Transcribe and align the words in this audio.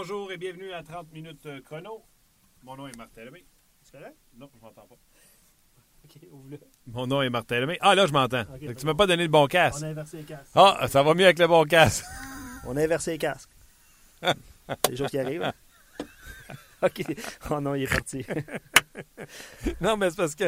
Bonjour 0.00 0.30
et 0.30 0.36
bienvenue 0.36 0.72
à 0.72 0.84
30 0.84 1.12
minutes 1.12 1.44
euh, 1.46 1.60
chrono. 1.60 2.04
Mon 2.62 2.76
nom 2.76 2.86
est 2.86 2.96
Martin 2.96 3.24
Lemay. 3.24 3.44
C'est 3.82 3.98
correct? 3.98 4.14
Non, 4.38 4.48
je 4.54 4.60
m'entends 4.64 4.86
pas. 4.86 4.94
Ok, 6.04 6.22
ouvre-le. 6.30 6.60
Mon 6.86 7.08
nom 7.08 7.20
est 7.20 7.30
Martin 7.30 7.58
Lemay. 7.58 7.78
Ah, 7.80 7.96
là, 7.96 8.06
je 8.06 8.12
m'entends. 8.12 8.44
Que 8.44 8.72
tu 8.74 8.86
m'as 8.86 8.94
pas 8.94 9.08
donné 9.08 9.24
le 9.24 9.28
bon 9.28 9.42
On 9.42 9.46
casque. 9.48 9.82
a 9.82 9.86
inversé 9.86 10.18
les 10.18 10.22
casques. 10.22 10.52
Ah, 10.54 10.86
ça 10.88 11.02
va 11.02 11.14
mieux 11.14 11.24
avec 11.24 11.40
le 11.40 11.48
bon 11.48 11.64
casque. 11.64 12.04
On 12.68 12.76
a 12.76 12.82
inversé 12.84 13.10
les 13.10 13.18
casques. 13.18 13.50
C'est 14.22 14.90
des 14.90 14.96
choses 14.96 15.10
qui 15.10 15.18
arrivent. 15.18 15.42
hein? 15.42 15.52
ok. 16.82 17.02
Oh 17.50 17.60
non, 17.60 17.74
il 17.74 17.82
est 17.82 17.88
parti. 17.88 18.24
non, 19.80 19.96
mais 19.96 20.10
c'est 20.10 20.16
parce 20.16 20.36
que 20.36 20.44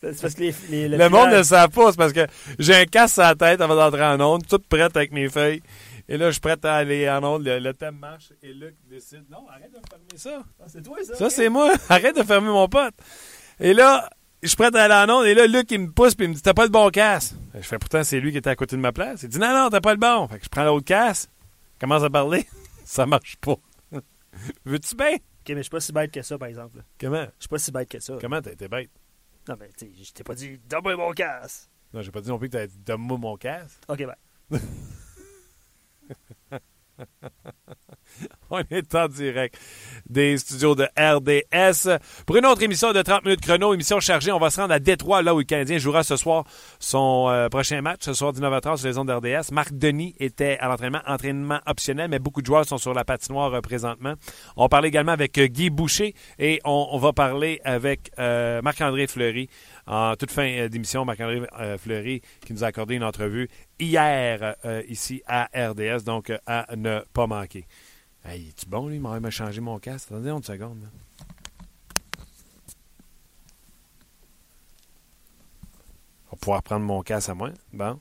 C'est 0.00 0.20
parce 0.20 0.34
que 0.36 0.40
les, 0.42 0.54
les- 0.68 0.88
le, 0.96 1.08
monde 1.08 1.30
ne 1.30 1.38
le 1.38 1.42
sait 1.42 1.66
pas. 1.74 1.90
C'est 1.90 1.98
parce 1.98 2.12
que 2.12 2.24
j'ai 2.60 2.76
un 2.76 2.84
casque 2.84 3.14
sur 3.14 3.22
la 3.24 3.34
tête 3.34 3.60
avant 3.60 3.74
d'entrer 3.74 4.04
en 4.04 4.20
onde, 4.20 4.46
toute 4.46 4.68
prête 4.68 4.96
avec 4.96 5.10
mes 5.10 5.28
feuilles. 5.28 5.60
Et 6.08 6.16
là, 6.16 6.26
je 6.26 6.32
suis 6.32 6.40
prête 6.40 6.64
à 6.64 6.74
aller 6.76 7.08
en 7.10 7.22
onde. 7.22 7.44
Le, 7.44 7.58
le 7.58 7.74
thème 7.74 7.96
marche 7.96 8.32
et 8.42 8.52
Luc 8.52 8.76
décide. 8.88 9.24
Non, 9.30 9.46
arrête 9.48 9.70
de 9.70 9.76
me 9.76 9.82
fermer 9.88 10.16
ça. 10.16 10.42
Ah, 10.58 10.64
c'est 10.66 10.82
toi, 10.82 10.96
ça? 11.04 11.14
Ça, 11.14 11.30
c'est 11.30 11.48
moi. 11.50 11.72
Arrête 11.90 12.16
de 12.16 12.22
fermer 12.22 12.48
mon 12.48 12.66
pote. 12.66 12.94
Et 13.60 13.74
là, 13.74 14.08
je 14.42 14.48
suis 14.48 14.56
prêt 14.56 14.74
à 14.74 14.82
aller 14.84 15.10
en 15.12 15.18
onde. 15.18 15.26
Et 15.26 15.34
là, 15.34 15.46
Luc, 15.46 15.70
il 15.70 15.80
me 15.80 15.90
pousse 15.90 16.14
puis 16.14 16.24
il 16.24 16.30
me 16.30 16.34
dit 16.34 16.40
T'as 16.42 16.54
pas 16.54 16.64
le 16.64 16.70
bon 16.70 16.88
casque. 16.88 17.34
Je 17.54 17.60
fais 17.60 17.78
pourtant, 17.78 18.02
c'est 18.04 18.20
lui 18.20 18.32
qui 18.32 18.38
était 18.38 18.48
à 18.50 18.56
côté 18.56 18.76
de 18.76 18.80
ma 18.80 18.92
place. 18.92 19.22
Il 19.22 19.28
dit 19.28 19.38
Non, 19.38 19.52
non, 19.52 19.68
t'as 19.68 19.80
pas 19.80 19.92
le 19.92 20.00
bon. 20.00 20.28
Fait 20.28 20.38
que 20.38 20.44
je 20.44 20.48
prends 20.48 20.64
l'autre 20.64 20.86
casque, 20.86 21.28
commence 21.78 22.02
à 22.02 22.08
parler. 22.10 22.46
ça 22.84 23.04
marche 23.04 23.36
pas. 23.36 23.56
Veux-tu 24.64 24.96
bien? 24.96 25.14
Ok, 25.14 25.48
mais 25.50 25.56
je 25.56 25.62
suis 25.62 25.70
pas 25.70 25.80
si 25.80 25.92
bête 25.92 26.10
que 26.10 26.22
ça, 26.22 26.38
par 26.38 26.48
exemple. 26.48 26.82
Comment? 26.98 27.24
Je 27.24 27.40
suis 27.40 27.48
pas 27.48 27.58
si 27.58 27.70
bête 27.70 27.88
que 27.88 28.00
ça. 28.00 28.16
Comment 28.20 28.40
t'as 28.40 28.52
été 28.52 28.68
bête? 28.68 28.90
Non, 29.46 29.56
mais 29.60 29.68
tu 29.76 29.90
je 30.02 30.12
t'ai 30.12 30.24
pas 30.24 30.34
dit, 30.34 30.58
donne-moi 30.68 30.96
mon 30.96 31.12
casque. 31.12 31.68
Non, 31.92 32.02
j'ai 32.02 32.10
pas 32.10 32.20
dit 32.20 32.28
non 32.28 32.38
plus 32.38 32.48
que 32.48 32.56
t'as 32.56 32.66
dit 32.66 32.78
Donne-moi 32.78 33.18
mon 33.18 33.36
casque. 33.36 33.80
Ok, 33.88 34.04
ben. 34.50 34.58
On 38.50 38.62
est 38.70 38.94
en 38.94 39.08
direct 39.08 39.58
des 40.08 40.38
studios 40.38 40.74
de 40.74 40.84
RDS 40.98 41.98
pour 42.24 42.36
une 42.36 42.46
autre 42.46 42.62
émission 42.62 42.92
de 42.92 43.02
30 43.02 43.24
minutes 43.24 43.42
chrono, 43.42 43.74
émission 43.74 44.00
chargée. 44.00 44.32
On 44.32 44.38
va 44.38 44.50
se 44.50 44.60
rendre 44.60 44.72
à 44.72 44.78
Détroit, 44.78 45.22
là 45.22 45.34
où 45.34 45.38
le 45.38 45.44
Canadien 45.44 45.78
jouera 45.78 46.02
ce 46.02 46.16
soir 46.16 46.44
son 46.78 47.28
euh, 47.28 47.48
prochain 47.48 47.82
match, 47.82 48.00
ce 48.02 48.14
soir 48.14 48.32
19h30 48.32 48.78
sur 48.78 48.88
les 48.88 48.98
ondes 48.98 49.08
d'RDS. 49.08 49.52
Marc 49.52 49.72
Denis 49.72 50.14
était 50.18 50.56
à 50.60 50.68
l'entraînement, 50.68 51.00
entraînement 51.06 51.60
optionnel, 51.66 52.08
mais 52.10 52.18
beaucoup 52.18 52.40
de 52.40 52.46
joueurs 52.46 52.64
sont 52.64 52.78
sur 52.78 52.94
la 52.94 53.04
patinoire 53.04 53.52
euh, 53.52 53.60
présentement. 53.60 54.14
On 54.56 54.62
va 54.62 54.68
parler 54.68 54.88
également 54.88 55.12
avec 55.12 55.36
euh, 55.36 55.46
Guy 55.46 55.68
Boucher 55.68 56.14
et 56.38 56.60
on, 56.64 56.88
on 56.90 56.98
va 56.98 57.12
parler 57.12 57.60
avec 57.64 58.10
euh, 58.18 58.62
Marc-André 58.62 59.06
Fleury. 59.06 59.48
En 59.88 60.16
toute 60.16 60.30
fin 60.30 60.46
euh, 60.46 60.68
d'émission, 60.68 61.06
Marc-André 61.06 61.40
euh, 61.58 61.78
Fleury 61.78 62.20
qui 62.44 62.52
nous 62.52 62.62
a 62.62 62.66
accordé 62.66 62.96
une 62.96 63.04
entrevue 63.04 63.48
hier 63.80 64.54
euh, 64.66 64.82
ici 64.86 65.22
à 65.26 65.48
RDS, 65.54 66.04
donc 66.04 66.30
à 66.46 66.66
ne 66.76 67.00
pas 67.14 67.26
manquer. 67.26 67.66
Hey, 68.22 68.48
es-tu 68.48 68.66
bon, 68.66 68.88
lui? 68.88 68.96
Il 68.96 69.00
m'a 69.00 69.30
changé 69.30 69.62
mon 69.62 69.78
casque. 69.78 70.12
Attendez 70.12 70.28
une 70.28 70.42
seconde. 70.42 70.90
On 76.26 76.32
va 76.32 76.36
pouvoir 76.38 76.62
prendre 76.62 76.84
mon 76.84 77.00
casque 77.00 77.30
à 77.30 77.34
moi. 77.34 77.50
Bon. 77.72 77.98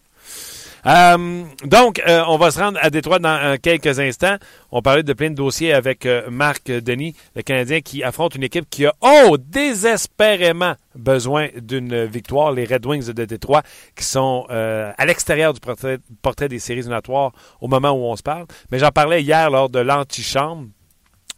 Euh, 0.88 1.44
donc, 1.66 2.02
euh, 2.08 2.24
on 2.28 2.38
va 2.38 2.50
se 2.50 2.60
rendre 2.60 2.80
à 2.82 2.90
Détroit 2.90 3.20
dans 3.20 3.36
euh, 3.36 3.56
quelques 3.62 4.00
instants. 4.00 4.38
On 4.72 4.82
parlait 4.82 5.04
de 5.04 5.12
plein 5.12 5.30
de 5.30 5.36
dossiers 5.36 5.74
avec 5.74 6.08
Marc 6.30 6.72
Denis, 6.72 7.14
le 7.36 7.42
Canadien 7.42 7.82
qui 7.82 8.04
affronte 8.04 8.36
une 8.36 8.44
équipe 8.44 8.70
qui 8.70 8.86
a, 8.86 8.94
oh, 9.02 9.38
désespérément 9.38 10.76
besoin 10.96 11.50
d'une 11.58 12.06
victoire. 12.06 12.54
Les 12.54 12.64
Red 12.64 12.86
Wings 12.86 13.12
de 13.12 13.26
Détroit 13.26 13.64
qui 13.96 14.06
sont 14.06 14.46
à 14.50 15.06
l'extérieur 15.06 15.54
du 15.54 15.60
portrait, 15.60 16.48
des 16.48 16.60
séries 16.60 16.80
éliminatoires 16.80 17.32
au 17.60 17.68
moment 17.68 17.92
où 17.92 18.06
on 18.06 18.16
se 18.16 18.24
parle. 18.24 18.46
Mais 18.72 18.80
j'en 18.80 18.92
parlais 18.92 19.22
hier 19.22 19.50
lors 19.50 19.70
de 19.70 19.80
l'antichambre. 19.80 20.68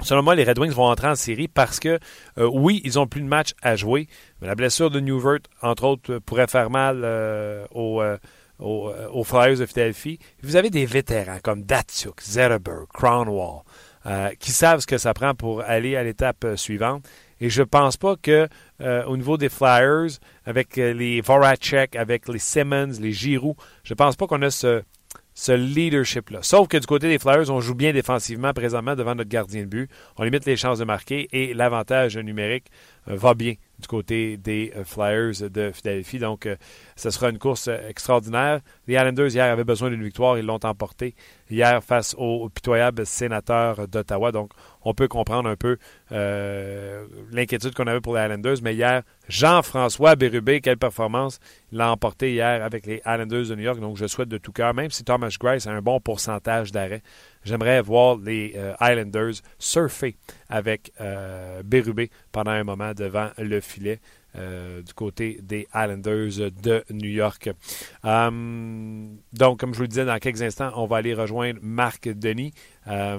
Selon 0.02 0.23
moi, 0.23 0.34
les 0.34 0.46
Red 0.46 0.59
Wings 0.59 0.72
vont 0.72 0.85
entrer 0.85 1.07
en 1.07 1.16
série 1.16 1.47
parce 1.50 1.79
que, 1.79 2.00
oui, 2.38 2.81
ils 2.85 3.00
ont 3.00 3.07
plus 3.07 3.22
de 3.22 3.28
matchs 3.28 3.53
à 3.62 3.75
jouer, 3.75 4.07
mais 4.41 4.47
la 4.47 4.56
blessure 4.56 4.90
de 4.90 5.00
Newvert, 5.00 5.40
entre 5.62 5.84
autres, 5.85 6.19
pourrait 6.19 6.47
faire 6.47 6.69
mal 6.69 7.02
euh, 7.03 7.66
aux, 7.72 8.02
aux, 8.59 8.90
euh, 8.90 9.08
aux 9.12 9.24
Flyers 9.24 9.58
de 9.58 9.66
Philadelphie. 9.66 10.20
Vous 10.44 10.56
avez 10.56 10.70
des 10.70 10.86
vétérans 10.86 11.40
comme 11.42 11.64
Datsuk, 11.64 12.22
Zetterberg, 12.22 12.88
Cronwall, 12.94 13.64
euh, 14.06 14.30
qui 14.40 14.52
savent 14.52 14.80
ce 14.80 14.88
que 14.88 14.97
ça 14.97 15.14
prend 15.14 15.36
pour 15.36 15.62
aller 15.62 15.97
à 15.97 16.03
l'étape 16.03 16.46
euh, 16.46 16.56
suivante. 16.56 17.06
Et 17.42 17.50
je 17.50 17.62
pense 17.62 17.97
pas 17.97 18.16
que 18.16 18.47
euh, 18.80 19.03
au 19.03 19.18
niveau 19.18 19.36
des 19.36 19.50
Flyers, 19.50 20.20
avec 20.46 20.78
les 20.78 21.20
Voracek, 21.20 21.97
avec 21.97 22.30
les 22.30 22.40
Simmons, 22.40 22.94
les 23.02 23.12
Giroux, 23.12 23.58
je 23.84 23.94
pense 23.94 24.16
pas 24.16 24.25
qu'on 24.25 24.42
a 24.42 24.52
ce, 24.52 24.84
leadership-là. 25.47 26.40
Sauf 26.44 26.70
que 26.70 26.78
du 26.78 26.88
côté 26.88 27.09
des 27.09 27.20
Flyers, 27.20 27.50
on 27.50 27.59
joue 27.59 27.76
bien 27.76 27.91
défensivement 27.91 28.53
présentement 28.53 28.96
devant 28.96 29.16
notre 29.16 29.30
gardien 29.30 29.64
de 29.64 29.68
but. 29.68 29.91
On 30.18 30.24
limite 30.24 30.46
les 30.46 30.56
chances 30.56 30.80
de 30.80 30.86
marquer 30.86 31.28
et 31.34 31.53
l'avantage 31.53 32.18
numérique 32.18 32.68
va 33.06 33.34
bien 33.34 33.56
du 33.79 33.88
côté 33.88 34.38
des 34.38 34.72
euh, 34.75 34.84
Flyers 34.84 35.50
de 35.50 35.72
Philadelphie. 35.73 36.19
Donc, 36.19 36.45
euh, 36.45 36.56
ce 36.95 37.09
sera 37.09 37.29
une 37.29 37.40
course 37.40 37.67
euh, 37.67 37.88
extraordinaire. 37.88 38.59
Les 38.88 38.95
Islanders, 38.95 39.29
hier, 39.29 39.45
avaient 39.45 39.63
besoin 39.63 39.90
d'une 39.90 40.03
victoire. 40.03 40.38
Ils 40.38 40.45
l'ont 40.45 40.59
emporté 40.63 41.16
hier 41.49 41.83
face 41.83 42.15
aux 42.17 42.49
pitoyables 42.49 43.05
sénateurs 43.05 43.87
d'Ottawa. 43.87 44.31
Donc, 44.31 44.51
on 44.81 44.93
peut 44.93 45.07
comprendre 45.07 45.49
un 45.49 45.55
peu 45.55 45.77
euh, 46.11 47.05
l'inquiétude 47.31 47.73
qu'on 47.73 47.87
avait 47.87 48.01
pour 48.01 48.15
les 48.15 48.23
Islanders. 48.23 48.57
Mais 48.61 48.75
hier, 48.75 49.03
Jean-François 49.27 50.15
Bérubé, 50.15 50.61
quelle 50.61 50.77
performance. 50.77 51.39
Il 51.71 51.77
l'a 51.77 51.91
emporté 51.91 52.33
hier 52.33 52.63
avec 52.63 52.85
les 52.85 53.01
Islanders 53.05 53.47
de 53.47 53.55
New 53.55 53.63
York. 53.63 53.79
Donc, 53.79 53.97
je 53.97 54.07
souhaite 54.07 54.29
de 54.29 54.37
tout 54.37 54.51
cœur, 54.51 54.73
même 54.73 54.91
si 54.91 55.03
Thomas 55.03 55.35
Grice 55.39 55.67
a 55.67 55.71
un 55.71 55.81
bon 55.81 55.99
pourcentage 55.99 56.71
d'arrêt, 56.71 57.01
j'aimerais 57.43 57.81
voir 57.81 58.17
les 58.17 58.53
euh, 58.55 58.73
Islanders 58.81 59.41
surfer 59.57 60.16
avec 60.49 60.91
euh, 61.01 61.61
Bérubé 61.63 62.09
pendant 62.31 62.51
un 62.51 62.63
moment 62.63 62.93
devant 62.93 63.29
le 63.37 63.59
filet. 63.61 63.99
Euh, 64.35 64.81
du 64.81 64.94
côté 64.94 65.40
des 65.41 65.67
Islanders 65.73 66.51
de 66.62 66.84
New 66.91 67.09
York. 67.09 67.50
Euh, 68.06 69.07
donc, 69.34 69.59
comme 69.59 69.73
je 69.73 69.78
vous 69.78 69.84
le 69.84 69.88
disais, 69.88 70.06
dans 70.06 70.17
quelques 70.19 70.41
instants, 70.41 70.72
on 70.75 70.85
va 70.85 70.97
aller 70.97 71.13
rejoindre 71.13 71.59
Marc 71.62 72.07
Denis 72.07 72.53
euh, 72.88 73.17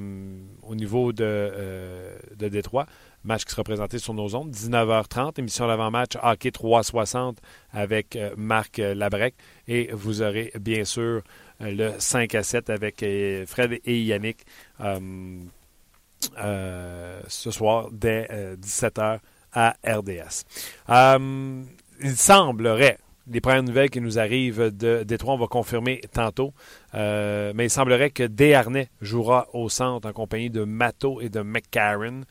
au 0.62 0.75
niveau 0.75 1.12
de, 1.12 2.15
de 2.37 2.48
Détroit. 2.48 2.87
Match 3.25 3.44
qui 3.44 3.50
sera 3.50 3.65
présenté 3.65 3.98
sur 3.98 4.15
nos 4.15 4.34
ondes, 4.34 4.50
19h30, 4.50 5.38
émission 5.38 5.66
d'avant-match 5.66 6.12
Hockey 6.22 6.53
360 6.53 7.38
avec 7.72 8.16
Marc 8.37 8.78
Labrec. 8.78 9.34
Et 9.69 9.91
vous 9.92 10.22
aurez 10.22 10.53
bien 10.59 10.84
sûr 10.84 11.22
le 11.60 11.92
5 11.98 12.34
à 12.34 12.42
7 12.42 12.71
avec 12.71 13.04
Fred 13.47 13.78
et 13.84 14.00
Yannick 14.00 14.47
ce 17.28 17.50
soir 17.50 17.88
dès 17.92 18.27
euh, 18.31 18.56
17h 18.56 19.19
à 19.53 19.77
RDS. 19.87 20.44
Euh, 20.88 21.62
il 22.03 22.16
semblerait, 22.16 22.99
les 23.31 23.41
premières 23.41 23.62
nouvelles 23.62 23.91
qui 23.91 24.00
nous 24.00 24.19
arrivent 24.19 24.77
de 24.77 25.03
Détroit, 25.03 25.34
on 25.34 25.38
va 25.38 25.47
confirmer 25.47 26.00
tantôt, 26.12 26.53
euh, 26.94 27.53
mais 27.55 27.66
il 27.66 27.71
semblerait 27.71 28.10
que 28.10 28.22
Desharnais 28.22 28.89
jouera 29.00 29.49
au 29.53 29.69
centre 29.69 30.09
en 30.09 30.12
compagnie 30.12 30.50
de 30.50 30.65
Matto 30.65 31.21
et 31.21 31.28
de 31.28 31.41
McCarron. 31.41 32.22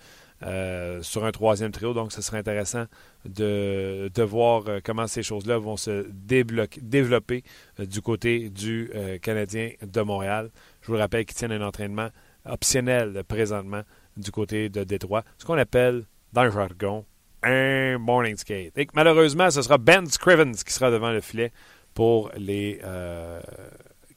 euh, 0.41 1.01
sur 1.01 1.25
un 1.25 1.31
troisième 1.31 1.71
trio, 1.71 1.93
donc 1.93 2.13
ce 2.13 2.21
serait 2.21 2.37
intéressant 2.37 2.85
de, 3.25 4.09
voir 4.23 4.63
comment 4.85 5.05
ces 5.05 5.21
choses-là 5.21 5.57
vont 5.57 5.75
se 5.75 6.07
développer 6.13 7.43
du 7.77 8.01
côté 8.01 8.49
du 8.49 8.89
Canadien 9.21 9.71
de 9.81 10.01
Montréal. 10.01 10.49
Je 10.81 10.87
vous 10.87 10.93
le 10.93 10.99
rappelle 10.99 11.25
qu'ils 11.25 11.35
tiennent 11.35 11.51
un 11.51 11.67
entraînement 11.67 12.07
optionnel 12.45 13.21
présentement 13.27 13.81
du 14.15 14.31
côté 14.31 14.69
de 14.69 14.85
Détroit, 14.85 15.23
ce 15.37 15.45
qu'on 15.45 15.57
appelle 15.57 16.05
dans 16.33 16.43
le 16.43 16.51
jargon 16.51 17.05
un 17.43 17.97
morning 17.97 18.37
skate. 18.37 18.77
Et 18.77 18.87
malheureusement, 18.93 19.49
ce 19.49 19.61
sera 19.61 19.77
Ben 19.77 20.05
Scrivens 20.07 20.63
qui 20.65 20.73
sera 20.73 20.91
devant 20.91 21.11
le 21.11 21.21
filet 21.21 21.51
pour 21.93 22.31
les 22.37 22.79
euh, 22.83 23.39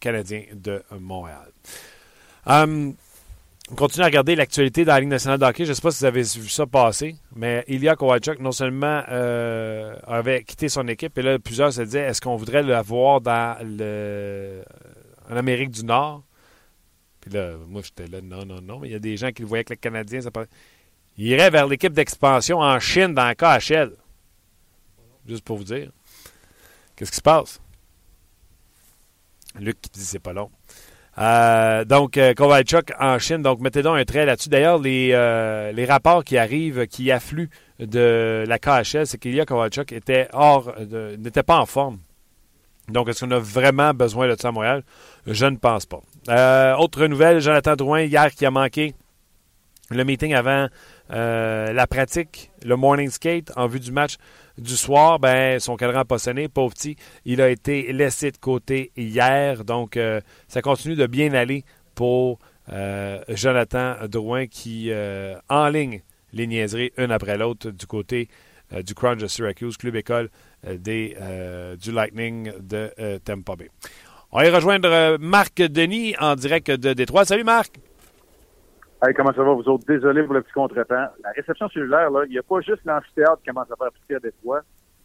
Canadiens 0.01 0.45
de 0.53 0.83
Montréal. 0.99 1.51
Hum, 2.47 2.95
on 3.71 3.75
continue 3.75 4.03
à 4.03 4.07
regarder 4.07 4.35
l'actualité 4.35 4.85
dans 4.85 4.93
la 4.93 5.01
Ligue 5.01 5.09
nationale 5.09 5.39
de 5.39 5.45
hockey. 5.45 5.65
Je 5.65 5.71
ne 5.71 5.75
sais 5.75 5.81
pas 5.81 5.91
si 5.91 6.01
vous 6.01 6.05
avez 6.05 6.23
vu 6.23 6.49
ça 6.49 6.67
passer, 6.67 7.17
mais 7.35 7.65
Ilya 7.69 7.97
Kovalchuk, 7.97 8.41
non 8.41 8.53
seulement 8.53 9.03
euh, 9.09 9.97
avait 10.07 10.43
quitté 10.43 10.69
son 10.69 10.87
équipe, 10.89 11.17
et 11.17 11.23
là, 11.23 11.39
plusieurs 11.39 11.73
se 11.73 11.83
disaient 11.83 12.01
est-ce 12.01 12.21
qu'on 12.21 12.37
voudrait 12.37 12.63
l'avoir 12.63 13.21
dans 13.21 13.57
le, 13.63 14.63
en 15.31 15.37
Amérique 15.37 15.71
du 15.71 15.85
Nord? 15.85 16.23
Puis 17.23 17.31
là, 17.31 17.53
moi, 17.69 17.83
j'étais 17.83 18.09
là 18.09 18.21
non, 18.21 18.45
non, 18.45 18.61
non. 18.61 18.81
Mais 18.81 18.89
il 18.89 18.93
y 18.93 18.97
a 18.97 18.99
des 18.99 19.17
gens 19.17 19.31
qui 19.31 19.43
le 19.43 19.49
voyaient 19.49 19.61
avec 19.61 19.71
le 19.71 19.77
Canadien. 19.77 20.21
Ça 20.21 20.31
Il 21.23 21.29
irait 21.29 21.51
vers 21.51 21.69
l'équipe 21.69 21.93
d'expansion 21.93 22.59
en 22.59 22.81
Chine 22.81 23.15
dans 23.15 23.23
la 23.23 23.37
KHL. 23.37 23.93
Juste 25.25 25.45
pour 25.45 25.57
vous 25.57 25.63
dire. 25.63 25.93
Qu'est-ce 26.97 27.13
qui 27.13 27.19
se 27.19 27.23
passe? 27.23 27.61
Luc 29.55 29.81
qui 29.81 29.91
dit 29.91 30.05
c'est 30.05 30.19
pas 30.19 30.33
long. 30.33 30.51
Euh, 31.19 31.85
donc, 31.85 32.17
euh, 32.17 32.35
Kovalchuk 32.35 32.93
en 32.99 33.21
Chine. 33.21 33.41
Donc, 33.41 33.61
mettez 33.61 33.83
donc 33.83 33.99
un 33.99 34.05
trait 34.05 34.27
là-dessus. 34.27 34.49
D'ailleurs, 34.49 34.81
les, 34.81 35.11
euh, 35.13 35.71
les 35.71 35.85
rapports 35.85 36.25
qui 36.25 36.39
arrivent, 36.39 36.89
qui 36.89 37.13
affluent 37.13 37.51
de 37.79 38.45
la 38.49 38.59
KHL, 38.59 39.07
c'est 39.07 39.19
qu'Ilya 39.19 39.45
Kovalchuk 39.45 39.93
était 39.93 40.27
hors, 40.33 40.75
n'était 41.19 41.45
pas 41.45 41.61
en 41.61 41.67
forme. 41.67 42.01
Donc, 42.89 43.09
est-ce 43.09 43.25
qu'on 43.25 43.31
a 43.31 43.39
vraiment 43.39 43.95
besoin 43.95 44.27
de 44.27 44.35
ça 44.37 44.49
à 44.49 44.51
Montréal? 44.51 44.83
Je 45.29 45.47
ne 45.47 45.57
pense 45.57 45.87
pas. 45.87 46.01
Autre 46.81 47.07
nouvelle, 47.07 47.39
Jonathan 47.39 47.77
Drouin, 47.77 48.01
hier, 48.01 48.33
qui 48.33 48.45
a 48.45 48.51
manqué 48.51 48.93
le 49.91 50.05
meeting 50.05 50.35
avant 50.35 50.67
euh, 51.13 51.73
la 51.73 51.87
pratique, 51.87 52.51
le 52.65 52.77
morning 52.77 53.11
skate 53.11 53.53
en 53.57 53.67
vue 53.67 53.81
du 53.81 53.93
match 53.93 54.17
du 54.57 54.77
soir, 54.77 55.19
ben 55.19 55.61
son 55.61 55.77
cadran 55.77 56.05
pas 56.05 56.19
sonné, 56.19 56.49
pauvre 56.49 56.75
petit. 56.75 56.97
Il 57.25 57.41
a 57.41 57.51
été 57.51 57.93
laissé 57.93 58.31
de 58.31 58.39
côté 58.39 58.93
hier, 58.97 59.65
donc 59.65 59.97
euh, 59.97 60.21
ça 60.49 60.63
continue 60.63 60.95
de 60.95 61.07
bien 61.07 61.35
aller 61.35 61.65
pour 61.95 62.39
euh, 62.71 63.23
Jonathan 63.29 63.97
Drouin 64.09 64.47
qui 64.47 64.91
en 65.49 65.69
ligne 65.69 66.03
les 66.33 66.47
niaiseries 66.47 66.93
une 66.97 67.11
après 67.11 67.37
l'autre 67.37 67.71
du 67.71 67.87
côté 67.87 68.29
du 68.85 68.95
Crunch 68.95 69.19
de 69.19 69.27
Syracuse, 69.27 69.77
club 69.77 69.97
école 69.97 70.31
des, 70.67 71.15
du 71.79 71.93
Lightning 71.93 72.53
de 72.59 73.19
Tampa 73.23 73.57
Bay. 73.57 73.69
On 74.31 74.39
va 74.39 74.47
y 74.47 74.51
rejoindre 74.51 75.19
Marc 75.21 75.57
Denis 75.61 76.15
en 76.19 76.37
direct 76.37 76.71
de 76.71 76.95
Détroit. 76.95 77.27
Salut 77.27 77.45
Marc! 77.45 77.92
Hey, 79.05 79.15
comment 79.15 79.33
ça 79.33 79.43
va, 79.43 79.53
vous 79.53 79.69
autres? 79.69 79.85
Désolé 79.85 80.23
pour 80.23 80.35
le 80.35 80.43
petit 80.43 80.53
contretemps. 80.53 81.09
La 81.25 81.31
réception 81.35 81.69
cellulaire, 81.71 82.09
là, 82.09 82.23
il 82.25 82.31
n'y 82.31 82.39
a 82.39 82.43
pas 82.45 82.61
juste 82.61 82.85
l'amphithéâtre 82.85 83.39
qui 83.39 83.49
commence 83.49 83.69
à 83.73 83.75
faire 83.75 83.91
petit 83.91 84.15
à 84.15 84.21
Détroit. 84.21 84.61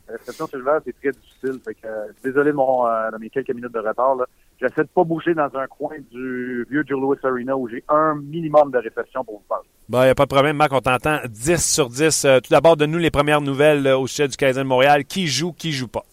La 0.08 0.18
réception 0.18 0.46
cellulaire, 0.46 0.82
c'est 0.86 0.96
très 1.00 1.10
difficile. 1.10 1.60
Fait 1.66 1.74
que, 1.74 1.88
euh, 1.88 2.06
désolé 2.24 2.52
de, 2.52 2.56
mon, 2.56 2.86
euh, 2.86 3.10
de 3.10 3.18
mes 3.18 3.32
quelques 3.32 3.50
minutes 3.50 3.74
de 3.74 3.80
retard. 3.80 4.18
J'essaie 4.62 4.84
de 4.84 4.90
pas 4.90 5.04
bouger 5.04 5.34
dans 5.34 5.50
un 5.56 5.66
coin 5.66 5.96
du 6.12 6.64
vieux 6.70 6.84
Joe 6.88 7.02
Louis 7.02 7.18
Arena 7.24 7.58
où 7.58 7.68
j'ai 7.68 7.84
un 7.90 8.14
minimum 8.14 8.70
de 8.70 8.78
réception 8.78 9.24
pour 9.24 9.40
vous 9.40 9.46
parler. 9.50 9.68
Bon, 9.90 10.02
il 10.02 10.06
n'y 10.06 10.10
a 10.12 10.16
pas 10.16 10.26
de 10.26 10.30
problème, 10.30 10.58
Marc. 10.58 10.74
On 10.74 10.80
t'entend 10.80 11.18
10 11.28 11.58
sur 11.58 11.90
10. 11.90 12.26
Euh, 12.26 12.40
tout 12.40 12.52
d'abord, 12.52 12.78
donne-nous 12.78 13.00
les 13.00 13.12
premières 13.12 13.42
nouvelles 13.42 13.88
au 13.88 14.06
sujet 14.06 14.28
du 14.28 14.38
Canadien 14.38 14.62
de 14.62 14.68
Montréal. 14.68 15.06
Qui 15.06 15.26
joue, 15.26 15.54
qui 15.54 15.72
joue 15.72 15.88
pas? 15.88 16.06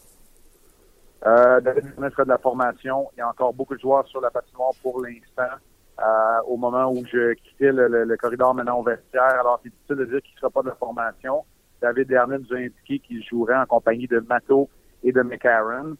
Euh, 1.26 1.60
David 1.60 1.84
sera 1.98 2.24
de 2.24 2.30
la 2.30 2.38
formation. 2.38 3.10
Il 3.14 3.18
y 3.18 3.22
a 3.22 3.28
encore 3.28 3.52
beaucoup 3.52 3.74
de 3.74 3.80
joueurs 3.80 4.06
sur 4.06 4.22
la 4.22 4.30
patinoire 4.30 4.72
pour 4.82 5.02
l'instant. 5.02 5.54
Euh, 6.00 6.40
au 6.48 6.56
moment 6.56 6.90
où 6.90 7.04
je 7.06 7.34
quittais 7.34 7.70
le, 7.70 8.16
corridor 8.16 8.52
maintenant 8.52 8.80
au 8.80 8.82
vestiaire. 8.82 9.38
Alors, 9.38 9.60
c'est 9.62 9.70
difficile 9.70 9.96
de 9.96 10.04
dire 10.06 10.22
qu'il 10.22 10.34
ne 10.34 10.40
sera 10.40 10.50
pas 10.50 10.62
de 10.62 10.72
formation. 10.76 11.44
David 11.80 12.08
Dernet 12.08 12.38
nous 12.38 12.52
a 12.52 12.58
indiqué 12.58 12.98
qu'il 12.98 13.22
jouerait 13.24 13.56
en 13.56 13.66
compagnie 13.66 14.08
de 14.08 14.18
Mato 14.18 14.68
et 15.04 15.12
de 15.12 15.22
McCarron. 15.22 15.96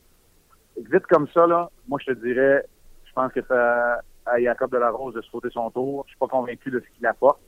Vite 0.77 1.07
comme 1.07 1.29
ça, 1.29 1.47
là, 1.47 1.71
moi, 1.87 2.01
je 2.05 2.13
te 2.13 2.19
dirais, 2.19 2.67
je 3.05 3.13
pense 3.13 3.33
que 3.33 3.43
ça 3.43 4.01
à 4.27 4.41
Jacob 4.41 4.73
Delarose 4.73 5.15
de 5.15 5.23
sauter 5.23 5.51
son 5.51 5.71
tour. 5.71 6.05
Je 6.07 6.11
suis 6.11 6.19
pas 6.19 6.27
convaincu 6.27 6.71
de 6.71 6.81
ce 6.81 6.97
qu'il 6.97 7.07
apporte. 7.07 7.41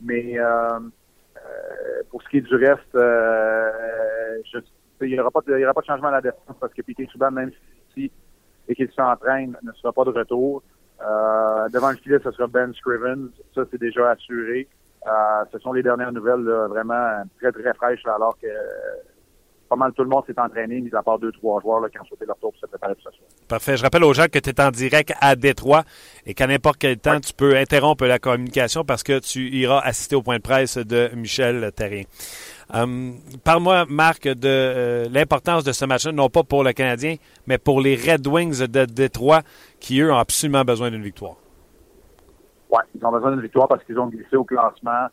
Mais 0.00 0.38
euh, 0.38 0.78
euh, 0.78 2.02
pour 2.10 2.22
ce 2.22 2.28
qui 2.28 2.36
est 2.36 2.42
du 2.42 2.54
reste, 2.54 2.94
il 5.00 5.08
n'y 5.08 5.18
aura, 5.18 5.30
pas 5.30 5.40
de, 5.40 5.64
aura 5.64 5.74
pas 5.74 5.80
de 5.80 5.86
changement 5.86 6.08
à 6.08 6.12
la 6.12 6.20
défense 6.20 6.56
parce 6.60 6.72
que 6.72 6.82
Piquet 6.82 7.08
Souban, 7.10 7.32
même 7.32 7.50
si 7.94 8.12
et 8.68 8.74
qu'il 8.74 8.90
s'entraîne, 8.92 9.56
ne 9.62 9.72
sera 9.72 9.92
pas 9.92 10.04
de 10.04 10.10
retour. 10.10 10.62
Euh, 11.02 11.68
devant 11.70 11.90
le 11.90 11.96
filet, 11.96 12.18
ce 12.22 12.30
sera 12.30 12.46
Ben 12.46 12.72
Scrivens. 12.74 13.28
Ça, 13.54 13.62
c'est 13.70 13.80
déjà 13.80 14.10
assuré. 14.10 14.68
Euh, 15.06 15.10
ce 15.50 15.58
sont 15.58 15.72
les 15.72 15.82
dernières 15.82 16.12
nouvelles 16.12 16.44
vraiment 16.68 17.22
très, 17.40 17.52
très 17.52 17.72
fraîches, 17.74 18.04
alors 18.06 18.36
que 18.38 18.48
pas 19.70 19.76
mal 19.76 19.92
tout 19.92 20.02
le 20.02 20.08
monde 20.08 20.24
s'est 20.26 20.38
entraîné, 20.38 20.80
mis 20.80 20.94
à 20.94 21.02
part 21.02 21.18
deux, 21.18 21.30
trois 21.30 21.60
joueurs 21.60 21.88
qui 21.90 21.98
ont 22.00 22.04
sauté 22.04 22.26
leur 22.26 22.36
tour 22.38 22.50
pour 22.50 22.60
se 22.60 22.66
préparer 22.66 22.94
pour 22.96 23.04
ce 23.04 23.16
soir. 23.16 23.28
Parfait. 23.48 23.76
Je 23.76 23.82
rappelle 23.84 24.02
aux 24.02 24.12
gens 24.12 24.26
que 24.26 24.40
tu 24.40 24.50
es 24.50 24.60
en 24.60 24.70
direct 24.70 25.14
à 25.20 25.36
Détroit 25.36 25.84
et 26.26 26.34
qu'à 26.34 26.48
n'importe 26.48 26.78
quel 26.78 26.98
temps, 26.98 27.20
tu 27.20 27.32
peux 27.32 27.56
interrompre 27.56 28.04
la 28.04 28.18
communication 28.18 28.84
parce 28.84 29.04
que 29.04 29.20
tu 29.20 29.48
iras 29.48 29.78
assister 29.78 30.16
au 30.16 30.22
point 30.22 30.38
de 30.38 30.42
presse 30.42 30.76
de 30.76 31.10
Michel 31.14 31.70
Terrien. 31.74 32.02
Euh, 32.74 33.12
parle-moi, 33.44 33.84
Marc, 33.88 34.24
de 34.24 34.38
euh, 34.44 35.08
l'importance 35.10 35.64
de 35.64 35.72
ce 35.72 35.84
match-là, 35.84 36.12
non 36.12 36.28
pas 36.28 36.42
pour 36.42 36.64
le 36.64 36.72
Canadien, 36.72 37.16
mais 37.46 37.58
pour 37.58 37.80
les 37.80 37.96
Red 37.96 38.26
Wings 38.26 38.66
de 38.66 38.84
Détroit, 38.84 39.42
qui, 39.80 40.00
eux, 40.00 40.12
ont 40.12 40.18
absolument 40.18 40.64
besoin 40.64 40.90
d'une 40.90 41.02
victoire. 41.02 41.36
Oui, 42.70 42.82
ils 42.94 43.04
ont 43.04 43.10
besoin 43.10 43.32
d'une 43.32 43.42
victoire 43.42 43.66
parce 43.66 43.82
qu'ils 43.84 43.98
ont 43.98 44.06
glissé 44.06 44.36
au 44.36 44.44
classement. 44.44 45.06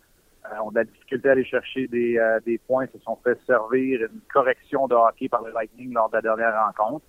Euh, 0.45 0.56
on 0.63 0.69
a 0.69 0.71
de 0.71 0.75
la 0.75 0.83
difficulté 0.86 1.30
à 1.30 1.31
aller 1.31 1.45
chercher 1.45 1.88
des, 1.88 2.19
des 2.45 2.59
points. 2.59 2.86
Ils 2.86 3.00
se 3.00 3.04
sont 3.04 3.18
fait 3.24 3.38
servir 3.48 4.01
une 4.01 4.21
correction 4.31 4.88
de 4.88 4.94
hockey 4.94 5.27
par 5.27 5.42
le 5.42 5.51
Lightning 5.51 5.94
lors 5.94 6.10
de 6.10 6.15
la 6.15 6.21
dernière 6.21 6.53
rencontre. 6.65 7.03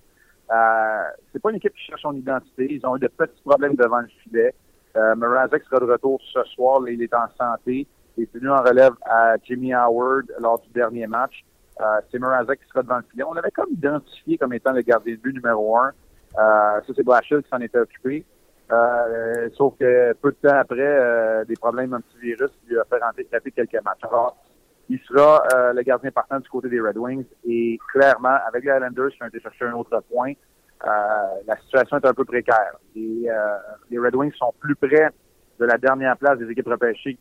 Euh, 0.51 1.03
c'est 1.33 1.43
pas 1.43 1.51
une 1.51 1.57
équipe 1.57 1.75
qui 1.75 1.85
cherche 1.85 2.03
son 2.03 2.15
identité. 2.15 2.69
Ils 2.71 2.87
ont 2.87 2.97
eu 2.97 3.01
de 3.01 3.09
petits 3.09 3.43
problèmes 3.45 3.75
devant 3.75 4.01
le 4.01 4.09
filet. 4.23 4.55
Euh, 4.97 5.15
sera 5.15 5.81
de 5.81 5.85
retour 5.85 6.21
ce 6.33 6.43
soir. 6.55 6.81
il 6.89 7.03
est 7.03 7.15
en 7.15 7.29
santé. 7.39 7.87
Est 8.19 8.35
venu 8.35 8.51
en 8.51 8.63
relève 8.63 8.95
à 9.03 9.37
Jimmy 9.45 9.73
Howard 9.73 10.27
lors 10.41 10.61
du 10.61 10.71
dernier 10.71 11.07
match. 11.07 11.45
Euh, 11.81 11.85
c'est 12.11 12.19
Mrazek 12.19 12.61
qui 12.61 12.69
sera 12.69 12.83
devant 12.83 12.97
le 12.97 13.05
filet. 13.11 13.23
On 13.23 13.33
l'avait 13.33 13.53
comme 13.53 13.71
identifié 13.71 14.37
comme 14.37 14.53
étant 14.53 14.73
le 14.73 14.83
gardien 14.83 15.15
de 15.15 15.21
but 15.21 15.33
numéro 15.33 15.77
un. 15.79 15.93
Euh, 16.37 16.81
ça, 16.85 16.93
c'est 16.97 17.05
Blashill 17.05 17.43
qui 17.43 17.49
s'en 17.49 17.61
était 17.61 17.79
occupé. 17.79 18.27
Euh, 18.71 19.49
sauf 19.57 19.75
que 19.79 20.13
peu 20.15 20.31
de 20.31 20.49
temps 20.49 20.57
après, 20.57 20.81
euh, 20.81 21.45
des 21.45 21.55
problèmes 21.55 21.91
d'un 21.91 22.01
petit 22.01 22.19
virus 22.19 22.51
lui 22.67 22.79
a 22.79 22.85
fait 22.85 22.99
rentrer 22.99 23.25
taper 23.25 23.53
quelques 23.53 23.83
matchs. 23.85 24.03
Alors, 24.03 24.37
il 24.89 24.99
sera 25.01 25.43
euh, 25.55 25.73
le 25.73 25.83
gardien 25.83 26.11
partant 26.11 26.41
du 26.41 26.49
côté 26.49 26.69
des 26.69 26.81
Red 26.81 26.99
Wings. 26.99 27.27
Et 27.47 27.79
clairement, 27.93 28.37
avec 28.47 28.65
les 28.65 28.73
Islanders 28.73 29.11
qui 29.11 29.23
ont 29.23 29.27
été 29.27 29.41
chercher 29.41 29.67
un 29.67 29.75
autre 29.75 30.03
point, 30.11 30.33
la 30.85 31.57
situation 31.63 31.99
est 31.99 32.07
un 32.07 32.15
peu 32.15 32.25
précaire. 32.25 32.77
Les 32.95 33.99
Red 33.99 34.15
Wings 34.15 34.33
sont 34.35 34.53
plus 34.59 34.77
près 34.77 35.11
de 35.59 35.65
la 35.65 35.77
dernière 35.77 36.17
place 36.17 36.39
des 36.39 36.51
équipes 36.51 36.69
repêchées 36.69 37.19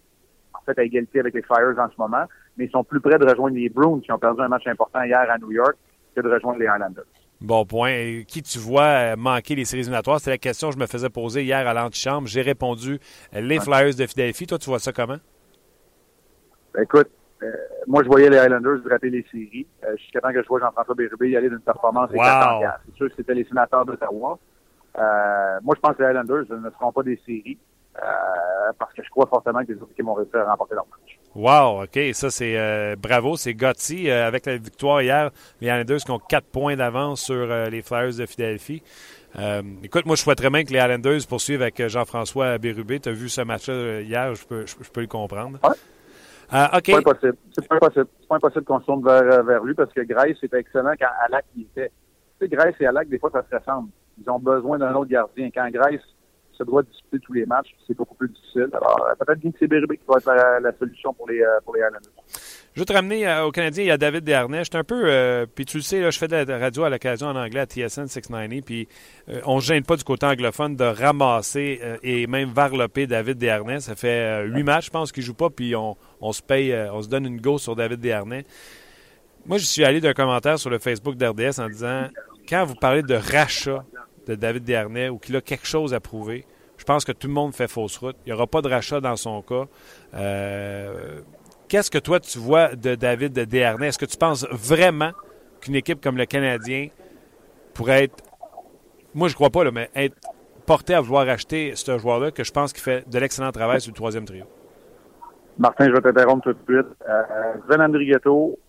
fait 0.67 0.79
à 0.79 0.83
égalité 0.83 1.19
avec 1.19 1.33
les 1.33 1.41
Flyers 1.41 1.79
en 1.79 1.89
ce 1.89 1.95
moment, 1.97 2.25
mais 2.57 2.65
ils 2.65 2.71
sont 2.71 2.83
plus 2.83 2.99
près 2.99 3.17
de 3.17 3.25
rejoindre 3.25 3.55
les 3.55 3.69
Bruins 3.69 3.99
qui 4.01 4.11
ont 4.11 4.19
perdu 4.19 4.41
un 4.41 4.47
match 4.47 4.67
important 4.67 5.01
hier 5.03 5.25
à 5.29 5.37
New 5.37 5.51
York 5.51 5.75
que 6.15 6.21
de 6.21 6.29
rejoindre 6.29 6.59
les 6.59 6.65
Islanders. 6.65 7.05
Bon 7.39 7.65
point. 7.65 8.23
qui 8.27 8.41
tu 8.41 8.57
vois 8.57 9.15
manquer 9.15 9.55
les 9.55 9.65
séries 9.65 9.81
éliminatoires? 9.81 10.19
C'est 10.19 10.31
la 10.31 10.39
question 10.39 10.69
que 10.69 10.75
je 10.75 10.79
me 10.79 10.87
faisais 10.87 11.09
poser 11.09 11.43
hier 11.43 11.67
à 11.67 11.73
l'antichambre. 11.73 12.27
J'ai 12.27 12.41
répondu 12.41 12.99
les 13.31 13.59
Flyers 13.59 13.95
de 13.95 14.07
Philadelphie. 14.07 14.47
Toi, 14.47 14.57
tu 14.57 14.69
vois 14.69 14.79
ça 14.79 14.91
comment? 14.91 15.17
Ben, 16.73 16.83
écoute, 16.83 17.09
euh, 17.43 17.51
moi, 17.85 18.03
je 18.03 18.07
voyais 18.07 18.29
les 18.29 18.37
Islanders 18.37 18.79
rater 18.89 19.09
les 19.09 19.23
séries. 19.31 19.67
Euh, 19.83 19.95
jusqu'à 19.97 20.19
temps 20.19 20.33
que 20.33 20.41
je 20.41 20.47
vois 20.47 20.59
Jean-François 20.59 20.95
Bérubé 20.95 21.29
y 21.29 21.37
aller 21.37 21.49
d'une 21.49 21.59
performance 21.59 22.09
wow. 22.11 22.23
C'est 22.85 22.95
sûr 22.95 23.09
que 23.09 23.15
c'était 23.17 23.35
les 23.35 23.45
sénateurs 23.45 23.85
d'Ottawa. 23.85 24.39
Euh, 24.97 25.59
moi, 25.61 25.75
je 25.75 25.81
pense 25.81 25.95
que 25.95 26.03
les 26.03 26.09
Islanders 26.09 26.45
ne 26.49 26.69
seront 26.71 26.92
pas 26.92 27.03
des 27.03 27.19
séries. 27.25 27.59
Euh, 28.04 28.71
parce 28.77 28.94
que 28.94 29.01
je 29.04 29.09
crois 29.09 29.25
fortement 29.25 29.63
que 29.66 29.71
les 29.71 29.81
autres 29.81 29.92
équipes 29.92 30.06
vont 30.06 30.13
réussir 30.13 30.39
à 30.39 30.51
remporter 30.51 30.75
leur 30.75 30.85
match. 30.85 31.19
Wow, 31.35 31.83
OK. 31.83 32.13
Ça, 32.13 32.30
c'est 32.30 32.57
euh, 32.57 32.95
bravo. 32.95 33.37
C'est 33.37 33.54
Gotti. 33.54 34.09
Euh, 34.09 34.27
avec 34.27 34.45
la 34.45 34.57
victoire 34.57 35.01
hier, 35.01 35.31
les 35.61 35.68
Islanders 35.68 35.97
qui 35.97 36.11
ont 36.11 36.19
quatre 36.19 36.47
points 36.47 36.75
d'avance 36.75 37.21
sur 37.21 37.47
les 37.47 37.81
Flyers 37.81 38.16
de 38.18 38.25
Philadelphie. 38.25 38.83
écoute, 39.83 40.06
moi, 40.06 40.16
je 40.16 40.21
souhaiterais 40.21 40.49
bien 40.49 40.63
que 40.63 40.71
les 40.71 40.80
Islanders 40.80 41.21
poursuivent 41.27 41.61
avec 41.61 41.87
Jean-François 41.87 42.57
Bérubé. 42.59 42.99
Tu 42.99 43.09
as 43.09 43.13
vu 43.13 43.30
ce 43.30 43.42
match-là 43.42 44.01
hier, 44.01 44.35
je 44.35 44.45
peux, 44.45 44.66
je, 44.66 44.75
peux 44.92 45.01
le 45.01 45.07
comprendre. 45.07 45.57
Ouais. 45.63 46.68
OK. 46.73 46.83
C'est 46.85 46.92
pas 46.92 46.97
impossible. 46.99 47.37
C'est 47.51 47.68
pas 47.68 47.75
impossible. 47.75 48.07
pas 48.30 48.35
impossible 48.35 48.66
qu'on 48.66 48.80
se 48.80 48.85
tourne 48.85 49.04
vers, 49.04 49.44
vers 49.44 49.63
lui 49.63 49.73
parce 49.73 49.92
que 49.92 50.01
Grace 50.01 50.37
était 50.44 50.59
excellent 50.59 50.94
quand 50.99 51.09
Alak 51.25 51.45
y 51.56 51.63
était. 51.63 51.92
Tu 52.39 52.45
sais, 52.45 52.56
Grace 52.56 52.75
et 52.80 52.85
Alak, 52.85 53.09
des 53.09 53.18
fois, 53.18 53.31
ça 53.31 53.44
se 53.49 53.56
ressemble. 53.56 53.89
Ils 54.19 54.30
ont 54.30 54.39
besoin 54.39 54.77
d'un 54.77 54.94
autre 54.94 55.09
gardien. 55.09 55.49
Quand 55.54 55.68
Grace 55.71 56.01
se 56.57 56.64
doit 56.64 56.83
disputer 56.83 57.19
tous 57.19 57.33
les 57.33 57.45
matchs, 57.45 57.76
c'est 57.85 57.95
beaucoup 57.95 58.16
plus 58.16 58.30
difficile. 58.30 58.69
Alors, 58.73 59.07
euh, 59.09 59.16
peut-être 59.16 59.40
bien 59.40 59.52
que 59.52 59.57
c'est 59.59 59.68
Bérubé 59.68 59.97
qui 59.97 60.04
va 60.07 60.18
être 60.18 60.61
la, 60.61 60.71
solution 60.78 61.14
pour 61.14 61.30
les, 61.30 61.42
euh, 61.42 61.59
pour 61.64 61.76
les 61.76 61.81
Islanders. 61.81 62.11
Je 62.73 62.81
veux 62.81 62.85
te 62.85 62.94
ramener 62.94 63.28
euh, 63.28 63.45
au 63.45 63.52
Canadien, 63.52 63.83
il 63.83 63.87
y 63.87 63.92
a 63.92 63.97
David 63.97 64.23
Desharnais. 64.23 64.64
Je 64.64 64.78
un 64.78 64.83
peu, 64.83 65.47
puis 65.56 65.66
tu 65.66 65.78
le 65.78 65.83
sais, 65.83 66.02
là, 66.02 66.09
je 66.09 66.19
fais 66.19 66.28
de 66.28 66.35
la 66.35 66.57
radio 66.57 66.83
à 66.83 66.90
l'occasion 66.90 67.28
en 67.28 67.35
anglais 67.35 67.61
à 67.61 67.66
TSN 67.66 68.07
690, 68.07 68.61
puis 68.61 68.87
on 69.45 69.56
ne 69.56 69.61
gêne 69.61 69.83
pas 69.83 69.95
du 69.95 70.04
côté 70.04 70.26
anglophone 70.26 70.76
de 70.76 70.83
ramasser 70.83 71.81
et 72.04 72.28
même 72.28 72.49
varloper 72.49 73.07
David 73.07 73.37
Desharnais. 73.37 73.80
Ça 73.80 73.95
fait 73.95 74.45
huit 74.45 74.64
matchs, 74.64 74.87
je 74.87 74.92
pense, 74.92 75.11
qu'il 75.11 75.21
ne 75.21 75.26
joue 75.26 75.33
pas, 75.33 75.49
puis 75.49 75.76
on, 75.76 75.97
on, 76.21 76.31
se 76.31 76.44
paye, 76.44 76.76
on 76.92 77.02
se 77.02 77.09
donne 77.09 77.26
une 77.26 77.42
go 77.42 77.57
sur 77.57 77.76
David 77.76 77.99
Desharnais. 77.99 78.45
Moi, 79.47 79.57
je 79.57 79.66
suis 79.66 79.83
allé 79.83 80.02
d'un 80.02 80.14
commentaire 80.14 80.59
sur 80.59 80.69
le 80.69 80.78
Facebook 80.78 81.16
d'RDS 81.16 81.59
en 81.59 81.69
disant, 81.69 82.09
quand 82.47 82.66
vous 82.66 82.76
parlez 82.76 83.02
de 83.02 83.16
rachat 83.16 83.83
de 84.27 84.35
David 84.35 84.63
Desharnais 84.63 85.09
ou 85.09 85.17
qu'il 85.17 85.35
a 85.35 85.41
quelque 85.41 85.65
chose 85.65 85.93
à 85.93 85.99
prouver, 85.99 86.45
je 86.77 86.83
pense 86.83 87.05
que 87.05 87.11
tout 87.11 87.27
le 87.27 87.33
monde 87.33 87.53
fait 87.53 87.67
fausse 87.67 87.97
route. 87.97 88.15
Il 88.25 88.29
n'y 88.29 88.33
aura 88.33 88.47
pas 88.47 88.61
de 88.61 88.69
rachat 88.69 89.01
dans 89.01 89.15
son 89.15 89.41
cas. 89.41 89.65
Euh, 90.13 91.21
qu'est-ce 91.67 91.89
que 91.89 91.97
toi, 91.97 92.19
tu 92.19 92.37
vois 92.37 92.75
de 92.75 92.95
David 92.95 93.33
Desharnais? 93.33 93.87
Est-ce 93.87 93.97
que 93.97 94.05
tu 94.05 94.17
penses 94.17 94.45
vraiment 94.51 95.11
qu'une 95.61 95.75
équipe 95.75 96.01
comme 96.01 96.17
le 96.17 96.25
Canadien 96.25 96.89
pourrait 97.73 98.05
être, 98.05 98.23
moi 99.13 99.27
je 99.27 99.35
crois 99.35 99.49
pas, 99.49 99.63
là, 99.63 99.71
mais 99.71 99.89
être 99.95 100.15
portée 100.65 100.93
à 100.93 101.01
vouloir 101.01 101.27
acheter 101.29 101.75
ce 101.75 101.97
joueur-là, 101.97 102.31
que 102.31 102.43
je 102.43 102.51
pense 102.51 102.73
qu'il 102.73 102.83
fait 102.83 103.09
de 103.09 103.17
l'excellent 103.19 103.51
travail 103.51 103.81
sur 103.81 103.91
le 103.91 103.95
troisième 103.95 104.25
trio? 104.25 104.45
Martin, 105.57 105.87
je 105.87 105.93
vais 105.93 106.01
t'interrompre 106.01 106.43
tout 106.43 106.53
de 106.53 106.59
suite. 106.67 106.87
Euh, 107.09 107.23
Sven 107.67 107.81
Andrigetto, 107.81 108.59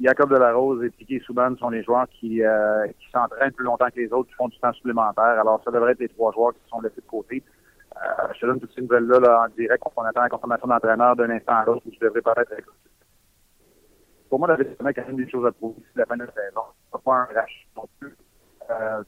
Jacob 0.00 0.30
Delarose 0.30 0.84
et 0.84 0.90
Piquet 0.90 1.20
Souban 1.26 1.56
sont 1.56 1.70
les 1.70 1.82
joueurs 1.82 2.08
qui, 2.08 2.42
euh, 2.42 2.86
qui 2.98 3.10
s'entraînent 3.10 3.52
plus 3.52 3.64
longtemps 3.64 3.88
que 3.88 4.00
les 4.00 4.12
autres, 4.12 4.28
qui 4.28 4.34
font 4.34 4.48
du 4.48 4.58
temps 4.58 4.72
supplémentaire. 4.72 5.40
Alors, 5.40 5.60
ça 5.64 5.72
devrait 5.72 5.92
être 5.92 6.00
les 6.00 6.08
trois 6.08 6.32
joueurs 6.32 6.52
qui 6.52 6.60
sont 6.68 6.80
laissés 6.80 7.00
de 7.00 7.06
côté. 7.06 7.42
Euh, 7.96 8.28
je 8.34 8.40
te 8.40 8.46
donne 8.46 8.60
toutes 8.60 8.72
ces 8.74 8.82
nouvelles-là 8.82 9.18
là, 9.18 9.44
en 9.44 9.48
direct. 9.56 9.82
On 9.96 10.02
attend 10.02 10.22
la 10.22 10.28
confirmation 10.28 10.68
d'entraîneur 10.68 11.16
d'un 11.16 11.30
instant 11.30 11.56
à 11.56 11.64
l'autre 11.64 11.82
où 11.86 11.92
je 11.92 11.98
devrais 11.98 12.22
peut-être 12.22 12.52
être 12.52 12.72
Pour 14.28 14.38
moi, 14.38 14.56
la 14.56 14.92
quand 14.92 15.06
même 15.06 15.16
des 15.16 15.28
choses 15.28 15.46
à 15.46 15.50
prouver 15.50 15.74
d'ici 15.78 15.90
la 15.96 16.06
fin 16.06 16.16
de 16.16 16.24
la 16.24 16.32
saison. 16.32 16.62
Pas 17.04 17.14
un 17.14 17.24
rachat 17.24 17.66
non 17.76 17.88
plus. 17.98 18.16
Euh, 18.70 19.02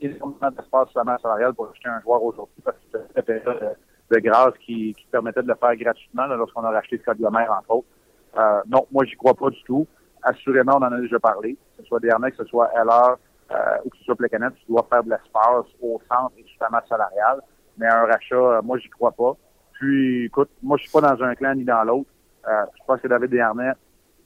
il 0.00 0.10
y 0.10 0.14
a 0.14 0.50
d'espace 0.50 0.88
sur 0.90 0.98
la 0.98 1.04
masse 1.04 1.22
salariale 1.22 1.54
pour 1.54 1.70
acheter 1.70 1.88
un 1.88 2.00
joueur 2.00 2.22
aujourd'hui 2.22 2.62
parce 2.64 2.76
que 2.92 2.98
cette 3.14 3.26
période 3.26 3.76
de 4.10 4.18
grâce 4.18 4.54
qui, 4.58 4.92
qui 4.94 5.06
permettait 5.06 5.42
de 5.42 5.48
le 5.48 5.54
faire 5.54 5.74
gratuitement 5.76 6.26
lorsqu'on 6.26 6.62
a 6.64 6.70
racheté 6.70 6.98
Scott 6.98 7.18
Gomer, 7.18 7.48
entre 7.48 7.70
autres. 7.70 7.88
Euh, 8.36 8.62
non, 8.66 8.86
moi, 8.92 9.04
j'y 9.04 9.16
crois 9.16 9.34
pas 9.34 9.50
du 9.50 9.62
tout. 9.64 9.86
Assurément, 10.22 10.74
on 10.76 10.84
en 10.84 10.92
a 10.92 11.00
déjà 11.00 11.18
parlé. 11.18 11.54
Que 11.54 11.82
ce 11.82 11.88
soit 11.88 12.00
DRMX, 12.00 12.36
que 12.36 12.44
ce 12.44 12.50
soit 12.50 12.70
LR 12.74 13.16
euh, 13.50 13.76
ou 13.84 13.90
que 13.90 13.96
ce 13.98 14.04
soit 14.04 14.16
Plecanet, 14.16 14.50
tu 14.54 14.66
dois 14.68 14.86
faire 14.88 15.04
de 15.04 15.10
l'espace 15.10 15.66
au 15.80 16.00
centre 16.08 16.32
et 16.38 16.44
masse 16.70 16.88
salariale. 16.88 17.40
Mais 17.76 17.86
un 17.86 18.06
rachat, 18.06 18.36
euh, 18.36 18.62
moi, 18.62 18.78
j'y 18.78 18.88
crois 18.88 19.12
pas. 19.12 19.36
Puis, 19.72 20.26
écoute, 20.26 20.50
moi, 20.62 20.76
je 20.78 20.84
suis 20.84 20.92
pas 20.92 21.00
dans 21.00 21.22
un 21.22 21.34
clan 21.34 21.54
ni 21.54 21.64
dans 21.64 21.82
l'autre. 21.84 22.10
Euh, 22.48 22.64
je 22.78 22.84
pense 22.86 23.00
que 23.00 23.08
David 23.08 23.30
Desharnais 23.30 23.72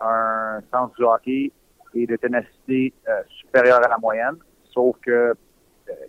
a 0.01 0.57
un 0.57 0.61
sens 0.73 0.93
du 0.95 1.05
hockey 1.05 1.53
et 1.95 2.07
de 2.07 2.17
ténacité 2.17 2.93
euh, 3.09 3.23
supérieure 3.41 3.85
à 3.85 3.89
la 3.89 3.99
moyenne. 3.99 4.37
Sauf 4.71 4.97
que, 5.01 5.35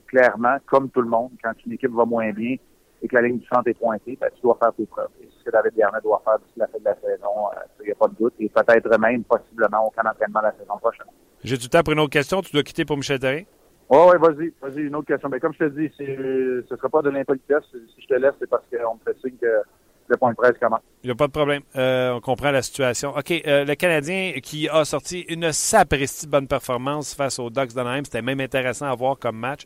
clairement, 0.08 0.58
comme 0.66 0.90
tout 0.90 1.02
le 1.02 1.08
monde, 1.08 1.32
quand 1.42 1.54
une 1.66 1.74
équipe 1.74 1.92
va 1.92 2.06
moins 2.06 2.32
bien 2.32 2.58
et 3.02 3.08
que 3.08 3.16
la 3.16 3.22
ligne 3.22 3.40
du 3.40 3.46
centre 3.48 3.68
est 3.68 3.74
pointée, 3.74 4.18
ben, 4.20 4.30
tu 4.36 4.42
dois 4.42 4.58
faire 4.62 4.74
tes 4.74 4.86
preuves. 4.86 5.10
Et 5.22 5.30
ce 5.38 5.44
que 5.44 5.52
David 5.52 5.74
Desharnais 5.74 6.02
doit 6.04 6.22
faire 6.24 6.40
d'ici 6.40 6.54
la 6.58 6.68
fin 6.68 6.80
de 6.80 6.86
la 6.86 6.96
saison, 6.96 7.50
il 7.82 7.86
n'y 7.86 7.92
a 7.92 7.96
pas 7.96 8.08
de 8.08 8.16
doute. 8.16 8.34
Et 8.40 8.50
peut-être 8.50 8.98
même, 9.00 9.24
possiblement, 9.24 9.88
au 9.88 9.90
camp 9.92 10.04
d'entraînement 10.04 10.42
la 10.42 10.52
saison 10.54 10.78
prochaine. 10.78 11.08
J'ai 11.44 11.58
du 11.58 11.70
temps 11.70 11.82
pour 11.82 11.94
une 11.94 12.00
autre 12.00 12.12
question. 12.12 12.42
Tu 12.42 12.52
dois 12.52 12.64
quitter 12.64 12.86
pour 12.86 12.98
Michel 12.98 13.20
Therrien? 13.20 13.44
Oui, 13.90 13.98
oui, 13.98 14.18
vas-y, 14.20 14.54
vas-y, 14.62 14.84
une 14.86 14.96
autre 14.96 15.08
question. 15.08 15.30
Mais 15.30 15.40
comme 15.40 15.54
je 15.54 15.66
te 15.66 15.70
dis, 15.70 15.92
ce 15.98 16.04
ne 16.04 16.78
sera 16.78 16.90
pas 16.90 17.02
de 17.02 17.10
l'impolitesse. 17.10 17.64
Si 17.72 18.02
je 18.02 18.08
te 18.08 18.14
laisse, 18.14 18.34
c'est 18.40 18.50
parce 18.50 18.64
qu'on 18.70 18.96
me 18.96 19.00
fait 19.04 19.18
signe 19.20 19.38
que 19.38 19.62
le 20.10 20.18
point 20.18 20.32
de 20.32 20.36
presse 20.36 20.58
commence. 20.60 20.82
Il 21.04 21.08
n'y 21.08 21.12
a 21.12 21.16
pas 21.16 21.28
de 21.28 21.32
problème. 21.32 21.62
Euh, 21.76 22.14
on 22.14 22.20
comprend 22.20 22.52
la 22.52 22.62
situation. 22.62 23.16
OK, 23.16 23.32
euh, 23.32 23.64
le 23.64 23.76
Canadien 23.76 24.34
qui 24.44 24.68
a 24.68 24.84
sorti 24.84 25.22
une 25.30 25.52
sapristi 25.52 26.28
bonne 26.28 26.48
performance 26.48 27.14
face 27.14 27.40
aux 27.40 27.50
Ducks 27.50 27.74
d'Anaheim, 27.74 28.04
c'était 28.04 28.22
même 28.22 28.40
intéressant 28.42 28.88
à 28.88 28.96
voir 28.96 29.18
comme 29.18 29.38
match. 29.38 29.62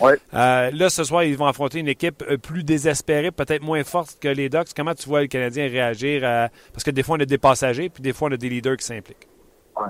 Oui. 0.00 0.12
Euh, 0.34 0.70
là, 0.70 0.88
ce 0.88 1.04
soir, 1.04 1.24
ils 1.24 1.36
vont 1.36 1.46
affronter 1.46 1.80
une 1.80 1.88
équipe 1.88 2.24
plus 2.36 2.64
désespérée, 2.64 3.30
peut-être 3.30 3.62
moins 3.62 3.84
forte 3.84 4.18
que 4.20 4.28
les 4.28 4.48
Ducks. 4.48 4.68
Comment 4.74 4.94
tu 4.94 5.08
vois 5.08 5.20
le 5.20 5.26
Canadien 5.26 5.68
réagir? 5.68 6.24
À... 6.24 6.48
Parce 6.72 6.84
que 6.84 6.90
des 6.90 7.02
fois, 7.02 7.16
on 7.18 7.20
a 7.20 7.26
des 7.26 7.38
passagers, 7.38 7.88
puis 7.90 8.02
des 8.02 8.12
fois, 8.12 8.28
on 8.28 8.32
a 8.32 8.36
des 8.36 8.48
leaders 8.48 8.76
qui 8.76 8.86
s'impliquent. 8.86 9.28
Ouais. 9.76 9.88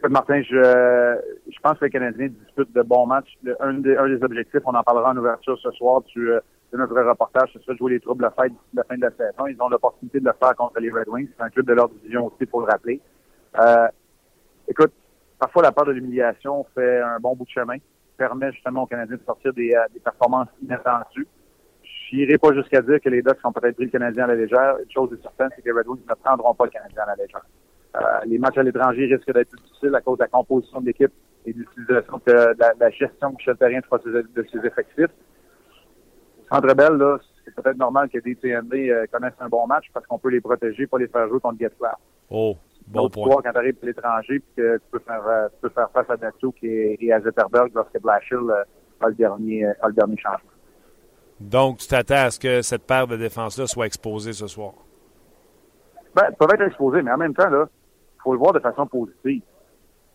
Écoute, 0.00 0.12
Martin, 0.12 0.40
je, 0.40 1.18
je 1.46 1.60
pense 1.62 1.78
que 1.78 1.84
le 1.84 1.90
Canadien 1.90 2.28
dispute 2.28 2.72
de 2.72 2.80
bons 2.80 3.04
matchs. 3.04 3.36
Un, 3.60 3.74
des, 3.74 3.98
un 3.98 4.08
des 4.08 4.22
objectifs, 4.24 4.62
on 4.64 4.74
en 4.74 4.82
parlera 4.82 5.10
en 5.10 5.16
ouverture 5.18 5.58
ce 5.58 5.70
soir, 5.72 6.00
tu, 6.06 6.30
euh, 6.30 6.40
de 6.72 6.78
notre 6.78 6.94
reportage, 6.94 7.50
c'est 7.52 7.62
ça, 7.66 7.74
jouer 7.74 7.92
les 7.92 8.00
troubles 8.00 8.24
de 8.24 8.30
fête 8.30 8.50
d'ici 8.50 8.76
la 8.76 8.84
fin 8.84 8.96
de 8.96 9.02
la 9.02 9.10
saison. 9.10 9.46
Ils 9.46 9.60
ont 9.60 9.68
l'opportunité 9.68 10.20
de 10.20 10.24
le 10.24 10.32
faire 10.42 10.56
contre 10.56 10.80
les 10.80 10.90
Red 10.90 11.06
Wings. 11.06 11.28
C'est 11.36 11.44
un 11.44 11.50
club 11.50 11.66
de 11.66 11.74
leur 11.74 11.90
division 11.90 12.28
aussi, 12.28 12.46
pour 12.46 12.62
le 12.62 12.68
rappeler. 12.68 12.98
Euh, 13.60 13.88
écoute, 14.68 14.92
parfois 15.38 15.64
la 15.64 15.72
part 15.72 15.84
de 15.84 15.92
l'humiliation 15.92 16.64
fait 16.74 17.02
un 17.02 17.18
bon 17.20 17.36
bout 17.36 17.44
de 17.44 17.50
chemin, 17.50 17.76
permet 18.16 18.52
justement 18.52 18.84
aux 18.84 18.86
Canadiens 18.86 19.16
de 19.16 19.22
sortir 19.26 19.52
des, 19.52 19.74
euh, 19.74 19.84
des 19.92 20.00
performances 20.00 20.48
inattendues. 20.62 21.28
Je 21.82 22.16
n'irai 22.16 22.38
pas 22.38 22.54
jusqu'à 22.54 22.80
dire 22.80 23.02
que 23.02 23.10
les 23.10 23.20
Ducks 23.20 23.44
ont 23.44 23.52
peut-être 23.52 23.76
pris 23.76 23.84
le 23.84 23.90
Canadien 23.90 24.24
à 24.24 24.28
la 24.28 24.36
légère. 24.36 24.76
Une 24.82 24.90
chose 24.90 25.12
est 25.12 25.20
certaine, 25.20 25.50
c'est 25.54 25.60
que 25.60 25.66
les 25.66 25.72
Red 25.72 25.88
Wings 25.88 26.06
ne 26.08 26.14
prendront 26.14 26.54
pas 26.54 26.64
le 26.64 26.70
Canadien 26.70 27.02
à 27.02 27.06
la 27.14 27.16
légère. 27.16 27.44
Euh, 27.96 28.00
les 28.26 28.38
matchs 28.38 28.58
à 28.58 28.62
l'étranger 28.62 29.06
risquent 29.06 29.32
d'être 29.32 29.50
plus 29.50 29.60
difficiles 29.62 29.94
à 29.94 30.00
cause 30.00 30.18
de 30.18 30.24
la 30.24 30.28
composition 30.28 30.80
de 30.80 30.86
l'équipe 30.86 31.12
et 31.44 31.52
de 31.52 31.58
l'utilisation 31.58 32.20
de, 32.24 32.32
de, 32.32 32.80
la, 32.80 32.90
gestion 32.90 33.30
de 33.30 33.36
Michel 33.36 33.56
Terrien 33.56 33.80
de, 33.80 34.26
de 34.34 34.46
ses 34.50 34.66
effectifs. 34.66 35.10
Centre 36.50 36.74
Bell, 36.74 36.92
là, 36.94 37.18
c'est 37.44 37.54
peut-être 37.54 37.76
normal 37.76 38.08
que 38.08 38.18
des 38.18 38.36
TND 38.36 38.90
euh, 38.90 39.06
connaissent 39.10 39.40
un 39.40 39.48
bon 39.48 39.66
match 39.66 39.86
parce 39.92 40.06
qu'on 40.06 40.18
peut 40.18 40.30
les 40.30 40.40
protéger, 40.40 40.86
pas 40.86 40.98
les 40.98 41.08
faire 41.08 41.28
jouer 41.28 41.40
contre 41.40 41.58
Getzlaff. 41.60 41.96
Oh, 42.28 42.56
bon 42.86 43.08
point. 43.08 43.32
fois, 43.32 43.42
quand 43.42 43.52
tu 43.52 43.58
arrives 43.58 43.76
à 43.82 43.86
l'étranger 43.86 44.40
puis 44.40 44.52
que 44.56 44.76
tu 44.76 44.84
peux 44.90 44.98
faire, 45.00 45.26
euh, 45.26 45.48
tu 45.48 45.60
peux 45.62 45.68
faire 45.70 45.90
face 45.90 46.10
à 46.10 46.16
Datsuk 46.16 46.56
et, 46.62 46.96
et 47.04 47.12
à 47.12 47.20
Zetterberg 47.20 47.70
lorsque 47.74 48.00
Blashill 48.00 48.50
a, 49.00 49.08
le 49.08 49.14
dernier, 49.14 49.64
a 49.64 49.88
le 49.88 49.94
dernier 49.94 50.16
changement. 50.16 50.50
Donc, 51.40 51.78
tu 51.78 51.88
t'attends 51.88 52.26
à 52.26 52.30
ce 52.30 52.38
que 52.38 52.62
cette 52.62 52.86
paire 52.86 53.06
de 53.06 53.16
défense-là 53.16 53.66
soit 53.66 53.86
exposée 53.86 54.32
ce 54.32 54.46
soir? 54.46 54.74
Ben, 56.14 56.30
peuvent 56.38 56.50
être 56.52 56.66
exposés, 56.66 57.02
mais 57.02 57.12
en 57.12 57.16
même 57.16 57.34
temps, 57.34 57.48
là, 57.48 57.68
faut 58.22 58.32
le 58.32 58.38
voir 58.38 58.52
de 58.52 58.60
façon 58.60 58.86
positive. 58.86 59.42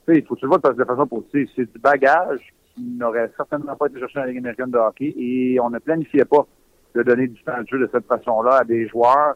Il 0.08 0.26
faut 0.26 0.38
le 0.42 0.48
vois 0.48 0.58
de 0.58 0.84
façon 0.84 1.08
positive. 1.08 1.50
C'est 1.56 1.72
du 1.72 1.80
bagage 1.80 2.54
qui 2.74 2.84
n'aurait 2.84 3.32
certainement 3.36 3.76
pas 3.76 3.88
été 3.88 4.00
cherché 4.00 4.16
dans 4.16 4.22
la 4.22 4.28
Ligue 4.28 4.40
américaine 4.40 4.72
de 4.72 4.78
hockey 4.78 5.14
et 5.18 5.60
on 5.60 5.70
ne 5.70 5.80
planifiait 5.80 6.26
pas 6.26 6.46
de 6.94 7.04
donner 7.04 7.28
du 7.28 7.44
temps 7.44 7.62
de 7.62 7.68
jeu 7.68 7.80
de 7.80 7.90
cette 7.92 8.06
façon-là 8.06 8.58
à 8.58 8.64
des 8.64 8.88
joueurs 8.88 9.36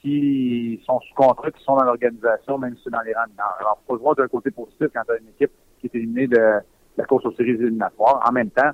qui 0.00 0.80
sont 0.86 1.00
sous 1.00 1.14
contrat, 1.14 1.50
qui 1.50 1.62
sont 1.62 1.76
dans 1.76 1.84
l'organisation, 1.84 2.58
même 2.58 2.76
si 2.76 2.82
c'est 2.84 2.90
dans 2.90 3.02
les 3.02 3.12
rangs 3.12 3.28
mineurs. 3.28 3.56
Alors, 3.60 3.82
faut 3.86 3.94
le 3.94 4.00
voir 4.00 4.14
d'un 4.14 4.28
côté 4.28 4.50
positif 4.50 4.88
quand 4.94 5.02
tu 5.04 5.12
as 5.12 5.18
une 5.18 5.28
équipe 5.28 5.52
qui 5.80 5.86
est 5.86 5.94
éliminée 5.94 6.26
de 6.26 6.60
la 6.96 7.04
course 7.04 7.24
aux 7.26 7.32
séries 7.32 7.50
éliminatoires. 7.50 8.24
En 8.26 8.32
même 8.32 8.50
temps, 8.50 8.70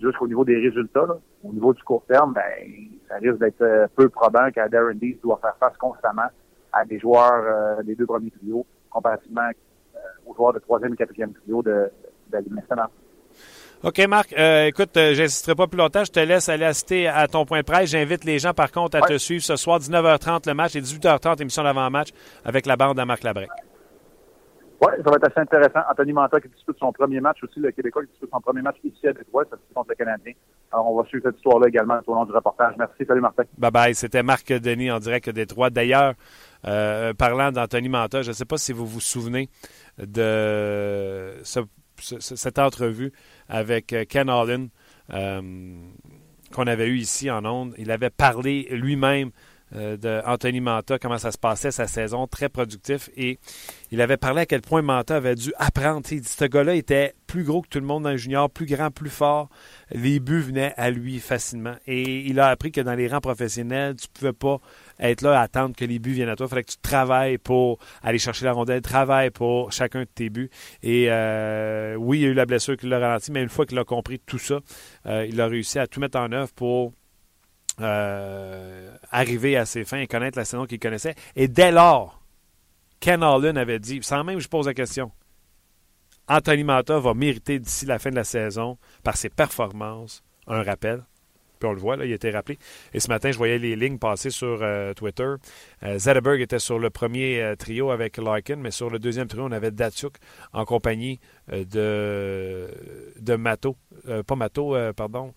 jusqu'au 0.00 0.26
niveau 0.26 0.44
des 0.44 0.56
résultats, 0.56 1.06
là, 1.06 1.16
au 1.44 1.52
niveau 1.52 1.72
du 1.72 1.82
court 1.82 2.04
terme, 2.06 2.34
ben, 2.34 2.42
ça 3.08 3.16
risque 3.16 3.38
d'être 3.38 3.62
euh, 3.62 3.86
peu 3.94 4.08
probant 4.08 4.50
qu'à 4.50 4.68
Darren 4.68 4.94
Dees 4.94 5.18
doit 5.22 5.38
faire 5.40 5.56
face 5.58 5.76
constamment 5.78 6.28
à 6.72 6.84
des 6.84 6.98
joueurs 6.98 7.78
euh, 7.78 7.82
des 7.82 7.94
deux 7.94 8.06
premiers 8.06 8.30
trios, 8.30 8.66
comparativement 8.96 9.42
euh, 9.94 9.98
aux 10.26 10.34
joueurs 10.34 10.52
de 10.52 10.58
troisième 10.58 10.94
et 10.94 10.96
quatrième 10.96 11.32
trio 11.34 11.62
de, 11.62 11.70
de 11.70 11.90
la 12.32 12.40
Ligue 12.40 12.54
nationale. 12.54 12.88
OK, 13.82 13.98
Marc. 14.08 14.32
Euh, 14.32 14.64
écoute, 14.66 14.96
euh, 14.96 15.12
j'insisterai 15.14 15.54
pas 15.54 15.66
plus 15.66 15.76
longtemps. 15.76 16.02
Je 16.02 16.10
te 16.10 16.18
laisse 16.20 16.48
aller 16.48 16.64
assister 16.64 17.08
à 17.08 17.28
ton 17.28 17.44
point 17.44 17.60
de 17.60 17.64
presse. 17.64 17.90
J'invite 17.90 18.24
les 18.24 18.38
gens, 18.38 18.54
par 18.54 18.72
contre, 18.72 18.96
à 18.96 19.00
Ouais. 19.02 19.08
te 19.08 19.18
suivre 19.18 19.44
ce 19.44 19.54
soir, 19.56 19.78
19h30 19.78 20.46
le 20.48 20.54
match 20.54 20.74
et 20.76 20.80
18h30 20.80 21.42
émission 21.42 21.62
d'avant-match 21.62 22.08
avec 22.44 22.64
la 22.66 22.76
bande 22.76 22.98
à 22.98 23.04
Marc 23.04 23.22
Labrec. 23.22 23.50
Oui, 24.80 24.88
ça 25.02 25.10
va 25.10 25.16
être 25.16 25.26
assez 25.30 25.40
intéressant. 25.40 25.80
Anthony 25.90 26.12
Manta 26.12 26.38
qui 26.40 26.48
dispute 26.48 26.76
son 26.78 26.92
premier 26.92 27.18
match 27.20 27.38
aussi, 27.42 27.60
le 27.60 27.70
Québécois 27.70 28.02
qui 28.04 28.10
dispute 28.10 28.28
son 28.30 28.40
premier 28.40 28.60
match 28.60 28.76
ici 28.84 29.08
à 29.08 29.12
Détroit, 29.14 29.44
ça 29.44 29.56
se 29.56 29.74
contre 29.74 29.88
le 29.90 29.94
Canadien. 29.94 30.32
Alors, 30.72 30.90
on 30.90 31.00
va 31.00 31.08
suivre 31.08 31.24
cette 31.26 31.36
histoire-là 31.36 31.68
également 31.68 31.98
tout 32.02 32.10
au 32.10 32.14
long 32.14 32.26
du 32.26 32.32
reportage. 32.32 32.74
Merci. 32.78 33.04
Salut, 33.06 33.22
Martin. 33.22 33.44
Bye 33.56 33.70
bye. 33.70 33.94
C'était 33.94 34.22
Marc 34.22 34.52
Denis 34.52 34.90
en 34.90 34.98
direct 34.98 35.30
des 35.30 35.46
Trois. 35.46 35.70
D'ailleurs, 35.70 36.12
euh, 36.64 37.12
parlant 37.14 37.52
d'Anthony 37.52 37.88
Manta, 37.88 38.22
je 38.22 38.28
ne 38.30 38.34
sais 38.34 38.44
pas 38.44 38.58
si 38.58 38.72
vous 38.72 38.86
vous 38.86 39.00
souvenez 39.00 39.48
de 39.98 41.34
ce- 41.44 41.60
ce- 41.98 42.36
cette 42.36 42.58
entrevue 42.58 43.12
avec 43.48 43.92
euh, 43.92 44.04
Ken 44.08 44.28
Allen 44.28 44.68
euh, 45.12 45.40
qu'on 46.52 46.66
avait 46.66 46.86
eu 46.88 46.96
ici 46.98 47.30
en 47.30 47.44
Onde. 47.44 47.74
Il 47.78 47.90
avait 47.90 48.10
parlé 48.10 48.68
lui-même 48.70 49.30
d'Anthony 49.72 50.60
Manta, 50.60 50.96
comment 51.00 51.18
ça 51.18 51.32
se 51.32 51.38
passait 51.38 51.72
sa 51.72 51.88
saison, 51.88 52.28
très 52.28 52.48
productif. 52.48 53.10
Et 53.16 53.40
il 53.90 54.00
avait 54.00 54.16
parlé 54.16 54.42
à 54.42 54.46
quel 54.46 54.60
point 54.60 54.80
Manta 54.80 55.16
avait 55.16 55.34
dû 55.34 55.52
apprendre. 55.58 56.06
Il 56.12 56.20
dit, 56.20 56.28
ce 56.28 56.44
gars-là 56.44 56.76
était 56.76 57.15
plus 57.26 57.44
gros 57.44 57.62
que 57.62 57.68
tout 57.68 57.80
le 57.80 57.86
monde 57.86 58.04
dans 58.04 58.10
le 58.10 58.16
junior, 58.16 58.50
plus 58.50 58.66
grand, 58.66 58.90
plus 58.90 59.10
fort. 59.10 59.48
Les 59.90 60.20
buts 60.20 60.40
venaient 60.40 60.72
à 60.76 60.90
lui 60.90 61.18
facilement. 61.18 61.74
Et 61.86 62.20
il 62.26 62.40
a 62.40 62.48
appris 62.48 62.72
que 62.72 62.80
dans 62.80 62.94
les 62.94 63.08
rangs 63.08 63.20
professionnels, 63.20 63.96
tu 63.96 64.06
ne 64.08 64.12
pouvais 64.12 64.32
pas 64.32 64.60
être 65.00 65.22
là 65.22 65.40
à 65.40 65.42
attendre 65.42 65.74
que 65.76 65.84
les 65.84 65.98
buts 65.98 66.12
viennent 66.12 66.28
à 66.28 66.36
toi. 66.36 66.46
Il 66.46 66.50
fallait 66.50 66.64
que 66.64 66.72
tu 66.72 66.78
travailles 66.78 67.38
pour 67.38 67.78
aller 68.02 68.18
chercher 68.18 68.44
la 68.44 68.52
rondelle, 68.52 68.80
travaille 68.80 69.30
pour 69.30 69.72
chacun 69.72 70.00
de 70.00 70.08
tes 70.12 70.30
buts. 70.30 70.50
Et 70.82 71.06
euh, 71.10 71.96
oui, 71.96 72.18
il 72.18 72.22
y 72.22 72.26
a 72.26 72.28
eu 72.28 72.34
la 72.34 72.46
blessure 72.46 72.76
qui 72.76 72.86
l'a 72.86 72.98
ralenti, 72.98 73.32
mais 73.32 73.42
une 73.42 73.48
fois 73.48 73.66
qu'il 73.66 73.78
a 73.78 73.84
compris 73.84 74.20
tout 74.20 74.38
ça, 74.38 74.60
euh, 75.06 75.26
il 75.28 75.40
a 75.40 75.46
réussi 75.46 75.78
à 75.78 75.86
tout 75.86 76.00
mettre 76.00 76.18
en 76.18 76.30
œuvre 76.32 76.52
pour 76.54 76.92
euh, 77.80 78.90
arriver 79.10 79.56
à 79.56 79.66
ses 79.66 79.84
fins 79.84 79.98
et 79.98 80.06
connaître 80.06 80.38
la 80.38 80.44
saison 80.44 80.66
qu'il 80.66 80.78
connaissait. 80.78 81.14
Et 81.34 81.48
dès 81.48 81.72
lors, 81.72 82.22
Ken 83.00 83.22
Allen 83.22 83.58
avait 83.58 83.78
dit, 83.78 84.00
sans 84.02 84.24
même 84.24 84.36
que 84.36 84.42
je 84.42 84.48
pose 84.48 84.66
la 84.66 84.74
question, 84.74 85.10
Anthony 86.28 86.64
Manta 86.64 86.98
va 86.98 87.14
mériter 87.14 87.58
d'ici 87.58 87.86
la 87.86 87.98
fin 87.98 88.10
de 88.10 88.16
la 88.16 88.24
saison, 88.24 88.78
par 89.02 89.16
ses 89.16 89.28
performances, 89.28 90.22
un 90.46 90.62
rappel. 90.62 91.04
Puis 91.58 91.68
on 91.68 91.72
le 91.72 91.78
voit, 91.78 91.96
là, 91.96 92.04
il 92.04 92.12
a 92.12 92.14
été 92.14 92.30
rappelé. 92.30 92.58
Et 92.92 93.00
ce 93.00 93.08
matin, 93.08 93.30
je 93.30 93.38
voyais 93.38 93.58
les 93.58 93.76
lignes 93.76 93.98
passer 93.98 94.30
sur 94.30 94.58
euh, 94.62 94.92
Twitter. 94.94 95.34
Euh, 95.82 96.34
était 96.38 96.58
sur 96.58 96.78
le 96.78 96.90
premier 96.90 97.40
euh, 97.40 97.56
trio 97.56 97.90
avec 97.90 98.18
Larkin, 98.18 98.56
mais 98.56 98.70
sur 98.70 98.90
le 98.90 98.98
deuxième 98.98 99.26
trio, 99.26 99.44
on 99.44 99.52
avait 99.52 99.70
Datsuk 99.70 100.16
en 100.52 100.64
compagnie 100.64 101.18
euh, 101.52 101.64
de, 101.64 103.20
de 103.20 103.36
Mato. 103.36 103.76
Pas 104.26 104.36
Mato, 104.36 104.76
pardon, 104.94 105.32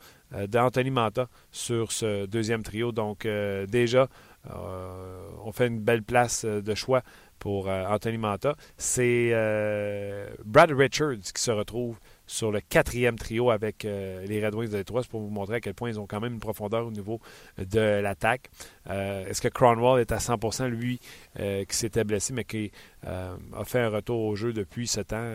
d'Anthony 0.47 0.91
Manta 0.91 1.27
sur 1.51 1.91
ce 1.91 2.25
deuxième 2.27 2.61
trio. 2.61 2.91
Donc, 2.91 3.25
déjà, 3.67 4.07
on 4.45 5.51
fait 5.51 5.67
une 5.67 5.79
belle 5.79 6.03
place 6.03 6.45
de 6.45 6.75
choix 6.75 7.01
pour 7.39 7.69
euh, 7.69 7.85
Anthony 7.87 8.17
Manta. 8.17 8.55
C'est 8.77 9.31
euh, 9.33 10.29
Brad 10.45 10.71
Richards 10.71 11.31
qui 11.33 11.41
se 11.41 11.51
retrouve 11.51 11.97
sur 12.27 12.51
le 12.51 12.61
quatrième 12.61 13.17
trio 13.17 13.49
avec 13.49 13.85
euh, 13.85 14.25
les 14.27 14.45
Red 14.45 14.53
Wings 14.53 14.69
de 14.69 14.77
Détroit. 14.77 15.01
C'est 15.01 15.09
pour 15.09 15.21
vous 15.21 15.29
montrer 15.29 15.55
à 15.55 15.59
quel 15.61 15.73
point 15.73 15.89
ils 15.89 15.99
ont 15.99 16.05
quand 16.05 16.19
même 16.19 16.33
une 16.33 16.39
profondeur 16.39 16.85
au 16.85 16.91
niveau 16.91 17.19
de 17.57 18.01
l'attaque. 18.01 18.51
Est-ce 18.87 19.41
que 19.41 19.47
Cronwall 19.47 20.01
est 20.01 20.11
à 20.11 20.17
100% 20.17 20.67
lui 20.67 20.99
qui 21.37 21.75
s'était 21.75 22.03
blessé, 22.03 22.33
mais 22.33 22.43
qui 22.43 22.71
a 23.03 23.63
fait 23.65 23.79
un 23.79 23.89
retour 23.89 24.21
au 24.21 24.35
jeu 24.35 24.51
depuis 24.51 24.87
ce 24.87 25.01
temps? 25.01 25.31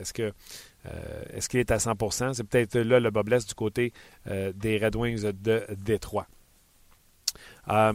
Est-ce 0.00 0.12
que 0.12 0.32
est-ce 1.32 1.48
qu'il 1.48 1.60
est 1.60 1.70
à 1.70 1.78
100% 1.78 2.34
C'est 2.34 2.44
peut-être 2.44 2.78
là 2.78 3.00
le 3.00 3.10
bas 3.10 3.22
du 3.22 3.54
côté 3.54 3.92
des 4.26 4.78
Red 4.78 4.96
Wings 4.96 5.22
de 5.22 5.64
Détroit. 5.76 6.26
Euh, 7.68 7.92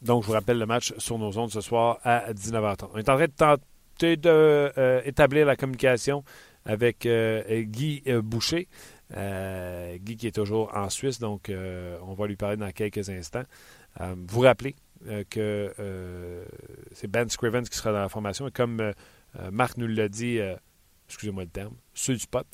donc, 0.00 0.22
je 0.22 0.26
vous 0.26 0.32
rappelle 0.32 0.58
le 0.58 0.66
match 0.66 0.94
sur 0.98 1.18
nos 1.18 1.36
ondes 1.38 1.50
ce 1.50 1.60
soir 1.60 1.98
à 2.04 2.32
19h30. 2.32 2.90
On 2.94 2.98
est 2.98 3.08
en 3.08 3.16
train 3.16 3.26
de 3.26 3.32
tenter 3.32 4.16
d'établir 4.16 5.46
la 5.46 5.56
communication 5.56 6.24
avec 6.64 7.06
euh, 7.06 7.62
Guy 7.62 8.02
euh, 8.06 8.22
Boucher. 8.22 8.68
Guy 9.14 10.16
qui 10.16 10.26
est 10.26 10.34
toujours 10.34 10.74
en 10.74 10.88
Suisse, 10.88 11.18
donc 11.18 11.50
on 11.50 12.14
va 12.14 12.26
lui 12.26 12.36
parler 12.36 12.56
dans 12.56 12.70
quelques 12.70 13.10
instants. 13.10 13.44
vous 14.00 14.40
rappelez 14.40 14.74
que 15.28 16.46
c'est 16.92 17.08
Ben 17.08 17.28
Scrivens 17.28 17.64
qui 17.64 17.76
sera 17.76 17.92
dans 17.92 18.00
la 18.00 18.08
formation. 18.08 18.48
Et 18.48 18.50
comme 18.50 18.92
Marc 19.50 19.76
nous 19.76 19.86
l'a 19.86 20.08
dit, 20.08 20.38
excusez-moi 21.10 21.42
le 21.42 21.50
terme, 21.50 21.74
sur 21.92 22.16
du 22.16 22.26
pop, 22.26 22.46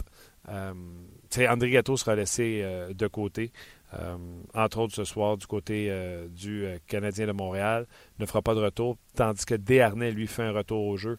André 0.48 1.70
Gatto 1.70 1.96
sera 1.96 2.16
laissé 2.16 2.64
de 2.92 3.06
côté. 3.06 3.52
Euh, 3.94 4.16
entre 4.52 4.78
autres 4.78 4.94
ce 4.94 5.04
soir 5.04 5.38
du 5.38 5.46
côté 5.46 5.86
euh, 5.88 6.28
du 6.28 6.66
euh, 6.66 6.76
Canadien 6.86 7.26
de 7.26 7.32
Montréal, 7.32 7.86
ne 8.18 8.26
fera 8.26 8.42
pas 8.42 8.54
de 8.54 8.60
retour, 8.60 8.98
tandis 9.14 9.46
que 9.46 9.54
Desharnais, 9.54 10.10
lui, 10.10 10.26
fait 10.26 10.42
un 10.42 10.52
retour 10.52 10.84
au 10.84 10.96
jeu 10.96 11.18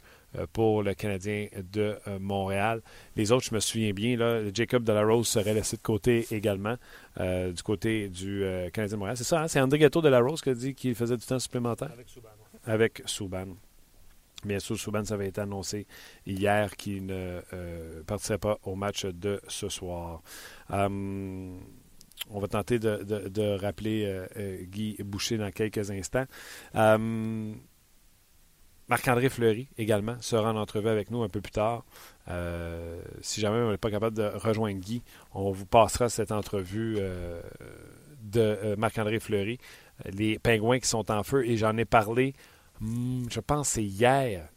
pour 0.54 0.84
le 0.84 0.94
Canadien 0.94 1.48
de 1.74 1.98
Montréal. 2.20 2.84
Les 3.16 3.32
autres, 3.32 3.46
je 3.46 3.56
me 3.56 3.60
souviens 3.60 3.94
bien, 3.94 4.16
là, 4.16 4.42
Jacob 4.54 4.84
Delarose 4.84 5.28
serait 5.28 5.56
laissé 5.56 5.76
de 5.76 5.82
côté 5.82 6.28
également 6.30 6.76
du 7.18 7.64
côté 7.64 8.10
du 8.10 8.44
Canadien 8.72 8.96
de 8.96 9.00
Montréal. 9.00 9.18
C'est 9.18 9.24
ça, 9.24 9.42
hein? 9.42 9.48
c'est 9.48 9.60
André 9.60 9.80
Gatto 9.80 10.02
Delarose 10.04 10.42
qui 10.42 10.50
a 10.50 10.54
dit 10.54 10.76
qu'il 10.76 10.94
faisait 10.94 11.18
du 11.18 11.26
temps 11.26 11.40
supplémentaire? 11.40 11.90
Avec 11.92 12.08
Souban. 12.10 12.30
Avec 12.66 13.02
Souban. 13.06 13.48
Bien 14.46 14.60
sûr, 14.60 14.78
Souban, 14.78 15.04
ça 15.04 15.16
avait 15.16 15.30
été 15.30 15.42
annoncé 15.42 15.88
hier 16.28 16.76
qu'il 16.76 17.08
ne 17.08 17.42
partirait 18.06 18.38
pas 18.38 18.60
au 18.64 18.76
match 18.76 19.06
de 19.08 19.42
ce 19.48 19.68
soir. 19.68 20.22
Hum, 20.70 21.60
on 22.30 22.40
va 22.40 22.48
tenter 22.48 22.80
de, 22.80 23.58
rappeler 23.58 24.06
euh, 24.06 24.26
euh, 24.38 24.64
Guy 24.64 24.98
Boucher 25.04 25.38
dans 25.38 25.52
quelques 25.52 25.92
instants. 25.92 26.26
Euh, 26.76 27.54
Marc-André 28.88 29.30
Fleury 29.30 29.68
également 29.78 30.16
sera 30.20 30.52
en 30.52 30.56
entrevue 30.56 30.90
avec 30.90 31.12
nous 31.12 31.22
un 31.22 31.30
peu 31.30 31.42
plus 31.42 31.52
tard. 31.52 31.86
si 33.22 33.40
jamais 33.40 33.60
on 33.60 33.70
n'est 33.70 33.78
pas 33.78 33.92
capable 33.92 34.18
de 34.18 34.24
rejoindre 34.24 34.80
Guy, 34.80 35.04
on 35.34 35.52
vous 35.52 35.68
passera 35.68 36.10
cette 36.10 36.32
entrevue 36.32 36.98
de 38.24 38.74
Marc-André 38.80 39.20
Fleury. 39.20 39.60
Les 40.06 40.40
pingouins 40.40 40.80
qui 40.80 40.88
sont 40.88 41.12
en 41.12 41.22
feu, 41.22 41.46
et 41.46 41.56
j'en 41.56 41.78
ai 41.78 41.86
parlé, 41.86 42.34
hmm, 42.80 43.26
je 43.30 43.40
pense 43.40 43.70
c'est 43.70 43.84
hier 43.84 44.50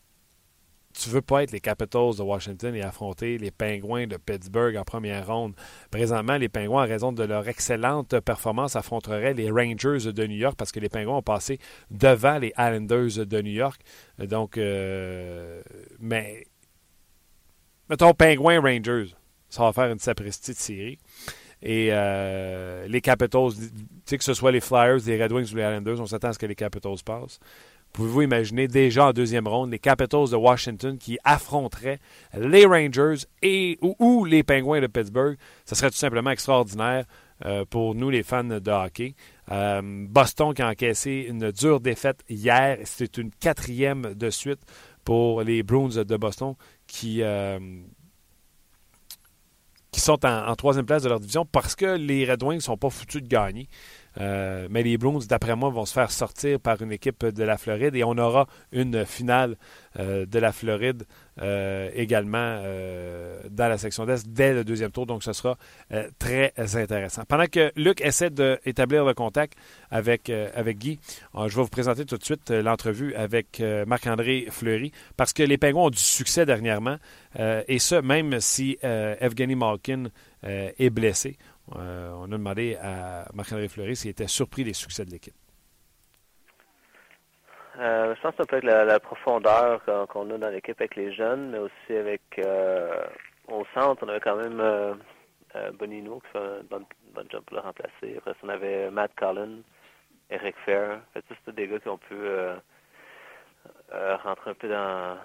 tu 0.93 1.09
veux 1.09 1.23
pas 1.23 1.43
être 1.43 1.53
les 1.53 1.61
Capitals 1.61 2.17
de 2.17 2.23
Washington 2.23 2.75
et 2.75 2.83
affronter 2.83 3.39
les 3.39 3.51
Pingouins 3.51 4.07
de 4.07 4.17
Pittsburgh 4.17 4.77
en 4.77 4.85
première 4.85 5.27
ronde. 5.27 5.55
Présentement, 5.91 6.37
les 6.37 6.49
Pingouins, 6.49 6.85
en 6.85 6.87
raison 6.87 7.13
de 7.13 7.25
leur 7.25 7.49
excellente 7.49 8.19
performance, 8.21 8.77
affronteraient 8.77 9.35
les 9.35 9.51
Rangers 9.51 10.13
de 10.13 10.27
New 10.27 10.37
York 10.37 10.55
parce 10.57 10.73
que 10.73 10.81
les 10.81 10.89
Pingouins 10.89 11.19
ont 11.19 11.23
passé 11.23 11.59
devant 11.91 12.39
les 12.39 12.53
Islanders 12.59 13.27
de 13.27 13.43
New 13.43 13.53
York. 13.53 13.81
Donc, 14.19 14.59
euh, 14.59 15.63
mais 15.99 16.47
mettons 17.89 18.15
Pingouins 18.15 18.61
Rangers, 18.61 19.15
ça 19.49 19.63
va 19.63 19.73
faire 19.73 19.91
une 19.91 19.99
sapristi 19.99 20.53
de 20.53 20.59
série. 20.59 20.99
Et 21.63 21.89
euh, 21.93 22.89
les 22.89 23.01
Capitals, 23.01 23.53
que 24.11 24.25
ce 24.25 24.35
soit 24.35 24.51
les 24.51 24.61
Flyers, 24.61 24.99
les 25.07 25.23
Red 25.23 25.31
Wings 25.31 25.53
ou 25.53 25.57
les 25.57 25.63
Islanders, 25.63 26.01
on 26.01 26.07
s'attend 26.07 26.29
à 26.29 26.33
ce 26.33 26.39
que 26.39 26.47
les 26.47 26.57
Capitals 26.57 27.03
passent. 27.05 27.39
Pouvez-vous 27.93 28.23
imaginer 28.23 28.69
déjà 28.69 29.09
en 29.09 29.13
deuxième 29.13 29.47
ronde 29.47 29.71
les 29.71 29.79
Capitals 29.79 30.31
de 30.31 30.37
Washington 30.37 30.97
qui 30.97 31.19
affronteraient 31.25 31.99
les 32.33 32.65
Rangers 32.65 33.27
et 33.43 33.79
ou, 33.83 34.25
les 34.25 34.43
Penguins 34.43 34.81
de 34.81 34.87
Pittsburgh? 34.87 35.37
Ce 35.67 35.75
serait 35.75 35.91
tout 35.91 35.97
simplement 35.97 36.31
extraordinaire 36.31 37.05
euh, 37.45 37.67
pour 37.69 37.95
nous, 37.95 38.09
les 38.09 38.23
fans 38.23 38.45
de 38.45 38.71
hockey. 38.71 39.15
Euh, 39.51 39.83
Boston 40.09 40.55
qui 40.55 40.63
a 40.63 40.69
encaissé 40.69 41.27
une 41.29 41.51
dure 41.51 41.81
défaite 41.81 42.25
hier. 42.31 42.79
C'était 42.85 43.21
une 43.21 43.31
quatrième 43.31 44.15
de 44.15 44.31
suite 44.31 44.61
pour 45.05 45.43
les 45.43 45.63
Bruins 45.63 46.03
de 46.03 46.17
Boston 46.17 46.55
qui, 46.87 47.23
euh, 47.23 47.59
sont 49.95 50.25
en, 50.25 50.49
en, 50.49 50.57
troisième 50.57 50.87
place 50.87 51.03
de 51.03 51.11
leur 51.11 51.21
division 51.21 51.45
parce 51.45 51.77
que 51.77 51.97
les 51.97 52.25
Red 52.25 52.43
Wings 52.43 52.57
ne 52.57 52.63
sont 52.63 52.79
pas 52.79 52.91
foutus 52.91 53.23
de 53.23 53.29
gagner. 53.29 53.69
Euh, 54.21 54.67
mais 54.71 54.83
les 54.83 54.99
Bruins, 54.99 55.21
d'après 55.29 55.57
moi, 55.57 55.71
vont 55.71 55.87
se 55.87 55.95
faire 55.95 56.11
sortir 56.11 56.61
par 56.61 56.81
une 56.83 56.93
équipe 56.93 57.25
de 57.25 57.45
la 57.45 57.57
Floride 57.57 57.95
et 57.95 58.05
on 58.05 58.19
aura 58.19 58.47
une 58.73 59.05
finale 59.07 59.57
euh, 59.99 60.27
de 60.27 60.39
la 60.39 60.53
Floride 60.53 61.05
euh, 61.41 61.91
également 61.95 62.61
dans 63.51 63.69
la 63.69 63.79
section 63.79 64.05
d'Est 64.05 64.29
dès 64.29 64.53
le 64.53 64.65
deuxième 64.65 64.91
tour. 64.91 65.07
Donc, 65.07 65.23
ce 65.23 65.33
sera 65.33 65.57
très 66.19 66.53
intéressant. 66.57 67.23
Pendant 67.27 67.47
que 67.47 67.73
Luc 67.77 68.01
essaie 68.01 68.31
d'établir 68.31 69.05
le 69.05 69.15
contact 69.15 69.55
avec, 69.91 70.31
avec 70.31 70.79
Guy, 70.79 70.99
je 71.35 71.57
vais 71.57 71.63
vous 71.63 71.69
présenter 71.69 72.05
tout 72.05 72.19
de 72.19 72.25
suite 72.25 72.51
l'entrevue 72.51 73.15
avec 73.15 73.63
Marc-André 73.87 74.47
Fleury 74.51 74.93
parce 75.17 75.33
que 75.33 75.43
les 75.43 75.57
Pingouins 75.57 75.85
ont 75.85 75.91
du 75.91 75.99
succès 75.99 76.45
dernièrement 76.45 76.97
et 77.39 77.79
ce, 77.79 77.95
même 77.95 78.41
si 78.41 78.79
Evgeny 78.83 79.55
Malkin 79.55 80.05
est 80.43 80.91
blessé. 80.91 81.37
Euh, 81.77 82.11
on 82.17 82.25
a 82.25 82.37
demandé 82.37 82.77
à 82.77 83.25
Marc-André 83.35 83.69
Fleury 83.69 83.97
s'il 83.97 84.11
était 84.11 84.27
surpris 84.27 84.65
des 84.65 84.73
succès 84.73 85.05
de 85.05 85.11
l'équipe. 85.11 85.35
Euh, 87.79 88.15
je 88.15 88.21
pense 88.21 88.33
que 88.33 88.39
ça 88.39 88.45
peut 88.45 88.57
être 88.57 88.65
la, 88.65 89.01
profondeur 89.01 89.83
qu'on 90.09 90.31
a 90.31 90.39
dans 90.39 90.51
l'équipe 90.51 90.79
avec 90.79 90.95
les 90.97 91.13
jeunes, 91.15 91.51
mais 91.51 91.59
aussi 91.59 91.97
avec 91.97 92.21
euh, 92.39 93.05
au 93.49 93.65
centre, 93.75 94.05
on 94.05 94.09
avait 94.09 94.21
quand 94.21 94.37
même 94.37 94.99
Bonino 95.79 96.21
qui 96.21 96.33
fait 96.33 96.39
un 96.39 96.63
bon, 96.69 96.85
job 97.31 97.43
pour 97.47 97.57
le 97.57 97.63
remplacer. 97.63 98.19
Après 98.19 98.35
on 98.43 98.49
avait 98.51 98.91
Matt 98.91 99.13
Collin, 99.17 99.61
Eric 100.29 100.55
Fair. 100.67 101.01
En 101.17 101.21
c'est 101.47 101.55
des 101.55 101.69
gars 101.69 101.79
qui 101.79 101.89
ont 101.89 101.99
pu 101.99 102.17
rentrer 103.91 104.51
un 104.51 104.55
peu 104.55 104.69
dans, 104.69 105.17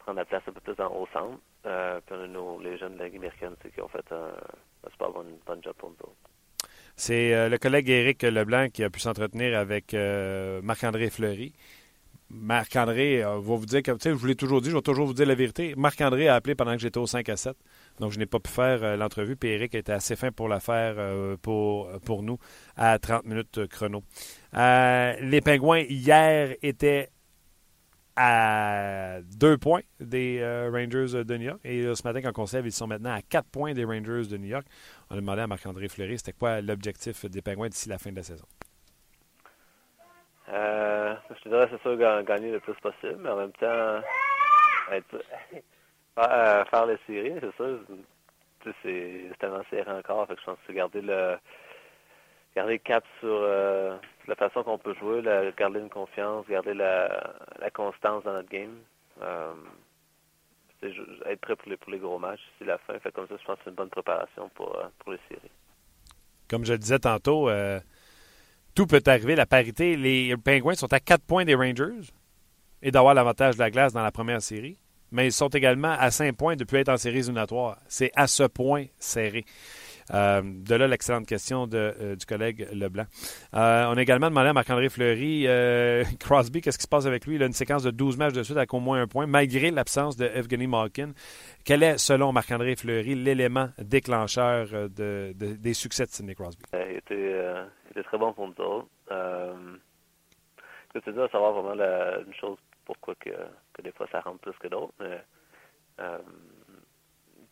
prendre 0.00 0.18
la 0.18 0.24
place 0.24 0.42
un 0.48 0.52
peu 0.52 0.60
plus 0.60 0.74
dans, 0.74 0.92
au 0.92 1.06
centre. 1.12 1.38
puis 1.62 2.16
on 2.16 2.58
a 2.58 2.62
les 2.64 2.78
jeunes 2.78 2.96
de 2.96 3.04
la 3.04 3.10
qui 3.10 3.80
ont 3.80 3.88
fait 3.88 4.12
un 4.12 4.32
c'est 6.96 7.34
euh, 7.34 7.48
le 7.48 7.58
collègue 7.58 7.88
Éric 7.90 8.22
Leblanc 8.22 8.68
qui 8.68 8.84
a 8.84 8.90
pu 8.90 9.00
s'entretenir 9.00 9.58
avec 9.58 9.94
euh, 9.94 10.60
Marc-André 10.62 11.10
Fleury. 11.10 11.52
Marc-André 12.30 13.22
euh, 13.22 13.38
va 13.40 13.56
vous 13.56 13.66
dire 13.66 13.82
que, 13.82 13.92
je 14.00 14.10
vous 14.10 14.26
l'ai 14.26 14.36
toujours 14.36 14.60
dit, 14.60 14.70
je 14.70 14.76
vais 14.76 14.82
toujours 14.82 15.06
vous 15.06 15.14
dire 15.14 15.26
la 15.26 15.34
vérité. 15.34 15.74
Marc-André 15.76 16.28
a 16.28 16.36
appelé 16.36 16.54
pendant 16.54 16.72
que 16.72 16.78
j'étais 16.78 16.98
au 16.98 17.06
5 17.06 17.28
à 17.28 17.36
7. 17.36 17.56
Donc, 17.98 18.12
je 18.12 18.18
n'ai 18.18 18.26
pas 18.26 18.38
pu 18.38 18.50
faire 18.50 18.96
l'entrevue. 18.96 19.36
Puis 19.36 19.50
Eric 19.50 19.74
était 19.74 19.92
assez 19.92 20.14
fin 20.16 20.30
pour 20.30 20.48
la 20.48 20.60
faire 20.60 20.96
pour, 21.42 21.88
pour 22.04 22.22
nous 22.22 22.38
à 22.76 22.98
30 22.98 23.24
minutes 23.24 23.66
chrono. 23.68 24.02
les 24.52 25.40
Pingouins, 25.44 25.84
hier, 25.88 26.54
étaient 26.62 27.10
à 28.16 29.18
deux 29.38 29.58
points 29.58 29.82
des 30.00 30.38
euh, 30.40 30.70
Rangers 30.70 31.24
de 31.24 31.36
New 31.36 31.46
York. 31.46 31.60
Et 31.64 31.82
ce 31.94 32.06
matin, 32.06 32.20
quand 32.22 32.42
on 32.42 32.46
sait, 32.46 32.60
ils 32.60 32.72
sont 32.72 32.86
maintenant 32.86 33.12
à 33.12 33.22
quatre 33.22 33.48
points 33.50 33.74
des 33.74 33.84
Rangers 33.84 34.28
de 34.30 34.36
New 34.36 34.48
York. 34.48 34.66
On 35.10 35.14
a 35.14 35.20
demandé 35.20 35.42
à 35.42 35.46
Marc-André 35.46 35.88
Fleury, 35.88 36.18
c'était 36.18 36.32
quoi 36.32 36.60
l'objectif 36.60 37.24
des 37.26 37.42
Penguins 37.42 37.68
d'ici 37.68 37.88
la 37.88 37.98
fin 37.98 38.10
de 38.10 38.16
la 38.16 38.22
saison? 38.22 38.46
Euh, 40.48 41.14
je 41.30 41.42
te 41.42 41.48
dirais, 41.48 41.68
c'est 41.70 41.80
sûr, 41.82 41.96
gagner 42.24 42.52
le 42.52 42.60
plus 42.60 42.74
possible, 42.74 43.16
mais 43.18 43.30
en 43.30 43.36
même 43.36 43.52
temps, 43.52 43.66
euh, 46.18 46.64
faire, 46.64 46.86
les 46.86 46.98
séries, 47.06 47.38
c'est 47.40 47.56
ça. 47.56 47.64
C'est 48.82 49.30
tellement 49.38 49.62
serré 49.68 49.90
encore. 49.90 50.26
Fait 50.26 50.34
que 50.34 50.40
je 50.40 50.46
pense 50.46 50.58
que 50.66 50.72
garder 50.72 51.02
le 51.02 51.36
garder 52.54 52.78
cap 52.78 53.04
sur 53.20 53.28
euh, 53.30 53.96
la 54.26 54.34
façon 54.36 54.62
qu'on 54.62 54.78
peut 54.78 54.94
jouer, 54.94 55.22
garder 55.56 55.80
une 55.80 55.90
confiance, 55.90 56.46
garder 56.46 56.74
la, 56.74 57.70
constance 57.72 58.24
dans 58.24 58.32
notre 58.32 58.48
game. 58.48 58.76
Euh, 59.22 59.52
être 61.26 61.40
prêt 61.40 61.56
pour 61.56 61.70
les, 61.70 61.76
pour 61.78 61.92
les 61.92 61.98
gros 61.98 62.18
matchs, 62.18 62.42
c'est 62.58 62.66
la 62.66 62.76
fin. 62.78 62.98
Fait 62.98 63.10
comme 63.10 63.26
ça, 63.26 63.36
je 63.40 63.44
pense 63.44 63.56
que 63.56 63.62
c'est 63.64 63.70
une 63.70 63.76
bonne 63.76 63.88
préparation 63.88 64.50
pour, 64.54 64.76
euh, 64.76 64.84
pour 64.98 65.12
les 65.12 65.18
séries. 65.28 65.50
Comme 66.48 66.64
je 66.66 66.72
le 66.72 66.78
disais 66.78 66.98
tantôt, 66.98 67.48
tout 68.74 68.86
peut 68.86 69.02
arriver. 69.06 69.34
La 69.34 69.46
parité, 69.46 69.96
les 69.96 70.36
Penguins 70.36 70.74
sont 70.74 70.92
à 70.92 71.00
4 71.00 71.24
points 71.24 71.46
des 71.46 71.54
Rangers 71.54 72.12
et 72.82 72.90
d'avoir 72.90 73.14
l'avantage 73.14 73.54
de 73.54 73.60
la 73.60 73.70
glace 73.70 73.94
dans 73.94 74.02
la 74.02 74.12
première 74.12 74.42
série. 74.42 74.78
Mais 75.10 75.26
ils 75.26 75.32
sont 75.32 75.48
également 75.48 75.96
à 75.98 76.10
5 76.10 76.36
points 76.36 76.54
depuis 76.54 76.76
être 76.76 76.90
en 76.90 76.98
série 76.98 77.18
éliminatoire. 77.18 77.78
C'est 77.88 78.10
à 78.14 78.26
ce 78.26 78.42
point 78.42 78.84
serré. 78.98 79.46
Euh, 80.12 80.42
de 80.44 80.74
là, 80.74 80.86
l'excellente 80.86 81.26
question 81.26 81.68
euh, 81.72 82.16
du 82.16 82.26
collègue 82.26 82.68
Leblanc. 82.72 83.04
Euh, 83.54 83.86
on 83.88 83.96
a 83.96 84.02
également 84.02 84.28
demandé 84.28 84.48
à 84.48 84.52
Marc-André 84.52 84.88
Fleury, 84.88 85.46
Crosby, 86.20 86.60
qu'est-ce 86.60 86.78
qui 86.78 86.84
se 86.84 86.88
passe 86.88 87.06
avec 87.06 87.26
lui? 87.26 87.36
Il 87.36 87.42
a 87.42 87.46
une 87.46 87.52
séquence 87.52 87.82
de 87.82 87.90
12 87.90 88.16
matchs 88.18 88.34
de 88.34 88.42
suite 88.42 88.56
avec 88.56 88.72
au 88.74 88.80
moins 88.80 89.00
un 89.00 89.06
point, 89.06 89.26
malgré 89.26 89.70
l'absence 89.70 90.16
de 90.16 90.26
Evgeny 90.26 90.66
Malkin. 90.66 91.12
Quel 91.64 91.82
est, 91.82 91.98
selon 91.98 92.32
Marc-André 92.32 92.76
Fleury, 92.76 93.14
l'élément 93.14 93.68
déclencheur 93.78 94.66
de, 94.90 95.32
des 95.34 95.74
succès 95.74 96.04
de 96.04 96.10
Sidney 96.10 96.34
Crosby? 96.34 96.62
Il 96.72 96.96
était, 96.96 98.02
très 98.04 98.18
bon 98.18 98.32
pour 98.32 98.48
nous 98.48 98.64
autres. 98.64 98.88
c'est 100.92 101.12
dur 101.12 101.26
de 101.26 101.30
savoir 101.30 101.52
vraiment 101.52 101.74
la, 101.74 102.18
une 102.20 102.34
chose 102.34 102.58
pourquoi 102.84 103.14
que, 103.14 103.30
que, 103.72 103.82
des 103.82 103.92
fois 103.92 104.06
ça 104.12 104.20
rentre 104.20 104.40
plus 104.40 104.58
que 104.58 104.68
d'autres, 104.68 104.92
mais 105.00 105.20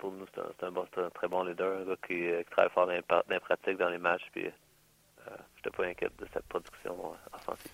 pour 0.03 0.11
nous, 0.11 0.27
c'est 0.35 0.67
un, 0.67 1.11
très 1.11 1.29
bon 1.29 1.45
leader, 1.45 1.79
un 1.79 1.85
gars 1.85 1.97
qui, 2.05 2.27
euh, 2.27 2.43
travaille 2.51 2.73
fort 2.73 2.87
dans 2.89 2.93
les, 2.93 3.41
pratiques, 3.41 3.79
dans 3.79 3.89
les 3.89 3.99
matchs. 3.99 4.25
Puis, 4.33 4.47
euh, 4.47 4.51
je 5.29 5.59
n'étais 5.59 5.77
pas 5.77 5.85
inquiet 5.85 6.09
de 6.19 6.27
cette 6.35 6.45
production 6.47 6.93
euh, 6.93 7.37
offensive. 7.37 7.71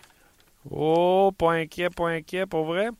Oh, 0.70 1.32
pas 1.38 1.52
inquiet, 1.52 1.88
pas 1.88 2.08
inquiet, 2.08 2.44
pour 2.44 2.66
vrai? 2.66 2.90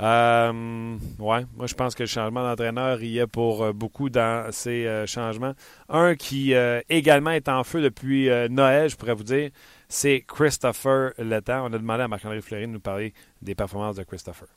Euh, 0.00 0.96
ouais, 1.18 1.44
moi 1.56 1.66
je 1.66 1.74
pense 1.74 1.94
que 1.94 2.02
le 2.02 2.08
changement 2.08 2.42
d'entraîneur 2.42 3.02
y 3.02 3.18
est 3.18 3.26
pour 3.26 3.62
euh, 3.62 3.72
beaucoup 3.72 4.08
dans 4.08 4.50
ces 4.52 4.86
euh, 4.86 5.06
changements. 5.06 5.52
Un 5.88 6.14
qui 6.14 6.52
également 6.88 7.30
est 7.30 7.48
en 7.48 7.64
feu 7.64 7.80
depuis 7.80 8.28
Noël, 8.50 8.90
je 8.90 8.96
pourrais 8.96 9.14
vous 9.14 9.24
dire, 9.24 9.50
c'est 9.88 10.22
Christopher 10.26 11.12
Letang. 11.18 11.64
On 11.64 11.72
a 11.72 11.78
demandé 11.78 12.02
à 12.02 12.08
Marc-André 12.08 12.42
Fleury 12.42 12.66
de 12.66 12.72
nous 12.72 12.80
parler 12.80 13.14
des 13.40 13.54
performances 13.54 13.96
de 13.96 14.04
Christopher. 14.04 14.48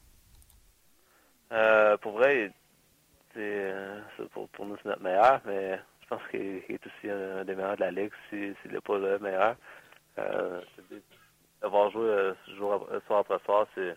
pour 2.02 2.12
vrai, 2.14 2.52
c'est, 3.34 3.74
pour, 4.32 4.48
pour, 4.50 4.66
nous 4.66 4.78
c'est 4.78 4.90
notre 4.90 5.02
meilleur, 5.02 5.42
mais 5.46 5.80
je 6.02 6.08
pense 6.08 6.22
qu'il 6.30 6.64
est 6.70 6.88
aussi 6.88 7.10
un, 7.10 7.44
des 7.44 7.56
meilleurs 7.56 7.76
de 7.76 7.82
la 7.82 7.92
ligue, 7.92 8.12
s'il 8.30 8.56
n'est 8.66 8.82
pas 8.82 8.98
le 8.98 9.20
meilleur. 9.20 9.56
avoir 11.62 11.92
joué 11.92 12.34
jour, 12.58 12.90
soir 13.08 13.20
après 13.20 13.40
soir, 13.46 13.68
c'est 13.76 13.96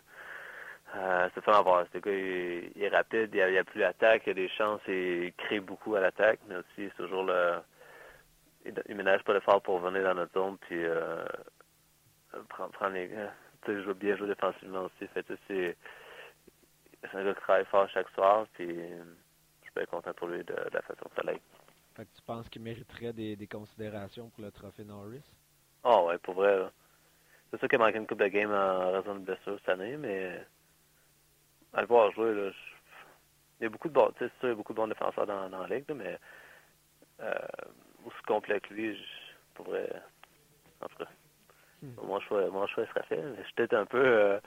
euh, 0.94 1.29
c'est 1.35 1.42
fun 1.44 1.53
à 1.53 1.62
voir. 1.62 1.87
Ce 1.92 1.99
gars, 1.99 2.12
il, 2.12 2.83
est 2.83 2.88
rapide, 2.88 3.31
il 3.35 3.51
n'y 3.51 3.59
a, 3.59 3.64
plus 3.64 3.81
d'attaque, 3.81 4.22
il 4.27 4.31
a 4.31 4.35
des 4.35 4.49
chances, 4.49 4.81
il 4.87 5.33
crée 5.37 5.61
beaucoup 5.61 5.94
à 5.96 6.01
l'attaque, 6.01 6.40
mais 6.49 6.57
aussi 6.57 6.90
c'est 6.90 6.96
toujours 6.96 7.25
le. 7.25 7.59
Il, 8.64 8.75
ne 8.88 8.94
ménage 8.94 9.22
pas 9.25 9.35
l'effort 9.35 9.62
pour 9.62 9.79
venir 9.81 10.03
dans 10.03 10.14
notre 10.14 10.33
zone, 10.33 10.57
puis 10.59 10.85
euh, 10.85 11.25
prendre, 12.49 12.72
prendre 12.72 12.94
les. 12.94 13.11
Tu 13.64 13.85
sais, 13.85 13.94
bien 13.94 14.16
jouer 14.16 14.29
défensivement 14.29 14.85
aussi. 14.85 15.09
Fait. 15.12 15.27
C'est 15.49 15.77
un 17.12 17.25
gars 17.25 17.35
qui 17.35 17.40
travaille 17.40 17.64
fort 17.66 17.88
chaque 17.90 18.09
soir, 18.11 18.46
puis 18.55 18.68
bien 19.76 19.86
content 19.86 20.12
pour 20.14 20.28
lui 20.28 20.42
de, 20.44 20.54
la 20.72 20.82
façon 20.82 21.08
que 21.08 21.14
ça 21.16 21.22
l'aide. 21.22 21.40
Fait 21.94 22.04
que 22.04 22.14
tu 22.14 22.22
penses 22.22 22.48
qu'il 22.48 22.62
mériterait 22.62 23.12
des, 23.12 23.36
des, 23.36 23.46
considérations 23.46 24.28
pour 24.30 24.42
le 24.44 24.50
trophée 24.50 24.84
Norris? 24.84 25.24
Ah 25.84 25.98
oh, 25.98 26.08
ouais, 26.08 26.18
pour 26.18 26.34
vrai. 26.34 26.66
C'est 27.50 27.58
sûr 27.58 27.68
qu'il 27.68 27.80
a 27.80 27.84
manqué 27.84 27.98
une 27.98 28.06
coupe 28.06 28.20
de 28.20 28.28
game 28.28 28.52
en 28.52 28.92
raison 28.92 29.14
de 29.14 29.20
blessure 29.20 29.56
cette 29.60 29.68
année, 29.68 29.96
mais 29.96 30.44
à 31.72 31.80
le 31.82 31.86
voir 31.86 32.10
jouer, 32.12 32.34
là, 32.34 32.50
il 33.60 33.64
y 33.64 33.66
a 33.66 33.70
beaucoup 33.70 33.88
de 33.88 33.94
bons, 33.94 34.12
sûr, 34.18 34.30
il 34.42 34.48
y 34.48 34.52
a 34.52 34.54
beaucoup 34.54 34.72
de 34.72 34.76
bons 34.76 34.88
défenseurs 34.88 35.26
dans, 35.26 35.48
dans 35.48 35.66
la 35.66 35.76
ligue, 35.76 35.90
mais 35.94 36.18
euh, 37.20 37.32
aussi 38.04 38.22
complet 38.26 38.60
que 38.60 38.74
lui, 38.74 38.96
je 38.96 39.02
pourrais. 39.54 39.90
En 40.82 40.88
tout 40.88 40.98
cas, 40.98 41.10
hmm. 41.82 41.94
mon, 42.02 42.20
choix, 42.20 42.50
mon 42.50 42.66
choix 42.66 42.86
serait 42.86 43.04
fait. 43.04 43.22
Je 43.38 43.42
suis 43.44 43.54
peut-être 43.54 43.74
un 43.74 43.86
peu 43.86 44.04
euh, 44.04 44.38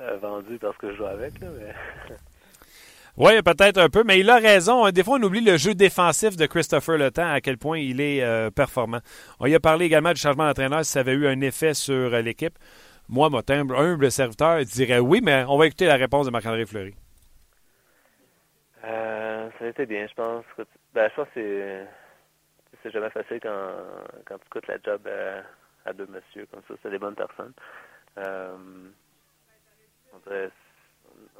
euh, 0.00 0.16
vendu 0.16 0.58
parce 0.58 0.76
que 0.78 0.90
je 0.92 0.96
joue 0.96 1.06
avec, 1.06 1.38
là, 1.40 1.48
mais. 1.50 1.74
Oui, 3.16 3.42
peut-être 3.42 3.78
un 3.78 3.88
peu, 3.88 4.04
mais 4.04 4.20
il 4.20 4.30
a 4.30 4.36
raison. 4.36 4.88
Des 4.90 5.04
fois, 5.04 5.18
on 5.20 5.22
oublie 5.22 5.42
le 5.42 5.58
jeu 5.58 5.74
défensif 5.74 6.36
de 6.36 6.46
Christopher 6.46 6.96
Le 6.96 7.10
Temps, 7.10 7.30
à 7.30 7.40
quel 7.40 7.58
point 7.58 7.78
il 7.78 8.00
est 8.00 8.50
performant. 8.52 9.00
On 9.38 9.46
y 9.46 9.54
a 9.54 9.60
parlé 9.60 9.84
également 9.84 10.12
du 10.12 10.20
changement 10.20 10.46
d'entraîneur, 10.46 10.84
si 10.84 10.92
ça 10.92 11.00
avait 11.00 11.12
eu 11.12 11.26
un 11.26 11.40
effet 11.42 11.74
sur 11.74 12.10
l'équipe. 12.10 12.58
Moi, 13.08 13.28
mon 13.28 13.42
humble 13.46 14.10
serviteur, 14.10 14.64
dirait 14.64 14.98
oui, 14.98 15.20
mais 15.22 15.44
on 15.46 15.58
va 15.58 15.66
écouter 15.66 15.86
la 15.86 15.96
réponse 15.96 16.24
de 16.24 16.30
Marc-André 16.30 16.64
Fleury. 16.64 16.94
Euh, 18.84 19.50
ça 19.58 19.64
a 19.64 19.68
été 19.68 19.86
bien, 19.86 20.06
je 20.06 20.14
pense. 20.14 20.44
Ben, 20.94 21.08
je 21.10 21.14
pense 21.14 21.28
que 21.34 21.84
c'est 22.82 22.90
jamais 22.90 23.10
facile 23.10 23.38
quand, 23.42 23.70
quand 24.24 24.38
tu 24.38 24.48
coûtes 24.50 24.66
la 24.66 24.78
job 24.82 25.06
à, 25.84 25.92
deux 25.92 26.06
messieurs 26.06 26.46
comme 26.50 26.62
ça. 26.66 26.74
C'est 26.82 26.90
des 26.90 26.98
bonnes 26.98 27.14
personnes. 27.14 27.52
Euh, 28.18 28.56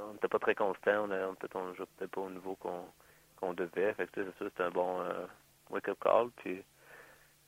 on 0.08 0.12
n'était 0.14 0.28
pas 0.28 0.38
très 0.38 0.54
constant. 0.54 1.04
On, 1.04 1.34
peut-être 1.34 1.56
on 1.56 1.74
jouait 1.74 1.86
peut-être 1.96 2.10
pas 2.10 2.20
au 2.20 2.30
niveau 2.30 2.56
qu'on 2.56 3.52
devait. 3.54 3.94
Fait 3.94 4.06
que 4.06 4.24
c'est 4.24 4.44
c'était 4.44 4.62
un 4.62 4.70
bon 4.70 5.00
euh, 5.00 5.26
wake-up 5.70 5.98
call. 6.00 6.30
Puis 6.36 6.62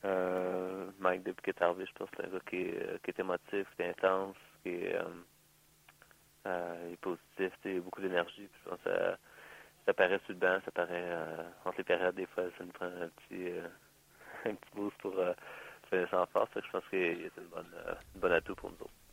euh, 0.05 0.89
Mike, 0.99 1.23
depuis 1.23 1.43
qu'il 1.43 1.53
est 1.53 1.61
arrivé, 1.61 1.85
je 1.85 1.93
pense 1.93 2.09
que 2.11 2.17
c'est 2.17 2.25
un 2.25 2.29
gars 2.29 2.39
qui 2.49 2.57
est, 2.57 2.77
euh, 2.77 2.97
émotif, 3.17 3.67
qui 3.75 3.81
est 3.81 3.89
intense, 3.89 4.35
qui 4.63 4.69
est, 4.69 4.97
positif, 7.01 7.53
il 7.65 7.77
a 7.77 7.79
beaucoup 7.81 8.01
d'énergie. 8.01 8.49
Je 8.63 8.69
pense 8.69 8.79
que 8.83 9.15
ça, 9.85 9.93
paraît 9.93 10.19
sur 10.25 10.33
le 10.33 10.39
ça 10.39 10.71
paraît 10.73 11.17
entre 11.65 11.77
les 11.77 11.83
périodes, 11.83 12.15
des 12.15 12.25
fois, 12.27 12.43
ça 12.57 12.63
nous 12.63 12.71
prend 12.71 12.85
un 12.85 13.09
petit, 13.09 13.51
un 14.45 14.55
petit 14.55 14.75
boost 14.75 14.97
pour 14.97 15.15
faire 15.89 16.09
sans 16.09 16.25
force. 16.27 16.49
je 16.55 16.71
pense 16.71 16.87
qu'il 16.89 16.99
est 16.99 17.31
une 17.37 18.19
bonne 18.19 18.31
atout 18.31 18.55
pour 18.55 18.71
nous 18.71 18.77
autres. 18.81 19.04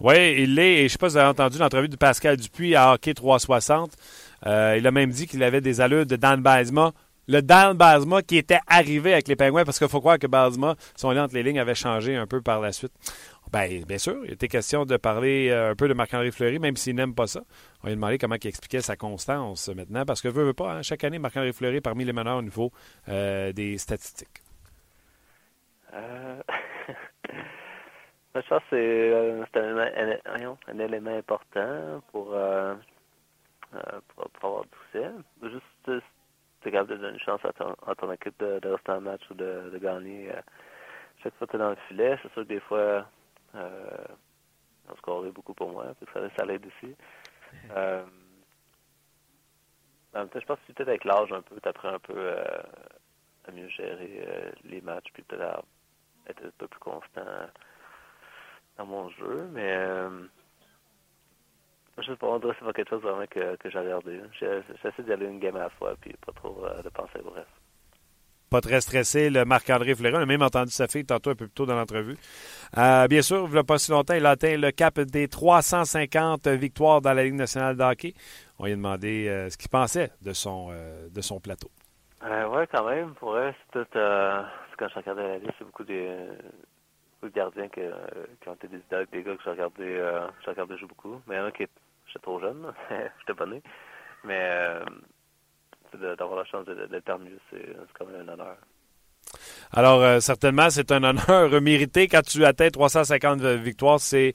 Oui, 0.00 0.34
il 0.38 0.54
l'est. 0.54 0.74
Et 0.74 0.78
je 0.78 0.84
ne 0.84 0.88
sais 0.88 0.98
pas 0.98 1.08
si 1.08 1.14
vous 1.14 1.18
avez 1.18 1.28
entendu 1.28 1.58
l'entrevue 1.58 1.88
de 1.88 1.96
Pascal 1.96 2.36
Dupuis 2.36 2.74
à 2.74 2.92
Hockey 2.92 3.14
360. 3.14 3.92
Euh, 4.46 4.76
il 4.78 4.86
a 4.86 4.90
même 4.90 5.10
dit 5.10 5.26
qu'il 5.26 5.42
avait 5.42 5.60
des 5.60 5.80
allures 5.80 6.06
de 6.06 6.16
Dan 6.16 6.42
Bazema 6.42 6.92
le 7.28 7.40
Dan 7.40 7.76
Basma 7.76 8.22
qui 8.22 8.36
était 8.36 8.58
arrivé 8.66 9.12
avec 9.12 9.28
les 9.28 9.36
Pingouins, 9.36 9.64
parce 9.64 9.78
qu'il 9.78 9.88
faut 9.88 10.00
croire 10.00 10.18
que 10.18 10.26
Basma, 10.26 10.74
son 10.96 11.10
lien 11.12 11.24
entre 11.24 11.34
les 11.34 11.42
lignes 11.42 11.60
avait 11.60 11.74
changé 11.74 12.16
un 12.16 12.26
peu 12.26 12.40
par 12.40 12.60
la 12.60 12.72
suite. 12.72 12.92
Bien, 13.52 13.82
bien 13.86 13.98
sûr, 13.98 14.24
il 14.24 14.32
était 14.32 14.48
question 14.48 14.86
de 14.86 14.96
parler 14.96 15.50
euh, 15.50 15.72
un 15.72 15.74
peu 15.74 15.86
de 15.86 15.94
Marc-André 15.94 16.30
Fleury, 16.30 16.58
même 16.58 16.76
s'il 16.76 16.94
n'aime 16.94 17.14
pas 17.14 17.26
ça. 17.26 17.42
On 17.82 17.86
lui 17.86 17.92
a 17.92 17.96
demandé 17.96 18.18
comment 18.18 18.36
il 18.42 18.46
expliquait 18.46 18.80
sa 18.80 18.96
constance 18.96 19.68
maintenant, 19.68 20.04
parce 20.04 20.22
que 20.22 20.28
veut, 20.28 20.44
veut 20.44 20.54
pas, 20.54 20.74
hein, 20.74 20.82
chaque 20.82 21.04
année, 21.04 21.18
Marc-André 21.18 21.52
Fleury 21.52 21.80
parmi 21.80 22.04
les 22.04 22.12
meneurs 22.12 22.38
au 22.38 22.42
niveau 22.42 22.72
euh, 23.08 23.52
des 23.52 23.78
statistiques. 23.78 24.28
Euh... 28.36 28.42
je 28.42 28.48
pense 28.48 28.62
que 28.70 29.46
c'est 29.52 29.60
un, 29.60 30.56
un, 30.68 30.78
élément 30.78 31.16
important 31.16 32.02
pour, 32.10 32.34
euh, 32.34 32.74
pour, 34.08 34.30
pour, 34.30 34.48
avoir 34.48 34.64
tout 34.64 34.98
ça. 34.98 35.12
Juste 35.42 36.02
tu 36.62 36.68
es 36.68 36.72
capable 36.72 36.90
de 36.90 36.96
donner 36.96 37.14
une 37.14 37.20
chance 37.20 37.44
à 37.44 37.52
ton, 37.52 37.74
à 37.86 37.94
ton 37.94 38.10
équipe 38.12 38.38
de, 38.38 38.60
de, 38.60 38.68
rester 38.68 38.92
en 38.92 39.00
match 39.00 39.22
ou 39.30 39.34
de, 39.34 39.70
de 39.72 39.78
gagner. 39.78 40.30
Euh, 40.30 40.40
chaque 41.22 41.34
fois 41.34 41.46
que 41.46 41.52
tu 41.52 41.56
es 41.56 41.60
dans 41.60 41.70
le 41.70 41.76
filet, 41.88 42.18
c'est 42.22 42.32
sûr 42.32 42.42
que 42.42 42.48
des 42.48 42.60
fois, 42.60 43.06
euh, 43.54 44.04
on 44.88 44.96
scorerait 44.96 45.30
beaucoup 45.30 45.54
pour 45.54 45.70
moi, 45.70 45.86
puis 46.00 46.06
ça, 46.12 46.20
ça 46.36 46.44
l'aide 46.44 46.66
aussi. 46.66 46.94
Euh, 47.76 48.04
en 50.14 50.20
même 50.20 50.28
temps, 50.28 50.40
je 50.40 50.46
pense 50.46 50.58
que 50.66 50.72
peut-être 50.72 50.88
avec 50.88 51.04
l'âge 51.04 51.32
un 51.32 51.42
peu, 51.42 51.60
tu 51.60 51.68
apprends 51.68 51.94
un 51.94 51.98
peu 51.98 52.14
euh, 52.16 52.62
à 53.46 53.52
mieux 53.52 53.68
gérer 53.68 54.24
euh, 54.26 54.50
les 54.64 54.80
matchs, 54.80 55.10
puis 55.12 55.22
peut-être 55.22 55.64
être 56.28 56.44
un 56.44 56.50
peu 56.58 56.68
plus 56.68 56.80
constant 56.80 57.26
dans 58.78 58.86
mon 58.86 59.10
jeu, 59.10 59.48
mais 59.52 59.74
euh, 59.76 60.08
je 61.98 62.04
sais 62.04 62.16
pas, 62.16 62.26
on 62.26 62.38
dirait 62.38 62.52
que 62.52 62.58
c'est 62.60 62.64
pas 62.64 62.72
quelque 62.72 62.90
chose 62.90 63.02
vraiment 63.02 63.26
que, 63.30 63.56
que 63.56 63.70
j'ai 63.70 63.78
regardé. 63.78 64.20
J'essaie 64.40 65.02
d'y 65.02 65.12
aller 65.12 65.26
une 65.26 65.38
game 65.38 65.56
à 65.56 65.60
la 65.60 65.70
fois, 65.70 65.94
puis 66.00 66.14
pas 66.24 66.32
trop 66.32 66.64
euh, 66.64 66.82
de 66.82 66.88
penser 66.88 67.18
au 67.24 67.30
reste. 67.30 67.48
Pas 68.50 68.60
très 68.60 68.80
stressé, 68.80 69.30
le 69.30 69.44
Marc-André 69.44 69.94
Fleury. 69.94 70.16
On 70.16 70.20
a 70.20 70.26
même 70.26 70.42
entendu 70.42 70.70
sa 70.70 70.86
fille 70.86 71.04
tantôt 71.06 71.30
un 71.30 71.34
peu 71.34 71.46
plus 71.46 71.54
tôt 71.54 71.64
dans 71.64 71.74
l'entrevue. 71.74 72.16
Euh, 72.76 73.08
bien 73.08 73.22
sûr, 73.22 73.46
il 73.46 73.52
n'y 73.52 73.58
a 73.58 73.64
pas 73.64 73.78
si 73.78 73.90
longtemps, 73.90 74.14
il 74.14 74.26
a 74.26 74.30
atteint 74.30 74.56
le 74.56 74.70
cap 74.70 75.00
des 75.00 75.28
350 75.28 76.48
victoires 76.48 77.00
dans 77.00 77.14
la 77.14 77.24
Ligue 77.24 77.34
nationale 77.34 77.76
de 77.76 77.82
hockey. 77.82 78.14
On 78.58 78.66
lui 78.66 78.72
a 78.72 78.76
demandé 78.76 79.28
euh, 79.28 79.48
ce 79.48 79.56
qu'il 79.56 79.70
pensait 79.70 80.10
de 80.22 80.32
son, 80.32 80.70
de 80.70 81.20
son 81.20 81.40
plateau. 81.40 81.70
Oui, 82.22 82.64
quand 82.70 82.84
même. 82.88 83.14
Pour 83.14 83.30
vrai, 83.30 83.54
c'est 83.72 83.80
tout. 83.80 83.88
quand 84.78 84.88
je 84.88 84.94
regardais 84.94 85.28
la 85.28 85.38
liste, 85.38 85.54
c'est 85.58 85.64
beaucoup 85.64 85.84
des, 85.84 86.14
de 87.28 87.34
gardiens 87.34 87.68
qui, 87.68 87.80
ont 88.46 88.54
été 88.54 88.68
des 88.68 88.78
idoles, 88.78 89.06
des 89.12 89.22
gars 89.22 89.36
que 89.36 89.42
j'ai 89.44 89.50
regardé, 89.50 89.84
euh, 89.84 90.26
j'ai 90.44 90.50
regardé 90.50 90.76
jouer 90.76 90.88
beaucoup. 90.88 91.20
Mais 91.26 91.36
il 91.36 91.52
qui 91.52 91.70
j'étais 92.06 92.22
trop 92.22 92.40
jeune, 92.40 92.72
j'étais 93.20 93.34
pas 93.34 93.46
né. 93.46 93.62
Mais 94.24 94.40
euh, 94.40 94.84
d'avoir 96.16 96.38
la 96.38 96.44
chance 96.44 96.66
d'être 96.66 97.04
parmi 97.04 97.30
c'est 97.50 97.76
quand 97.98 98.06
même 98.06 98.28
un 98.28 98.32
honneur. 98.32 98.56
Alors, 99.72 100.02
euh, 100.02 100.20
certainement, 100.20 100.68
c'est 100.68 100.92
un 100.92 101.02
honneur 101.02 101.60
mérité. 101.62 102.08
Quand 102.08 102.22
tu 102.22 102.44
atteins 102.44 102.70
350 102.70 103.40
victoires, 103.40 104.00
c'est 104.00 104.32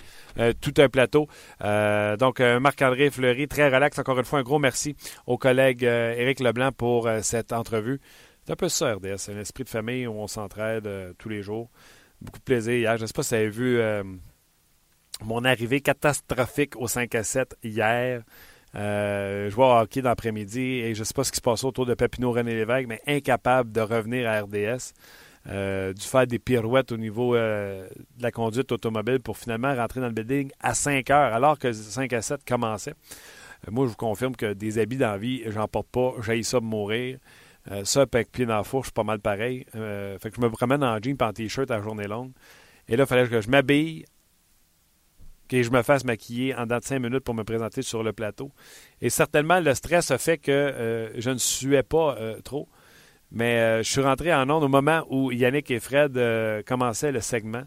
tout 0.61 0.73
un 0.77 0.89
plateau. 0.89 1.27
Donc, 1.61 2.39
Marc-André 2.39 3.11
Fleury, 3.11 3.47
très 3.47 3.67
relax. 3.69 3.99
Encore 3.99 4.17
une 4.17 4.25
fois, 4.25 4.39
un 4.39 4.43
gros 4.43 4.59
merci 4.59 4.95
au 5.25 5.37
collègue 5.37 5.83
Éric 5.83 6.39
Leblanc 6.39 6.71
pour 6.71 7.09
cette 7.21 7.53
entrevue. 7.53 7.99
C'est 8.45 8.53
un 8.53 8.55
peu 8.55 8.69
ça, 8.69 8.93
RDS. 8.93 9.17
C'est 9.17 9.33
un 9.33 9.39
esprit 9.39 9.65
de 9.65 9.69
famille 9.69 10.07
où 10.07 10.13
on 10.13 10.27
s'entraide 10.27 10.89
tous 11.17 11.29
les 11.29 11.43
jours 11.43 11.69
beaucoup 12.21 12.39
de 12.39 12.43
plaisir 12.43 12.73
hier. 12.73 12.97
Je 12.97 13.03
ne 13.03 13.07
sais 13.07 13.13
pas 13.13 13.23
si 13.23 13.29
vous 13.29 13.41
avez 13.41 13.49
vu 13.49 13.79
euh, 13.79 14.03
mon 15.23 15.43
arrivée 15.43 15.81
catastrophique 15.81 16.75
au 16.75 16.87
5 16.87 17.13
à 17.15 17.23
7 17.23 17.57
hier. 17.63 18.23
Euh, 18.75 19.49
je 19.49 19.55
vois 19.55 19.75
au 19.75 19.81
hockey 19.81 20.01
dans 20.01 20.09
l'après-midi 20.09 20.59
et 20.59 20.93
je 20.93 20.99
ne 20.99 21.05
sais 21.05 21.13
pas 21.13 21.23
ce 21.23 21.31
qui 21.31 21.37
se 21.37 21.41
passe 21.41 21.63
autour 21.63 21.85
de 21.85 21.93
Papineau 21.93 22.31
René 22.31 22.53
Lévesque, 22.53 22.87
mais 22.87 23.01
incapable 23.07 23.71
de 23.71 23.81
revenir 23.81 24.29
à 24.29 24.41
RDS. 24.41 24.93
Euh, 25.49 25.93
dû 25.93 26.05
faire 26.05 26.27
des 26.27 26.39
pirouettes 26.39 26.91
au 26.91 26.97
niveau 26.97 27.33
euh, 27.33 27.87
de 28.17 28.23
la 28.23 28.31
conduite 28.31 28.69
automobile 28.73 29.21
pour 29.21 29.37
finalement 29.37 29.73
rentrer 29.73 30.01
dans 30.01 30.07
le 30.07 30.13
building 30.13 30.51
à 30.59 30.73
5 30.73 31.09
heures, 31.09 31.33
alors 31.33 31.57
que 31.57 31.71
5 31.71 32.11
à 32.11 32.21
7 32.21 32.43
commençait. 32.45 32.93
moi, 33.71 33.85
je 33.85 33.91
vous 33.91 33.95
confirme 33.95 34.35
que 34.35 34.51
des 34.51 34.77
habits 34.77 34.97
dans 34.97 35.11
la 35.11 35.17
vie, 35.17 35.43
j'en 35.47 35.67
porte 35.69 35.87
pas, 35.87 36.15
j'ai 36.21 36.43
ça 36.43 36.59
de 36.59 36.65
mourir. 36.65 37.17
Euh, 37.71 37.83
ça, 37.83 38.01
avec 38.01 38.31
pied 38.31 38.45
dans 38.45 38.57
la 38.57 38.63
fourche, 38.63 38.91
pas 38.91 39.03
mal 39.03 39.19
pareil. 39.19 39.65
Euh, 39.75 40.17
fait 40.19 40.29
que 40.29 40.37
je 40.37 40.41
me 40.41 40.49
promène 40.49 40.83
en 40.83 40.97
jean 41.01 41.17
et 41.19 41.23
en 41.23 41.33
t-shirt 41.33 41.69
à 41.71 41.81
journée 41.81 42.07
longue. 42.07 42.31
Et 42.87 42.95
là, 42.95 43.03
il 43.03 43.07
fallait 43.07 43.27
que 43.27 43.41
je 43.41 43.49
m'habille, 43.49 44.05
que 45.49 45.61
je 45.61 45.69
me 45.69 45.81
fasse 45.81 46.05
maquiller 46.05 46.55
en 46.55 46.65
dans 46.65 46.79
de 46.79 46.83
cinq 46.83 46.99
minutes 46.99 47.23
pour 47.23 47.33
me 47.33 47.43
présenter 47.43 47.81
sur 47.81 48.03
le 48.03 48.13
plateau. 48.13 48.51
Et 49.01 49.09
certainement, 49.09 49.59
le 49.59 49.73
stress 49.73 50.11
a 50.11 50.17
fait 50.17 50.37
que 50.37 50.51
euh, 50.51 51.19
je 51.19 51.29
ne 51.29 51.37
suais 51.37 51.83
pas 51.83 52.17
trop. 52.43 52.67
Mais 53.29 53.83
je 53.83 53.91
suis 53.91 53.99
rentré 53.99 54.33
en 54.33 54.49
onde 54.49 54.63
au 54.63 54.69
moment 54.69 55.05
où 55.09 55.33
Yannick 55.33 55.69
et 55.69 55.81
Fred 55.81 56.17
commençaient 56.65 57.11
le 57.11 57.19
segment. 57.19 57.63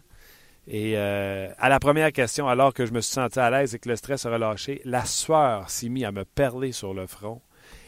Et 0.65 0.97
à 0.97 1.69
la 1.69 1.79
première 1.79 2.11
question, 2.11 2.47
alors 2.47 2.73
que 2.73 2.87
je 2.87 2.91
me 2.91 2.99
suis 2.99 3.13
senti 3.13 3.37
à 3.37 3.51
l'aise 3.51 3.75
et 3.75 3.79
que 3.79 3.87
le 3.87 3.95
stress 3.95 4.25
a 4.25 4.31
relâché, 4.31 4.81
la 4.85 5.05
sueur 5.05 5.69
s'est 5.69 5.89
mise 5.89 6.05
à 6.05 6.11
me 6.11 6.25
perler 6.25 6.71
sur 6.71 6.95
le 6.95 7.05
front. 7.05 7.43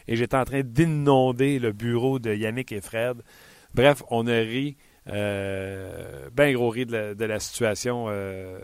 Et 0.08 0.16
j'étais 0.16 0.36
en 0.36 0.44
train 0.44 0.62
d'inonder 0.62 1.58
le 1.58 1.72
bureau 1.72 2.18
de 2.18 2.34
Yannick 2.34 2.72
et 2.72 2.80
Fred. 2.80 3.22
Bref, 3.74 4.02
on 4.10 4.26
a 4.26 4.38
ri, 4.38 4.76
euh, 5.08 6.28
bien 6.32 6.52
gros 6.52 6.70
ri 6.70 6.86
de 6.86 7.24
la, 7.24 7.40
situation 7.40 8.06
euh, 8.08 8.58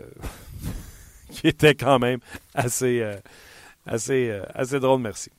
qui 1.30 1.48
était 1.48 1.74
quand 1.74 1.98
même 1.98 2.20
assez, 2.54 3.00
euh, 3.00 3.16
assez, 3.86 4.38
assez 4.54 4.78
drôle, 4.78 5.00
merci. 5.00 5.30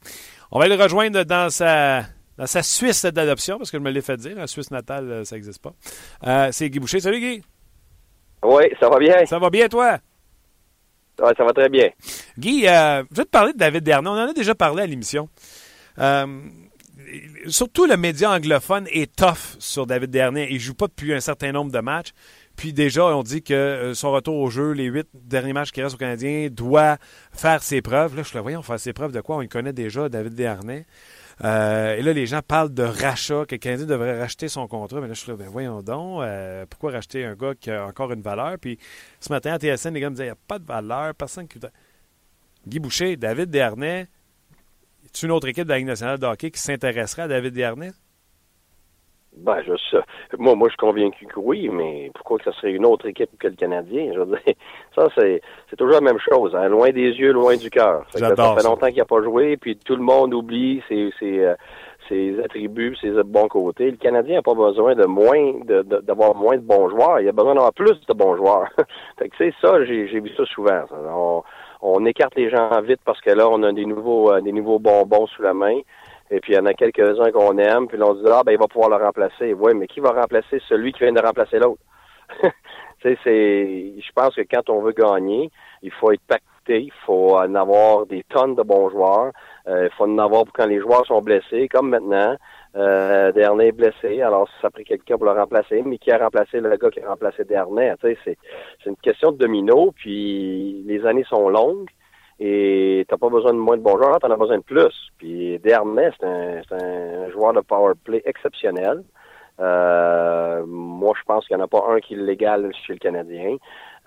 On 0.51 0.59
va 0.59 0.67
le 0.67 0.75
rejoindre 0.75 1.23
dans 1.23 1.49
sa, 1.49 2.03
dans 2.37 2.47
sa 2.47 2.63
Suisse 2.63 3.05
d'adoption, 3.05 3.57
parce 3.57 3.71
que 3.71 3.77
je 3.77 3.83
me 3.83 3.91
l'ai 3.91 4.01
fait 4.01 4.17
dire, 4.17 4.35
la 4.35 4.47
Suisse 4.47 4.71
natale, 4.71 5.25
ça 5.25 5.35
n'existe 5.35 5.61
pas. 5.61 6.51
C'est 6.51 6.69
Guy 6.69 6.79
Boucher. 6.79 6.99
Salut 6.99 7.19
Guy! 7.19 7.43
Oui, 8.43 8.63
ça 8.79 8.89
va 8.89 8.97
bien. 8.97 9.25
Ça 9.25 9.39
va 9.39 9.49
bien, 9.49 9.67
toi? 9.67 9.99
Oui, 11.21 11.29
ça 11.37 11.43
va 11.43 11.53
très 11.53 11.69
bien. 11.69 11.89
Guy, 12.37 12.67
euh, 12.67 13.03
je 13.11 13.17
vais 13.17 13.25
te 13.25 13.29
parler 13.29 13.53
de 13.53 13.57
David 13.57 13.83
Dernay. 13.83 14.09
On 14.09 14.13
en 14.13 14.29
a 14.29 14.33
déjà 14.33 14.55
parlé 14.55 14.83
à 14.83 14.87
l'émission. 14.87 15.29
Euh, 15.99 16.41
surtout 17.47 17.85
le 17.85 17.97
média 17.97 18.31
anglophone 18.31 18.87
est 18.91 19.15
tough 19.15 19.57
sur 19.59 19.85
David 19.85 20.11
Dernay. 20.11 20.47
Il 20.49 20.55
ne 20.55 20.59
joue 20.59 20.73
pas 20.73 20.87
depuis 20.87 21.13
un 21.13 21.19
certain 21.19 21.51
nombre 21.51 21.71
de 21.71 21.79
matchs. 21.79 22.11
Puis 22.55 22.73
déjà, 22.73 23.05
on 23.05 23.23
dit 23.23 23.41
que 23.41 23.53
euh, 23.53 23.93
son 23.93 24.11
retour 24.11 24.35
au 24.35 24.49
jeu, 24.49 24.71
les 24.71 24.85
huit 24.85 25.07
derniers 25.13 25.53
matchs 25.53 25.71
qui 25.71 25.81
restent 25.81 25.95
au 25.95 25.97
Canadien, 25.97 26.49
doit 26.51 26.97
faire 27.31 27.63
ses 27.63 27.81
preuves. 27.81 28.15
Là, 28.15 28.23
je 28.23 28.33
le 28.33 28.41
voyons 28.41 28.61
faire 28.61 28.79
ses 28.79 28.93
preuves 28.93 29.11
de 29.11 29.21
quoi? 29.21 29.37
On 29.37 29.41
le 29.41 29.47
connaît 29.47 29.73
déjà, 29.73 30.09
David 30.09 30.35
Dernay. 30.35 30.85
Euh, 31.43 31.95
et 31.95 32.03
là, 32.03 32.13
les 32.13 32.27
gens 32.27 32.41
parlent 32.45 32.73
de 32.73 32.83
rachat, 32.83 33.45
que 33.47 33.55
le 33.55 33.59
Canadien 33.59 33.87
devrait 33.87 34.19
racheter 34.19 34.47
son 34.47 34.67
contrat. 34.67 35.01
Mais 35.01 35.07
là, 35.07 35.13
je 35.13 35.21
suis 35.21 35.31
là, 35.31 35.37
ben 35.37 35.47
voyons 35.49 35.81
donc, 35.81 36.23
pourquoi 36.69 36.91
racheter 36.91 37.25
un 37.25 37.33
gars 37.33 37.53
qui 37.59 37.71
a 37.71 37.87
encore 37.87 38.11
une 38.11 38.21
valeur? 38.21 38.57
Puis 38.59 38.77
ce 39.19 39.29
matin, 39.29 39.53
à 39.53 39.57
TSN, 39.57 39.93
les 39.93 40.01
gars 40.01 40.09
me 40.09 40.15
disaient, 40.15 40.25
il 40.25 40.27
n'y 40.27 40.31
a 40.31 40.37
pas 40.47 40.59
de 40.59 40.65
valeur, 40.65 41.15
personne 41.15 41.47
qui... 41.47 41.57
Guy 42.67 42.79
Boucher, 42.79 43.17
David 43.17 43.49
Dernay, 43.49 44.07
est 45.13 45.23
une 45.23 45.31
autre 45.31 45.47
équipe 45.47 45.65
de 45.65 45.69
la 45.69 45.77
Ligue 45.77 45.87
nationale 45.87 46.19
de 46.19 46.25
hockey 46.25 46.51
qui 46.51 46.59
s'intéresserait 46.59 47.23
à 47.23 47.27
David 47.27 47.53
Dernay? 47.53 47.91
Ben, 49.37 49.61
je 49.65 49.73
sais. 49.89 50.03
Moi, 50.37 50.55
moi, 50.55 50.67
je 50.67 50.71
suis 50.71 50.77
convaincu 50.77 51.25
que 51.25 51.39
oui, 51.39 51.69
mais 51.69 52.11
pourquoi 52.13 52.37
que 52.37 52.43
ce 52.45 52.51
serait 52.51 52.73
une 52.73 52.85
autre 52.85 53.07
équipe 53.07 53.29
que 53.39 53.47
le 53.47 53.55
Canadien? 53.55 54.11
Je 54.13 54.19
veux 54.19 54.25
dire, 54.25 54.55
ça, 54.95 55.07
c'est, 55.17 55.41
c'est 55.69 55.77
toujours 55.77 55.95
la 55.95 56.01
même 56.01 56.19
chose. 56.19 56.53
Hein? 56.53 56.67
Loin 56.67 56.89
des 56.89 57.11
yeux, 57.11 57.31
loin 57.31 57.55
du 57.55 57.69
cœur. 57.69 58.05
Ça 58.09 58.35
fait 58.35 58.63
longtemps 58.63 58.87
qu'il 58.87 58.97
n'a 58.97 59.05
pas 59.05 59.23
joué, 59.23 59.55
puis 59.55 59.77
tout 59.77 59.95
le 59.95 60.03
monde 60.03 60.33
oublie 60.33 60.83
ses, 60.89 61.11
ses, 61.17 61.39
euh, 61.39 61.55
ses 62.09 62.37
attributs, 62.43 62.97
ses 62.99 63.11
bons 63.23 63.47
côtés. 63.47 63.91
Le 63.91 63.97
Canadien 63.97 64.35
n'a 64.35 64.41
pas 64.41 64.53
besoin 64.53 64.95
de 64.95 65.05
moins, 65.05 65.53
de, 65.63 65.81
d'avoir 65.81 66.35
moins 66.35 66.57
de 66.57 66.63
bons 66.63 66.89
joueurs. 66.89 67.21
Il 67.21 67.29
a 67.29 67.31
besoin 67.31 67.53
d'avoir 67.53 67.73
plus 67.73 67.99
de 68.05 68.13
bons 68.13 68.35
joueurs. 68.35 68.67
fait 69.17 69.29
que, 69.29 69.37
tu 69.37 69.45
sais, 69.45 69.55
ça, 69.61 69.85
j'ai, 69.85 70.09
j'ai 70.09 70.19
vu 70.19 70.31
ça 70.35 70.43
souvent. 70.45 70.83
On, 70.91 71.43
on 71.81 72.05
écarte 72.05 72.35
les 72.35 72.49
gens 72.49 72.69
vite 72.81 73.01
parce 73.03 73.19
que 73.21 73.31
là, 73.31 73.49
on 73.49 73.63
a 73.63 73.71
des 73.71 73.85
nouveaux, 73.85 74.31
euh, 74.31 74.41
des 74.41 74.51
nouveaux 74.51 74.79
bonbons 74.79 75.27
sous 75.27 75.41
la 75.41 75.53
main. 75.53 75.79
Et 76.29 76.39
puis, 76.39 76.53
il 76.53 76.55
y 76.55 76.59
en 76.59 76.65
a 76.65 76.73
quelques-uns 76.73 77.31
qu'on 77.31 77.57
aime, 77.57 77.87
puis 77.87 77.97
là, 77.97 78.05
on 78.07 78.15
se 78.15 78.23
dit, 78.23 78.29
ah, 78.31 78.41
ben, 78.45 78.53
il 78.53 78.57
va 78.57 78.67
pouvoir 78.67 78.89
le 78.89 79.03
remplacer. 79.03 79.53
Oui, 79.53 79.73
mais 79.75 79.87
qui 79.87 79.99
va 79.99 80.11
remplacer 80.11 80.61
celui 80.69 80.93
qui 80.93 80.99
vient 80.99 81.11
de 81.11 81.19
remplacer 81.19 81.59
l'autre? 81.59 81.81
c'est, 83.03 83.15
je 83.23 84.11
pense 84.15 84.35
que 84.35 84.41
quand 84.41 84.69
on 84.69 84.81
veut 84.81 84.93
gagner, 84.93 85.51
il 85.81 85.91
faut 85.91 86.11
être 86.11 86.21
pacté, 86.21 86.83
il 86.83 86.93
faut 87.05 87.35
en 87.35 87.53
avoir 87.55 88.05
des 88.05 88.23
tonnes 88.29 88.55
de 88.55 88.63
bons 88.63 88.89
joueurs, 88.89 89.31
euh, 89.67 89.89
il 89.91 89.95
faut 89.97 90.05
en 90.05 90.17
avoir 90.19 90.45
quand 90.53 90.67
les 90.67 90.79
joueurs 90.79 91.05
sont 91.05 91.21
blessés, 91.21 91.67
comme 91.67 91.89
maintenant. 91.89 92.35
Euh, 92.75 93.31
Dernier 93.33 93.67
est 93.67 93.71
blessé, 93.73 94.21
alors 94.21 94.47
ça 94.61 94.67
a 94.67 94.69
pris 94.69 94.85
quelqu'un 94.85 95.17
pour 95.17 95.25
le 95.25 95.33
remplacer, 95.33 95.81
mais 95.85 95.97
qui 95.97 96.09
a 96.09 96.17
remplacé 96.17 96.61
le 96.61 96.77
gars 96.77 96.89
qui 96.89 97.01
a 97.01 97.09
remplacé 97.09 97.43
sais, 97.45 98.17
c'est, 98.23 98.37
une 98.85 98.95
question 98.95 99.33
de 99.33 99.37
domino, 99.37 99.91
puis 99.95 100.83
les 100.85 101.05
années 101.05 101.25
sont 101.25 101.49
longues. 101.49 101.89
Et 102.39 103.05
t'as 103.07 103.17
pas 103.17 103.29
besoin 103.29 103.53
de 103.53 103.59
moins 103.59 103.77
de 103.77 103.83
bons 103.83 103.97
joueurs, 103.97 104.19
t'en 104.19 104.31
as 104.31 104.37
besoin 104.37 104.57
de 104.57 104.63
plus. 104.63 105.11
Puis 105.17 105.59
Dernay, 105.59 106.09
c'est 106.19 106.25
un, 106.25 107.29
joueur 107.29 107.53
de 107.53 107.59
power 107.61 107.93
play 108.03 108.23
exceptionnel. 108.25 109.03
Euh, 109.59 110.65
moi, 110.65 111.13
je 111.19 111.23
pense 111.23 111.45
qu'il 111.45 111.55
n'y 111.55 111.61
en 111.61 111.65
a 111.65 111.67
pas 111.67 111.83
un 111.89 111.99
qui 111.99 112.15
l'égale 112.15 112.71
chez 112.87 112.93
le 112.93 112.99
Canadien. 112.99 113.57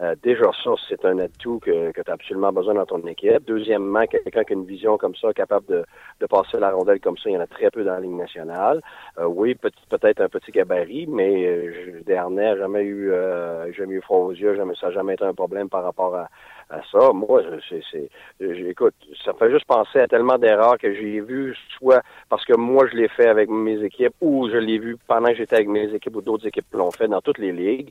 Euh, 0.01 0.17
déjà, 0.23 0.51
ça, 0.65 0.71
c'est 0.89 1.05
un 1.05 1.19
atout 1.21 1.61
que, 1.61 1.93
que 1.93 2.03
tu 2.03 2.11
as 2.11 2.15
absolument 2.15 2.53
besoin 2.53 2.75
dans 2.75 2.87
ton 2.87 3.01
équipe. 3.07 3.45
Deuxièmement, 3.47 4.05
quelqu'un 4.07 4.43
qui 4.43 4.53
a 4.53 4.57
une 4.57 4.65
vision 4.65 4.99
comme 4.99 5.15
ça, 5.15 5.33
capable 5.33 5.67
de, 5.67 6.27
passer 6.27 6.59
la 6.59 6.73
rondelle 6.73 7.01
comme 7.01 7.17
ça, 7.17 7.31
il 7.31 7.35
y 7.35 7.37
en 7.37 7.41
a 7.41 7.47
très 7.47 7.71
peu 7.71 7.85
dans 7.85 7.93
la 7.93 8.01
ligne 8.01 8.17
nationale. 8.17 8.81
Euh, 9.19 9.27
oui, 9.27 9.55
peut-être 9.55 10.21
un 10.21 10.29
petit 10.29 10.51
gabarit, 10.51 11.07
mais 11.07 11.47
euh, 11.47 12.01
Dernay 12.05 12.43
n'a 12.43 12.57
jamais 12.57 12.83
eu 12.83 13.13
euh, 13.13 13.73
jamais 13.73 13.95
eu 13.95 14.01
froid 14.01 14.19
aux 14.19 14.33
yeux, 14.33 14.57
jamais, 14.57 14.75
ça 14.81 14.89
n'a 14.89 14.95
jamais 14.95 15.15
été 15.15 15.25
un 15.25 15.35
problème 15.35 15.69
par 15.69 15.85
rapport 15.85 16.17
à, 16.17 16.29
à 16.71 16.81
ça. 16.91 17.13
Moi, 17.13 17.43
c'est, 17.69 18.11
écoute, 18.41 18.95
ça 19.25 19.33
fait 19.35 19.51
juste 19.51 19.67
penser 19.67 20.01
à 20.01 20.09
tellement 20.09 20.39
d'erreurs 20.39 20.79
que 20.79 20.93
j'ai 20.93 21.21
vues, 21.21 21.55
soit 21.79 22.03
parce 22.29 22.45
que 22.45 22.55
moi 22.55 22.87
je 22.91 22.97
l'ai 22.97 23.09
fait 23.09 23.29
avec 23.29 23.49
mes 23.49 23.81
équipes, 23.85 24.15
ou 24.21 24.49
je 24.49 24.57
l'ai 24.57 24.79
vu 24.79 24.97
pendant 25.07 25.29
que 25.29 25.37
j'étais 25.37 25.57
avec 25.57 25.69
mes 25.69 25.95
équipes 25.95 26.17
ou 26.17 26.23
d'autres 26.23 26.47
équipes 26.49 26.67
l'ont 26.73 26.91
fait 26.91 27.07
dans 27.07 27.21
toutes 27.21 27.39
les 27.39 27.53
ligues. 27.53 27.91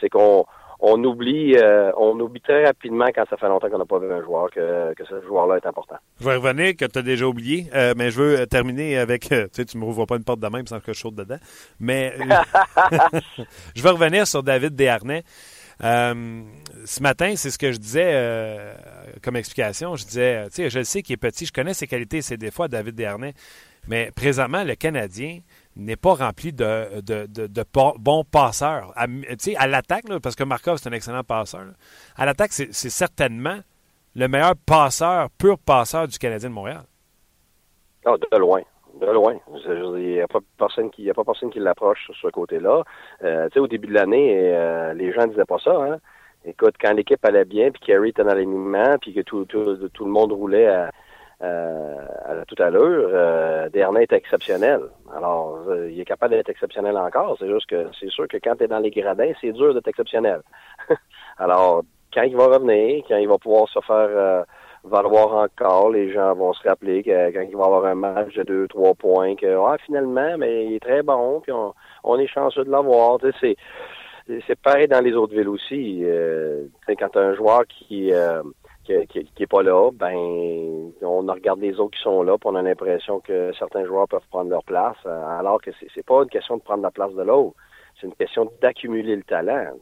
C'est 0.00 0.08
qu'on 0.08 0.46
on 0.80 1.02
oublie, 1.04 1.56
euh, 1.56 1.92
on 1.96 2.18
oublie 2.20 2.40
très 2.40 2.64
rapidement 2.64 3.06
quand 3.14 3.24
ça 3.28 3.36
fait 3.36 3.48
longtemps 3.48 3.68
qu'on 3.68 3.78
n'a 3.78 3.84
pas 3.84 3.98
vu 3.98 4.12
un 4.12 4.22
joueur 4.22 4.50
que, 4.50 4.94
que 4.94 5.04
ce 5.04 5.20
joueur-là 5.22 5.56
est 5.56 5.66
important. 5.66 5.96
Je 6.20 6.24
vais 6.24 6.36
revenir 6.36 6.76
que 6.76 6.86
tu 6.86 6.98
as 6.98 7.02
déjà 7.02 7.26
oublié, 7.26 7.66
euh, 7.74 7.94
mais 7.96 8.10
je 8.10 8.20
veux 8.20 8.46
terminer 8.46 8.98
avec. 8.98 9.28
tu 9.28 9.36
sais, 9.52 9.64
tu 9.64 9.78
me 9.78 9.84
rouvres 9.84 10.06
pas 10.06 10.16
une 10.16 10.24
porte 10.24 10.40
de 10.40 10.48
même 10.48 10.66
sans 10.66 10.80
que 10.80 10.92
je 10.92 10.98
saute 10.98 11.14
dedans. 11.14 11.38
Mais 11.78 12.14
je 13.74 13.82
veux 13.82 13.90
revenir 13.90 14.26
sur 14.26 14.42
David 14.42 14.74
Desharnais. 14.74 15.22
Euh, 15.82 16.42
ce 16.84 17.02
matin, 17.02 17.34
c'est 17.36 17.50
ce 17.50 17.58
que 17.58 17.72
je 17.72 17.78
disais 17.78 18.74
comme 19.22 19.36
explication. 19.36 19.96
Je 19.96 20.04
disais, 20.04 20.46
tu 20.46 20.56
sais, 20.56 20.70
je 20.70 20.82
sais 20.82 21.02
qu'il 21.02 21.14
est 21.14 21.18
petit, 21.18 21.46
je 21.46 21.52
connais 21.52 21.74
ses 21.74 21.86
qualités 21.86 22.18
et 22.18 22.22
ses 22.22 22.36
défauts, 22.36 22.68
David 22.68 22.94
Desharnais, 22.94 23.34
mais 23.88 24.10
présentement, 24.14 24.64
le 24.64 24.74
Canadien, 24.74 25.40
n'est 25.76 25.96
pas 25.96 26.14
rempli 26.14 26.52
de, 26.52 27.00
de, 27.00 27.26
de, 27.26 27.64
bons 27.98 28.24
passeurs. 28.24 28.92
À, 28.96 29.06
à 29.58 29.66
l'attaque, 29.66 30.04
parce 30.22 30.34
que 30.34 30.44
Markov, 30.44 30.78
c'est 30.78 30.88
un 30.88 30.92
excellent 30.92 31.24
passeur. 31.24 31.66
À 32.16 32.26
l'attaque, 32.26 32.52
c'est 32.52 32.72
certainement 32.72 33.58
le 34.16 34.28
meilleur 34.28 34.54
passeur, 34.66 35.28
pur 35.38 35.58
passeur 35.58 36.08
du 36.08 36.18
Canadien 36.18 36.50
de 36.50 36.54
Montréal. 36.54 36.82
Oh, 38.06 38.16
de 38.16 38.36
loin. 38.38 38.62
De 39.00 39.06
loin. 39.06 39.36
Il 39.66 40.14
n'y 40.14 40.20
a 40.20 40.26
pas 40.26 40.40
personne 40.58 40.90
qui, 40.90 41.60
l'approche 41.60 42.04
sur 42.04 42.16
ce 42.16 42.28
côté-là. 42.28 42.82
Euh, 43.22 43.48
au 43.56 43.68
début 43.68 43.86
de 43.86 43.94
l'année, 43.94 44.52
euh, 44.52 44.92
les 44.94 45.12
gens 45.12 45.26
disaient 45.26 45.44
pas 45.44 45.58
ça. 45.62 45.72
Hein? 45.72 45.98
Écoute, 46.44 46.74
quand 46.80 46.92
l'équipe 46.92 47.24
allait 47.24 47.44
bien, 47.44 47.70
puis 47.70 47.80
Kerry 47.80 48.10
était 48.10 48.24
dans 48.24 48.34
l'alignement, 48.34 48.96
puis 49.00 49.12
que 49.12 49.20
tout, 49.20 49.44
tout, 49.44 49.76
tout, 49.88 50.04
le 50.04 50.10
monde 50.10 50.32
roulait 50.32 50.66
à, 50.66 50.90
euh, 51.42 51.96
à 52.26 52.44
toute 52.44 52.60
allure, 52.60 53.08
euh, 53.12 53.68
Dernay 53.70 54.02
est 54.02 54.12
exceptionnel. 54.12 54.80
Alors, 55.14 55.58
euh, 55.68 55.90
il 55.90 55.98
est 55.98 56.04
capable 56.04 56.34
d'être 56.34 56.50
exceptionnel 56.50 56.96
encore. 56.98 57.36
C'est 57.38 57.48
juste 57.48 57.66
que 57.66 57.86
c'est 57.98 58.10
sûr 58.10 58.28
que 58.28 58.36
quand 58.36 58.56
tu 58.56 58.64
es 58.64 58.68
dans 58.68 58.78
les 58.78 58.90
gradins, 58.90 59.32
c'est 59.40 59.52
dur 59.52 59.72
d'être 59.72 59.88
exceptionnel. 59.88 60.42
Alors, 61.38 61.82
quand 62.12 62.22
il 62.22 62.36
va 62.36 62.46
revenir, 62.46 63.04
quand 63.08 63.16
il 63.16 63.28
va 63.28 63.38
pouvoir 63.38 63.68
se 63.68 63.80
faire 63.80 63.96
euh, 63.96 64.42
valoir 64.84 65.34
encore, 65.34 65.90
les 65.90 66.12
gens 66.12 66.34
vont 66.34 66.52
se 66.52 66.68
rappeler 66.68 67.02
que 67.02 67.30
quand 67.32 67.46
il 67.48 67.56
va 67.56 67.64
avoir 67.64 67.86
un 67.86 67.94
match 67.94 68.34
de 68.34 68.42
deux, 68.42 68.68
trois 68.68 68.94
points, 68.94 69.34
que 69.34 69.46
ah, 69.46 69.76
finalement, 69.86 70.36
mais 70.36 70.66
il 70.66 70.74
est 70.74 70.80
très 70.80 71.02
bon, 71.02 71.40
puis 71.40 71.52
on, 71.52 71.72
on 72.04 72.18
est 72.18 72.26
chanceux 72.26 72.64
de 72.64 72.70
l'avoir. 72.70 73.18
C'est 73.40 73.56
c'est 74.46 74.60
pareil 74.60 74.86
dans 74.86 75.00
les 75.00 75.12
autres 75.14 75.34
villes 75.34 75.48
aussi. 75.48 76.02
Euh, 76.04 76.66
quand 76.86 77.08
tu 77.08 77.18
as 77.18 77.22
un 77.22 77.34
joueur 77.34 77.66
qui 77.66 78.12
qui, 79.08 79.24
qui, 79.24 79.42
est 79.42 79.46
pas 79.46 79.62
là, 79.62 79.90
ben 79.92 80.14
on 81.02 81.26
regarde 81.26 81.60
les 81.60 81.78
autres 81.78 81.96
qui 81.96 82.02
sont 82.02 82.22
là, 82.22 82.36
puis 82.38 82.48
on 82.48 82.54
a 82.54 82.62
l'impression 82.62 83.20
que 83.20 83.52
certains 83.58 83.84
joueurs 83.84 84.08
peuvent 84.08 84.26
prendre 84.30 84.50
leur 84.50 84.64
place, 84.64 84.96
euh, 85.06 85.38
alors 85.38 85.60
que 85.60 85.70
c'est 85.94 86.06
pas 86.06 86.22
une 86.22 86.28
question 86.28 86.56
de 86.56 86.62
prendre 86.62 86.82
la 86.82 86.90
place 86.90 87.14
de 87.14 87.22
l'autre. 87.22 87.56
C'est 88.00 88.06
une 88.06 88.14
question 88.14 88.50
d'accumuler 88.62 89.16
le 89.16 89.22
talent. 89.22 89.72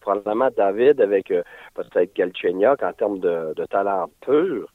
Probablement 0.00 0.50
David 0.54 1.00
avec 1.00 1.30
euh, 1.30 1.42
peut-être 1.74 2.14
Galchenyuk 2.14 2.82
en 2.82 2.92
termes 2.92 3.18
de, 3.18 3.54
talent 3.70 4.10
pur, 4.20 4.68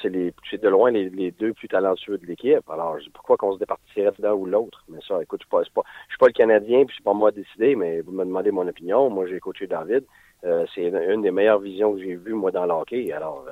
c'est 0.00 0.10
de 0.10 0.68
loin 0.68 0.90
les, 0.90 1.30
deux 1.32 1.52
plus 1.52 1.68
talentueux 1.68 2.18
de 2.18 2.26
l'équipe. 2.26 2.68
Alors, 2.70 2.96
pourquoi 3.12 3.36
qu'on 3.36 3.54
se 3.54 3.58
départirait 3.58 4.12
d'un 4.18 4.32
ou 4.32 4.46
l'autre? 4.46 4.84
Mais 4.88 4.98
ça, 5.06 5.22
écoute, 5.22 5.42
je 5.50 5.56
ne 5.56 5.64
suis, 5.64 5.72
pas 5.72 6.26
le 6.26 6.32
Canadien, 6.32 6.84
puis 6.84 6.94
c'est 6.96 7.04
pas 7.04 7.12
moi 7.12 7.28
à 7.28 7.32
décider, 7.32 7.76
mais 7.76 8.00
vous 8.00 8.12
me 8.12 8.24
demandez 8.24 8.50
mon 8.50 8.66
opinion. 8.66 9.10
Moi, 9.10 9.26
j'ai 9.26 9.40
coaché 9.40 9.66
David. 9.66 10.04
Euh, 10.44 10.66
c'est 10.74 10.82
une, 10.84 11.22
des 11.22 11.30
meilleures 11.30 11.60
visions 11.60 11.94
que 11.94 12.00
j'ai 12.00 12.16
vues, 12.16 12.34
moi, 12.34 12.50
dans 12.50 12.66
l'hockey. 12.66 13.12
Alors, 13.12 13.46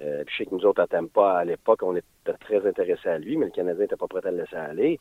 euh, 0.00 0.24
je 0.28 0.36
sais 0.36 0.46
que 0.46 0.54
nous 0.54 0.64
autres, 0.66 0.82
à 0.82 1.02
pas 1.12 1.38
à 1.38 1.44
l'époque, 1.44 1.82
on 1.82 1.96
était 1.96 2.32
très 2.40 2.66
intéressés 2.66 3.08
à 3.08 3.18
lui, 3.18 3.36
mais 3.36 3.46
le 3.46 3.52
Canadien 3.52 3.82
n'était 3.82 3.96
pas 3.96 4.06
prêt 4.06 4.20
à 4.24 4.30
le 4.30 4.38
laisser 4.38 4.56
aller. 4.56 5.00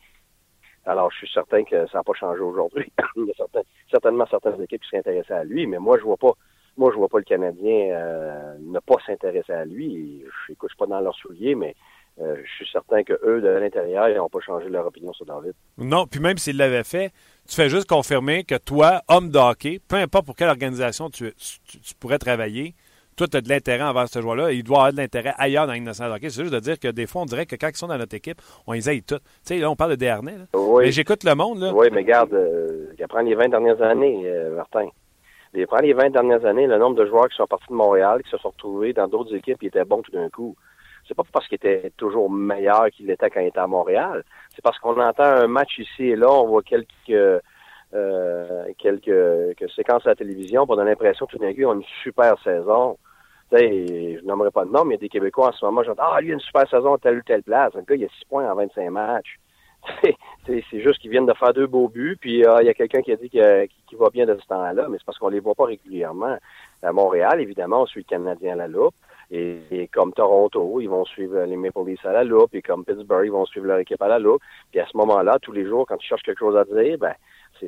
Alors, 0.86 1.12
je 1.12 1.18
suis 1.18 1.30
certain 1.34 1.64
que 1.64 1.88
ça 1.88 2.00
n'a 2.00 2.04
pas 2.04 2.14
changé 2.14 2.42
aujourd'hui. 2.42 2.92
Il 3.16 3.26
y 3.26 3.32
a 3.32 3.62
certainement 3.90 4.26
certaines 4.30 4.62
équipes 4.62 4.82
qui 4.82 4.90
seraient 4.90 5.00
intéressées 5.00 5.34
à 5.34 5.44
lui, 5.44 5.66
mais 5.68 5.80
moi, 5.80 5.98
je 5.98 6.04
vois 6.04 6.18
pas 6.18 6.34
moi, 6.76 6.90
je 6.92 6.98
vois 6.98 7.08
pas 7.08 7.20
le 7.20 7.24
Canadien 7.24 7.92
euh, 7.92 8.56
ne 8.60 8.80
pas 8.80 8.96
s'intéresser 9.06 9.54
à 9.54 9.64
lui. 9.64 10.22
Je 10.22 10.54
ne 10.54 10.68
suis 10.68 10.78
pas 10.78 10.88
dans 10.88 11.00
leur 11.02 11.14
soulier, 11.14 11.54
mais 11.54 11.76
euh, 12.22 12.36
je 12.44 12.52
suis 12.52 12.72
certain 12.72 13.04
que 13.04 13.14
eux 13.24 13.42
de 13.42 13.48
l'intérieur, 13.48 14.08
ils 14.08 14.16
n'ont 14.16 14.30
pas 14.30 14.40
changé 14.40 14.70
leur 14.70 14.86
opinion 14.86 15.14
sur 15.14 15.26
David. 15.26 15.54
Non, 15.80 16.06
puis 16.06 16.20
même 16.20 16.38
s'ils 16.38 16.58
l'avaient 16.58 16.84
fait, 16.84 17.12
tu 17.48 17.56
fais 17.56 17.70
juste 17.70 17.90
confirmer 17.90 18.44
que 18.44 18.56
toi, 18.56 19.02
homme 19.08 19.30
de 19.30 19.40
hockey, 19.40 19.80
peu 19.88 19.96
importe 19.96 20.26
pour 20.26 20.36
quelle 20.36 20.50
organisation 20.50 21.10
tu, 21.10 21.34
pourrais 22.00 22.20
travailler, 22.20 22.76
toi, 23.18 23.28
tu 23.28 23.38
as 23.38 23.42
de 23.42 23.50
l'intérêt 23.50 23.84
envers 23.84 24.08
ce 24.08 24.22
joueur-là 24.22 24.52
il 24.52 24.64
doit 24.64 24.78
avoir 24.78 24.92
de 24.92 24.98
l'intérêt 24.98 25.34
ailleurs 25.38 25.68
dans 25.68 25.74
l'innocent 25.74 26.10
hockey. 26.12 26.30
C'est 26.30 26.42
juste 26.42 26.54
de 26.54 26.60
dire 26.60 26.80
que 26.80 26.88
des 26.88 27.08
fois, 27.08 27.24
on 27.24 27.26
dirait 27.26 27.46
que 27.46 27.56
quand 27.56 27.70
ils 27.70 27.78
sont 27.78 27.88
dans 27.88 27.98
notre 27.98 28.16
équipe, 28.16 28.42
on 28.68 28.74
les 28.74 28.90
aide 28.90 29.06
tous. 29.06 29.18
Tu 29.18 29.24
sais, 29.44 29.58
là, 29.58 29.70
on 29.70 29.76
parle 29.76 29.92
de 29.92 29.96
Dernay. 29.96 30.36
Oui. 30.56 30.86
Mais 30.86 30.92
j'écoute 30.92 31.24
le 31.24 31.34
monde. 31.36 31.60
Là. 31.60 31.74
Oui, 31.74 31.88
mais 31.92 32.02
regarde, 32.02 32.34
euh, 32.34 32.88
prend 33.10 33.22
les 33.22 33.36
20 33.36 33.50
dernières 33.50 33.82
années, 33.82 34.22
euh, 34.26 34.56
Martin. 34.56 34.88
Les, 35.54 35.68
prend 35.68 35.78
les 35.78 35.94
20 35.94 36.10
dernières 36.10 36.46
années, 36.46 36.66
le 36.66 36.78
nombre 36.80 36.96
de 36.96 37.06
joueurs 37.06 37.28
qui 37.30 37.36
sont 37.36 37.46
partis 37.46 37.70
de 37.70 37.76
Montréal, 37.76 38.24
qui 38.24 38.30
se 38.32 38.38
sont 38.38 38.50
retrouvés 38.50 38.94
dans 38.94 39.08
d'autres 39.08 39.36
équipes, 39.36 39.60
qui 39.60 39.68
étaient 39.68 39.86
bons 39.86 40.02
tout 40.02 40.12
d'un 40.12 40.30
coup. 40.30 40.56
C'est 41.08 41.16
pas 41.16 41.24
parce 41.32 41.48
qu'il 41.48 41.56
était 41.56 41.92
toujours 41.98 42.30
meilleur 42.30 42.90
qu'il 42.92 43.10
était 43.10 43.30
quand 43.30 43.42
il 43.42 43.48
était 43.48 43.60
à 43.60 43.68
Montréal. 43.68 44.24
C'est 44.56 44.62
parce 44.62 44.80
qu'on 44.80 45.00
entend 45.00 45.24
un 45.24 45.48
match 45.48 45.78
ici 45.80 46.04
et 46.04 46.16
là, 46.16 46.32
on 46.32 46.48
voit 46.48 46.64
quelques 46.64 47.42
euh, 47.94 48.66
quelques, 48.80 49.70
séquences 49.76 50.06
à 50.08 50.10
la 50.10 50.16
télévision 50.16 50.66
pour 50.66 50.76
donner 50.76 50.92
l'impression 50.92 51.28
tout 51.28 51.38
d'un 51.38 51.52
coup, 51.52 51.60
ils 51.60 51.66
ont 51.66 51.76
une 51.76 51.84
super 52.02 52.42
saison. 52.44 52.98
Tu 53.52 53.58
sais, 53.58 54.18
je 54.20 54.26
nommerai 54.26 54.50
pas 54.50 54.66
de 54.66 54.72
nom, 54.72 54.84
mais 54.84 54.96
il 54.96 54.98
y 54.98 55.02
a 55.02 55.02
des 55.02 55.10
Québécois 55.10 55.50
en 55.50 55.52
ce 55.52 55.64
moment, 55.64 55.84
j'entends 55.84 56.12
Ah, 56.12 56.20
lui, 56.20 56.30
il 56.30 56.32
a 56.32 56.34
une 56.34 56.40
super 56.40 56.68
saison 56.68 56.96
à 56.96 56.98
telle 56.98 57.18
ou 57.18 57.22
telle 57.22 57.44
place. 57.44 57.76
Un 57.76 57.82
gars, 57.82 57.96
il 57.96 58.06
a 58.06 58.08
6 58.08 58.26
points 58.26 58.52
en 58.52 58.56
25 58.56 58.90
matchs. 58.90 59.40
c'est 60.48 60.82
juste 60.82 61.00
qu'ils 61.00 61.12
viennent 61.12 61.26
de 61.26 61.34
faire 61.34 61.54
deux 61.54 61.68
beaux 61.68 61.88
buts, 61.88 62.18
puis 62.20 62.44
euh, 62.46 62.62
il 62.62 62.66
y 62.66 62.70
a 62.70 62.74
quelqu'un 62.74 63.02
qui 63.02 63.12
a 63.12 63.16
dit 63.16 63.30
qu'il 63.30 63.98
va 64.00 64.10
bien 64.10 64.26
de 64.26 64.38
ce 64.42 64.48
temps-là, 64.48 64.88
mais 64.90 64.98
c'est 64.98 65.06
parce 65.06 65.20
qu'on 65.20 65.30
les 65.30 65.42
voit 65.42 65.56
pas 65.56 65.66
régulièrement. 65.66 66.38
À 66.82 66.92
Montréal, 66.92 67.42
évidemment, 67.42 67.82
on 67.82 67.86
suit 67.86 68.02
le 68.02 68.10
Canadien 68.10 68.54
à 68.54 68.56
la 68.56 68.68
loupe. 68.68 68.96
Et, 69.32 69.90
comme 69.94 70.14
Toronto, 70.14 70.80
ils 70.80 70.90
vont 70.90 71.06
suivre 71.06 71.44
les 71.44 71.56
Maple 71.56 71.86
Leafs 71.86 72.06
à 72.06 72.14
la 72.14 72.24
loupe, 72.24 72.54
et 72.54 72.62
comme 72.62 72.86
Pittsburgh, 72.86 73.26
ils 73.26 73.32
vont 73.32 73.46
suivre 73.46 73.68
leur 73.68 73.80
équipe 73.80 74.02
à 74.02 74.08
la 74.08 74.20
loupe. 74.20 74.42
Puis 74.72 74.80
à 74.80 74.86
ce 74.86 74.96
moment-là, 74.98 75.38
tous 75.42 75.52
les 75.52 75.66
jours, 75.66 75.86
quand 75.88 75.98
tu 75.98 76.08
cherches 76.08 76.24
quelque 76.24 76.40
chose 76.40 76.58
à 76.58 76.66
dire, 76.66 76.98
ben 76.98 77.14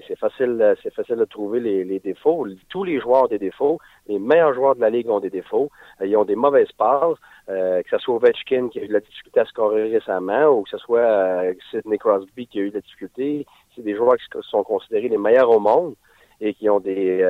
c'est 0.08 0.18
facile, 0.18 0.76
c'est 0.84 0.94
facile 0.94 1.16
de 1.18 1.26
trouver 1.26 1.60
les, 1.60 2.00
défauts. 2.00 2.48
Tous 2.70 2.84
les 2.84 3.00
joueurs 3.00 3.24
ont 3.24 3.28
des 3.28 3.40
défauts. 3.40 3.80
Les 4.08 4.20
meilleurs 4.20 4.54
joueurs 4.54 4.76
de 4.76 4.82
la 4.82 4.90
ligue 4.90 5.10
ont 5.10 5.20
des 5.20 5.30
défauts. 5.30 5.70
Euh, 6.02 6.08
ils 6.08 6.18
ont 6.18 6.26
des 6.26 6.36
mauvaises 6.36 6.72
passes. 6.78 7.18
Euh, 7.48 7.82
que 7.84 7.90
ce 7.92 7.98
soit 8.00 8.16
Ovechkin 8.16 8.70
qui 8.70 8.80
a 8.80 8.84
eu 8.84 8.88
de 8.88 8.94
la 8.94 9.00
difficulté 9.00 9.40
à 9.40 9.46
scorer 9.46 9.92
récemment, 9.92 10.48
ou 10.48 10.64
que 10.64 10.70
ce 10.72 10.78
soit 10.80 11.00
euh, 11.00 11.54
Sidney 11.70 11.98
Crosby 11.98 12.48
qui 12.48 12.60
a 12.60 12.64
eu 12.64 12.70
de 12.70 12.76
la 12.76 12.82
difficulté. 12.82 13.46
C'est 13.76 13.84
des 13.84 13.96
joueurs 13.96 14.18
qui 14.18 14.26
sont 14.42 14.64
considérés 14.64 15.10
les 15.10 15.18
meilleurs 15.18 15.50
au 15.50 15.60
monde 15.60 15.96
et 16.42 16.54
qui 16.54 16.70
ont 16.70 16.80
des, 16.80 17.24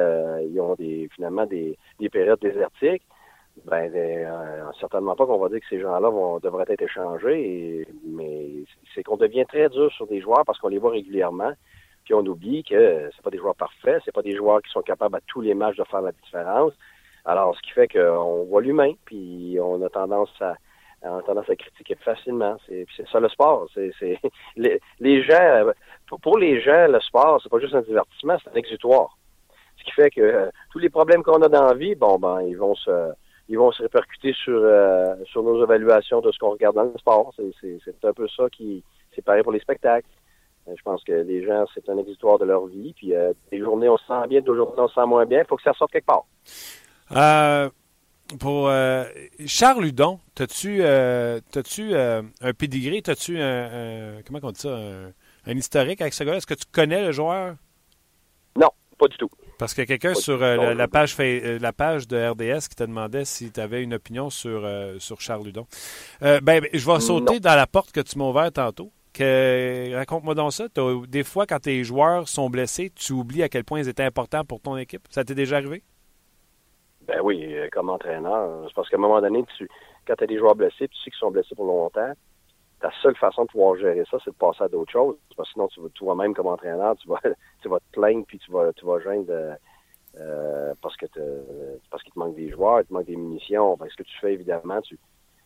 ils 0.49 0.59
ont 0.59 0.73
des 0.75 1.09
finalement 1.13 1.45
des, 1.45 1.77
des 1.99 2.09
périodes 2.09 2.39
désertiques 2.39 3.03
ben, 3.63 3.91
euh, 3.95 4.71
certainement 4.79 5.15
pas 5.15 5.25
qu'on 5.25 5.39
va 5.39 5.49
dire 5.49 5.59
que 5.59 5.67
ces 5.69 5.79
gens-là 5.79 6.09
vont 6.09 6.39
devraient 6.39 6.65
être 6.67 6.81
échangés, 6.81 7.87
mais 8.05 8.49
c'est 8.93 9.03
qu'on 9.03 9.17
devient 9.17 9.45
très 9.45 9.69
dur 9.69 9.91
sur 9.93 10.07
des 10.07 10.21
joueurs 10.21 10.43
parce 10.45 10.59
qu'on 10.59 10.67
les 10.67 10.77
voit 10.77 10.91
régulièrement, 10.91 11.53
puis 12.03 12.13
on 12.13 12.25
oublie 12.25 12.63
que 12.63 13.09
c'est 13.15 13.23
pas 13.23 13.31
des 13.31 13.37
joueurs 13.37 13.55
parfaits, 13.55 14.01
c'est 14.03 14.13
pas 14.13 14.21
des 14.21 14.35
joueurs 14.35 14.61
qui 14.61 14.71
sont 14.71 14.81
capables 14.81 15.15
à 15.15 15.21
tous 15.27 15.41
les 15.41 15.53
matchs 15.53 15.77
de 15.77 15.83
faire 15.85 16.01
la 16.01 16.11
différence. 16.11 16.73
Alors, 17.23 17.55
ce 17.55 17.61
qui 17.61 17.71
fait 17.71 17.87
qu'on 17.87 18.43
voit 18.43 18.61
l'humain, 18.61 18.93
puis 19.05 19.57
on 19.61 19.81
a 19.81 19.89
tendance 19.89 20.29
à 20.41 20.55
on 21.01 21.17
a 21.17 21.21
tendance 21.21 21.49
à 21.49 21.55
critiquer 21.55 21.95
facilement. 21.95 22.57
C'est 22.67 22.87
ça 23.11 23.19
le 23.19 23.29
sport. 23.29 23.67
C'est 23.73 23.91
les, 24.55 24.79
les 24.99 25.23
gens, 25.23 25.71
pour 26.21 26.37
les 26.37 26.61
gens, 26.61 26.87
le 26.87 26.99
sport, 26.99 27.39
c'est 27.41 27.49
pas 27.49 27.59
juste 27.59 27.75
un 27.75 27.81
divertissement, 27.81 28.37
c'est 28.43 28.49
un 28.49 28.55
exutoire. 28.55 29.15
Ce 29.77 29.83
qui 29.83 29.91
fait 29.91 30.09
que 30.09 30.21
euh, 30.21 30.49
tous 30.71 30.79
les 30.79 30.89
problèmes 30.89 31.23
qu'on 31.23 31.41
a 31.41 31.49
dans 31.49 31.63
la 31.63 31.73
vie, 31.73 31.95
bon 31.95 32.17
ben, 32.17 32.41
ils 32.41 32.57
vont 32.57 32.75
se 32.75 33.13
ils 33.47 33.57
vont 33.57 33.71
se 33.71 33.83
répercuter 33.83 34.33
sur, 34.33 34.59
euh, 34.59 35.15
sur 35.25 35.43
nos 35.43 35.63
évaluations 35.63 36.21
de 36.21 36.31
ce 36.31 36.39
qu'on 36.39 36.51
regarde 36.51 36.75
dans 36.75 36.83
le 36.83 36.97
sport. 36.97 37.33
C'est 37.61 38.05
un 38.05 38.13
peu 38.13 38.27
ça 38.27 38.49
qui 38.49 38.83
c'est 39.15 39.23
pareil 39.23 39.43
pour 39.43 39.51
les 39.51 39.59
spectacles. 39.59 40.07
Euh, 40.67 40.73
je 40.75 40.81
pense 40.81 41.03
que 41.03 41.13
les 41.13 41.45
gens, 41.45 41.65
c'est 41.73 41.87
un 41.89 41.97
exutoire 41.97 42.39
de 42.39 42.45
leur 42.45 42.65
vie. 42.65 42.93
Puis 42.95 43.15
euh, 43.15 43.33
des 43.51 43.59
journées, 43.59 43.87
on 43.87 43.97
se 43.97 44.05
sent 44.05 44.27
bien, 44.27 44.41
d'autres 44.41 44.57
journées, 44.57 44.81
on 44.81 44.87
se 44.87 44.95
sent 44.95 45.05
moins 45.05 45.25
bien. 45.25 45.41
Il 45.41 45.47
faut 45.47 45.57
que 45.57 45.63
ça 45.63 45.73
sorte 45.73 45.91
quelque 45.91 46.05
part. 46.05 46.25
pour 48.39 48.71
Charles 49.45 49.85
Hudon, 49.85 50.19
as-tu 50.39 50.83
un 50.83 52.53
pedigree, 52.57 53.03
as-tu 53.05 53.39
un, 53.39 54.21
comment 54.25 54.39
on 54.41 54.51
dit 54.51 54.61
ça, 54.61 54.75
un, 55.45 55.55
historique 55.55 56.01
avec 56.01 56.13
ce 56.13 56.23
gars-là? 56.23 56.37
Est-ce 56.37 56.47
que 56.47 56.55
tu 56.55 56.65
connais 56.71 57.03
le 57.03 57.11
joueur? 57.11 57.55
Non, 58.59 58.69
pas 58.97 59.07
du 59.07 59.17
tout. 59.17 59.29
Parce 59.57 59.73
qu'il 59.73 59.81
y 59.81 59.83
a 59.83 59.87
quelqu'un 59.87 60.13
sur 60.13 60.43
euh, 60.43 60.73
la, 60.73 60.87
page, 60.87 61.15
euh, 61.19 61.59
la 61.59 61.71
page 61.71 62.07
de 62.07 62.17
RDS 62.17 62.67
qui 62.67 62.75
te 62.75 62.83
demandait 62.83 63.25
si 63.25 63.51
tu 63.51 63.59
avais 63.59 63.83
une 63.83 63.93
opinion 63.93 64.29
sur, 64.29 64.65
euh, 64.65 64.99
sur 64.99 65.21
Charles 65.21 65.45
Ludon. 65.45 65.65
ben, 66.21 66.61
je 66.73 66.91
vais 66.91 66.99
sauter 66.99 67.39
dans 67.39 67.55
la 67.55 67.67
porte 67.67 67.91
que 67.91 68.01
tu 68.01 68.17
m'as 68.17 68.25
ouverte 68.25 68.55
tantôt. 68.55 68.91
Raconte-moi 69.17 70.35
donc 70.35 70.51
ça. 70.51 70.65
Des 71.07 71.23
fois, 71.23 71.45
quand 71.45 71.59
tes 71.59 71.83
joueurs 71.83 72.27
sont 72.27 72.49
blessés, 72.49 72.91
tu 72.93 73.13
oublies 73.13 73.43
à 73.43 73.49
quel 73.49 73.63
point 73.63 73.79
ils 73.79 73.87
étaient 73.87 74.03
importants 74.03 74.43
pour 74.43 74.59
ton 74.59 74.75
équipe? 74.75 75.03
Ça 75.09 75.23
t'est 75.23 75.35
déjà 75.35 75.57
arrivé? 75.57 75.83
Ben 77.07 77.21
oui, 77.23 77.55
comme 77.71 77.89
entraîneur. 77.89 78.65
C'est 78.67 78.73
parce 78.73 78.89
qu'à 78.89 78.97
un 78.97 78.99
moment 78.99 79.21
donné, 79.21 79.43
tu, 79.57 79.69
quand 80.05 80.15
tu 80.15 80.23
as 80.23 80.27
des 80.27 80.37
joueurs 80.37 80.55
blessés, 80.55 80.87
tu 80.89 80.97
sais 80.97 81.11
qu'ils 81.11 81.19
sont 81.19 81.31
blessés 81.31 81.55
pour 81.55 81.65
longtemps, 81.65 82.11
la 82.85 82.91
seule 83.01 83.15
façon 83.15 83.45
de 83.45 83.49
pouvoir 83.49 83.75
gérer 83.77 84.03
ça, 84.11 84.17
c'est 84.23 84.29
de 84.29 84.35
passer 84.35 84.63
à 84.63 84.67
d'autres 84.67 84.91
choses. 84.91 85.15
Parce 85.35 85.49
que 85.49 85.53
sinon, 85.53 85.67
tu 85.67 85.81
vas 85.81 85.89
toi-même 85.89 86.35
comme 86.35 86.47
entraîneur, 86.47 86.95
tu 86.97 87.07
vas, 87.07 87.19
tu 87.61 87.67
vas 87.67 87.79
te 87.79 87.91
plaindre 87.91 88.25
puis 88.27 88.37
tu 88.37 88.51
vas, 88.51 88.71
tu 88.73 88.85
vas 88.85 88.99
gêner 88.99 89.25
euh, 90.17 90.73
parce 90.81 90.95
que 90.95 91.07
parce 91.89 92.03
qu'il 92.03 92.13
te 92.13 92.19
manque 92.19 92.35
des 92.35 92.49
joueurs, 92.49 92.81
il 92.81 92.85
te 92.85 92.93
manque 92.93 93.05
des 93.05 93.15
munitions. 93.15 93.77
ce 93.89 93.95
que 93.95 94.03
tu 94.03 94.17
fais, 94.21 94.33
évidemment, 94.33 94.81
tu, 94.81 94.99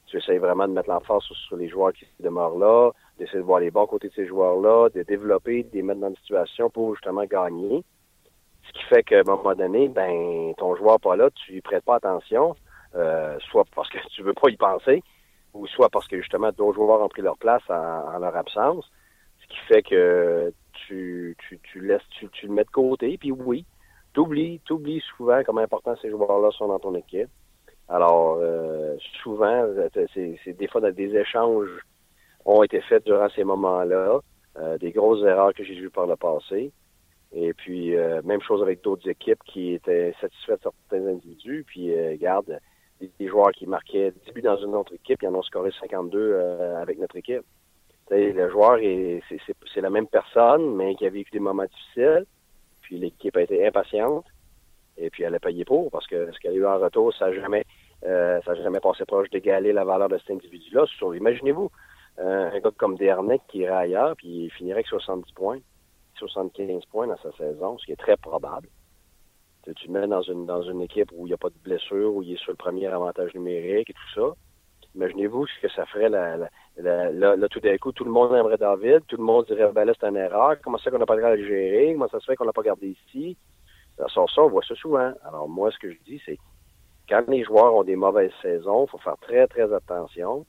tu 0.08 0.18
essayes 0.18 0.38
vraiment 0.38 0.68
de 0.68 0.74
mettre 0.74 0.90
l'emphase 0.90 1.24
sur, 1.24 1.56
les 1.56 1.70
joueurs 1.70 1.94
qui 1.94 2.06
demeurent 2.20 2.58
là, 2.58 2.92
d'essayer 3.18 3.40
de 3.40 3.44
voir 3.44 3.62
les 3.62 3.72
bons 3.72 3.88
côtés 3.88 4.10
de 4.10 4.14
ces 4.14 4.28
joueurs-là, 4.28 4.90
de 4.90 5.04
développer, 5.04 5.64
de 5.64 5.70
les 5.74 5.82
mettre 5.82 6.02
dans 6.02 6.10
une 6.10 6.18
situation 6.18 6.70
pour 6.70 6.94
justement 6.96 7.24
gagner. 7.24 7.84
Ce 8.68 8.74
qui 8.74 8.84
fait 8.84 9.04
qu'à 9.04 9.22
un 9.22 9.24
moment 9.24 9.56
donné, 9.56 9.88
ben, 9.88 10.54
ton 10.58 10.76
joueur 10.76 11.00
pas 11.00 11.16
là, 11.16 11.30
tu 11.32 11.54
lui 11.54 11.62
prêtes 11.62 11.86
pas 11.86 11.96
attention, 11.96 12.56
euh, 12.96 13.40
soit 13.50 13.64
parce 13.74 13.90
que 13.90 13.98
tu 14.12 14.24
veux 14.24 14.34
pas 14.34 14.50
y 14.50 14.58
penser, 14.58 15.02
ou 15.54 15.68
soit 15.68 15.90
parce 15.90 16.08
que 16.08 16.18
justement 16.18 16.52
d'autres 16.52 16.76
joueurs 16.76 17.02
ont 17.02 17.10
pris 17.10 17.22
leur 17.22 17.38
place 17.38 17.64
en, 17.70 18.20
leur 18.20 18.36
absence, 18.36 18.90
ce 19.42 19.48
qui 19.48 19.60
fait 19.68 19.82
que 19.82 20.54
tu, 20.74 21.36
tu, 21.48 21.60
tu 21.64 21.80
laisses, 21.80 22.08
tu, 22.12 22.30
tu 22.30 22.48
le 22.48 22.54
mets 22.54 22.64
de 22.64 22.70
côté, 22.70 23.18
puis 23.18 23.32
oui, 23.32 23.66
t'oublies, 24.14 24.60
t'oublies 24.66 25.04
souvent 25.18 25.42
comment 25.46 25.62
important 25.62 25.96
ces 26.02 26.10
joueurs-là 26.10 26.52
sont 26.52 26.68
dans 26.68 26.80
ton 26.80 26.96
équipe. 26.96 27.30
Alors, 27.88 28.38
euh, 28.40 28.96
souvent, 29.24 29.66
c'est 30.14 30.54
des 30.54 30.68
fois 30.68 30.92
des 30.92 31.16
échanges 31.16 31.70
ont 32.46 32.64
été 32.64 32.82
faits 32.82 33.06
durant 33.06 33.30
ces 33.30 33.44
moments-là, 33.44 34.20
euh, 34.58 34.78
des 34.78 34.92
grosses 34.92 35.24
erreurs 35.26 35.54
que 35.54 35.64
j'ai 35.64 35.74
vues 35.74 35.90
par 35.90 36.06
le 36.06 36.16
passé. 36.16 36.72
Et 37.32 37.54
puis, 37.54 37.96
euh, 37.96 38.22
même 38.24 38.42
chose 38.42 38.62
avec 38.62 38.84
d'autres 38.84 39.08
équipes 39.10 39.42
qui 39.46 39.74
étaient 39.74 40.14
satisfaites 40.22 40.64
de 40.64 40.70
certains 40.90 41.08
individus. 41.08 41.64
Puis, 41.66 41.92
garde, 42.20 42.60
des, 43.00 43.28
joueurs 43.28 43.52
qui 43.52 43.66
marquaient 43.66 44.12
10 44.26 44.34
buts 44.34 44.42
dans 44.42 44.58
une 44.58 44.76
autre 44.76 44.94
équipe, 44.94 45.22
ils 45.22 45.28
en 45.28 45.36
ont 45.36 45.44
scoré 45.44 45.72
52 45.80 46.18
euh, 46.18 46.82
avec 46.82 47.00
notre 47.00 47.16
équipe. 47.16 47.44
le 48.10 48.50
joueur, 48.50 48.80
c'est 49.74 49.82
la 49.82 49.90
même 49.90 50.08
personne, 50.08 50.76
mais 50.76 50.96
qui 50.96 51.06
a 51.06 51.10
vécu 51.10 51.32
des 51.32 51.40
moments 51.40 51.66
difficiles. 51.66 52.26
Puis 52.82 52.98
l'équipe 52.98 53.36
a 53.38 53.42
été 53.42 53.66
impatiente. 53.66 54.26
Et 54.98 55.10
puis 55.10 55.24
elle 55.24 55.36
a 55.36 55.40
payé 55.40 55.64
pour, 55.64 55.90
parce 55.92 56.08
que 56.08 56.32
ce 56.32 56.40
qu'elle 56.40 56.52
a 56.52 56.56
eu 56.56 56.66
en 56.66 56.78
retour, 56.78 57.14
ça 57.14 57.28
n'a 57.28 57.34
jamais, 57.34 57.64
euh, 58.04 58.42
jamais 58.64 58.82
passé 58.82 59.06
proche 59.06 59.30
d'égaler 59.30 59.72
la 59.72 59.86
valeur 59.86 60.10
de 60.10 60.18
cet 60.18 60.32
individu-là. 60.32 60.86
Imaginez-vous, 61.16 61.72
euh, 62.20 62.52
un 62.52 62.60
gars 62.60 62.72
comme 62.76 62.98
Dernay 62.98 63.40
qui 63.48 63.60
irait 63.60 63.74
ailleurs, 63.74 64.16
puis 64.18 64.46
il 64.46 64.52
finirait 64.52 64.80
avec 64.80 64.88
70 64.88 65.32
points, 65.32 65.60
75 66.16 66.84
points 66.92 67.08
dans 67.08 67.18
sa 67.18 67.32
saison, 67.38 67.78
ce 67.78 67.86
qui 67.86 67.94
est 67.94 67.96
très 67.96 68.18
probable 68.18 68.68
tu 69.76 69.88
le 69.88 69.94
mets 69.94 70.08
dans 70.08 70.22
une, 70.22 70.46
dans 70.46 70.62
une 70.62 70.82
équipe 70.82 71.12
où 71.14 71.26
il 71.26 71.30
n'y 71.30 71.34
a 71.34 71.38
pas 71.38 71.50
de 71.50 71.58
blessure, 71.64 72.14
où 72.14 72.22
il 72.22 72.34
est 72.34 72.38
sur 72.38 72.52
le 72.52 72.58
premier 72.58 72.88
avantage 72.88 73.34
numérique 73.34 73.90
et 73.90 73.94
tout 73.94 74.14
ça. 74.16 74.36
Imaginez-vous 74.96 75.46
ce 75.46 75.62
que 75.62 75.70
ça 75.70 75.86
ferait 75.86 76.10
là, 76.10 76.38
là, 76.78 77.48
tout 77.50 77.60
d'un 77.60 77.78
coup, 77.78 77.92
tout 77.92 78.04
le 78.04 78.12
monde 78.12 78.34
aimerait 78.34 78.58
David, 78.58 79.06
tout 79.08 79.18
le 79.18 79.24
monde 79.24 79.46
dirait 79.46 79.72
ben 79.72 79.86
là, 79.86 79.94
c'est 80.00 80.08
une 80.08 80.18
erreur, 80.18 80.56
comment 80.64 80.80
ça 80.80 80.90
qu'on 80.90 80.98
n'a 80.98 81.06
pas 81.06 81.16
le 81.16 81.22
droit 81.22 81.36
de 81.36 81.42
le 81.42 81.48
gérer, 81.48 81.94
comment 81.94 82.08
ça 82.08 82.20
se 82.20 82.26
fait 82.26 82.36
qu'on 82.36 82.46
l'a 82.46 82.54
pas 82.54 82.64
gardé 82.64 82.98
ici? 83.08 83.38
Ça 83.98 84.06
ça, 84.08 84.42
on 84.42 84.50
voit 84.50 84.64
ça 84.64 84.76
souvent. 84.76 85.14
Alors 85.26 85.48
moi, 85.48 85.70
ce 85.72 85.78
que 85.78 85.92
je 85.92 85.98
dis, 86.06 86.22
c'est 86.26 86.38
quand 87.08 87.28
les 87.28 87.44
joueurs 87.44 87.76
ont 87.76 87.84
des 87.84 87.96
mauvaises 87.96 88.32
saisons, 88.42 88.86
il 88.86 88.90
faut 88.90 88.98
faire 88.98 89.18
très, 89.18 89.48
très 89.48 89.72
attention. 89.74 90.46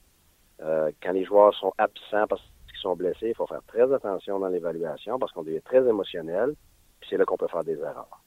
Euh, 0.62 0.90
quand 1.02 1.12
les 1.12 1.24
joueurs 1.24 1.54
sont 1.54 1.72
absents 1.78 2.26
parce 2.28 2.42
qu'ils 2.68 2.80
sont 2.80 2.96
blessés, 2.96 3.28
il 3.30 3.34
faut 3.34 3.46
faire 3.46 3.62
très 3.66 3.92
attention 3.92 4.38
dans 4.38 4.48
l'évaluation 4.48 5.18
parce 5.18 5.32
qu'on 5.32 5.42
devient 5.42 5.62
très 5.62 5.86
émotionnel, 5.86 6.54
puis 7.00 7.10
c'est 7.10 7.16
là 7.16 7.24
qu'on 7.24 7.36
peut 7.36 7.48
faire 7.48 7.64
des 7.64 7.78
erreurs. 7.78 8.20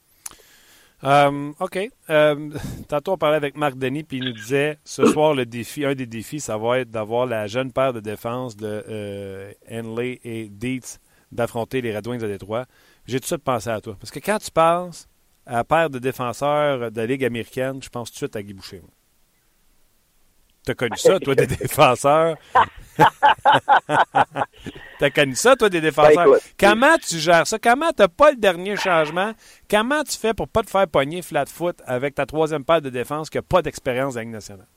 Euh, 1.04 1.52
OK. 1.60 1.80
Euh, 2.10 2.50
tantôt, 2.88 3.14
on 3.14 3.18
parlait 3.18 3.38
avec 3.38 3.58
Marc 3.58 3.78
Denis, 3.78 4.04
puis 4.04 4.18
il 4.18 4.26
nous 4.26 4.34
disait 4.34 4.78
ce 4.84 5.06
soir, 5.06 5.34
le 5.34 5.46
défi, 5.46 5.86
un 5.86 5.96
des 5.96 6.06
défis, 6.06 6.40
ça 6.40 6.58
va 6.58 6.80
être 6.80 6.92
d'avoir 6.92 7.26
la 7.26 7.48
jeune 7.48 7.72
paire 7.72 7.94
de 7.94 8.00
défense 8.00 8.56
de 8.56 8.84
euh, 8.88 9.52
Henley 9.70 10.20
et 10.24 10.50
Dietz 10.50 11.00
d'affronter 11.32 11.82
les 11.82 11.96
Red 11.96 12.08
Wings 12.08 12.22
de 12.22 12.28
Détroit. 12.28 12.66
J'ai 13.06 13.20
tout 13.20 13.24
de 13.24 13.28
suite 13.28 13.44
pensé 13.44 13.70
à 13.70 13.82
toi. 13.82 13.98
Parce 14.00 14.12
que 14.12 14.20
quand 14.20 14.38
tu 14.38 14.52
penses 14.52 15.08
à 15.46 15.56
la 15.56 15.64
paire 15.64 15.90
de 15.90 16.00
défenseurs 16.00 16.92
de 16.92 16.98
la 16.98 17.06
Ligue 17.06 17.26
américaine, 17.26 17.82
je 17.82 17.90
pense 17.90 18.10
tout 18.10 18.14
de 18.14 18.18
suite 18.18 18.36
à 18.36 18.44
Guy 18.44 18.54
Boucher. 18.54 18.82
T'as 20.66 20.74
connu 20.76 20.98
ça, 20.98 21.20
toi, 21.20 21.36
des 21.36 21.48
défenseurs? 21.58 22.38
T'as 25.00 25.10
connu 25.10 25.36
ça, 25.36 25.56
toi, 25.56 25.70
des 25.70 25.82
défenseurs? 25.82 26.26
Ben, 26.32 26.40
Comment 26.60 26.96
tu 26.98 27.18
gères 27.18 27.48
ça? 27.48 27.60
Comment 27.60 27.92
t'as 27.92 28.08
pas 28.08 28.32
le 28.32 28.38
dernier 28.38 28.78
changement? 28.78 29.34
Comment 29.70 30.04
tu 30.04 30.18
fais 30.18 30.34
pour 30.34 30.48
pas 30.48 30.62
te 30.62 30.70
faire 30.70 30.88
pogner 30.88 31.22
flat 31.22 31.46
foot 31.48 31.82
avec 31.86 32.16
ta 32.16 32.26
troisième 32.26 32.64
paire 32.64 32.82
de 32.82 32.90
défense 32.90 33.30
qui 33.30 33.38
n'a 33.38 33.42
pas 33.42 33.62
d'expérience 33.62 34.16
avec 34.16 34.30
nationale? 34.30 34.68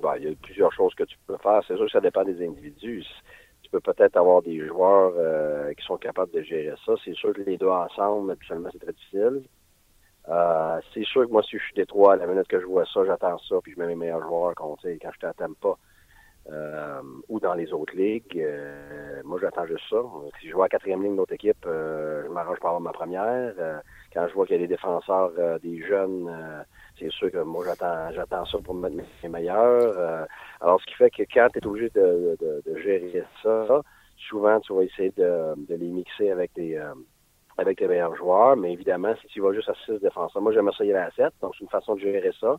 Ben, 0.00 0.14
il 0.18 0.24
y 0.24 0.28
a 0.28 0.34
plusieurs 0.40 0.72
choses 0.72 0.94
que 0.94 1.04
tu 1.04 1.16
peux 1.26 1.36
faire. 1.38 1.60
C'est 1.66 1.76
sûr 1.76 1.86
que 1.86 1.92
ça 1.92 2.00
dépend 2.00 2.24
des 2.24 2.46
individus. 2.46 3.04
Tu 3.62 3.70
peux 3.70 3.80
peut-être 3.80 4.16
avoir 4.16 4.42
des 4.42 4.66
joueurs 4.66 5.12
euh, 5.16 5.72
qui 5.74 5.84
sont 5.84 5.96
capables 5.96 6.32
de 6.32 6.42
gérer 6.42 6.74
ça. 6.86 6.92
C'est 7.04 7.14
sûr 7.14 7.32
que 7.32 7.40
les 7.42 7.56
deux 7.58 7.68
ensemble, 7.68 8.30
habituellement, 8.30 8.68
c'est 8.72 8.78
très 8.80 8.92
difficile. 8.92 9.42
Euh, 10.30 10.80
c'est 10.94 11.04
sûr 11.04 11.26
que 11.26 11.32
moi, 11.32 11.42
si 11.42 11.58
je 11.58 11.62
suis 11.62 11.74
Détroit, 11.74 12.16
la 12.16 12.26
minute 12.26 12.46
que 12.46 12.60
je 12.60 12.66
vois 12.66 12.84
ça, 12.86 13.04
j'attends 13.04 13.38
ça, 13.38 13.56
puis 13.62 13.72
je 13.72 13.80
mets 13.80 13.86
mes 13.86 13.96
meilleurs 13.96 14.22
joueurs 14.22 14.54
quand, 14.54 14.76
quand 14.82 15.10
je 15.12 15.18
t'attends 15.18 15.52
pas. 15.60 15.76
Euh, 16.50 17.02
ou 17.28 17.38
dans 17.38 17.54
les 17.54 17.72
autres 17.72 17.94
ligues. 17.94 18.36
Euh, 18.36 19.20
moi, 19.24 19.38
j'attends 19.40 19.66
juste 19.66 19.84
ça. 19.90 19.98
Si 20.40 20.48
je 20.48 20.54
vois 20.54 20.64
la 20.64 20.68
quatrième 20.70 21.02
ligne 21.02 21.12
de 21.12 21.18
notre 21.18 21.34
équipe, 21.34 21.64
euh, 21.66 22.24
je 22.24 22.28
m'arrange 22.30 22.58
pour 22.58 22.70
avoir 22.70 22.80
ma 22.80 22.92
première. 22.92 23.54
quand 24.12 24.26
je 24.26 24.34
vois 24.34 24.46
qu'il 24.46 24.56
y 24.56 24.58
a 24.58 24.62
des 24.62 24.74
défenseurs, 24.74 25.30
des 25.60 25.82
jeunes, 25.86 26.64
c'est 26.98 27.10
sûr 27.10 27.30
que 27.30 27.38
moi, 27.38 27.64
j'attends 27.66 28.10
j'attends 28.12 28.44
ça 28.46 28.58
pour 28.64 28.74
me 28.74 28.88
mettre 28.88 29.08
mes 29.22 29.28
meilleurs. 29.28 30.26
alors, 30.60 30.80
ce 30.80 30.86
qui 30.86 30.94
fait 30.94 31.10
que 31.10 31.22
quand 31.32 31.48
tu 31.52 31.58
es 31.58 31.66
obligé 31.66 31.90
de, 31.90 32.36
de, 32.40 32.62
de, 32.66 32.78
gérer 32.80 33.22
ça, 33.42 33.82
souvent, 34.16 34.58
tu 34.60 34.74
vas 34.74 34.82
essayer 34.82 35.12
de, 35.16 35.54
de 35.68 35.74
les 35.74 35.88
mixer 35.88 36.30
avec 36.30 36.52
des 36.54 36.80
avec 37.60 37.80
les 37.80 37.88
meilleurs 37.88 38.16
joueurs, 38.16 38.56
mais 38.56 38.72
évidemment, 38.72 39.14
si 39.20 39.26
tu 39.28 39.40
vas 39.40 39.52
juste 39.52 39.68
à 39.68 39.74
6 39.86 40.00
défenseurs, 40.00 40.42
moi 40.42 40.52
j'aimerais 40.52 40.74
ça 40.76 40.84
y 40.84 40.90
aller 40.92 41.06
à 41.06 41.10
7, 41.10 41.32
donc 41.42 41.54
c'est 41.54 41.64
une 41.64 41.70
façon 41.70 41.94
de 41.94 42.00
gérer 42.00 42.32
ça. 42.40 42.56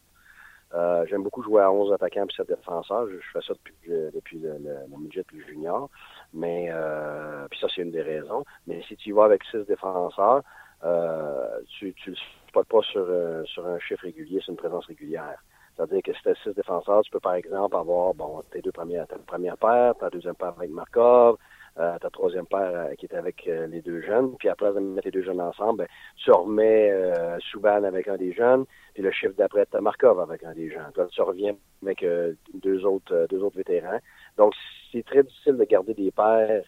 Euh, 0.74 1.06
j'aime 1.10 1.24
beaucoup 1.24 1.43
jouer 1.43 1.62
à 1.62 1.72
11 1.72 1.91
attaquants 1.91 2.26
et 2.26 2.34
7 2.34 2.47
défenseurs. 2.47 3.08
Je, 3.10 3.18
fais 3.34 3.45
ça 3.45 3.54
depuis, 3.54 3.76
depuis 4.14 4.39
le, 4.39 4.54
le, 4.58 4.97
midget 4.97 5.24
puis 5.24 5.39
le 5.39 5.45
junior. 5.45 5.89
Mais 6.34 6.70
euh, 6.72 7.45
puis 7.49 7.60
ça, 7.60 7.68
c'est 7.76 7.82
une 7.82 7.91
des 7.91 8.02
raisons. 8.02 8.45
Mais 8.68 8.82
si 8.88 8.95
tu 8.95 9.12
vas 9.12 9.26
avec 9.26 9.43
6 9.52 9.66
défenseurs, 9.68 10.43
euh, 10.84 11.60
tu 11.68 11.93
ne 12.08 12.62
pas 12.64 12.82
sur, 12.82 13.06
euh, 13.08 13.43
sur 13.45 13.66
un 13.68 13.80
chiffre 13.80 14.04
régulier, 14.04 14.41
c'est 14.45 14.52
une 14.52 14.58
présence 14.58 14.86
régulière. 14.86 15.43
C'est-à-dire 15.76 16.02
que 16.04 16.14
si 16.14 16.22
tu 16.22 16.30
as 16.30 16.36
6 16.36 16.54
défenseurs, 16.56 17.02
tu 17.02 17.12
peux 17.12 17.20
par 17.20 17.34
exemple 17.34 17.76
avoir 17.76 18.14
bon 18.14 18.41
tes 18.52 18.62
deux 18.62 18.72
premières, 18.72 19.08
ta 19.08 19.18
première 19.18 19.58
paire, 19.58 19.95
ta 19.95 20.10
deuxième 20.10 20.36
paire 20.36 20.54
avec 20.58 20.70
Markov, 20.70 21.38
euh, 21.80 21.97
ta 21.99 22.09
troisième 22.09 22.45
paire 22.45 22.72
euh, 22.74 22.95
qui 22.95 23.05
est 23.05 23.15
avec 23.15 23.47
euh, 23.47 23.65
les 23.67 23.82
deux 23.82 24.01
jeunes. 24.01 24.36
Puis 24.38 24.49
après 24.49 24.74
de 24.74 24.80
mettre 24.80 25.07
les 25.07 25.11
deux 25.11 25.24
jeunes 25.24 25.39
ensemble, 25.39 25.80
ben, 25.80 25.88
tu 26.17 26.32
remets 26.32 26.91
euh, 26.91 27.38
Souban 27.39 27.84
avec 27.84 28.07
un 28.09 28.17
des 28.17 28.34
jeunes, 28.34 28.65
puis 28.93 29.01
le 29.01 29.11
chiffre 29.11 29.34
d'après, 29.38 29.65
tu 29.65 29.80
Markov 29.80 30.19
avec 30.19 30.43
un 30.43 30.53
des 30.53 30.69
jeunes. 30.69 30.91
Puis 30.93 31.03
tu 31.11 31.22
reviens 31.22 31.55
avec 31.82 32.05
deux 32.53 32.86
autres 32.86 33.26
deux 33.30 33.41
autres 33.41 33.57
vétérans. 33.57 33.99
Donc, 34.38 34.53
c'est 34.91 35.05
très 35.05 35.24
difficile 35.24 35.57
de 35.57 35.63
garder 35.63 35.93
des 35.93 36.11
paires 36.11 36.63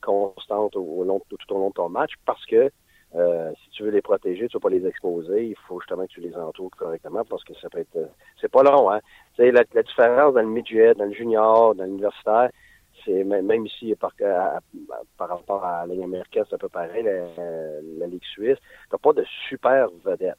constantes 0.00 0.76
au, 0.76 1.04
long, 1.04 1.20
tout 1.28 1.54
au 1.54 1.58
long 1.58 1.68
de 1.68 1.74
ton 1.74 1.88
match 1.88 2.12
parce 2.26 2.44
que 2.46 2.70
si 3.12 3.70
tu 3.70 3.84
veux 3.84 3.90
les 3.90 4.02
protéger, 4.02 4.48
tu 4.48 4.56
vas 4.56 4.60
pas 4.60 4.70
les 4.70 4.84
exposer. 4.86 5.46
Il 5.46 5.56
faut 5.68 5.78
justement 5.80 6.02
que 6.04 6.12
tu 6.12 6.20
les 6.20 6.36
entoures 6.36 6.70
correctement 6.76 7.24
parce 7.24 7.44
que 7.44 7.54
ça 7.54 7.68
peut 7.68 7.78
être. 7.78 8.10
c'est 8.40 8.50
pas 8.50 8.62
long, 8.64 8.90
hein. 8.90 9.00
Tu 9.36 9.48
la, 9.50 9.62
la 9.72 9.82
différence 9.82 10.34
dans 10.34 10.42
le 10.42 10.48
midget, 10.48 10.94
dans 10.94 11.04
le 11.04 11.12
junior, 11.12 11.74
dans 11.74 11.84
l'universitaire, 11.84 12.50
c'est 13.04 13.24
même 13.24 13.66
ici 13.66 13.94
par, 13.94 14.12
par 15.16 15.28
rapport 15.28 15.64
à 15.64 15.86
la 15.86 15.94
Ligue 15.94 16.04
américaine, 16.04 16.44
c'est 16.48 16.54
un 16.54 16.58
peu 16.58 16.68
pareil, 16.68 17.02
la, 17.02 18.06
Ligue 18.06 18.24
suisse, 18.24 18.58
t'as 18.90 18.98
pas 18.98 19.12
de 19.12 19.24
super 19.48 19.88
vedette. 20.04 20.36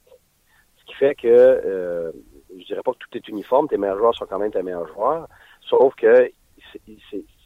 Ce 0.78 0.86
qui 0.86 0.94
fait 0.96 1.16
que 1.16 1.28
euh, 1.28 2.12
je 2.58 2.66
dirais 2.66 2.82
pas 2.84 2.92
que 2.94 2.98
tout 2.98 3.18
est 3.18 3.28
uniforme, 3.28 3.68
tes 3.68 3.78
meilleurs 3.78 3.98
joueurs 3.98 4.16
sont 4.16 4.26
quand 4.26 4.40
même 4.40 4.52
tes 4.52 4.64
meilleurs 4.64 4.88
joueurs, 4.88 5.28
sauf 5.62 5.96
que 5.96 6.30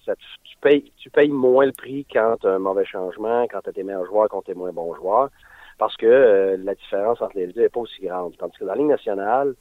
ça, 0.05 0.15
tu, 0.15 0.57
payes, 0.61 0.91
tu 0.97 1.09
payes 1.09 1.29
moins 1.29 1.65
le 1.65 1.71
prix 1.71 2.05
quand 2.11 2.37
tu 2.41 2.47
as 2.47 2.51
un 2.51 2.59
mauvais 2.59 2.85
changement, 2.85 3.45
quand 3.49 3.61
tu 3.61 3.69
as 3.69 3.73
tes 3.73 3.83
meilleurs 3.83 4.05
joueurs 4.05 4.29
contre 4.29 4.47
tes 4.47 4.53
moins 4.53 4.71
bons 4.71 4.93
joueurs, 4.95 5.29
parce 5.77 5.95
que 5.95 6.05
euh, 6.05 6.57
la 6.57 6.75
différence 6.75 7.21
entre 7.21 7.37
les 7.37 7.47
deux 7.47 7.61
n'est 7.61 7.69
pas 7.69 7.79
aussi 7.79 8.01
grande. 8.01 8.35
Tandis 8.37 8.57
que 8.57 8.65
dans 8.65 8.71
la 8.71 8.77
Ligue 8.77 8.87
nationale, 8.87 9.55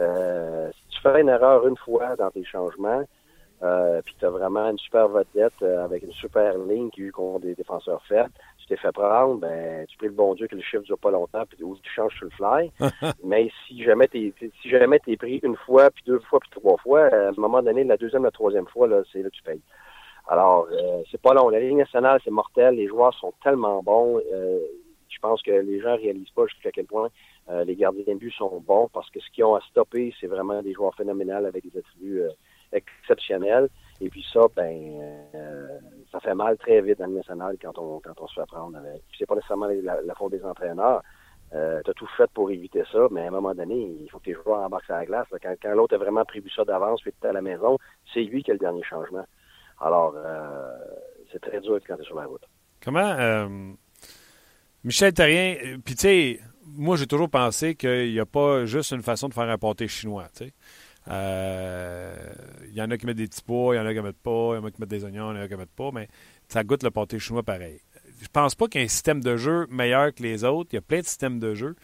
euh, 0.00 0.70
si 0.72 0.96
tu 0.96 1.00
fais 1.02 1.20
une 1.20 1.28
erreur 1.28 1.66
une 1.66 1.76
fois 1.76 2.16
dans 2.16 2.30
tes 2.30 2.44
changements, 2.44 3.02
euh, 3.62 4.00
puis 4.04 4.14
tu 4.18 4.24
as 4.24 4.30
vraiment 4.30 4.70
une 4.70 4.78
super 4.78 5.08
vedette 5.08 5.52
euh, 5.62 5.84
avec 5.84 6.04
une 6.04 6.12
super 6.12 6.56
ligne 6.58 6.90
qui, 6.90 7.02
eu 7.02 7.12
contre 7.12 7.40
des 7.40 7.54
défenseurs 7.54 8.02
faibles. 8.06 8.30
Tu 8.58 8.66
t'es 8.66 8.76
fait 8.76 8.92
prendre, 8.92 9.40
ben, 9.40 9.84
tu 9.86 9.96
pries 9.96 10.06
le 10.06 10.12
bon 10.12 10.34
Dieu 10.34 10.46
que 10.46 10.54
le 10.54 10.62
chiffre 10.62 10.84
dure 10.84 10.98
pas 10.98 11.10
longtemps, 11.10 11.44
puis 11.48 11.62
ou 11.64 11.76
tu 11.82 11.90
changes 11.90 12.14
sur 12.16 12.26
le 12.26 12.30
fly. 12.30 12.70
Mais 13.24 13.50
si 13.66 13.82
jamais 13.82 14.06
t'es 14.06 14.32
si 14.62 14.68
jamais 14.68 15.00
t'es 15.00 15.16
pris 15.16 15.40
une 15.42 15.56
fois, 15.56 15.90
puis 15.90 16.04
deux 16.06 16.20
fois, 16.20 16.38
puis 16.38 16.50
trois 16.50 16.76
fois, 16.76 17.06
à 17.06 17.28
un 17.28 17.32
moment 17.36 17.62
donné, 17.62 17.82
la 17.82 17.96
deuxième, 17.96 18.22
la 18.22 18.30
troisième 18.30 18.66
fois, 18.68 18.86
là, 18.86 19.02
c'est 19.12 19.22
là 19.22 19.30
que 19.30 19.34
tu 19.34 19.42
payes. 19.42 19.62
Alors, 20.28 20.68
euh, 20.70 21.02
c'est 21.10 21.20
pas 21.20 21.34
long. 21.34 21.48
La 21.48 21.58
ligne 21.58 21.78
nationale, 21.78 22.20
c'est 22.22 22.30
mortel. 22.30 22.74
Les 22.74 22.86
joueurs 22.86 23.14
sont 23.14 23.32
tellement 23.42 23.82
bons. 23.82 24.20
Euh, 24.32 24.58
je 25.08 25.18
pense 25.20 25.42
que 25.42 25.50
les 25.50 25.80
gens 25.80 25.96
réalisent 25.96 26.30
pas 26.30 26.46
jusqu'à 26.46 26.70
quel 26.70 26.86
point 26.86 27.08
les 27.64 27.76
gardiens 27.76 28.04
de 28.06 28.18
but 28.18 28.30
sont 28.34 28.60
bons 28.60 28.90
parce 28.92 29.08
que 29.08 29.20
ce 29.20 29.30
qu'ils 29.30 29.42
ont 29.42 29.54
à 29.54 29.60
stopper, 29.62 30.14
c'est 30.20 30.26
vraiment 30.26 30.60
des 30.60 30.74
joueurs 30.74 30.94
phénoménals 30.94 31.46
avec 31.46 31.64
des 31.64 31.78
attributs 31.78 32.22
exceptionnel. 32.72 33.68
Et 34.00 34.08
puis 34.08 34.24
ça, 34.32 34.40
ben, 34.54 35.00
euh, 35.34 35.78
ça 36.12 36.20
fait 36.20 36.34
mal 36.34 36.56
très 36.58 36.80
vite 36.80 36.98
dans 36.98 37.06
le 37.06 37.16
national 37.16 37.56
quand 37.60 37.76
on, 37.78 38.00
quand 38.00 38.14
on 38.20 38.26
se 38.28 38.40
fait 38.40 38.46
prendre 38.46 38.76
avec. 38.78 39.02
C'est 39.18 39.26
pas 39.26 39.34
nécessairement 39.34 39.68
la, 39.82 40.14
faute 40.14 40.32
des 40.32 40.44
entraîneurs. 40.44 41.02
Euh, 41.54 41.80
tu 41.84 41.90
as 41.90 41.94
tout 41.94 42.08
fait 42.16 42.30
pour 42.32 42.50
éviter 42.50 42.82
ça, 42.92 43.08
mais 43.10 43.22
à 43.22 43.28
un 43.28 43.30
moment 43.30 43.54
donné, 43.54 43.74
il 43.74 44.08
faut 44.10 44.18
que 44.18 44.24
tes 44.24 44.34
joueurs 44.34 44.60
embarquent 44.60 44.90
à 44.90 44.98
la 44.98 45.06
glace. 45.06 45.26
Quand, 45.42 45.54
quand 45.60 45.74
l'autre 45.74 45.94
a 45.94 45.98
vraiment 45.98 46.24
prévu 46.24 46.50
ça 46.50 46.64
d'avance, 46.64 47.00
puis 47.00 47.12
à 47.22 47.32
la 47.32 47.40
maison, 47.40 47.78
c'est 48.12 48.22
lui 48.22 48.42
qui 48.42 48.50
a 48.50 48.54
le 48.54 48.60
dernier 48.60 48.82
changement. 48.82 49.24
Alors, 49.80 50.14
euh, 50.16 50.76
c'est 51.32 51.40
très 51.40 51.60
dur 51.60 51.78
quand 51.86 51.96
tu 51.96 52.02
es 52.02 52.04
sur 52.04 52.16
la 52.16 52.26
route. 52.26 52.42
Comment, 52.84 53.14
euh, 53.18 53.48
Michel 54.84 55.12
Terrien, 55.12 55.56
puis 55.84 55.94
tu 55.94 56.02
sais, 56.02 56.40
moi 56.64 56.96
j'ai 56.96 57.06
toujours 57.06 57.28
pensé 57.28 57.74
qu'il 57.74 58.12
n'y 58.12 58.20
a 58.20 58.26
pas 58.26 58.64
juste 58.64 58.92
une 58.92 59.02
façon 59.02 59.28
de 59.28 59.34
faire 59.34 59.48
un 59.48 59.58
pâté 59.58 59.88
chinois, 59.88 60.26
tu 60.36 60.46
sais. 60.46 60.52
Il 61.08 61.14
euh, 61.14 62.14
y 62.74 62.82
en 62.82 62.90
a 62.90 62.98
qui 62.98 63.06
mettent 63.06 63.16
des 63.16 63.28
petits 63.28 63.40
pois, 63.42 63.74
il 63.74 63.78
y 63.78 63.80
en 63.80 63.86
a 63.86 63.94
qui 63.94 64.00
mettent 64.00 64.22
pas, 64.22 64.50
il 64.52 64.56
y 64.56 64.58
en 64.58 64.64
a 64.66 64.70
qui 64.70 64.78
mettent 64.78 64.90
des 64.90 65.04
oignons, 65.04 65.32
il 65.32 65.36
y 65.36 65.40
en 65.40 65.42
a 65.42 65.48
qui 65.48 65.54
mettent 65.54 65.74
pas, 65.74 65.90
mais 65.90 66.06
ça 66.48 66.62
goûte 66.64 66.82
le 66.82 66.90
pâté 66.90 67.18
chinois 67.18 67.42
pareil. 67.42 67.80
Je 68.20 68.28
pense 68.30 68.54
pas 68.54 68.68
qu'il 68.68 68.82
y 68.82 68.84
ait 68.84 68.86
un 68.86 68.90
système 68.90 69.22
de 69.22 69.38
jeu 69.38 69.66
meilleur 69.70 70.12
que 70.12 70.22
les 70.22 70.44
autres. 70.44 70.68
Il 70.72 70.76
y 70.76 70.78
a 70.78 70.82
plein 70.82 71.00
de 71.00 71.06
systèmes 71.06 71.38
de 71.38 71.54
jeu. 71.54 71.76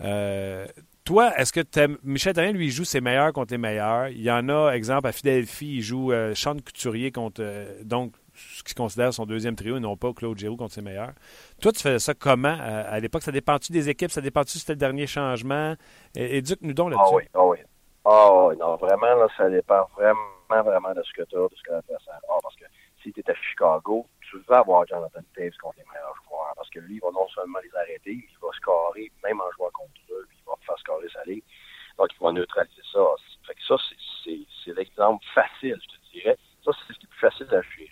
Euh, 0.00 0.66
toi, 1.04 1.36
est-ce 1.36 1.52
que 1.52 1.60
Michel 2.04 2.32
Therrien, 2.32 2.52
lui, 2.52 2.70
joue 2.70 2.84
ses 2.84 3.02
meilleurs 3.02 3.34
contre 3.34 3.52
les 3.52 3.58
meilleurs? 3.58 4.08
Il 4.08 4.22
y 4.22 4.30
en 4.30 4.48
a, 4.48 4.70
exemple, 4.70 5.08
à 5.08 5.12
Philadelphie, 5.12 5.76
il 5.76 5.82
joue 5.82 6.12
euh, 6.12 6.34
Sean 6.34 6.54
Couturier 6.54 7.12
contre, 7.12 7.44
donc, 7.84 8.14
ce 8.34 8.62
qu'il 8.62 8.76
considère 8.76 9.12
son 9.12 9.26
deuxième 9.26 9.56
trio 9.56 9.76
et 9.76 9.80
non 9.80 9.98
pas 9.98 10.14
Claude 10.14 10.38
Giroux 10.38 10.56
contre 10.56 10.72
ses 10.72 10.80
meilleurs. 10.80 11.12
Toi, 11.60 11.72
tu 11.72 11.82
faisais 11.82 11.98
ça 11.98 12.14
comment 12.14 12.56
à 12.58 12.98
l'époque? 12.98 13.22
Ça 13.22 13.32
dépend-tu 13.32 13.72
des 13.72 13.90
équipes? 13.90 14.10
Ça 14.10 14.22
dépend-tu 14.22 14.52
si 14.52 14.60
c'était 14.60 14.72
le 14.72 14.78
dernier 14.78 15.06
changement? 15.06 15.74
Éduque-nous 16.14 16.72
donc 16.72 16.92
là-dessus. 16.92 17.12
Ah 17.12 17.16
oui, 17.16 17.22
ah 17.34 17.44
oui. 17.44 17.58
Oh, 18.04 18.52
non, 18.58 18.76
vraiment, 18.76 19.14
là, 19.14 19.26
ça 19.36 19.50
dépend 19.50 19.86
vraiment, 19.94 20.62
vraiment 20.62 20.94
de 20.94 21.02
ce 21.02 21.12
que 21.12 21.22
tu 21.22 21.36
as, 21.36 21.48
de 21.48 21.54
ce 21.54 21.62
que 21.62 21.72
l'adversaire 21.72 22.20
a. 22.30 22.38
Parce 22.42 22.56
que 22.56 22.64
si 23.02 23.12
tu 23.12 23.20
es 23.20 23.30
à 23.30 23.34
Chicago, 23.34 24.06
tu 24.22 24.38
vas 24.48 24.60
avoir 24.60 24.86
Jonathan 24.86 25.20
Taves 25.36 25.56
contre 25.60 25.78
les 25.78 25.84
meilleurs 25.92 26.14
joueurs. 26.26 26.52
Parce 26.56 26.70
que 26.70 26.80
lui, 26.80 26.96
il 26.96 27.00
va 27.00 27.10
non 27.12 27.28
seulement 27.28 27.58
les 27.62 27.76
arrêter, 27.76 28.12
il 28.12 28.38
va 28.40 28.48
scorer, 28.56 29.12
même 29.22 29.40
en 29.40 29.50
jouant 29.52 29.70
contre 29.72 30.00
eux, 30.10 30.24
puis 30.28 30.38
il 30.40 30.46
va 30.46 30.54
faire 30.64 30.78
scorer 30.78 31.08
sa 31.12 31.24
ligue. 31.24 31.44
Donc, 31.98 32.08
il 32.18 32.24
va 32.24 32.32
neutraliser 32.32 32.82
ça. 32.90 33.00
Fait 33.46 33.54
que 33.54 33.64
ça, 33.68 33.76
c'est 34.24 34.74
l'exemple 34.74 35.24
facile, 35.34 35.78
je 35.82 35.96
te 35.96 36.12
dirais. 36.12 36.38
Ça, 36.64 36.70
c'est 36.72 36.94
ce 36.94 36.98
qui 36.98 37.04
est 37.04 37.08
plus 37.08 37.20
facile 37.20 37.54
à 37.54 37.60
gérer. 37.60 37.90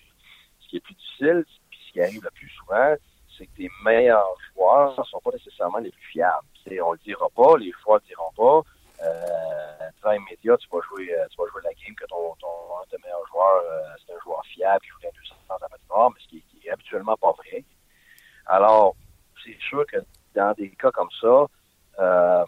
Ce 0.60 0.68
qui 0.68 0.76
est 0.78 0.80
plus 0.80 0.94
difficile, 0.94 1.44
puis 1.68 1.78
ce 1.86 1.92
qui 1.92 2.00
arrive 2.00 2.24
le 2.24 2.30
plus 2.30 2.48
souvent, 2.50 2.94
c'est 3.36 3.46
que 3.46 3.56
tes 3.56 3.68
meilleurs 3.84 4.34
joueurs 4.54 4.98
ne 4.98 5.04
sont 5.04 5.20
pas 5.20 5.32
nécessairement 5.32 5.78
les 5.78 5.90
plus 5.90 6.06
fiables. 6.12 6.46
on 6.82 6.92
le 6.92 6.98
dira 7.04 7.28
pas, 7.28 7.58
les 7.58 7.72
joueurs 7.72 8.00
ne 8.00 8.02
le 8.02 8.06
diront 8.08 8.32
pas. 8.34 8.68
Euh, 9.00 9.90
dans 10.02 10.12
immédiat, 10.12 10.56
tu 10.56 10.68
vas 10.70 10.80
jouer, 10.82 11.12
euh, 11.12 11.26
tu 11.30 11.36
vas 11.36 11.48
jouer 11.50 11.62
la 11.64 11.70
game 11.74 11.94
que 11.94 12.06
ton, 12.06 12.34
ton, 12.36 12.48
ton 12.90 12.96
meilleur 13.02 13.26
joueur, 13.28 13.62
euh, 13.64 13.94
c'est 14.04 14.14
un 14.14 14.20
joueur 14.20 14.44
fiable 14.46 14.80
qui 14.80 14.88
joue 14.88 15.08
à 15.08 15.12
200 15.12 15.34
à 15.50 15.68
patinoire, 15.68 16.10
mais 16.10 16.20
ce 16.20 16.28
qui, 16.28 16.42
qui 16.42 16.66
est 16.66 16.70
habituellement 16.70 17.16
pas 17.16 17.32
vrai. 17.32 17.64
Alors, 18.46 18.96
c'est 19.44 19.58
sûr 19.60 19.86
que 19.86 19.98
dans 20.34 20.52
des 20.54 20.70
cas 20.70 20.90
comme 20.90 21.10
ça, 21.20 21.46
euh, 22.00 22.44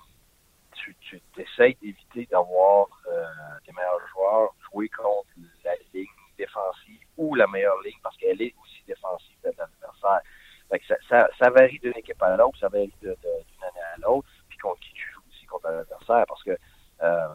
tu, 0.74 0.96
tu 1.02 1.20
essaies 1.36 1.76
d'éviter 1.80 2.26
d'avoir 2.30 2.86
euh, 3.06 3.24
tes 3.64 3.72
meilleurs 3.72 4.06
joueurs 4.12 4.50
jouer 4.70 4.88
contre 4.88 5.28
la 5.64 5.72
ligne 5.92 6.06
défensive 6.38 7.00
ou 7.16 7.34
la 7.34 7.46
meilleure 7.46 7.80
ligne 7.82 7.98
parce 8.02 8.16
qu'elle 8.16 8.40
est 8.40 8.54
aussi 8.62 8.82
défensive 8.86 9.36
de 9.44 9.52
l'adversaire. 9.56 10.20
Ça, 10.88 10.94
ça, 11.08 11.28
ça, 11.38 11.50
varie 11.50 11.78
d'une 11.80 11.96
équipe 11.96 12.22
à 12.22 12.36
l'autre, 12.36 12.58
ça 12.58 12.68
varie 12.68 12.92
d'une 13.02 13.10
année 13.10 13.86
à 13.94 13.98
l'autre, 13.98 14.28
puis 14.48 14.56
contre 14.58 14.80
qui 14.80 14.92
tu 14.92 15.10
contre 15.50 15.68
l'adversaire 15.68 16.24
parce 16.28 16.42
que 16.44 16.56
euh, 17.02 17.34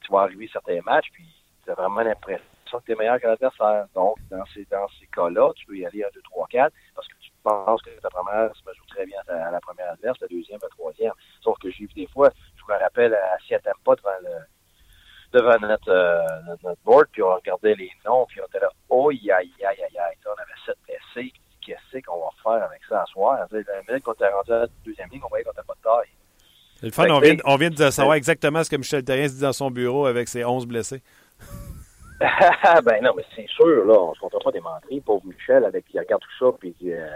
tu 0.00 0.12
vas 0.12 0.22
arriver 0.22 0.48
certains 0.52 0.80
matchs, 0.82 1.08
puis 1.12 1.26
tu 1.64 1.70
as 1.70 1.74
vraiment 1.74 2.00
l'impression 2.00 2.42
que 2.72 2.84
tu 2.84 2.92
es 2.92 2.94
meilleur 2.96 3.20
que 3.20 3.26
l'adversaire. 3.26 3.86
Donc, 3.94 4.16
dans 4.30 4.44
ces, 4.54 4.64
dans 4.66 4.88
ces 4.98 5.06
cas-là, 5.08 5.52
tu 5.54 5.66
peux 5.66 5.76
y 5.76 5.86
aller 5.86 6.02
à 6.02 6.10
2, 6.10 6.20
3, 6.22 6.46
4 6.50 6.74
parce 6.94 7.06
que 7.08 7.14
tu 7.20 7.30
penses 7.42 7.82
que 7.82 7.90
ta 8.00 8.08
première 8.10 8.50
se 8.54 8.62
joue 8.62 8.86
très 8.88 9.06
bien 9.06 9.20
à 9.28 9.50
la 9.50 9.60
première 9.60 9.92
adverse, 9.92 10.18
la 10.20 10.28
deuxième, 10.28 10.58
la 10.62 10.68
troisième. 10.68 11.12
Sauf 11.42 11.58
que 11.58 11.70
j'ai 11.70 11.86
vu 11.86 11.92
des 11.94 12.08
fois, 12.08 12.30
je 12.56 12.72
me 12.72 12.78
rappelle 12.78 13.14
à 13.14 13.38
Seattle 13.46 13.72
pas 13.84 13.94
devant 13.96 14.10
le 14.22 15.40
notre, 15.58 15.90
euh, 15.90 16.54
notre, 16.62 16.78
board, 16.84 17.06
puis 17.12 17.22
on 17.22 17.34
regardait 17.34 17.74
les 17.74 17.90
noms, 18.04 18.26
puis 18.26 18.40
on 18.40 18.46
était 18.46 18.60
là, 18.60 18.70
oh, 18.88 19.10
aïe, 19.10 19.30
aïe, 19.30 19.52
aïe, 19.64 19.82
aïe, 19.82 20.16
on 20.26 20.40
avait 20.40 20.52
sept 20.64 20.76
blessés, 20.86 21.32
qu'est-ce 21.60 22.04
qu'on 22.04 22.20
va 22.20 22.30
faire 22.42 22.66
avec 22.66 22.80
ça 22.88 23.02
à 23.02 23.06
soir? 23.06 23.38
La 23.50 23.82
minute 23.88 24.04
qu'on 24.04 24.12
était 24.12 24.28
rendu 24.28 24.52
à 24.52 24.58
la 24.60 24.66
deuxième 24.84 25.08
ligne, 25.10 25.22
on 25.24 25.28
voyait 25.28 25.44
qu'on 25.44 25.52
n'avait 25.52 25.66
pas 25.66 25.74
de 25.74 25.82
taille. 25.82 26.12
Le 26.82 26.90
fun, 26.90 27.08
on 27.10 27.20
vient, 27.20 27.36
on 27.44 27.56
vient, 27.56 27.70
de 27.70 27.90
savoir 27.90 28.16
exactement 28.16 28.62
ce 28.62 28.70
que 28.70 28.76
Michel 28.76 29.02
Terrien 29.02 29.26
dit 29.26 29.40
dans 29.40 29.52
son 29.52 29.70
bureau 29.70 30.06
avec 30.06 30.28
ses 30.28 30.44
11 30.44 30.66
blessés. 30.66 31.02
ben 32.20 33.02
non, 33.02 33.12
mais 33.16 33.24
c'est 33.34 33.48
sûr, 33.48 33.84
là, 33.84 33.94
on 33.98 34.14
se 34.14 34.20
comptera 34.20 34.40
pas 34.44 34.52
des 34.52 34.60
menteries, 34.60 35.00
pauvre 35.00 35.24
Michel, 35.26 35.64
avec 35.64 35.86
qui 35.86 35.98
regarde 35.98 36.22
tout 36.22 36.46
ça, 36.46 36.56
puis 36.58 36.74
euh, 36.84 37.08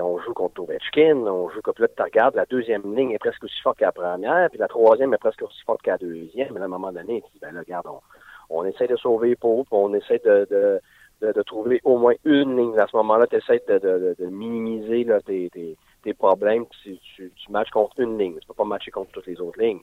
on 0.00 0.18
joue 0.18 0.34
contre 0.34 0.62
Ovechkin, 0.62 1.16
on 1.26 1.48
joue 1.50 1.60
comme 1.62 1.74
là, 1.78 1.88
tu 1.88 2.02
regardes, 2.02 2.34
la 2.34 2.46
deuxième 2.46 2.94
ligne 2.94 3.12
est 3.12 3.18
presque 3.18 3.44
aussi 3.44 3.60
forte 3.60 3.78
que 3.78 3.84
la 3.84 3.92
première, 3.92 4.48
puis 4.50 4.58
la 4.58 4.68
troisième 4.68 5.12
est 5.14 5.18
presque 5.18 5.42
aussi 5.42 5.62
forte 5.64 5.82
que 5.82 5.90
la 5.90 5.98
deuxième, 5.98 6.54
mais 6.54 6.60
à 6.60 6.64
un 6.64 6.68
moment 6.68 6.92
donné, 6.92 7.22
tu 7.22 7.32
dis, 7.34 7.38
ben 7.40 7.52
là, 7.52 7.60
regarde, 7.60 7.86
on, 7.86 8.00
on 8.50 8.64
essaie 8.64 8.86
de 8.86 8.96
sauver 8.96 9.30
les 9.30 9.36
pauvres, 9.36 9.66
on 9.70 9.92
essaie 9.94 10.20
de, 10.24 10.46
de, 10.50 11.32
de, 11.32 11.42
trouver 11.42 11.80
au 11.84 11.98
moins 11.98 12.14
une 12.24 12.56
ligne. 12.56 12.78
À 12.78 12.86
ce 12.86 12.96
moment-là, 12.96 13.26
tu 13.26 13.36
essaies 13.36 13.62
de, 13.68 13.78
de, 13.78 14.16
de, 14.18 14.26
minimiser 14.26 15.04
là, 15.04 15.20
tes, 15.20 15.50
tes, 15.50 15.76
tes 16.02 16.14
problèmes, 16.14 16.64
tu, 16.82 16.96
tu, 16.98 17.30
tu 17.34 17.52
matches 17.52 17.70
contre 17.70 18.00
une 18.00 18.18
ligne, 18.18 18.38
tu 18.40 18.46
peux 18.46 18.54
pas 18.54 18.64
matcher 18.64 18.90
contre 18.90 19.12
toutes 19.12 19.26
les 19.26 19.40
autres 19.40 19.60
lignes. 19.60 19.80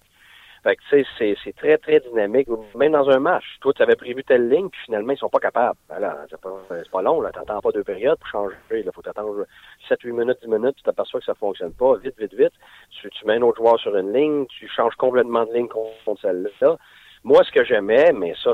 Fait 0.66 0.78
que, 0.78 0.82
sais, 0.90 1.38
c'est 1.44 1.56
très, 1.56 1.78
très 1.78 2.00
dynamique. 2.00 2.48
Même 2.74 2.94
dans 2.94 3.08
un 3.12 3.20
match, 3.20 3.44
toi, 3.62 3.72
tu 3.72 3.84
avais 3.84 3.96
prévu 3.96 4.24
telle 4.24 4.50
ligne, 4.50 4.68
puis 4.70 4.82
finalement, 4.86 5.14
ils 5.14 5.18
sont 5.20 5.30
pas 5.30 5.38
capables. 5.38 5.78
Ben 5.88 6.00
là, 6.00 6.26
c'est 6.28 6.42
pas, 6.42 6.60
pas 6.92 7.02
long, 7.04 7.22
là. 7.22 7.30
T'attends 7.32 7.62
pas 7.62 7.72
deux 7.72 7.84
périodes 7.84 8.18
pour 8.18 8.28
changer. 8.28 8.56
Il 8.72 8.92
faut 8.92 9.04
t'attendre 9.04 9.46
7, 9.88 10.02
8 10.02 10.12
minutes, 10.12 10.40
10 10.42 10.48
minutes, 10.48 10.76
tu 10.78 10.82
t'aperçois 10.82 11.20
que 11.20 11.28
ça 11.28 11.36
fonctionne 11.36 11.74
pas. 11.74 11.98
Vite, 11.98 12.16
vite, 12.18 12.34
vite. 12.34 12.54
Tu, 12.90 13.10
mets 13.28 13.36
un 13.36 13.44
autre 13.44 13.58
joueur 13.58 13.80
sur 13.80 13.96
une 13.96 14.12
ligne, 14.12 14.48
tu 14.48 14.68
changes 14.68 14.96
complètement 14.96 15.46
de 15.46 15.54
ligne 15.54 15.68
contre 15.68 16.20
celle-là. 16.20 16.78
Moi, 17.24 17.44
ce 17.44 17.52
que 17.52 17.64
j'aimais, 17.64 18.12
mais 18.14 18.34
ça, 18.44 18.54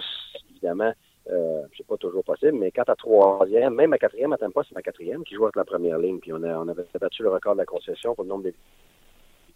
évidemment, 0.49 0.91
euh, 1.32 1.62
c'est 1.78 1.88
pas 1.88 1.95
toujours 1.95 2.26
possible, 2.26 2.57
mais 2.57 2.72
quand 2.72 2.89
à 2.89 2.95
troisième, 2.97 3.76
même 3.76 3.93
à 3.93 3.97
quatrième, 3.97 4.34
à 4.34 4.38
pas, 4.38 4.64
c'est 4.68 4.76
ma 4.76 4.82
quatrième 4.82 5.24
qui 5.24 5.36
joue 5.36 5.45
avec 5.45 5.55
la 5.55 5.64
première 5.64 5.97
ligne, 5.97 6.20
puis 6.20 6.34
on, 6.34 6.43
a, 6.43 6.57
on 6.57 6.68
avait 6.68 6.84
battu 6.99 7.24
le 7.24 7.30
record 7.30 7.53
de 7.53 7.59
la 7.59 7.66
concession 7.66 8.16
pour 8.16 8.26
le 8.26 8.30
nombre 8.32 8.43
de 8.43 8.53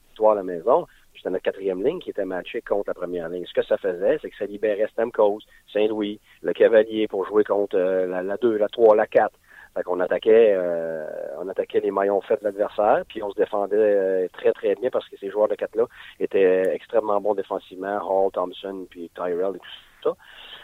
victoires 0.07 0.31
à 0.31 0.35
la 0.35 0.43
maison. 0.43 0.87
C'était 1.17 1.29
notre 1.29 1.43
quatrième 1.43 1.83
ligne 1.83 1.99
qui 1.99 2.09
était 2.09 2.25
matchée 2.25 2.61
contre 2.61 2.89
la 2.89 2.93
première 2.93 3.29
ligne. 3.29 3.45
Ce 3.45 3.53
que 3.53 3.63
ça 3.63 3.77
faisait, 3.77 4.17
c'est 4.21 4.29
que 4.29 4.37
ça 4.37 4.45
libérait 4.45 4.87
Stamkos, 4.91 5.39
Saint-Louis, 5.71 6.19
le 6.41 6.53
Cavalier 6.53 7.07
pour 7.07 7.25
jouer 7.25 7.43
contre 7.43 7.77
euh, 7.77 8.05
la, 8.05 8.21
la 8.21 8.37
2, 8.37 8.57
la 8.57 8.67
3, 8.67 8.95
la 8.95 9.07
4. 9.07 9.31
Fait 9.75 9.83
qu'on 9.83 9.99
attaquait, 9.99 10.53
euh, 10.55 11.05
on 11.39 11.49
attaquait 11.49 11.81
les 11.81 11.91
maillons 11.91 12.21
faits 12.21 12.39
de 12.39 12.45
l'adversaire, 12.45 13.03
puis 13.09 13.21
on 13.21 13.29
se 13.31 13.35
défendait 13.35 13.75
euh, 13.75 14.27
très 14.31 14.53
très 14.53 14.75
bien 14.75 14.89
parce 14.89 15.07
que 15.09 15.17
ces 15.17 15.29
joueurs 15.29 15.49
de 15.49 15.55
4 15.55 15.75
là 15.75 15.85
étaient 16.19 16.73
extrêmement 16.73 17.19
bons 17.19 17.33
défensivement, 17.33 17.97
Hall, 17.97 18.31
Thompson, 18.31 18.87
puis 18.89 19.11
Tyrell 19.13 19.55
et 19.55 19.59
tout 19.59 20.09
ça. 20.09 20.15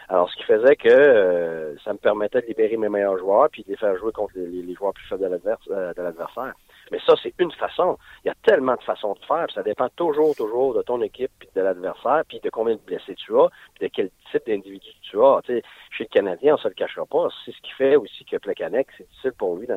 Alors, 0.08 0.30
ce 0.30 0.36
qui 0.36 0.44
faisait 0.44 0.76
que 0.76 1.76
ça 1.84 1.92
me 1.92 1.98
permettait 1.98 2.40
de 2.40 2.46
libérer 2.46 2.76
mes 2.76 2.88
meilleurs 2.88 3.18
joueurs 3.18 3.48
puis 3.50 3.62
de 3.64 3.70
les 3.70 3.76
faire 3.76 3.96
jouer 3.96 4.12
contre 4.12 4.32
les, 4.36 4.74
joueurs 4.74 4.92
plus 4.92 5.06
faibles 5.06 5.22
de 5.22 6.02
l'adversaire. 6.02 6.54
Mais 6.90 6.98
ça, 7.06 7.14
c'est 7.22 7.34
une 7.38 7.52
façon. 7.52 7.98
Il 8.24 8.28
y 8.28 8.30
a 8.30 8.34
tellement 8.42 8.74
de 8.74 8.82
façons 8.82 9.14
de 9.14 9.24
faire. 9.24 9.46
Ça 9.54 9.62
dépend 9.62 9.88
toujours, 9.90 10.34
toujours 10.34 10.74
de 10.74 10.82
ton 10.82 11.00
équipe, 11.02 11.30
puis 11.38 11.48
de 11.54 11.60
l'adversaire, 11.60 12.22
puis 12.28 12.40
de 12.40 12.50
combien 12.50 12.74
de 12.74 12.80
blessés 12.80 13.14
tu 13.14 13.38
as, 13.38 13.48
puis 13.74 13.88
de 13.88 13.92
quel 13.94 14.10
type 14.30 14.46
d'individu 14.46 14.88
tu 15.02 15.20
as. 15.22 15.40
chez 15.46 15.62
le 16.00 16.04
Canadien, 16.06 16.54
on 16.54 16.58
se 16.58 16.68
le 16.68 16.74
cachera 16.74 17.06
pas. 17.06 17.28
C'est 17.44 17.52
ce 17.52 17.60
qui 17.62 17.72
fait 17.72 17.96
aussi 17.96 18.24
que 18.24 18.36
Plekanec, 18.36 18.88
c'est 18.96 19.08
difficile 19.08 19.32
pour 19.32 19.56
lui 19.56 19.68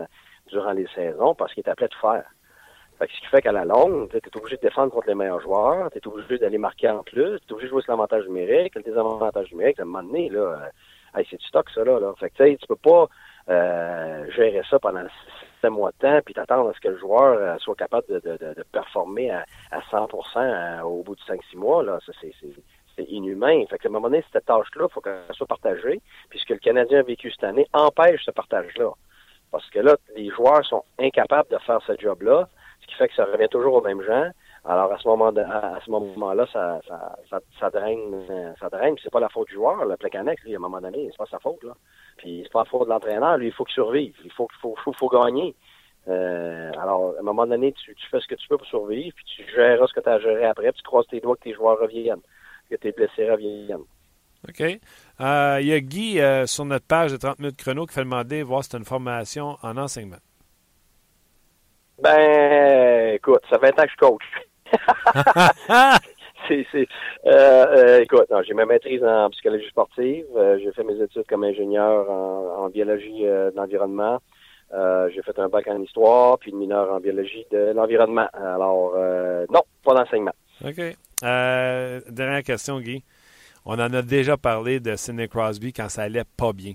durant 0.47 0.71
les 0.71 0.87
saisons 0.95 1.35
parce 1.35 1.53
qu'il 1.53 1.63
est 1.65 1.69
appelé 1.69 1.87
de 1.87 1.95
faire. 1.95 2.25
Fait 2.97 3.09
ce 3.13 3.19
qui 3.19 3.27
fait 3.27 3.41
qu'à 3.41 3.51
la 3.51 3.65
longue, 3.65 4.09
tu 4.09 4.17
es 4.17 4.37
obligé 4.37 4.55
de 4.55 4.61
défendre 4.61 4.91
contre 4.91 5.07
les 5.07 5.15
meilleurs 5.15 5.41
joueurs, 5.41 5.91
tu 5.91 5.97
es 5.97 6.07
obligé 6.07 6.37
d'aller 6.37 6.57
marquer 6.57 6.89
en 6.89 7.03
plus, 7.03 7.39
tu 7.41 7.49
es 7.49 7.53
obligé 7.53 7.67
de 7.67 7.71
jouer 7.71 7.81
sur 7.81 7.91
l'avantage 7.91 8.25
numérique, 8.25 8.75
le 8.75 8.83
désavantage 8.83 9.51
numérique, 9.51 9.79
à 9.79 9.83
un 9.83 9.85
moment 9.85 10.03
donné, 10.03 10.29
là, 10.29 10.39
euh, 11.17 11.23
c'est 11.29 11.37
du 11.37 11.45
stock, 11.45 11.69
ça, 11.71 11.83
là. 11.83 11.99
là. 11.99 12.13
Fait 12.17 12.29
que, 12.29 12.55
tu 12.55 12.67
peux 12.67 12.75
pas 12.77 13.07
euh, 13.49 14.31
gérer 14.31 14.61
ça 14.69 14.79
pendant 14.79 15.03
sept 15.65 15.71
mois 15.71 15.91
de 15.91 15.97
temps, 15.97 16.19
puis 16.23 16.33
t'attendre 16.33 16.69
à 16.69 16.73
ce 16.73 16.79
que 16.79 16.89
le 16.89 16.97
joueur 16.97 17.37
euh, 17.39 17.57
soit 17.59 17.75
capable 17.75 18.07
de, 18.07 18.63
performer 18.71 19.31
à, 19.31 19.45
à 19.71 19.79
100% 19.79 20.37
euh, 20.37 20.81
au 20.81 21.03
bout 21.03 21.15
de 21.15 21.21
5-6 21.21 21.57
mois. 21.57 21.83
Là, 21.83 21.99
c'est, 22.21 22.33
c'est 22.95 23.03
inhumain. 23.03 23.65
Fait 23.69 23.77
que 23.77 23.87
à 23.87 23.89
un 23.89 23.93
moment 23.93 24.09
donné, 24.09 24.23
cette 24.31 24.45
tâche-là, 24.45 24.87
il 24.89 24.93
faut 24.93 25.01
qu'elle 25.01 25.21
soit 25.31 25.47
partagée. 25.47 26.01
Puis 26.29 26.39
ce 26.39 26.45
que 26.45 26.53
le 26.53 26.59
Canadien 26.59 26.99
a 26.99 27.03
vécu 27.03 27.31
cette 27.31 27.43
année 27.43 27.67
empêche 27.73 28.23
ce 28.23 28.31
partage-là. 28.31 28.91
Parce 29.51 29.69
que 29.69 29.79
là, 29.79 29.95
les 30.15 30.29
joueurs 30.29 30.65
sont 30.65 30.83
incapables 30.99 31.49
de 31.49 31.57
faire 31.59 31.79
ce 31.85 31.93
job-là, 31.97 32.49
ce 32.81 32.87
qui 32.87 32.95
fait 32.95 33.07
que 33.07 33.15
ça 33.15 33.25
revient 33.25 33.47
toujours 33.49 33.75
aux 33.75 33.81
mêmes 33.81 34.01
gens. 34.01 34.29
Alors 34.67 34.91
à 34.91 34.97
ce 34.97 35.07
moment 35.07 35.27
à, 35.27 35.79
ce 35.85 35.91
moment-là, 35.91 36.47
ça, 36.51 36.79
ça, 36.87 37.15
ça, 37.29 37.39
ça 37.59 37.69
draine, 37.69 38.55
ça 38.59 38.69
draine. 38.69 38.95
C'est 39.03 39.11
pas 39.11 39.19
la 39.19 39.29
faute 39.29 39.47
du 39.49 39.53
joueur, 39.53 39.85
le 39.85 39.95
Plekanec, 39.95 40.41
lui, 40.43 40.53
à 40.53 40.57
un 40.57 40.61
moment 40.61 40.81
donné, 40.81 41.07
c'est 41.11 41.17
pas 41.17 41.27
sa 41.29 41.39
faute 41.39 41.63
là. 41.63 41.73
Puis 42.17 42.41
c'est 42.43 42.51
pas 42.51 42.63
la 42.63 42.65
faute 42.65 42.85
de 42.85 42.89
l'entraîneur, 42.89 43.37
lui, 43.37 43.47
il 43.47 43.53
faut 43.53 43.63
qu'il 43.63 43.75
survive, 43.75 44.15
il 44.23 44.31
faut 44.31 44.47
qu'il 44.47 44.59
faut, 44.59 44.75
faut, 44.83 44.93
faut, 44.93 45.09
gagner. 45.09 45.55
Euh, 46.07 46.71
alors 46.81 47.13
à 47.15 47.19
un 47.19 47.23
moment 47.23 47.45
donné, 47.45 47.73
tu, 47.73 47.93
tu, 47.93 48.07
fais 48.09 48.19
ce 48.19 48.27
que 48.27 48.35
tu 48.35 48.47
peux 48.47 48.57
pour 48.57 48.65
survivre, 48.67 49.15
puis 49.15 49.25
tu 49.25 49.45
géreras 49.53 49.85
ce 49.85 49.93
que 49.93 49.99
tu 49.99 50.09
as 50.09 50.13
à 50.13 50.19
gérer 50.19 50.45
après, 50.45 50.71
puis 50.71 50.81
tu 50.81 50.87
croises 50.87 51.07
tes 51.07 51.19
doigts 51.19 51.35
que 51.35 51.43
tes 51.43 51.53
joueurs 51.53 51.79
reviennent, 51.79 52.21
que 52.69 52.75
tes 52.75 52.91
blessés 52.91 53.29
reviennent. 53.29 53.85
OK. 54.47 54.61
Euh, 54.61 55.57
il 55.61 55.67
y 55.67 55.73
a 55.73 55.79
Guy 55.79 56.19
euh, 56.19 56.45
sur 56.45 56.65
notre 56.65 56.85
page 56.85 57.11
de 57.11 57.17
30 57.17 57.39
minutes 57.39 57.57
chrono 57.57 57.85
qui 57.85 57.93
fait 57.93 58.03
demander 58.03 58.41
voir 58.43 58.63
si 58.63 58.71
c'est 58.71 58.77
une 58.77 58.85
formation 58.85 59.57
en 59.61 59.77
enseignement. 59.77 60.17
Ben, 62.01 63.13
écoute, 63.13 63.41
ça 63.49 63.57
fait 63.59 63.69
un 63.69 63.71
temps 63.71 63.83
que 63.83 63.91
je 63.91 63.97
coach. 63.97 64.23
c'est, 66.47 66.65
c'est, 66.71 66.87
euh, 67.25 67.65
euh, 67.75 68.01
écoute, 68.01 68.27
j'ai 68.47 68.53
ma 68.53 68.65
maîtrise 68.65 69.03
en 69.03 69.29
psychologie 69.31 69.67
sportive. 69.69 70.25
Euh, 70.35 70.59
j'ai 70.61 70.71
fait 70.71 70.83
mes 70.83 71.01
études 71.01 71.25
comme 71.27 71.43
ingénieur 71.43 72.09
en, 72.09 72.69
biologie 72.69 73.25
d'environnement. 73.55 74.19
j'ai 74.71 75.21
fait 75.21 75.37
un 75.39 75.49
bac 75.49 75.67
en 75.67 75.81
histoire, 75.81 76.37
puis 76.39 76.51
une 76.51 76.57
mineure 76.57 76.91
en 76.91 76.99
biologie 76.99 77.45
de 77.51 77.73
l'environnement. 77.73 78.27
Alors, 78.33 78.95
non, 79.49 79.61
pas 79.83 79.93
d'enseignement. 79.93 80.33
OK. 80.63 80.81
dernière 81.21 82.43
question, 82.43 82.79
Guy. 82.79 83.03
On 83.65 83.79
en 83.79 83.93
a 83.93 84.01
déjà 84.01 84.37
parlé 84.37 84.79
de 84.79 84.95
Sidney 84.95 85.27
Crosby 85.27 85.73
quand 85.73 85.89
ça 85.89 86.03
allait 86.03 86.23
pas 86.37 86.53
bien. 86.53 86.73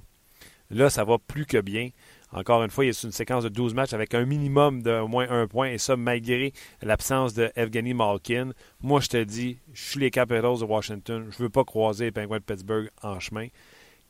Là, 0.71 0.91
ça 0.91 1.05
va 1.05 1.19
plus 1.19 1.47
que 1.47 1.61
bien. 1.61 1.91
Encore 2.33 2.63
une 2.63 2.71
fois, 2.71 2.85
il 2.85 2.93
y 2.93 2.97
a 2.97 3.01
une 3.05 3.13
séquence 3.13 3.43
de 3.43 3.49
12 3.49 3.75
matchs 3.75 3.93
avec 3.93 4.15
un 4.15 4.25
minimum 4.25 4.83
d'au 4.83 5.09
moins 5.09 5.29
un 5.31 5.49
point, 5.49 5.71
et 5.71 5.79
ça 5.79 5.97
malgré 5.97 6.53
l'absence 6.81 7.35
de 7.35 7.51
Evgeny 7.57 7.93
Malkin. 7.93 8.53
Moi, 8.81 9.01
je 9.01 9.09
te 9.09 9.23
dis, 9.23 9.59
je 9.73 9.83
suis 9.83 10.01
les 10.01 10.11
Capitals 10.11 10.61
de 10.61 10.65
Washington. 10.65 11.27
Je 11.31 11.39
ne 11.39 11.43
veux 11.43 11.51
pas 11.51 11.65
croiser 11.65 12.07
les 12.07 12.13
Penguins 12.13 12.39
de 12.39 12.45
Pittsburgh 12.45 12.89
en 13.03 13.19
chemin. 13.19 13.49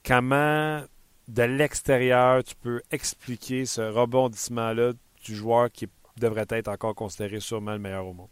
Comment, 0.05 0.83
de 1.29 1.43
l'extérieur, 1.43 2.45
tu 2.45 2.55
peux 2.57 2.83
expliquer 2.91 3.64
ce 3.64 3.81
rebondissement-là 3.81 4.93
du 5.25 5.35
joueur 5.35 5.71
qui 5.71 5.89
devrait 6.18 6.47
être 6.51 6.68
encore 6.68 6.95
considéré 6.95 7.41
sûrement 7.41 7.73
le 7.73 7.79
meilleur 7.79 8.07
au 8.07 8.12
monde? 8.12 8.29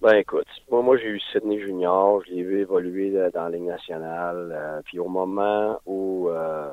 Ben 0.00 0.14
écoute, 0.14 0.46
moi, 0.70 0.80
moi 0.80 0.96
j'ai 0.96 1.08
eu 1.08 1.20
Sydney 1.20 1.60
Junior, 1.60 2.24
je 2.24 2.30
l'ai 2.30 2.42
vu 2.42 2.60
évoluer 2.60 3.14
euh, 3.18 3.30
dans 3.30 3.42
la 3.42 3.50
Ligue 3.50 3.66
nationale. 3.66 4.50
Euh, 4.50 4.80
puis 4.86 4.98
au 4.98 5.08
moment 5.08 5.78
où 5.84 6.30
euh, 6.30 6.70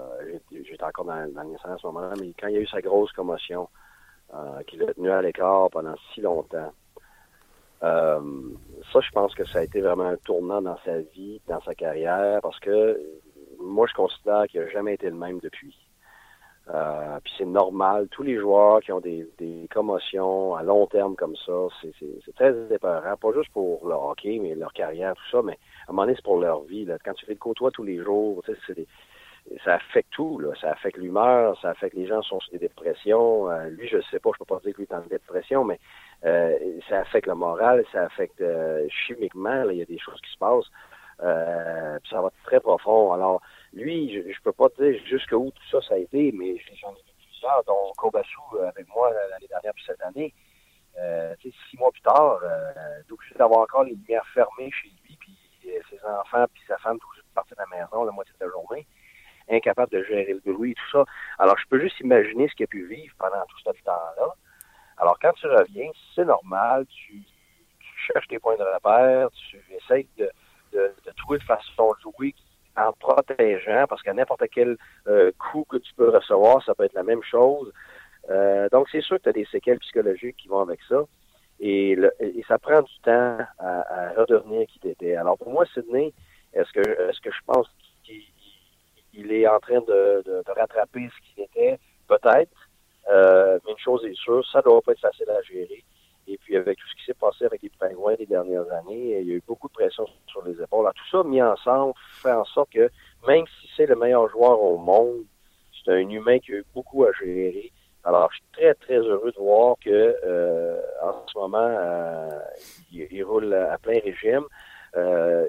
j'étais 0.50 0.82
encore 0.82 1.04
dans, 1.04 1.30
dans 1.34 1.42
la 1.42 1.50
nationale 1.50 1.76
à 1.76 1.78
ce 1.78 1.88
moment-là, 1.88 2.14
mais 2.22 2.34
quand 2.40 2.48
il 2.48 2.54
y 2.54 2.58
a 2.58 2.62
eu 2.62 2.68
sa 2.68 2.80
grosse 2.80 3.12
commotion, 3.12 3.68
euh, 4.34 4.64
qui 4.66 4.78
l'a 4.78 4.94
tenu 4.94 5.12
à 5.12 5.22
l'écart 5.22 5.70
pendant 5.72 5.96
si 6.14 6.22
longtemps, 6.22 6.72
ça 7.82 8.22
je 9.02 9.12
pense 9.12 9.36
que 9.36 9.44
ça 9.44 9.60
a 9.60 9.64
été 9.64 9.82
vraiment 9.82 10.08
un 10.08 10.16
tournant 10.16 10.62
dans 10.62 10.78
sa 10.86 11.00
vie, 11.00 11.42
dans 11.50 11.60
sa 11.64 11.76
carrière, 11.76 12.40
parce 12.42 12.60
que 12.62 12.98
moi 13.60 13.88
je 13.90 13.94
considère 13.94 14.46
qu'il 14.48 14.62
n'a 14.62 14.70
jamais 14.70 14.94
été 14.94 15.10
le 15.10 15.18
même 15.18 15.40
depuis. 15.40 15.87
Euh, 16.74 17.20
puis 17.24 17.34
c'est 17.38 17.46
normal. 17.46 18.08
Tous 18.12 18.24
les 18.24 18.38
joueurs 18.38 18.82
qui 18.82 18.92
ont 18.92 19.00
des, 19.00 19.26
des 19.38 19.68
commotions 19.74 20.56
à 20.56 20.64
long 20.64 20.86
terme 20.88 21.16
comme 21.16 21.36
ça, 21.46 21.54
c'est 21.82 22.36
très 22.36 22.54
épeurant. 22.70 23.16
Pas 23.16 23.34
juste 23.34 23.52
pour 23.54 23.88
leur 23.88 24.04
hockey, 24.04 24.40
mais 24.42 24.54
leur 24.54 24.74
carrière, 24.74 25.16
tout 25.16 25.38
ça, 25.38 25.42
mais 25.42 25.58
à 25.88 25.92
un 25.92 25.94
moment 25.94 26.04
donné, 26.04 26.16
c'est 26.16 26.26
pour 26.26 26.40
leur 26.40 26.64
vie. 26.64 26.86
Là. 26.86 26.98
Quand 27.04 27.14
tu 27.14 27.26
fais 27.26 27.34
le 27.34 27.40
côtoie 27.40 27.72
tous 27.72 27.84
les 27.84 28.04
jours, 28.04 28.44
ça 29.64 29.76
affecte 29.76 30.12
tout. 30.12 30.40
Là. 30.40 30.50
Ça 30.60 30.72
affecte 30.72 30.98
l'humeur, 30.98 31.58
ça 31.62 31.70
affecte 31.70 31.96
les 31.96 32.06
gens 32.06 32.22
sont 32.22 32.42
sur 32.42 32.52
des 32.52 32.60
dépressions. 32.60 33.50
Euh, 33.50 33.70
lui, 33.70 33.88
je 33.88 34.02
sais 34.12 34.20
pas, 34.20 34.32
je 34.34 34.40
peux 34.40 34.46
pas 34.46 34.60
dire 34.60 34.74
que 34.74 34.78
lui 34.80 34.88
est 34.92 34.94
en 34.94 35.02
dépression, 35.02 35.64
mais 35.64 35.80
euh, 36.26 36.58
ça 36.90 37.00
affecte 37.00 37.28
le 37.28 37.36
moral, 37.36 37.86
ça 37.94 38.04
affecte 38.04 38.44
chimiquement. 38.90 39.64
Là, 39.64 39.72
il 39.72 39.80
y 39.80 39.82
a 39.82 39.86
des 39.86 40.00
choses 40.00 40.20
qui 40.20 40.34
se 40.34 40.38
passent. 40.38 40.70
ça 42.10 42.22
va 42.22 42.28
être 42.28 42.44
très 42.44 42.60
profond. 42.60 43.14
Alors, 43.14 43.42
lui, 43.74 44.14
je, 44.14 44.32
je 44.32 44.42
peux 44.42 44.54
pas 44.54 44.70
te 44.70 44.84
dire 44.84 45.02
jusqu'où 45.06 45.52
tout 45.52 45.70
ça, 45.72 45.88
ça 45.88 45.96
a 45.96 45.98
été, 45.98 46.32
mais 46.32 46.58
j'en 46.82 46.92
ai 46.92 47.02
vu 47.02 47.14
plusieurs, 47.30 47.64
dont 47.66 47.92
Kobasu 47.98 48.36
euh, 48.54 48.70
avec 48.70 48.88
moi 48.90 49.12
l'année 49.32 49.48
dernière 49.48 49.74
puis 49.74 49.84
cette 49.86 50.02
année. 50.02 50.34
Euh, 51.00 51.36
six 51.42 51.78
mois 51.78 51.92
plus 51.92 52.02
tard, 52.02 52.40
euh, 52.44 53.02
obligé 53.12 53.36
d'avoir 53.36 53.60
encore 53.60 53.84
les 53.84 53.94
lumières 53.94 54.26
fermées 54.34 54.72
chez 54.72 54.90
lui, 55.04 55.16
puis 55.20 55.38
euh, 55.68 55.80
ses 55.92 56.04
enfants 56.06 56.46
puis 56.52 56.64
sa 56.68 56.78
femme 56.80 56.98
tous 56.98 57.22
partis 57.36 57.54
de 57.54 57.60
la 57.60 57.78
maison 57.78 58.04
la 58.04 58.12
moitié 58.12 58.34
de 58.40 58.46
la 58.46 58.52
journée, 58.52 58.88
incapable 59.48 59.92
de 59.92 60.04
gérer 60.04 60.34
le 60.34 60.54
bruit 60.54 60.72
et 60.72 60.74
tout 60.74 60.90
ça. 60.92 61.06
Alors, 61.38 61.56
je 61.60 61.66
peux 61.70 61.80
juste 61.80 62.00
imaginer 62.00 62.48
ce 62.50 62.56
qu'il 62.56 62.64
a 62.64 62.68
pu 62.68 62.88
vivre 62.88 63.14
pendant 63.20 63.46
tout 63.46 63.60
ce 63.60 63.84
temps-là. 63.84 64.34
Alors, 64.98 65.20
quand 65.20 65.34
tu 65.34 65.46
reviens, 65.46 65.92
c'est 66.16 66.26
normal, 66.26 66.88
tu, 66.88 67.22
tu, 67.80 68.12
cherches 68.12 68.28
tes 68.28 68.40
points 68.40 68.58
de 68.58 68.64
repère, 68.64 69.30
tu 69.32 69.62
essaies 69.70 70.08
de, 70.18 70.32
de, 70.74 71.12
trouver 71.18 71.38
une 71.38 71.46
façon 71.46 71.94
de 71.94 72.12
jouer 72.12 72.34
en 72.78 72.94
protégeant, 72.94 73.86
parce 73.88 74.02
qu'à 74.04 74.14
n'importe 74.14 74.44
quel 74.54 74.78
euh, 75.08 75.32
coup 75.38 75.66
que 75.70 75.78
tu 75.78 75.94
peux 75.96 76.10
recevoir, 76.10 76.64
ça 76.64 76.76
peut 76.76 76.84
être 76.84 76.94
la 76.94 77.04
même 77.04 77.24
chose. 77.24 77.74
Euh, 78.30 78.70
donc, 78.70 78.88
c'est 78.92 79.02
sûr 79.02 79.18
que 79.18 79.24
tu 79.24 79.30
as 79.30 79.34
des 79.34 79.46
séquelles 79.46 79.80
psychologiques 79.80 80.38
qui 80.38 80.48
vont 80.48 80.62
avec 80.62 80.80
ça. 80.88 81.04
Et, 81.60 81.98
ça 82.48 82.60
prend 82.60 82.82
du 82.82 83.00
temps 83.04 83.38
à, 83.60 84.14
redevenir 84.16 84.68
qui 84.68 84.80
t'étais. 84.80 85.16
Alors, 85.16 85.38
pour 85.38 85.52
moi, 85.52 85.66
Sydney, 85.74 86.14
est-ce 86.54 86.72
que, 86.72 87.10
est-ce 87.10 87.20
que 87.20 87.32
je 87.32 87.40
pense 87.46 87.68
qu'il 88.04 89.32
est 89.32 89.48
en 89.48 89.60
train 89.60 89.82
de, 89.82 90.24
rattraper 90.48 91.10
ce 91.10 91.34
qu'il 91.34 91.44
était? 91.44 91.80
Peut-être. 92.08 92.70
Euh, 93.10 93.58
mais 93.66 93.72
une 93.72 93.78
chose 93.78 94.06
est 94.06 94.16
sûre, 94.16 94.46
ça 94.52 94.62
doit 94.62 94.82
pas 94.82 94.92
être 94.92 95.00
facile 95.00 95.30
à 95.30 95.42
gérer. 95.42 95.84
Et 96.28 96.38
puis, 96.38 96.58
avec 96.58 96.78
tout 96.78 96.88
ce 96.90 96.96
qui 96.96 97.06
s'est 97.06 97.14
passé 97.14 97.46
avec 97.46 97.62
les 97.62 97.72
pingouins 97.80 98.16
les 98.20 98.26
dernières 98.26 98.70
années, 98.74 99.20
il 99.22 99.28
y 99.28 99.32
a 99.32 99.36
eu 99.36 99.44
beaucoup 99.48 99.68
de 99.68 99.74
pression 99.74 100.06
sur 100.28 100.44
les 100.46 100.62
épaules. 100.62 100.82
Alors, 100.82 100.94
tout 100.94 101.10
ça 101.10 101.24
mis 101.24 101.42
ensemble 101.42 101.94
fait 102.22 102.34
en 102.34 102.44
sorte 102.46 102.72
que, 102.72 102.90
même 103.26 103.46
si 103.48 103.70
c'est 103.76 103.86
le 103.86 103.96
meilleur 103.96 104.30
joueur 104.30 104.62
au 104.62 104.78
monde, 104.78 105.24
c'est 105.84 105.92
un 105.94 106.10
humain 106.10 106.40
qui 106.40 106.54
a 106.54 106.56
eu 106.56 106.66
beaucoup 106.74 107.06
à 107.06 107.12
gérer. 107.14 107.72
Alors, 108.04 108.30
je 108.32 108.38
suis 108.38 108.46
très, 108.54 108.74
très 108.74 108.98
heureux 108.98 109.32
de 109.32 109.40
voir 109.40 109.76
que 109.84 110.16
euh, 110.26 110.82
en 111.02 111.26
ce 111.28 111.38
moment, 111.38 111.58
euh, 111.60 112.40
il, 112.92 113.24
roule 113.24 113.54
à 113.54 113.78
plein 113.78 114.00
régime. 114.00 114.46
Euh, 114.96 115.48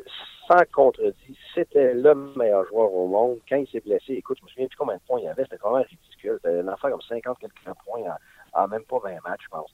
sans 0.49 0.64
contredit, 0.72 1.39
c'était 1.55 1.95
le 1.95 2.14
meilleur 2.37 2.64
joueur 2.66 2.93
au 2.93 3.07
monde. 3.07 3.39
Quand 3.49 3.57
il 3.57 3.68
s'est 3.68 3.81
blessé, 3.81 4.14
écoute, 4.14 4.39
je 4.41 4.45
me 4.45 4.49
souviens 4.49 4.66
plus 4.66 4.76
combien 4.76 4.97
de 4.97 5.01
points 5.07 5.20
il 5.20 5.29
avait, 5.29 5.43
c'était 5.45 5.59
quand 5.59 5.74
même 5.74 5.85
ridicule. 5.85 6.39
C'était 6.43 6.59
un 6.61 6.68
affaire 6.68 6.91
comme 6.91 7.03
50 7.03 7.39
quelques 7.39 7.79
points 7.85 8.01
en, 8.55 8.68
même 8.68 8.85
pas 8.85 8.99
20 8.99 9.20
matchs, 9.22 9.43
je 9.45 9.49
pense. 9.51 9.70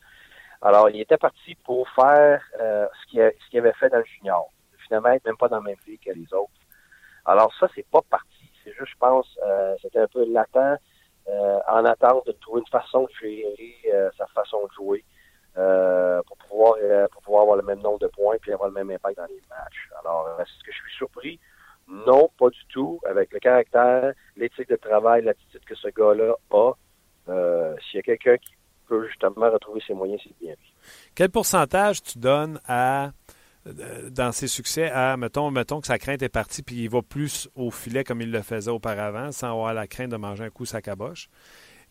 Alors, 0.64 0.90
il 0.90 1.00
était 1.00 1.18
parti 1.18 1.54
pour 1.64 1.88
faire 1.90 2.42
ce 2.58 3.50
qu'il 3.50 3.58
avait 3.58 3.72
fait 3.74 3.90
dans 3.90 3.98
le 3.98 4.04
junior. 4.04 4.48
Finalement, 4.86 5.16
même 5.24 5.36
pas 5.36 5.48
dans 5.48 5.58
le 5.58 5.64
même 5.64 5.76
pays 5.84 5.98
que 5.98 6.10
les 6.10 6.32
autres. 6.34 6.50
Alors, 7.24 7.52
ça, 7.60 7.68
c'est 7.74 7.86
pas 7.88 8.00
parti. 8.10 8.50
C'est 8.64 8.72
juste, 8.72 8.92
je 8.92 8.98
pense, 8.98 9.38
c'était 9.82 10.00
un 10.00 10.08
peu 10.08 10.24
latent 10.24 10.80
euh, 11.26 11.58
en 11.68 11.86
attente 11.86 12.26
de 12.26 12.32
trouver 12.32 12.60
une 12.60 12.66
façon 12.66 13.04
de 13.04 13.08
gérer 13.18 13.76
euh, 13.94 14.10
sa 14.18 14.26
façon 14.26 14.66
de 14.66 14.72
jouer 14.74 15.04
euh, 15.56 16.20
pour 16.26 16.36
pouvoir 16.36 16.74
pour 17.12 17.22
pouvoir 17.22 17.42
avoir 17.42 17.56
le 17.56 17.62
même 17.62 17.80
nombre 17.80 17.98
de 17.98 18.08
points 18.08 18.36
puis 18.42 18.52
avoir 18.52 18.68
le 18.68 18.74
même 18.74 18.90
impact 18.90 19.16
dans 19.16 19.26
les 19.26 19.40
matchs. 19.48 19.88
Alors, 20.00 20.28
est-ce 20.38 20.62
que 20.62 20.70
je 20.70 20.76
suis 20.76 20.96
surpris? 20.98 21.40
Non, 21.88 22.30
pas 22.38 22.50
du 22.50 22.66
tout. 22.68 23.00
Avec 23.06 23.32
le 23.32 23.38
caractère, 23.38 24.12
l'éthique 24.36 24.68
de 24.68 24.76
travail, 24.76 25.22
l'attitude 25.22 25.64
que 25.64 25.74
ce 25.74 25.88
gars-là 25.88 26.34
a, 26.50 26.72
s'il 27.80 27.96
y 27.96 28.00
a 28.00 28.02
quelqu'un 28.02 28.36
qui 28.36 28.54
peut 28.88 29.06
justement 29.08 29.50
retrouver 29.50 29.82
ses 29.86 29.94
moyens, 29.94 30.20
bien 30.40 30.54
Quel 31.14 31.30
pourcentage 31.30 32.02
tu 32.02 32.18
donnes 32.18 32.60
à 32.66 33.12
dans 34.10 34.30
ses 34.32 34.46
succès 34.46 34.90
à, 34.90 35.16
mettons, 35.16 35.50
mettons 35.50 35.80
que 35.80 35.86
sa 35.86 35.98
crainte 35.98 36.22
est 36.22 36.28
partie 36.28 36.62
puis 36.62 36.82
il 36.82 36.90
va 36.90 37.00
plus 37.00 37.48
au 37.54 37.70
filet 37.70 38.04
comme 38.04 38.20
il 38.20 38.30
le 38.30 38.42
faisait 38.42 38.70
auparavant 38.70 39.32
sans 39.32 39.52
avoir 39.52 39.72
la 39.72 39.86
crainte 39.86 40.10
de 40.10 40.16
manger 40.16 40.44
un 40.44 40.50
coup 40.50 40.66
sa 40.66 40.82
caboche. 40.82 41.28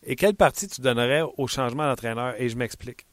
Et 0.04 0.16
quelle 0.16 0.34
partie 0.34 0.68
tu 0.68 0.80
donnerais 0.82 1.22
au 1.36 1.46
changement 1.46 1.84
d'entraîneur? 1.84 2.34
Et 2.38 2.48
je 2.48 2.56
m'explique. 2.56 3.06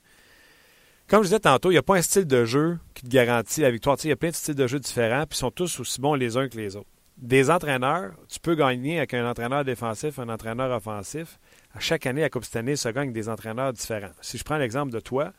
Comme 1.08 1.24
je 1.24 1.28
disais 1.28 1.40
tantôt, 1.40 1.72
il 1.72 1.74
n'y 1.74 1.80
a 1.80 1.84
pas 1.84 1.98
un 1.98 2.02
style 2.02 2.28
de 2.28 2.46
jeu 2.46 2.78
qui 2.94 3.04
te 3.04 3.10
garantit 3.10 3.62
la 3.62 3.72
victoire. 3.72 3.98
il 4.04 4.10
y 4.10 4.14
a 4.14 4.16
plein 4.16 4.30
de 4.30 4.36
styles 4.36 4.56
de 4.56 4.68
jeu 4.68 4.80
différents, 4.80 5.26
puis 5.26 5.38
ils 5.38 5.40
sont 5.40 5.52
tous 5.52 5.80
aussi 5.80 6.00
bons 6.00 6.16
les 6.16 6.38
uns 6.38 6.48
que 6.48 6.58
les 6.58 6.76
autres. 6.76 6.90
Des 7.18 7.50
entraîneurs, 7.50 8.14
tu 8.30 8.40
peux 8.40 8.56
gagner 8.56 8.98
avec 8.98 9.14
un 9.14 9.30
entraîneur 9.30 9.66
défensif, 9.66 10.20
un 10.20 10.30
entraîneur 10.30 10.72
offensif. 10.72 11.40
À 11.74 11.80
chaque 11.80 12.05
année, 12.05 12.24
à 12.24 12.30
Coupe 12.30 12.45
Stanley, 12.45 12.76
se 12.76 12.89
gagne 12.89 13.13
des 13.13 13.30
entraîneurs 13.30 13.74
différents. 13.74 14.11
Si 14.22 14.38
je 14.38 14.43
prends 14.43 14.57
l'exemple 14.57 14.91
de 14.91 14.99
toi, 14.99 15.34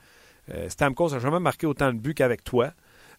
euh, 0.53 0.69
Stamkos 0.69 1.11
n'a 1.11 1.19
jamais 1.19 1.41
marqué 1.41 1.67
autant 1.67 1.93
de 1.93 1.99
buts 1.99 2.15
qu'avec 2.15 2.43
toi. 2.43 2.73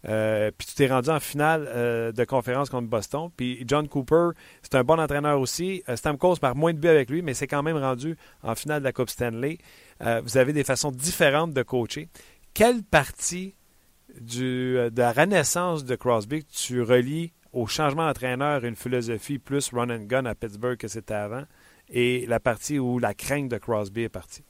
Euh, 0.09 0.51
puis 0.57 0.68
tu 0.68 0.76
t'es 0.76 0.88
rendu 0.88 1.09
en 1.09 1.20
finale 1.20 1.66
euh, 1.70 2.11
de 2.11 2.24
conférence 2.26 2.70
contre 2.70 2.88
Boston. 2.88 3.30
Puis 3.36 3.64
John 3.68 3.88
Cooper, 3.88 4.30
c'est 4.61 4.76
un 4.76 4.84
bon 4.84 4.99
entraîneur 4.99 5.39
aussi. 5.39 5.84
Euh, 5.88 5.95
Stamkos 5.95 6.38
par 6.38 6.55
moins 6.55 6.74
de 6.74 6.80
buts 6.80 6.89
avec 6.89 7.09
lui, 7.09 7.22
mais 7.22 7.34
c'est 7.34 7.47
quand 7.47 7.64
même 7.64 7.78
rendu 7.78 8.18
en 8.41 8.55
finale 8.55 8.80
de 8.80 8.84
la 8.84 8.91
Coupe 8.91 9.09
Stanley. 9.09 9.57
vous 10.24 10.38
avez 10.38 10.51
des 10.51 10.64
façons 10.64 10.91
différentes 10.91 11.53
de 11.53 11.64
coacher. 11.64 12.09
Quelle 12.53 12.84
partie 12.84 13.55
de 14.20 14.91
la 14.95 15.11
renaissance 15.14 15.86
de 15.86 15.95
Crosby 15.95 16.43
tu 16.43 16.82
relis 16.82 17.32
au 17.53 17.68
changement 17.68 18.07
d'entraîneur, 18.07 18.66
une 18.66 18.76
philosophie 18.76 19.39
plus 19.39 19.70
run 19.72 19.89
and 19.89 20.05
gun 20.05 20.26
à 20.26 20.36
Pittsburgh 20.36 20.78
que 20.78 20.88
c'était 20.88 21.14
avant, 21.14 21.43
et 21.94 22.26
la 22.26 22.39
partie 22.39 22.80
où 22.80 22.98
la 22.98 23.14
crainte 23.14 23.50
de 23.50 23.58
Crosby 23.58 24.04
est 24.04 24.10
partie? 24.10 24.44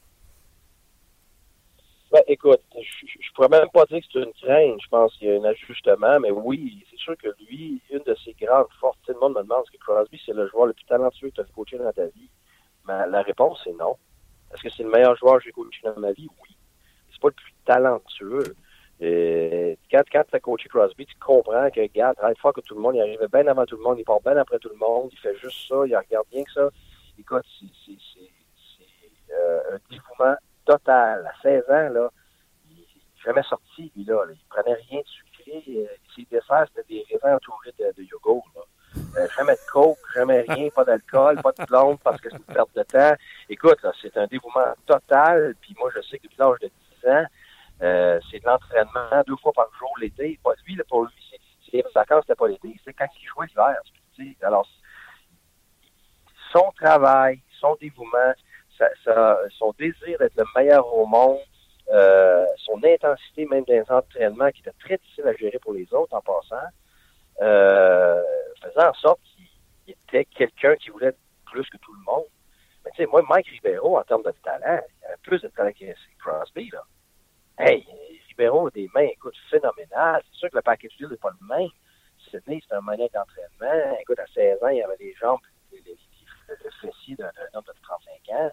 Ben, 2.10 2.22
écoute, 2.28 2.62
je, 2.74 3.06
je 3.06 3.32
pourrais 3.34 3.50
même 3.50 3.68
pas 3.74 3.86
dire 3.86 4.00
que 4.00 4.06
c'est 4.14 4.20
une 4.20 4.34
crainte. 4.34 4.80
Je 4.82 4.88
pense 4.88 5.14
qu'il 5.18 5.28
y 5.28 5.32
a 5.32 5.41
un 5.41 5.44
ajustement, 5.44 6.20
mais 6.22 6.32
oui, 6.32 6.86
c'est 6.89 7.00
sûr 7.00 7.18
que 7.18 7.28
lui, 7.50 7.82
une 7.91 8.04
de 8.04 8.16
ses 8.24 8.34
grandes 8.34 8.72
forces, 8.80 8.98
tout 9.06 9.14
le 9.14 9.20
monde 9.20 9.34
me 9.34 9.41
demande 9.41 9.64
est-ce 9.66 9.78
que 9.78 9.84
Crosby, 9.84 10.22
c'est 10.26 10.34
le 10.34 10.48
joueur 10.48 10.68
le 10.68 10.74
plus 10.74 10.86
talentueux 10.86 11.30
que 11.30 11.36
tu 11.36 11.41
as 11.41 11.46
coaché 11.46 11.78
dans 11.78 11.91
ta 11.91 12.06
vie. 12.06 12.30
Mais 12.88 13.08
la 13.08 13.24
réponse 13.24 13.66
est 13.68 13.74
non. 13.74 13.98
Est-ce 14.54 14.64
que 14.64 14.70
c'est 14.70 14.84
le 14.84 14.91
meilleur 14.91 15.16
joueur 15.18 15.39
que 15.39 15.46
j'ai 15.46 15.52
coaché 15.52 15.82
dans 15.84 16.00
ma 16.00 16.14
vie? 16.14 16.28
Oui. 16.41 16.56
C'est 17.12 17.22
pas 17.22 17.30
le 17.30 17.34
plus 17.34 17.54
talentueux. 17.66 18.56
Et 19.02 19.78
quand, 19.91 20.04
quand 20.12 20.24
tu 20.30 20.36
as 20.36 20.39
coaché 20.39 20.70
Crosby, 20.70 21.06
tu 21.08 21.16
comprends 21.16 21.70
que, 21.72 21.82
regarde, 21.82 22.16
très 22.16 22.36
fort 22.36 22.54
que 22.54 22.62
tout 22.62 22.76
le 22.76 22.82
monde, 22.82 22.96
il 22.96 23.02
arrivait 23.02 23.28
bien 23.28 23.48
avant 23.48 23.66
tout 23.66 23.76
le 23.76 23.84
monde, 23.84 23.98
il 24.00 24.06
part 24.06 24.22
bien 24.22 24.38
après 24.38 24.60
tout 24.60 24.70
le 24.70 24.78
monde, 24.78 25.10
il 25.12 25.18
fait 25.18 25.36
juste 25.38 25.68
ça, 25.68 25.76
il 25.88 25.98
regarde 25.98 26.28
bien 26.32 26.44
que 26.44 26.52
ça. 26.52 26.70
Écoute, 27.20 27.45
c'est 27.59 27.97
euh, 29.32 29.59
un 29.74 29.78
dévouement 29.89 30.36
total. 30.66 31.26
À 31.26 31.41
16 31.41 31.64
ans, 31.70 31.89
là, 31.89 32.09
il 32.70 32.78
n'est 32.78 32.86
jamais 33.24 33.43
sorti, 33.43 33.91
lui, 33.95 34.05
là. 34.05 34.24
Il 34.30 34.38
prenait 34.49 34.78
rien 34.89 35.01
de 35.01 35.07
sucré. 35.07 35.64
Euh, 35.70 35.88
ses 36.16 36.26
desserts, 36.30 36.66
c'était 36.76 36.88
des 36.93 37.05
raisins 37.11 37.36
entourés 37.36 37.74
de, 37.80 37.93
de 37.97 38.03
yogourt, 38.03 38.47
là. 38.55 38.61
Euh, 39.18 39.28
jamais 39.38 39.53
de 39.53 39.72
coke, 39.72 39.97
jamais 40.14 40.41
rien, 40.47 40.70
pas 40.70 40.84
d'alcool, 40.84 41.41
pas 41.41 41.51
de 41.51 41.66
plomb 41.66 41.97
parce 41.97 42.20
que 42.22 42.30
c'est 42.30 42.38
une 42.38 42.43
perte 42.53 42.76
de 42.76 42.84
temps. 42.84 43.14
Écoute, 43.49 43.80
c'est 44.01 44.16
un 44.18 44.28
dévouement 44.28 44.74
total. 44.86 45.55
Puis 45.61 45.76
moi, 45.80 45.91
je 45.95 46.01
sais 46.01 46.18
que 46.18 46.24
depuis 46.24 46.38
l'âge 46.38 46.59
de 46.61 46.72
10 47.03 47.09
ans, 47.09 47.26
euh, 47.82 48.20
c'est 48.30 48.39
de 48.39 48.45
l'entraînement 48.45 49.24
deux 49.26 49.36
fois 49.38 49.51
par 49.53 49.68
jour 49.80 49.91
l'été. 49.99 50.39
Pas 50.43 50.53
lui, 50.66 50.76
là, 50.76 50.84
pour 50.88 51.03
lui, 51.03 51.14
c'est, 51.72 51.84
vacances, 51.93 52.22
c'était 52.22 52.36
pas 52.36 52.47
l'été, 52.47 52.76
c'est 52.86 52.93
quand 52.93 53.07
il 53.20 53.28
jouait 53.28 53.47
l'hiver. 53.47 53.76
Alors, 54.43 54.68
son 56.54 56.72
travail, 56.80 57.39
son 57.60 57.76
dévouement, 57.82 58.34
son 59.58 59.74
désir 59.78 60.18
d'être 60.20 60.36
le 60.36 60.45
meilleur 60.56 60.93
au 60.93 61.06
monde, 61.06 61.39
euh, 61.91 62.45
son 62.58 62.80
intensité 62.84 63.45
même 63.45 63.64
dans 63.66 63.74
les 63.74 63.91
entraînements 63.91 64.51
qui 64.51 64.62
était 64.62 64.72
très 64.80 64.97
difficile 64.97 65.28
à 65.28 65.34
gérer 65.34 65.60
pour 65.60 65.74
les 65.74 65.91
autres 65.93 66.14
en 66.14 66.22
passant, 66.22 66.68
euh, 67.41 68.22
faisant 68.62 68.89
en 68.89 68.93
sorte 68.93 69.20
qu'il 69.24 69.93
était 69.93 70.26
quelqu'un 70.26 70.76
qui 70.76 70.89
voulait 70.89 71.16
plus 71.51 71.70
que 71.70 71.78
tout 71.78 71.93
le 71.93 72.04
monde. 72.06 72.26
Mais 72.86 72.91
tu 72.91 72.97
sais, 72.97 73.06
moi, 73.06 73.22
Mike 73.30 73.47
Ribeiro, 73.47 73.97
en 73.97 74.04
termes 74.04 74.24
de 74.24 74.34
talent, 74.43 74.82
il 75.01 75.06
avait 75.06 75.18
plus 75.24 75.41
de 75.41 75.47
talent 75.49 75.72
que 75.72 75.86
Crosby, 76.20 76.70
là. 76.72 76.84
Hey, 77.58 77.86
Ribeiro 78.30 78.68
a 78.68 78.72
des 78.72 78.89
mains, 78.95 79.01
écoute, 79.04 79.36
phénoménales. 79.49 80.24
C'est 80.32 80.39
sûr 80.39 80.49
que 80.49 80.56
le 80.56 80.62
package 80.62 80.97
deal 80.97 81.08
n'est 81.10 81.18
pas 81.18 81.30
le 81.39 81.47
même. 81.47 81.70
Sydney, 82.30 82.62
c'est 82.68 82.76
un 82.76 82.82
manière 82.82 83.10
d'entraînement. 83.14 83.97
Écoute, 84.01 84.20
à 84.20 84.26
16 84.34 84.64
ans, 84.64 84.70
il 84.70 84.82
avait 84.82 84.97
des 84.97 85.14
jambes, 85.22 85.39
le 86.48 86.72
fessier 86.82 87.16
d'un 87.16 87.32
homme 87.54 87.64
de 87.68 87.74
35 87.82 88.36
ans. 88.36 88.52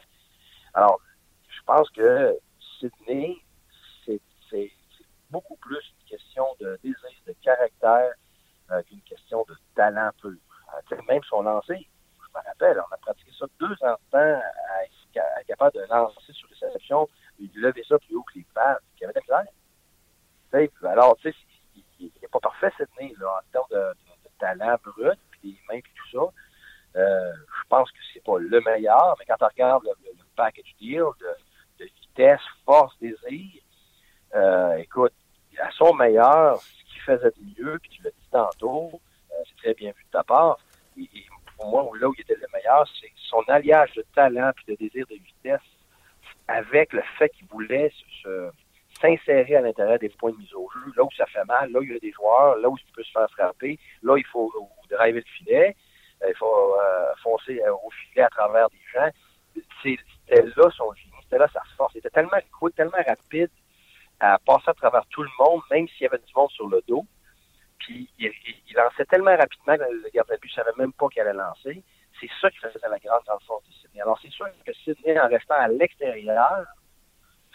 Alors, 0.75 1.01
je 1.49 1.63
pense 1.65 1.91
que 1.91 2.39
Sydney, 2.79 3.37
c'est 4.05 4.73
beaucoup 5.31 5.57
plus 5.57 5.79
une 5.79 6.09
question 6.09 6.45
de 6.61 6.79
désir, 6.83 6.97
de 7.27 7.35
caractère 7.43 8.13
euh, 8.71 8.83
qu'une 8.83 9.01
question 9.03 9.45
de 9.49 9.55
talent 9.75 10.11
pur. 10.21 10.31
Euh, 10.31 11.03
même 11.09 11.23
son 11.25 11.43
lancer, 11.43 11.89
je 12.19 12.39
me 12.39 12.45
rappelle, 12.45 12.81
on 12.81 12.95
a 12.95 12.97
pratiqué 12.99 13.31
ça 13.39 13.47
deux 13.59 13.73
ans 13.83 13.97
de 13.97 14.11
temps 14.11 14.41
à 14.73 14.85
être 14.85 15.47
capable 15.47 15.77
de 15.77 15.87
lancer 15.89 16.33
sur 16.33 16.49
les 16.49 16.67
réceptions, 16.67 17.09
de 17.39 17.61
lever 17.61 17.85
ça 17.89 17.99
plus 17.99 18.17
haut 18.17 18.23
que 18.23 18.39
les 18.39 18.47
pads, 18.55 18.79
qui 18.97 19.05
avait 19.05 19.15
des 20.53 20.87
Alors, 20.87 21.17
tu 21.19 21.31
sais, 21.31 21.37
il 21.99 22.11
n'est 22.21 22.29
pas 22.29 22.41
parfait, 22.41 22.73
Sydney, 22.77 23.15
là, 23.19 23.39
en 23.39 23.53
termes 23.53 23.67
de, 23.71 23.95
talent 24.39 24.77
brut, 24.83 25.19
puis 25.31 25.53
des 25.53 25.59
mains, 25.69 25.81
puis 25.81 25.93
tout 25.95 26.19
ça. 26.19 26.33
Euh, 26.97 27.33
je 27.47 27.69
pense 27.69 27.91
que 27.91 27.99
c'est 28.13 28.23
pas 28.25 28.39
le 28.39 28.61
meilleur, 28.61 29.17
mais 29.19 29.25
quand 29.27 29.37
on 29.41 29.49
regarde 29.49 29.85
le, 29.85 29.93
package 30.37 30.75
deal 30.81 31.05
de, 31.79 31.85
vitesse, 31.85 32.41
force, 32.65 32.97
désir, 33.01 33.63
euh, 34.35 34.77
écoute, 34.77 35.13
à 35.59 35.71
son 35.73 35.95
meilleur, 35.95 36.61
ce 36.61 36.93
qu'il 36.93 37.03
faisait 37.03 37.31
de 37.31 37.63
mieux, 37.63 37.79
puis 37.79 37.91
tu 37.91 38.03
l'as 38.03 38.11
dit 38.11 38.29
tantôt, 38.31 38.91
euh, 38.95 39.35
c'est 39.49 39.57
très 39.63 39.75
bien 39.75 39.93
vu 39.93 40.03
de 40.05 40.11
ta 40.11 40.23
part. 40.23 40.59
Et, 40.97 41.07
pour 41.57 41.69
moi, 41.69 41.99
là 41.99 42.09
où 42.09 42.15
il 42.17 42.23
était 42.23 42.37
le 42.37 42.47
meilleur, 42.55 42.89
c'est 43.01 43.13
son 43.29 43.43
alliage 43.49 43.93
de 43.93 44.05
talent 44.15 44.51
puis 44.57 44.65
de 44.75 44.75
désir 44.77 45.07
de 45.09 45.17
vitesse 45.17 45.61
avec 46.49 46.93
le 46.95 47.03
fait 47.19 47.29
qu'il 47.29 47.47
voulait 47.49 47.93
se, 48.23 48.51
s'insérer 49.01 49.57
à 49.57 49.61
l'intérieur 49.61 49.99
des 49.99 50.09
points 50.09 50.33
de 50.33 50.39
mise 50.39 50.55
au 50.55 50.69
jeu, 50.75 50.93
là 50.97 51.05
où 51.05 51.09
ça 51.17 51.27
fait 51.27 51.45
mal, 51.45 51.71
là 51.71 51.81
où 51.81 51.83
il 51.83 51.93
y 51.93 51.97
a 51.97 51.99
des 51.99 52.13
joueurs, 52.13 52.57
là 52.57 52.69
où 52.69 52.77
il 52.77 52.93
peut 52.93 53.05
se 53.05 53.13
faire 53.13 53.31
frapper, 53.31 53.79
là 54.03 54.17
il 54.17 54.27
faut 54.27 54.51
driver 54.91 55.21
le 55.21 55.31
filet. 55.39 55.77
Il 56.27 56.35
faut 56.37 56.77
euh, 56.79 57.15
foncer 57.23 57.61
euh, 57.63 57.73
au 57.73 57.91
filet 57.91 58.23
à 58.23 58.29
travers 58.29 58.69
des 58.71 58.81
gens. 58.93 59.09
C'était 59.83 60.43
là 60.57 60.71
son 60.77 60.93
génie, 60.95 61.13
c'était 61.23 61.39
là 61.39 61.49
sa 61.53 61.63
force. 61.77 61.95
Il 61.95 61.99
était 61.99 62.11
tellement 62.11 62.39
quick, 62.59 62.75
tellement 62.75 63.03
rapide 63.07 63.51
à 64.21 64.39
passer 64.39 64.69
à 64.69 64.75
travers 64.75 65.05
tout 65.07 65.23
le 65.23 65.31
monde, 65.39 65.63
même 65.71 65.89
s'il 65.89 66.03
y 66.03 66.07
avait 66.07 66.19
du 66.19 66.33
monde 66.37 66.51
sur 66.51 66.69
le 66.69 66.83
dos, 66.87 67.07
Puis 67.79 68.09
il, 68.19 68.31
lançait 68.75 69.07
tellement 69.07 69.35
rapidement 69.37 69.77
que 69.77 69.91
le 69.91 70.11
gardien 70.13 70.37
de 70.37 70.41
but 70.41 70.51
ne 70.51 70.63
savait 70.63 70.77
même 70.77 70.93
pas 70.93 71.09
qu'il 71.09 71.23
allait 71.23 71.33
lancer. 71.33 71.83
C'est 72.21 72.29
ça 72.41 72.51
qui 72.51 72.59
faisait 72.59 72.79
la 72.83 72.99
grande 72.99 73.23
force 73.47 73.65
de 73.67 73.73
Sidney. 73.73 74.03
Alors 74.03 74.19
c'est 74.21 74.31
sûr 74.31 74.47
que 74.65 74.73
Sidney, 74.75 75.19
en 75.19 75.29
restant 75.29 75.55
à 75.55 75.69
l'extérieur, 75.69 76.67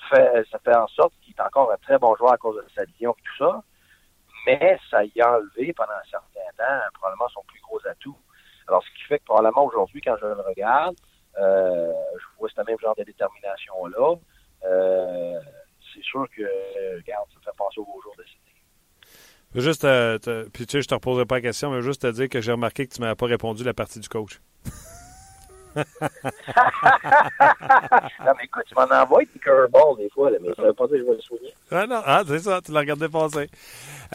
fait, 0.10 0.44
ça 0.52 0.60
fait 0.60 0.76
en 0.76 0.88
sorte 0.88 1.14
qu'il 1.22 1.34
est 1.34 1.42
encore 1.42 1.72
un 1.72 1.78
très 1.78 1.98
bon 2.00 2.16
joueur 2.16 2.34
à 2.34 2.38
cause 2.38 2.56
de 2.56 2.70
sa 2.74 2.84
vision 2.86 3.16
et 3.18 3.22
tout 3.22 3.46
ça. 3.46 3.64
Mais 4.46 4.78
ça 4.90 5.04
y 5.04 5.22
a 5.22 5.38
enlevé 5.38 5.74
pendant 5.74 5.94
un 5.94 6.10
certain 6.10 6.40
temps 6.58 6.90
probablement 6.94 7.30
son 7.30 7.44
plus 7.44 7.62
gros 7.62 7.80
atout. 7.88 8.18
Alors, 8.68 8.84
ce 8.84 8.90
qui 8.98 9.04
fait 9.08 9.20
que 9.20 9.26
probablement 9.26 9.66
aujourd'hui, 9.66 10.02
quand 10.02 10.16
je 10.20 10.26
le 10.26 10.42
regarde, 10.42 10.96
euh, 11.40 11.92
je 12.18 12.40
vois 12.40 12.50
ce 12.50 12.62
même 12.66 12.80
genre 12.80 12.96
de 12.96 13.04
détermination-là. 13.04 14.16
Euh, 14.66 15.40
c'est 15.94 16.04
sûr 16.04 16.26
que, 16.36 16.44
regarde, 16.98 17.28
ça 17.34 17.52
fait 17.52 17.58
penser 17.58 17.80
au 17.80 17.86
beau 17.86 18.02
jour 18.02 18.14
de 18.18 18.24
Sydney. 18.24 18.42
Juste, 19.56 19.86
euh, 19.86 20.18
puis 20.54 20.66
tu 20.66 20.72
sais, 20.72 20.82
je 20.82 20.88
te 20.88 20.94
reposerai 20.94 21.26
pas 21.26 21.36
la 21.36 21.42
question, 21.42 21.72
mais 21.72 21.82
juste 21.82 22.02
te 22.02 22.12
dire 22.12 22.28
que 22.28 22.42
j'ai 22.42 22.52
remarqué 22.52 22.88
que 22.88 22.94
tu 22.94 23.02
m'avais 23.02 23.16
pas 23.16 23.28
répondu 23.28 23.64
la 23.64 23.74
partie 23.74 24.00
du 24.00 24.10
coach. 24.10 24.42
non, 25.76 25.84
mais 28.38 28.46
écoute, 28.46 28.64
tu 28.68 28.76
m'en 28.76 28.84
envoies 28.84 29.24
des 29.26 29.40
curveballs 29.40 29.98
des 29.98 30.10
fois, 30.10 30.30
là, 30.32 30.38
mais 30.42 30.54
ça 30.56 30.62
veut 30.62 30.74
pas 30.74 30.88
dire 30.88 30.98
que 30.98 31.04
je 31.04 31.10
vais 31.10 31.16
le 31.16 31.22
souvenir. 31.22 31.52
Ah 31.70 31.86
non, 31.86 32.02
ah, 32.06 32.24
c'est 32.26 32.40
ça, 32.40 32.62
tu 32.64 32.72
l'as 32.72 32.80
regardé 32.80 33.10
passer. 33.10 33.50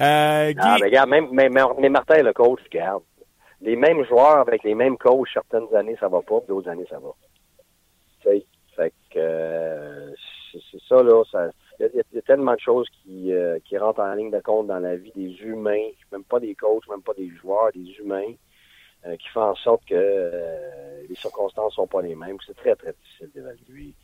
Euh, 0.01 0.53
Ah, 0.59 0.77
mais 0.79 0.87
regarde, 0.87 1.11
même, 1.11 1.31
même, 1.31 1.53
mais 1.79 1.89
Martin, 1.91 2.23
le 2.23 2.33
coach, 2.33 2.61
regarde. 2.65 3.03
Les 3.63 3.77
mêmes 3.77 4.05
joueurs 4.05 4.39
avec 4.39 4.65
les 4.65 4.75
mêmes 4.75 4.97
coachs, 4.97 5.29
certaines 5.33 5.75
années, 5.75 5.97
ça 6.01 6.09
va 6.09 6.23
pas, 6.23 6.41
d'autres 6.49 6.69
années, 6.69 6.87
ça 6.89 6.99
va. 6.99 7.15
Fait 8.23 8.93
que 9.11 9.19
euh, 9.19 10.15
c'est 10.53 10.81
ça, 10.89 11.03
là, 11.03 11.23
ça 11.31 11.51
il 11.81 12.05
y, 12.13 12.19
a 12.19 12.23
tellement 12.23 12.55
de 12.55 12.61
choses 12.61 12.89
qui, 12.91 13.33
euh, 13.33 13.59
qui 13.65 13.79
rentrent 13.79 14.01
en 14.01 14.15
ligne 14.15 14.31
de 14.31 14.41
compte 14.41 14.67
dans 14.67 14.79
la 14.79 14.97
vie 14.97 15.13
des 15.15 15.33
humains, 15.41 15.89
même 16.13 16.25
pas 16.25 16.39
des 16.39 16.55
coachs, 16.55 16.87
même 16.89 17.03
pas 17.03 17.15
des 17.15 17.31
joueurs, 17.41 17.71
des 17.73 17.91
humains, 17.99 18.35
euh, 19.07 19.17
qui 19.17 19.29
font 19.29 19.43
en 19.43 19.55
sorte 19.55 19.85
que 19.87 19.95
euh, 19.95 21.03
les 21.09 21.15
circonstances 21.15 21.75
sont 21.75 21.87
pas 21.87 22.03
les 22.03 22.15
mêmes. 22.15 22.37
C'est 22.47 22.57
très, 22.57 22.75
très 22.77 22.93
difficile 22.93 23.31
d'évaluer. 23.35 23.95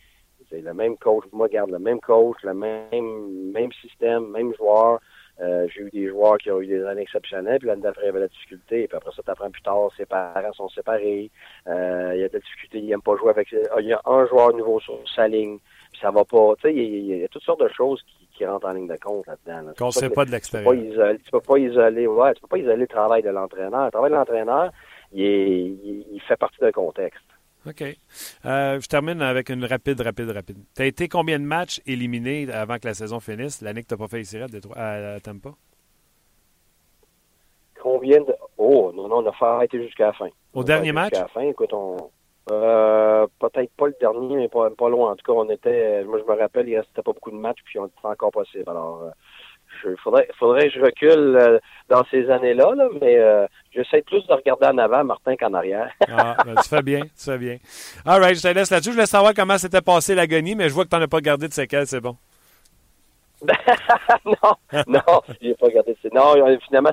Le 0.53 0.73
même 0.73 0.97
coach, 0.97 1.25
moi, 1.33 1.49
garde 1.49 1.71
le 1.71 1.79
même 1.79 2.01
coach, 2.01 2.37
le 2.45 2.55
même, 2.55 3.53
même 3.53 3.73
système, 3.73 4.31
même 4.31 4.55
joueur. 4.55 5.01
J'ai 5.39 5.81
eu 5.81 5.91
des 5.91 6.09
joueurs 6.09 6.39
qui 6.39 6.51
ont 6.51 6.61
eu 6.61 6.67
des 6.67 6.85
années 6.85 7.03
exceptionnelles, 7.03 7.59
puis 7.59 7.69
l'année 7.69 7.83
d'après, 7.83 8.05
il 8.05 8.07
y 8.07 8.09
avait 8.11 8.21
la 8.21 8.29
difficulté, 8.29 8.89
puis 8.89 8.97
après 8.97 9.11
ça, 9.15 9.23
tu 9.23 9.31
apprends 9.31 9.51
plus 9.51 9.63
tard, 9.63 9.91
ses 9.97 10.07
parents 10.07 10.53
sont 10.55 10.69
séparés, 10.71 11.31
il 11.67 11.71
y 11.71 12.25
a 12.25 12.29
de 12.29 12.33
la 12.33 12.39
difficulté, 12.39 12.79
il 12.79 12.87
n'aime 12.87 13.03
pas 13.03 13.17
jouer 13.17 13.31
avec... 13.31 13.53
Il 13.53 13.87
y 13.87 13.93
a 13.93 14.01
un 14.05 14.27
joueur 14.27 14.55
nouveau 14.55 14.81
sur 14.81 14.99
sa 15.15 15.29
ligne, 15.29 15.59
ça 16.01 16.11
va 16.11 16.25
pas. 16.25 16.55
Tu 16.57 16.69
sais, 16.69 16.75
il 16.75 17.07
y, 17.07 17.25
a 17.25 17.29
toutes 17.29 17.43
sortes 17.43 17.61
de 17.61 17.69
choses 17.69 18.03
qui, 18.03 18.27
qui 18.37 18.47
rentrent 18.47 18.67
en 18.67 18.73
ligne 18.73 18.89
de 18.89 18.97
compte 18.97 19.27
là-dedans. 19.27 19.73
Qu'on 19.79 19.87
ne 19.87 19.91
sait 19.91 20.11
pas 20.11 20.25
de 20.25 20.31
l'extérieur. 20.31 20.73
Tu 21.25 21.31
peux 21.31 21.41
pas 21.41 21.59
isoler, 21.59 22.07
ouais, 22.07 22.35
tu 22.35 22.41
peux 22.43 22.49
pas 22.49 22.59
isoler 22.59 22.77
le 22.77 22.87
travail 22.87 23.23
de 23.23 23.31
l'entraîneur. 23.31 23.87
Le 23.87 23.91
travail 23.91 24.11
de 24.11 24.17
l'entraîneur, 24.17 24.71
il, 25.13 26.05
il, 26.13 26.21
fait 26.27 26.37
partie 26.37 26.59
d'un 26.61 26.73
contexte. 26.73 27.25
OK. 27.67 27.83
Euh, 28.45 28.81
je 28.81 28.87
termine 28.87 29.21
avec 29.23 29.51
une 29.51 29.65
rapide, 29.65 30.01
rapide, 30.01 30.31
rapide. 30.31 30.59
Tu 30.75 30.83
as 30.83 30.87
été 30.87 31.09
combien 31.09 31.39
de 31.39 31.45
matchs 31.45 31.81
éliminés 31.87 32.51
avant 32.53 32.79
que 32.79 32.87
la 32.87 32.95
saison 32.95 33.19
finisse, 33.21 33.61
l'année 33.61 33.83
que 33.83 33.89
tu 33.89 33.95
n'as 33.95 33.99
pas 33.99 34.09
fait 34.09 34.21
ici 34.21 34.39
à, 34.39 35.15
à 35.15 35.21
Tampa? 35.21 35.51
Combien 37.81 38.21
de. 38.21 38.35
Oh, 38.57 38.93
non, 38.95 39.09
non, 39.09 39.19
on 39.19 39.27
a 39.27 39.33
fait 39.33 39.45
arrêter 39.45 39.83
jusqu'à 39.83 40.07
la 40.07 40.13
fin. 40.13 40.29
Au 40.53 40.65
dernier 40.65 40.93
match? 40.93 41.11
Jusqu'à 41.11 41.23
la 41.23 41.29
fin. 41.29 41.41
Écoute, 41.43 41.73
on. 41.73 42.11
Euh, 42.53 43.27
peut-être 43.41 43.73
pas 43.73 43.89
le 43.89 43.97
dernier, 43.99 44.37
mais 44.37 44.49
pas, 44.49 44.71
pas, 44.71 44.89
loin. 44.89 45.13
En 45.13 45.17
tout 45.17 45.25
cas, 45.25 45.33
on 45.33 45.51
était, 45.51 46.05
moi 46.05 46.21
je 46.21 46.33
me 46.33 46.39
rappelle, 46.39 46.69
il 46.69 46.77
restait 46.77 47.03
pas 47.03 47.13
beaucoup 47.13 47.33
de 47.33 47.37
matchs, 47.37 47.59
puis 47.65 47.81
on 47.81 47.87
était 47.87 47.97
encore 48.05 48.31
possible. 48.31 48.69
Alors, 48.69 49.11
il 49.85 49.91
euh, 49.91 49.97
faudrait, 50.03 50.29
faudrait 50.39 50.69
que 50.69 50.75
je 50.75 50.81
recule 50.81 51.37
euh, 51.37 51.59
dans 51.89 52.05
ces 52.11 52.31
années-là, 52.31 52.75
là, 52.75 52.89
mais 53.01 53.19
j'essaie 53.73 54.03
plus 54.03 54.27
de 54.27 54.33
regarder 54.33 54.67
en 54.67 54.79
avant, 54.79 55.05
Martin, 55.05 55.37
qu'en 55.37 55.55
arrière. 55.55 55.91
ah, 56.09 56.37
ben, 56.45 56.55
tu 56.63 56.69
fais 56.69 56.83
bien, 56.83 57.03
tu 57.03 57.25
fais 57.25 57.39
bien. 57.39 57.57
All 58.05 58.21
right, 58.21 58.37
je 58.37 58.43
te 58.43 58.49
laisse 58.49 58.71
là-dessus. 58.71 58.91
Je 58.91 58.95
voulais 58.95 59.07
savoir 59.07 59.35
comment 59.35 59.59
s'était 59.59 59.81
passé 59.81 60.15
l'agonie, 60.15 60.55
mais 60.55 60.69
je 60.69 60.75
vois 60.75 60.85
que 60.85 60.91
tu 60.91 60.97
n'en 60.97 61.03
as 61.03 61.09
pas 61.09 61.21
gardé 61.21 61.49
de 61.49 61.53
séquelles, 61.53 61.87
c'est 61.87 62.01
bon. 62.01 62.17
non, 64.25 64.55
non, 64.87 65.21
j'ai 65.43 65.55
pas 65.55 65.69
gardé 65.69 65.97
de 66.03 66.11
Non, 66.15 66.59
finalement, 66.67 66.91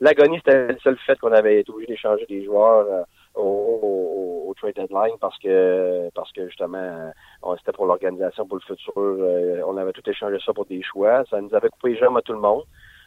l'agonie, 0.00 0.38
c'était 0.38 0.68
le 0.68 0.78
seul 0.82 0.96
fait 1.06 1.18
qu'on 1.18 1.32
avait 1.32 1.60
été 1.60 1.70
obligé 1.70 1.92
d'échanger 1.92 2.24
des 2.28 2.44
joueurs 2.44 2.86
au, 3.34 4.44
au, 4.48 4.54
trade 4.54 4.74
deadline 4.74 5.16
parce 5.20 5.38
que 5.38 6.10
parce 6.14 6.30
que 6.32 6.46
justement 6.46 7.12
c'était 7.58 7.72
pour 7.72 7.86
l'organisation 7.86 8.46
pour 8.46 8.58
le 8.58 8.62
futur 8.62 8.92
euh, 8.96 9.62
on 9.66 9.76
avait 9.76 9.92
tout 9.92 10.08
échangé 10.08 10.38
ça 10.44 10.52
pour 10.52 10.66
des 10.66 10.82
choix. 10.82 11.24
Ça 11.30 11.40
nous 11.40 11.54
avait 11.54 11.68
coupé 11.68 11.90
les 11.90 11.98
jambes 11.98 12.16
à 12.16 12.22
tout 12.22 12.32
le 12.32 12.40
monde 12.40 12.64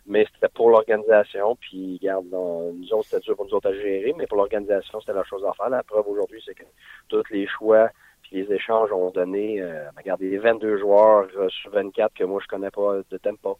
mais 0.07 0.26
c'était 0.34 0.49
pour 0.53 0.69
l'organisation. 0.69 1.55
Puis 1.55 1.99
garde 2.01 2.26
nous 2.26 2.93
autres 2.93 3.05
c'était 3.05 3.21
dur 3.21 3.36
pour 3.36 3.45
nous 3.45 3.53
autres 3.53 3.69
à 3.69 3.73
gérer 3.73 4.13
mais 4.17 4.28
pour 4.28 4.38
l'organisation 4.38 4.99
c'était 4.99 5.13
la 5.13 5.23
chose 5.23 5.45
à 5.45 5.53
faire. 5.53 5.69
La 5.69 5.84
preuve 5.84 6.07
aujourd'hui 6.07 6.41
c'est 6.45 6.55
que 6.55 6.65
tous 7.09 7.23
les 7.32 7.47
choix 7.47 7.89
puis 8.23 8.38
les 8.38 8.53
échanges 8.53 8.91
ont 8.91 9.11
donné 9.11 9.61
euh, 9.61 9.89
regardez 9.95 10.30
les 10.30 10.39
22 10.39 10.78
joueurs 10.78 11.28
euh, 11.38 11.47
sur 11.49 11.71
24 11.71 12.13
que 12.13 12.23
moi 12.23 12.41
je 12.43 12.47
connais 12.47 12.71
pas 12.71 12.97
de 13.09 13.17
tempo 13.17 13.59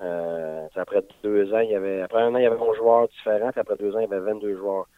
euh, 0.00 0.68
après 0.76 1.02
deux 1.24 1.52
ans, 1.52 1.58
il 1.58 1.70
y 1.70 1.74
avait 1.74 2.02
après 2.02 2.22
un 2.22 2.34
an, 2.34 2.38
il 2.38 2.44
y 2.44 2.46
avait 2.46 2.56
11 2.56 2.76
joueurs 2.76 3.08
différents, 3.08 3.50
puis 3.50 3.60
après 3.60 3.76
deux 3.76 3.94
ans, 3.96 3.98
il 3.98 4.02
y 4.02 4.12
avait 4.12 4.20
22 4.20 4.56
joueurs 4.56 4.82
euh, 4.82 4.97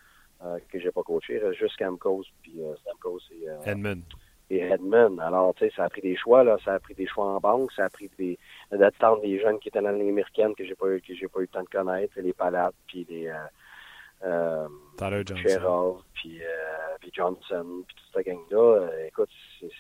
que 0.71 0.81
j'ai 0.81 0.91
pas 0.91 1.03
coaché, 1.03 1.41
juste 1.59 1.77
Camcos 1.77 2.25
puis 2.43 2.63
euh, 2.63 2.75
Stamkos 2.77 3.21
et 3.33 3.49
euh, 3.49 3.61
Edmund. 3.67 4.03
Et 4.49 4.59
Edmund. 4.59 5.21
Alors, 5.21 5.55
tu 5.55 5.65
sais, 5.65 5.73
ça 5.77 5.85
a 5.85 5.89
pris 5.89 6.01
des 6.01 6.17
choix, 6.17 6.43
là, 6.43 6.57
ça 6.65 6.75
a 6.75 6.81
pris 6.81 6.95
des 6.95 7.07
choix 7.07 7.27
en 7.27 7.39
banque, 7.39 7.71
ça 7.73 7.85
a 7.85 7.89
pris 7.89 8.11
des 8.19 8.39
d'attendre 8.73 9.23
des 9.23 9.39
jeunes 9.39 9.59
qui 9.61 9.69
étaient 9.69 9.81
dans 9.81 9.91
la 9.91 9.99
ligne 9.99 10.11
américaine 10.11 10.55
que 10.55 10.65
j'ai 10.65 10.75
pas 10.75 10.89
eu 10.89 11.01
que 11.01 11.15
j'ai 11.15 11.29
pas 11.29 11.41
eu 11.41 11.43
le 11.43 11.49
temps 11.49 11.63
de 11.63 11.69
connaître, 11.69 12.19
les 12.21 12.33
Palates, 12.33 12.75
puis 12.87 13.07
les 13.09 13.29
euh, 13.29 14.69
euh, 14.99 15.25
Johnson. 15.25 15.99
puis, 16.15 16.43
euh, 16.43 16.97
puis 17.01 17.11
Johnson, 17.15 17.85
puis 17.87 17.97
toute 17.97 18.15
cette 18.15 18.27
gang-là. 18.27 18.89
écoute, 19.07 19.31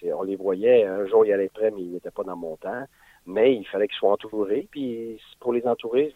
c'est, 0.00 0.12
on 0.12 0.22
les 0.22 0.36
voyait. 0.36 0.84
Un 0.84 1.06
jour, 1.06 1.26
il 1.26 1.32
allait 1.32 1.48
prêt, 1.48 1.70
mais 1.70 1.82
il 1.82 1.92
n'était 1.92 2.10
pas 2.10 2.22
dans 2.22 2.36
mon 2.36 2.56
temps. 2.56 2.84
Mais 3.26 3.54
il 3.54 3.66
fallait 3.66 3.86
qu'ils 3.86 3.98
soient 3.98 4.12
entourés. 4.12 4.66
Puis 4.70 5.20
pour 5.40 5.52
les 5.52 5.66
entourer, 5.66 6.14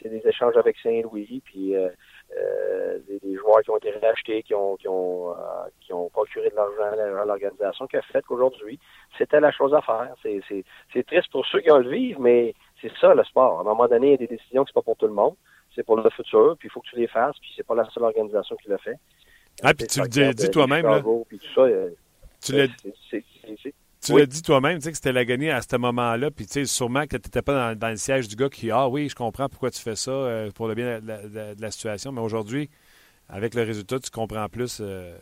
c'est 0.00 0.08
des 0.08 0.26
échanges 0.26 0.56
avec 0.56 0.76
Saint-Louis. 0.78 1.42
Puis 1.44 1.74
euh, 2.36 2.98
des, 3.22 3.34
joueurs 3.36 3.60
qui 3.62 3.70
ont 3.70 3.76
été 3.76 3.92
rachetés, 3.92 4.42
qui 4.42 4.54
ont 4.54 4.76
qui 4.76 4.88
ont 4.88 5.30
euh, 5.30 5.34
qui 5.80 5.92
ont 5.92 6.08
procuré 6.10 6.50
de 6.50 6.56
l'argent 6.56 6.98
à 6.98 7.24
l'organisation, 7.24 7.86
qui 7.86 7.96
a 7.96 8.02
fait 8.02 8.22
qu'aujourd'hui, 8.22 8.78
c'était 9.16 9.40
la 9.40 9.52
chose 9.52 9.72
à 9.74 9.80
faire. 9.80 10.14
C'est, 10.22 10.40
c'est, 10.48 10.64
c'est 10.92 11.06
triste 11.06 11.30
pour 11.30 11.46
ceux 11.46 11.60
qui 11.60 11.70
ont 11.70 11.78
le 11.78 11.90
vivre, 11.90 12.20
mais 12.20 12.54
c'est 12.80 12.90
ça 13.00 13.14
le 13.14 13.24
sport. 13.24 13.58
À 13.58 13.60
un 13.60 13.64
moment 13.64 13.86
donné, 13.86 14.08
il 14.08 14.10
y 14.12 14.14
a 14.14 14.18
des 14.18 14.26
décisions 14.26 14.64
qui 14.64 14.72
sont 14.72 14.80
pas 14.80 14.84
pour 14.84 14.96
tout 14.96 15.06
le 15.06 15.12
monde. 15.12 15.34
C'est 15.74 15.84
pour 15.84 15.96
le 15.96 16.08
futur, 16.10 16.56
puis 16.58 16.68
il 16.68 16.70
faut 16.70 16.80
que 16.80 16.88
tu 16.88 16.96
les 16.96 17.06
fasses, 17.06 17.36
puis 17.40 17.50
c'est 17.54 17.66
pas 17.66 17.74
la 17.74 17.88
seule 17.90 18.04
organisation 18.04 18.56
qui 18.56 18.68
le 18.68 18.78
fait. 18.78 18.98
Ah, 19.62 19.72
puis 19.74 19.86
tu 19.86 20.00
le 20.00 20.32
dis, 20.34 20.50
toi-même, 20.50 20.86
là. 20.86 21.02
Euh, 21.58 21.90
tu 22.40 22.52
l'as 22.52 22.66
tu 24.06 24.18
l'as 24.18 24.26
dit 24.26 24.42
toi-même, 24.42 24.78
tu 24.78 24.84
sais, 24.84 24.90
que 24.90 24.96
c'était 24.96 25.12
l'agonie 25.12 25.50
à 25.50 25.60
ce 25.62 25.76
moment-là, 25.76 26.30
puis 26.30 26.46
tu 26.46 26.52
sais, 26.52 26.64
sûrement 26.64 27.02
que 27.02 27.16
tu 27.16 27.26
n'étais 27.26 27.42
pas 27.42 27.74
dans, 27.74 27.88
le 27.88 27.96
siège 27.96 28.28
du 28.28 28.36
gars 28.36 28.48
qui, 28.48 28.70
ah 28.70 28.88
oui, 28.88 29.08
je 29.08 29.14
comprends 29.14 29.48
pourquoi 29.48 29.70
tu 29.70 29.80
fais 29.80 29.96
ça 29.96 30.10
euh, 30.10 30.50
pour 30.52 30.68
le 30.68 30.74
bien 30.74 31.00
de, 31.00 31.60
la, 31.60 31.70
situation, 31.70 32.12
mais 32.12 32.20
aujourd'hui, 32.20 32.70
avec 33.28 33.54
le 33.54 33.62
résultat, 33.62 33.98
tu 33.98 34.10
comprends 34.10 34.48
plus 34.48 34.80
euh, 34.80 35.16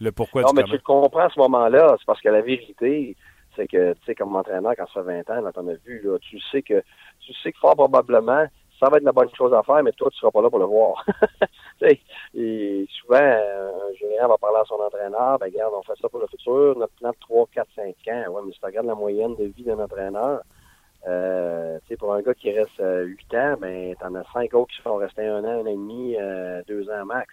le 0.00 0.12
pourquoi 0.12 0.42
non, 0.42 0.52
mais 0.54 0.64
tu 0.64 0.72
le 0.72 0.78
comprends 0.78 1.26
à 1.26 1.30
ce 1.30 1.38
moment-là, 1.40 1.96
c'est 1.98 2.06
parce 2.06 2.20
que 2.20 2.28
la 2.28 2.40
vérité, 2.42 3.16
c'est 3.56 3.66
que, 3.66 3.92
tu 3.94 4.00
sais, 4.06 4.14
comme 4.14 4.34
entraîneur, 4.36 4.74
quand 4.76 4.86
ça 4.94 5.02
fait 5.04 5.22
20 5.24 5.38
ans, 5.38 5.42
là, 5.42 5.52
t'en 5.52 5.66
as 5.68 5.74
vu, 5.84 6.00
là, 6.04 6.18
tu 6.20 6.38
sais 6.52 6.62
que, 6.62 6.82
tu 7.20 7.32
sais 7.42 7.52
que 7.52 7.58
fort 7.58 7.74
probablement, 7.74 8.46
ça 8.78 8.88
va 8.88 8.98
être 8.98 9.04
la 9.04 9.12
bonne 9.12 9.34
chose 9.36 9.52
à 9.52 9.62
faire, 9.62 9.82
mais 9.82 9.92
toi, 9.92 10.08
tu 10.10 10.18
seras 10.18 10.30
pas 10.30 10.42
là 10.42 10.50
pour 10.50 10.60
le 10.60 10.66
voir. 10.66 11.04
et 11.82 12.86
souvent, 13.00 13.16
un 13.18 13.94
général 13.98 14.28
va 14.28 14.38
parler 14.38 14.58
à 14.60 14.64
son 14.64 14.74
entraîneur, 14.74 15.38
ben 15.38 15.46
regarde, 15.46 15.74
on 15.76 15.82
fait 15.82 16.00
ça 16.00 16.08
pour 16.08 16.20
le 16.20 16.26
futur, 16.26 16.76
notre 16.76 16.92
plan 16.94 17.10
de 17.10 17.16
3, 17.20 17.46
4, 17.52 17.68
5 17.76 17.84
ans. 18.08 18.32
Ouais, 18.32 18.42
mais 18.44 18.52
si 18.52 18.58
tu 18.58 18.66
regardes 18.66 18.86
la 18.86 18.94
moyenne 18.94 19.34
de 19.36 19.44
vie 19.44 19.62
d'un 19.62 19.78
entraîneur, 19.78 20.42
euh, 21.06 21.78
pour 21.98 22.12
un 22.14 22.22
gars 22.22 22.34
qui 22.34 22.50
reste 22.50 22.78
8 22.78 23.34
euh, 23.34 23.54
ans, 23.54 23.56
ben 23.60 23.94
t'en 23.96 24.14
as 24.14 24.24
5 24.32 24.52
autres 24.54 24.74
qui 24.74 24.82
sont 24.82 24.96
restés 24.96 25.26
un 25.26 25.44
an, 25.44 25.60
un 25.60 25.62
an 25.62 25.66
et 25.66 25.74
demi, 25.74 26.16
euh, 26.18 26.62
deux 26.66 26.90
ans 26.90 27.04
max. 27.04 27.32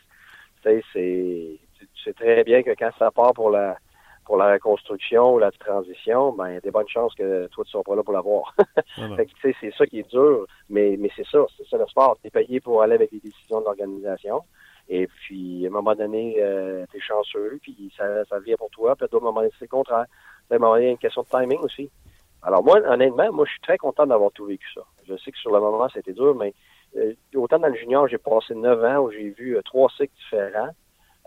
Tu 0.64 0.82
sais, 0.94 1.60
c'est 2.04 2.16
très 2.16 2.44
bien 2.44 2.64
que 2.64 2.72
quand 2.78 2.92
ça 2.98 3.12
part 3.12 3.34
pour 3.34 3.50
la 3.50 3.78
pour 4.26 4.38
la 4.38 4.54
reconstruction 4.54 5.36
ou 5.36 5.40
la 5.40 5.52
transition, 5.52 6.34
ben, 6.34 6.50
il 6.50 6.54
y 6.56 6.58
a 6.58 6.62
des 6.62 6.72
bonnes 6.72 6.88
chances 6.88 7.14
que 7.16 7.48
toi, 7.48 7.64
tu 7.64 7.72
seras 7.72 7.84
pas 7.84 7.96
là 7.96 8.04
pour 8.04 8.14
l'avoir. 8.14 8.56
c'est 9.42 9.74
ça 9.78 9.86
qui 9.86 10.00
est 10.00 10.10
dur, 10.10 10.46
mais, 10.70 10.98
mais 11.00 11.10
c'est 11.16 11.28
ça, 11.28 11.46
c'est 11.58 11.68
ça 11.68 11.78
le 11.78 11.86
sport. 11.88 12.18
Tu 12.22 12.28
es 12.28 12.30
payé 12.32 12.60
pour 12.60 12.82
aller 12.82 12.96
avec 12.96 13.12
les 13.12 13.20
décisions 13.20 13.60
de 13.60 13.66
l'organisation. 13.66 14.42
Et 14.90 15.08
puis, 15.08 15.66
à 15.66 15.70
un 15.70 15.72
moment 15.72 15.96
donné, 15.96 16.36
euh, 16.40 16.86
tu 16.92 16.98
es 16.98 17.00
chanceux, 17.00 17.60
puis 17.62 17.92
ça, 17.98 18.26
ça 18.26 18.40
vient 18.40 18.56
pour 18.58 18.70
toi. 18.70 18.96
Puis 18.96 19.06
à 19.06 19.08
d'autres 19.08 19.24
moments 19.24 19.42
c'est 19.60 19.66
le 19.66 19.68
contraire. 19.68 20.06
À 20.50 20.56
un 20.56 20.58
moment 20.58 20.74
donné, 20.74 20.86
il 20.86 20.88
y 20.88 20.90
a 20.90 20.92
une 20.92 20.98
question 20.98 21.24
de 21.24 21.28
timing 21.28 21.60
aussi. 21.60 21.90
Alors 22.42 22.64
moi, 22.64 22.80
honnêtement, 22.86 23.32
moi, 23.32 23.46
je 23.46 23.52
suis 23.52 23.62
très 23.62 23.78
content 23.78 24.06
d'avoir 24.06 24.32
tout 24.32 24.46
vécu 24.46 24.68
ça. 24.74 24.82
Je 25.08 25.16
sais 25.18 25.32
que 25.32 25.38
sur 25.38 25.52
le 25.52 25.60
moment, 25.60 25.88
c'était 25.90 26.14
dur, 26.14 26.36
mais 26.36 26.54
euh, 26.96 27.14
autant 27.36 27.60
dans 27.60 27.68
le 27.68 27.76
junior, 27.76 28.08
j'ai 28.08 28.20
passé 28.20 28.54
neuf 28.54 28.84
ans 28.84 29.04
où 29.04 29.12
j'ai 29.12 29.30
vu 29.32 29.58
euh, 29.58 29.62
trois 29.64 29.90
cycles 29.98 30.14
différents. 30.16 30.70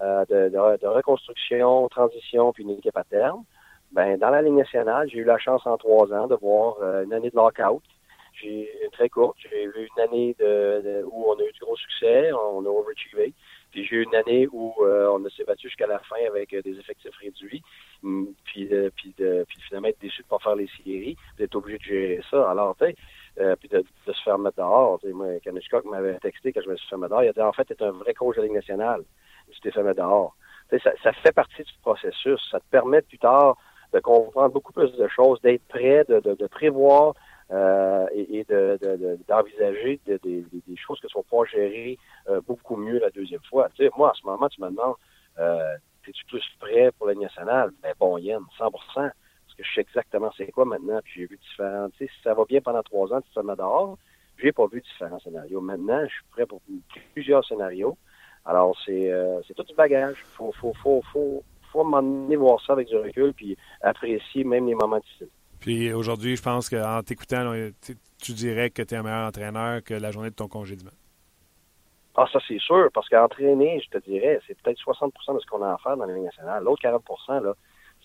Euh, 0.00 0.24
de, 0.26 0.48
de, 0.48 0.86
reconstruction, 0.86 1.88
transition, 1.88 2.52
puis 2.52 2.62
une 2.62 2.70
équipe 2.70 2.96
à 2.96 3.02
terme. 3.02 3.42
Ben, 3.90 4.16
dans 4.16 4.30
la 4.30 4.42
Ligue 4.42 4.52
nationale, 4.52 5.08
j'ai 5.10 5.18
eu 5.18 5.24
la 5.24 5.38
chance 5.38 5.66
en 5.66 5.76
trois 5.76 6.12
ans 6.12 6.28
de 6.28 6.36
voir 6.36 6.76
euh, 6.80 7.02
une 7.02 7.12
année 7.12 7.30
de 7.30 7.36
lockout. 7.36 7.82
J'ai 8.40 8.70
très 8.92 9.08
courte. 9.08 9.36
J'ai 9.38 9.64
eu 9.64 9.72
une 9.96 10.02
année 10.02 10.36
de, 10.38 11.02
où 11.10 11.24
on 11.28 11.34
a 11.34 11.42
eu 11.42 11.50
du 11.50 11.58
gros 11.58 11.76
succès, 11.76 12.30
on 12.32 12.64
a 12.64 12.68
overachievé. 12.68 13.32
Puis 13.72 13.84
j'ai 13.86 13.96
eu 13.96 14.02
une 14.04 14.14
année 14.14 14.46
où 14.52 14.72
euh, 14.80 15.10
on 15.10 15.28
s'est 15.30 15.44
battu 15.44 15.68
jusqu'à 15.68 15.88
la 15.88 15.98
fin 15.98 16.24
avec 16.28 16.54
euh, 16.54 16.62
des 16.62 16.78
effectifs 16.78 17.16
réduits. 17.16 17.62
Mm, 18.02 18.26
puis, 18.44 18.70
puis, 18.94 19.14
de, 19.18 19.44
puis 19.48 19.60
finalement 19.66 19.88
être 19.88 20.00
déçu 20.00 20.22
de 20.22 20.28
pas 20.28 20.38
faire 20.38 20.54
les 20.54 20.68
séries, 20.76 21.16
d'être 21.38 21.56
obligé 21.56 21.78
de 21.78 21.82
gérer 21.82 22.20
ça. 22.30 22.48
Alors, 22.50 22.76
tu 22.76 22.94
euh, 23.40 23.56
puis 23.56 23.68
de, 23.68 23.78
de, 24.06 24.12
se 24.12 24.22
faire 24.22 24.38
mettre 24.38 24.56
dehors. 24.58 24.98
T'sais, 25.00 25.12
moi, 25.12 25.40
Kanishkok 25.42 25.84
m'avait 25.86 26.18
texté 26.18 26.52
que 26.52 26.62
je 26.62 26.68
me 26.68 26.76
suis 26.76 26.88
fait 26.88 26.96
mettre 26.96 27.10
dehors. 27.10 27.24
Il 27.24 27.28
a 27.28 27.32
dit, 27.32 27.40
en 27.40 27.52
fait, 27.52 27.64
tu 27.64 27.82
un 27.82 27.90
vrai 27.90 28.14
coach 28.14 28.36
de 28.36 28.42
la 28.42 28.46
Ligue 28.46 28.56
nationale. 28.56 29.02
Mettre 29.82 29.96
dehors. 29.96 30.36
Ça, 30.70 30.92
ça, 31.02 31.12
fait 31.12 31.32
partie 31.32 31.62
du 31.62 31.72
processus. 31.82 32.40
Ça 32.50 32.60
te 32.60 32.64
permet 32.70 33.02
plus 33.02 33.18
tard 33.18 33.56
de 33.92 34.00
comprendre 34.00 34.52
beaucoup 34.52 34.72
plus 34.72 34.92
de 34.92 35.08
choses, 35.08 35.40
d'être 35.40 35.66
prêt, 35.68 36.04
de, 36.08 36.46
prévoir 36.46 37.14
et, 37.50 38.44
d'envisager 39.26 40.00
de, 40.06 40.18
des 40.22 40.76
choses 40.76 41.00
que 41.00 41.06
tu 41.06 41.16
vas 41.16 41.22
pouvoir 41.22 41.46
gérer 41.48 41.98
euh, 42.28 42.40
beaucoup 42.46 42.76
mieux 42.76 42.98
la 42.98 43.10
deuxième 43.10 43.42
fois. 43.48 43.68
Moi, 43.96 44.10
en 44.10 44.14
ce 44.14 44.26
moment, 44.26 44.48
tu 44.48 44.60
me 44.60 44.68
demandes, 44.68 44.96
euh, 45.38 45.76
es-tu 46.06 46.24
plus 46.26 46.44
prêt 46.60 46.90
pour 46.98 47.06
la 47.06 47.14
nationale? 47.14 47.70
Ben 47.82 47.94
bon, 47.98 48.18
Yann, 48.18 48.42
100% 48.58 48.70
parce 48.94 49.12
que 49.56 49.64
je 49.64 49.74
sais 49.74 49.80
exactement 49.80 50.30
c'est 50.36 50.50
quoi 50.50 50.64
maintenant, 50.64 51.00
puis 51.02 51.12
j'ai 51.16 51.26
vu 51.26 51.38
différents... 51.38 51.88
Si 51.96 52.08
ça 52.22 52.34
va 52.34 52.44
bien 52.44 52.60
pendant 52.60 52.82
trois 52.82 53.12
ans, 53.12 53.20
tu 53.22 53.32
te 53.32 53.56
dehors, 53.56 53.96
j'ai 54.38 54.52
pas 54.52 54.66
vu 54.66 54.80
différents 54.80 55.18
scénarios. 55.20 55.60
Maintenant, 55.60 56.02
je 56.02 56.12
suis 56.12 56.24
prêt 56.30 56.46
pour 56.46 56.60
plusieurs 57.14 57.44
scénarios. 57.44 57.96
Alors, 58.48 58.74
c'est 58.84 59.12
euh, 59.12 59.40
tout 59.54 59.62
du 59.62 59.74
bagage. 59.74 60.24
Faut, 60.34 60.52
faut, 60.52 60.72
faut, 60.82 61.02
faut, 61.12 61.44
faut 61.70 61.84
m'emmener 61.84 62.34
voir 62.34 62.58
ça 62.64 62.72
avec 62.72 62.88
du 62.88 62.96
recul, 62.96 63.34
puis 63.34 63.56
apprécier 63.82 64.42
même 64.42 64.66
les 64.66 64.74
moments 64.74 64.98
difficiles. 64.98 65.28
Puis 65.60 65.92
aujourd'hui, 65.92 66.34
je 66.34 66.42
pense 66.42 66.70
qu'en 66.70 67.02
t'écoutant, 67.02 67.52
tu 68.22 68.32
dirais 68.32 68.70
que 68.70 68.82
tu 68.82 68.94
es 68.94 68.96
un 68.96 69.02
meilleur 69.02 69.28
entraîneur 69.28 69.84
que 69.84 69.92
la 69.92 70.10
journée 70.10 70.30
de 70.30 70.34
ton 70.34 70.48
congédiement. 70.48 70.92
Ah, 72.16 72.26
ça, 72.32 72.40
c'est 72.48 72.58
sûr, 72.58 72.88
parce 72.94 73.08
qu'entraîner, 73.08 73.80
je 73.84 73.98
te 73.98 74.04
dirais, 74.04 74.40
c'est 74.46 74.60
peut-être 74.60 74.80
60% 74.80 75.34
de 75.34 75.40
ce 75.40 75.46
qu'on 75.46 75.62
a 75.62 75.74
à 75.74 75.78
faire 75.78 75.96
dans 75.96 76.06
la 76.06 76.14
Ligue 76.14 76.24
nationale. 76.24 76.64
L'autre 76.64 76.82
40% 76.82 77.44
là, 77.44 77.54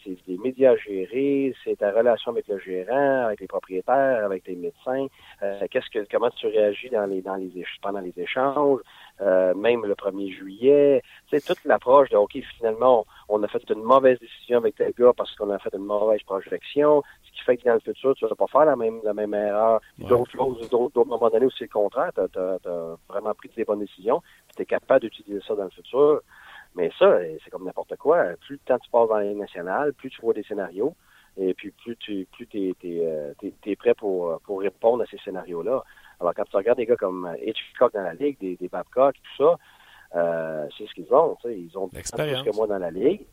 c'est 0.03 0.17
des 0.27 0.37
médias 0.37 0.75
gérés, 0.75 1.53
c'est 1.63 1.77
ta 1.77 1.91
relation 1.91 2.31
avec 2.31 2.47
le 2.47 2.59
gérant, 2.59 3.25
avec 3.25 3.39
les 3.39 3.47
propriétaires, 3.47 4.25
avec 4.25 4.43
tes 4.43 4.55
médecins. 4.55 5.07
Euh, 5.41 5.59
qu'est-ce 5.69 5.89
que, 5.89 6.05
comment 6.11 6.29
tu 6.31 6.47
réagis 6.47 6.89
dans 6.89 7.05
les, 7.05 7.21
dans 7.21 7.35
les, 7.35 7.51
pendant 7.81 7.99
les 7.99 8.13
échanges, 8.17 8.79
euh, 9.21 9.53
même 9.53 9.85
le 9.85 9.95
1er 9.95 10.31
juillet? 10.31 11.01
C'est 11.29 11.43
toute 11.43 11.63
l'approche 11.65 12.09
de, 12.09 12.17
OK, 12.17 12.37
finalement, 12.57 13.05
on, 13.29 13.41
a 13.43 13.47
fait 13.47 13.63
une 13.69 13.83
mauvaise 13.83 14.19
décision 14.19 14.59
avec 14.59 14.75
tel 14.75 14.93
gars 14.97 15.13
parce 15.15 15.35
qu'on 15.35 15.49
a 15.49 15.59
fait 15.59 15.73
une 15.73 15.85
mauvaise 15.85 16.21
projection, 16.23 17.03
ce 17.23 17.31
qui 17.31 17.43
fait 17.43 17.57
que 17.57 17.65
dans 17.65 17.73
le 17.73 17.79
futur, 17.79 18.15
tu 18.15 18.25
ne 18.25 18.29
vas 18.29 18.35
pas 18.35 18.47
faire 18.47 18.65
la 18.65 18.75
même, 18.75 18.99
la 19.03 19.13
même 19.13 19.33
erreur. 19.33 19.81
D'autres 19.97 20.31
choses, 20.31 20.69
d'autres 20.69 21.05
moments 21.05 21.29
donnés 21.29 21.45
où 21.45 21.51
c'est 21.51 21.65
le 21.65 21.69
contraire, 21.69 22.11
tu 22.13 22.39
as, 22.39 22.97
vraiment 23.09 23.33
pris 23.33 23.49
des 23.55 23.63
bonnes 23.65 23.79
décisions, 23.79 24.21
puis 24.47 24.55
tu 24.57 24.61
es 24.63 24.65
capable 24.65 25.01
d'utiliser 25.01 25.41
ça 25.47 25.55
dans 25.55 25.65
le 25.65 25.69
futur. 25.69 26.21
Mais 26.76 26.91
ça, 26.97 27.19
c'est 27.43 27.49
comme 27.49 27.65
n'importe 27.65 27.95
quoi. 27.97 28.24
Plus 28.41 28.55
le 28.55 28.59
temps 28.65 28.80
tu 28.80 28.89
passes 28.89 29.09
dans 29.09 29.19
les 29.19 29.34
nationales, 29.34 29.93
plus 29.93 30.09
tu 30.09 30.21
vois 30.21 30.34
des 30.34 30.43
scénarios, 30.43 30.95
et 31.38 31.53
puis 31.53 31.71
plus 31.71 31.95
tu 31.97 32.28
plus 32.32 32.47
es, 32.53 32.76
euh, 32.86 33.34
prêt 33.78 33.93
pour, 33.93 34.39
pour 34.41 34.61
répondre 34.61 35.03
à 35.03 35.05
ces 35.05 35.17
scénarios-là. 35.19 35.84
Alors, 36.19 36.34
quand 36.34 36.43
tu 36.45 36.55
regardes 36.55 36.78
des 36.78 36.86
gars 36.86 36.95
comme 36.95 37.36
Hitchcock 37.41 37.93
dans 37.93 38.01
la 38.01 38.13
Ligue, 38.13 38.39
des, 38.39 38.55
des 38.55 38.67
Babcock, 38.67 39.15
tout 39.15 39.43
ça, 39.43 39.57
euh, 40.15 40.67
c'est 40.78 40.88
ce 40.88 40.93
qu'ils 40.93 41.13
ont. 41.13 41.38
Ils 41.45 41.78
ont 41.78 41.88
plus 41.88 42.01
que 42.11 42.55
moi 42.55 42.67
dans 42.67 42.78
la 42.78 42.91
Ligue. 42.91 43.26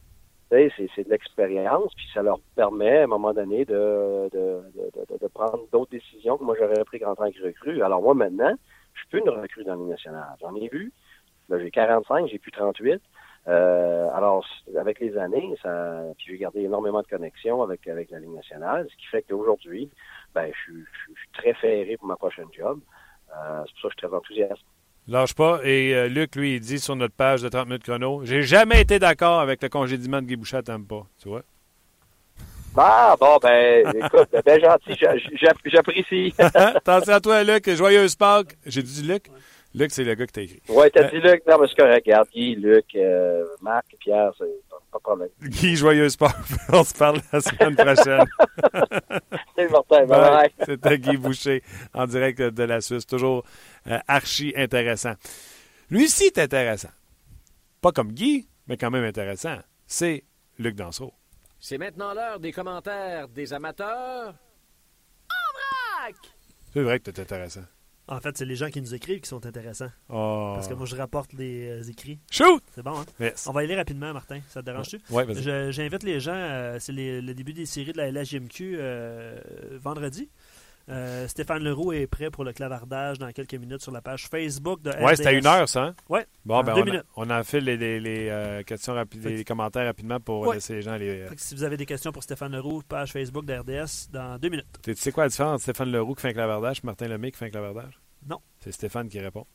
C'est, 0.51 0.73
c'est 0.97 1.05
de 1.05 1.11
l'expérience, 1.11 1.95
puis 1.95 2.07
ça 2.13 2.23
leur 2.23 2.41
permet, 2.57 2.99
à 2.99 3.05
un 3.05 3.07
moment 3.07 3.33
donné, 3.33 3.65
de, 3.65 4.29
de, 4.33 4.61
de, 4.75 5.19
de 5.19 5.27
prendre 5.29 5.61
d'autres 5.71 5.93
décisions 5.93 6.39
que 6.39 6.43
moi, 6.43 6.57
j'aurais 6.59 6.83
pris 6.85 7.05
en 7.05 7.15
tant 7.15 7.31
que 7.31 7.41
recrue. 7.45 7.81
Alors, 7.83 8.03
moi, 8.03 8.15
maintenant, 8.15 8.53
je 8.95 8.99
suis 8.99 9.09
plus 9.11 9.21
une 9.21 9.29
recrue 9.29 9.63
dans 9.63 9.77
le 9.77 9.87
national. 9.87 10.27
J'en 10.41 10.53
ai 10.57 10.69
vu. 10.69 10.93
Là, 11.49 11.61
j'ai 11.61 11.71
45, 11.71 12.27
j'ai 12.27 12.41
plus 12.41 12.51
38. 12.51 13.01
Euh, 13.49 14.09
alors, 14.15 14.45
avec 14.79 15.01
les 15.01 15.17
années, 15.17 15.55
ça, 15.63 16.03
j'ai 16.19 16.37
gardé 16.37 16.61
énormément 16.61 17.01
de 17.01 17.07
connexions 17.07 17.63
avec, 17.63 17.87
avec 17.89 18.11
la 18.11 18.19
Ligue 18.19 18.35
nationale, 18.35 18.87
ce 18.91 18.97
qui 18.97 19.07
fait 19.07 19.25
qu'aujourd'hui, 19.29 19.91
ben, 20.35 20.51
je, 20.67 20.73
je, 20.73 21.21
suis 21.21 21.29
très 21.33 21.55
ferré 21.55 21.97
pour 21.97 22.07
ma 22.07 22.17
prochaine 22.17 22.49
job. 22.57 22.81
Euh, 23.31 23.63
c'est 23.67 23.73
pour 23.73 23.83
ça 23.83 23.89
que 23.89 23.95
je 23.95 23.99
suis 23.99 24.09
très 24.09 24.17
enthousiaste. 24.17 24.63
Lâche 25.09 25.35
pas. 25.35 25.61
Et 25.65 25.95
euh, 25.95 26.09
Luc, 26.09 26.37
lui, 26.37 26.57
il 26.57 26.61
dit 26.61 26.79
sur 26.79 26.95
notre 26.95 27.15
page 27.15 27.43
de 27.43 27.49
30 27.49 27.67
minutes 27.67 27.83
chrono 27.83 28.25
J'ai 28.25 28.43
jamais 28.43 28.83
été 28.83 28.99
d'accord 28.99 29.41
avec 29.41 29.63
le 29.63 29.69
congédiement 29.69 30.21
de 30.21 30.27
Guy 30.27 30.37
Boucher 30.37 30.59
à 30.59 30.63
pas. 30.63 31.07
Tu 31.21 31.29
vois? 31.29 31.43
Ah, 32.77 33.17
bon, 33.19 33.39
ben, 33.43 33.89
écoute, 33.89 34.29
ben, 34.33 34.43
ben 34.47 34.61
gentil, 34.61 34.97
j'apprécie. 35.65 36.33
Attention 36.39 37.13
à 37.13 37.21
toi, 37.21 37.43
Luc. 37.43 37.69
Joyeuse 37.69 38.15
Pâques. 38.15 38.57
J'ai 38.65 38.83
dit 38.83 39.03
Luc? 39.03 39.25
Luc, 39.73 39.93
c'est 39.93 40.03
le 40.03 40.15
gars 40.15 40.27
que 40.27 40.33
t'as 40.33 40.43
écrit. 40.43 40.61
Oui, 40.69 40.87
t'as 40.93 41.05
dit 41.11 41.21
Luc. 41.21 41.43
Non, 41.47 41.59
mais 41.61 41.69
c'est 41.69 41.77
correct. 41.77 42.05
Regarde, 42.05 42.29
Guy, 42.35 42.57
Luc, 42.57 42.87
euh, 42.97 43.47
Marc, 43.63 43.87
Pierre, 44.01 44.33
c'est 44.37 44.45
pas 44.69 44.99
de 44.99 45.03
problème. 45.03 45.29
Guy, 45.43 45.77
joyeuse 45.77 46.17
Pâques. 46.17 46.35
On 46.73 46.83
se 46.83 46.93
parle 46.93 47.21
la 47.33 47.41
semaine 47.41 47.77
prochaine. 47.77 48.25
c'est 49.57 49.71
Martin. 49.71 50.07
Bye. 50.07 50.51
C'était 50.67 50.99
Guy 50.99 51.17
Boucher 51.17 51.63
en 51.95 52.07
direct 52.07 52.41
de 52.41 52.63
la 52.65 52.81
Suisse. 52.81 53.07
Toujours 53.07 53.45
euh, 53.87 53.99
archi 54.09 54.53
intéressant. 54.57 55.15
Lui 55.89 56.05
aussi 56.05 56.25
est 56.25 56.39
intéressant. 56.39 56.91
Pas 57.81 57.93
comme 57.93 58.13
Guy, 58.13 58.49
mais 58.67 58.77
quand 58.77 58.91
même 58.91 59.05
intéressant. 59.05 59.59
C'est 59.87 60.25
Luc 60.59 60.75
Dansereau. 60.75 61.13
C'est 61.61 61.79
maintenant 61.79 62.13
l'heure 62.13 62.41
des 62.41 62.53
commentaires 62.53 63.29
des 63.29 63.53
amateurs. 63.53 64.35
En 65.29 66.03
vrac! 66.03 66.17
C'est 66.73 66.83
vrai 66.83 66.99
que 66.99 67.11
t'es 67.11 67.21
intéressant. 67.21 67.65
En 68.11 68.19
fait, 68.19 68.37
c'est 68.37 68.45
les 68.45 68.57
gens 68.57 68.69
qui 68.71 68.81
nous 68.83 68.93
écrivent 68.93 69.21
qui 69.21 69.29
sont 69.29 69.47
intéressants. 69.47 69.91
Oh. 70.09 70.53
Parce 70.57 70.67
que 70.67 70.75
moi, 70.75 70.85
je 70.85 70.97
rapporte 70.97 71.33
les 71.33 71.71
euh, 71.71 71.83
écrits. 71.85 72.19
Shoot! 72.29 72.61
C'est 72.75 72.83
bon, 72.83 72.99
hein? 72.99 73.05
Yes. 73.21 73.47
On 73.47 73.53
va 73.53 73.63
y 73.63 73.67
aller 73.67 73.77
rapidement, 73.77 74.13
Martin. 74.13 74.41
Ça 74.49 74.61
te 74.61 74.67
dérange-tu? 74.67 74.99
Oui, 75.11 75.25
vas-y. 75.25 75.73
J'invite 75.73 76.03
les 76.03 76.19
gens, 76.19 76.35
euh, 76.35 76.79
c'est 76.81 76.93
le 76.93 77.33
début 77.35 77.53
des 77.53 77.67
séries 77.67 77.93
de 77.93 77.99
la 77.99 78.11
LHJMQ 78.11 78.77
euh, 78.79 79.39
vendredi. 79.81 80.29
Euh, 80.91 81.29
Stéphane 81.29 81.63
Leroux 81.63 81.93
est 81.93 82.07
prêt 82.07 82.31
pour 82.31 82.45
le 82.45 82.53
clavardage 82.53 83.19
dans 83.19 83.31
quelques 83.33 83.55
minutes 83.55 83.81
sur 83.81 83.93
la 83.93 84.03
page 84.03 84.27
Facebook 84.29 84.83
de 84.83 84.91
Ouais, 85.03 85.15
c'était 85.17 85.39
une 85.39 85.47
heure, 85.47 85.69
ça. 85.69 85.85
Hein? 85.85 85.95
Oui. 86.09 86.21
Bon, 86.45 86.63
ben, 86.63 86.75
on, 86.77 86.95
a, 86.97 87.03
on 87.17 87.31
a 87.31 87.43
fait 87.45 87.61
les, 87.61 87.77
les, 87.77 88.29
euh, 88.29 88.63
questions 88.63 88.95
rapides, 88.95 89.25
les 89.25 89.45
commentaires 89.45 89.87
rapidement 89.87 90.19
pour 90.19 90.53
laisser 90.53 90.75
les 90.75 90.83
gens 90.83 90.97
les. 90.97 91.23
Euh, 91.23 91.29
si 91.37 91.55
vous 91.55 91.63
avez 91.63 91.77
des 91.77 91.87
questions 91.87 92.13
pour 92.13 92.23
Stéphane 92.23 92.53
Leroux, 92.53 92.83
page 92.87 93.13
Facebook 93.13 93.45
de 93.45 93.55
RDS, 93.55 94.11
dans 94.11 94.39
deux 94.39 94.49
minutes. 94.49 94.67
Tu 94.83 94.95
sais 94.97 95.13
quoi 95.13 95.25
la 95.25 95.29
différence 95.29 95.55
entre 95.55 95.63
Stéphane 95.63 95.93
Leroux 95.93 96.15
qui 96.15 96.23
fait 96.23 96.29
un 96.29 96.33
clavardage 96.33 96.79
et 96.79 96.87
Martin 96.87 97.09
Lemay 97.09 97.31
qui 97.31 97.39
fait 97.39 97.47
un 97.47 97.51
clavardage? 97.51 98.01
Non. 98.27 98.41
C'est 98.61 98.73
Stéphane 98.73 99.09
qui 99.09 99.21
répond. 99.21 99.47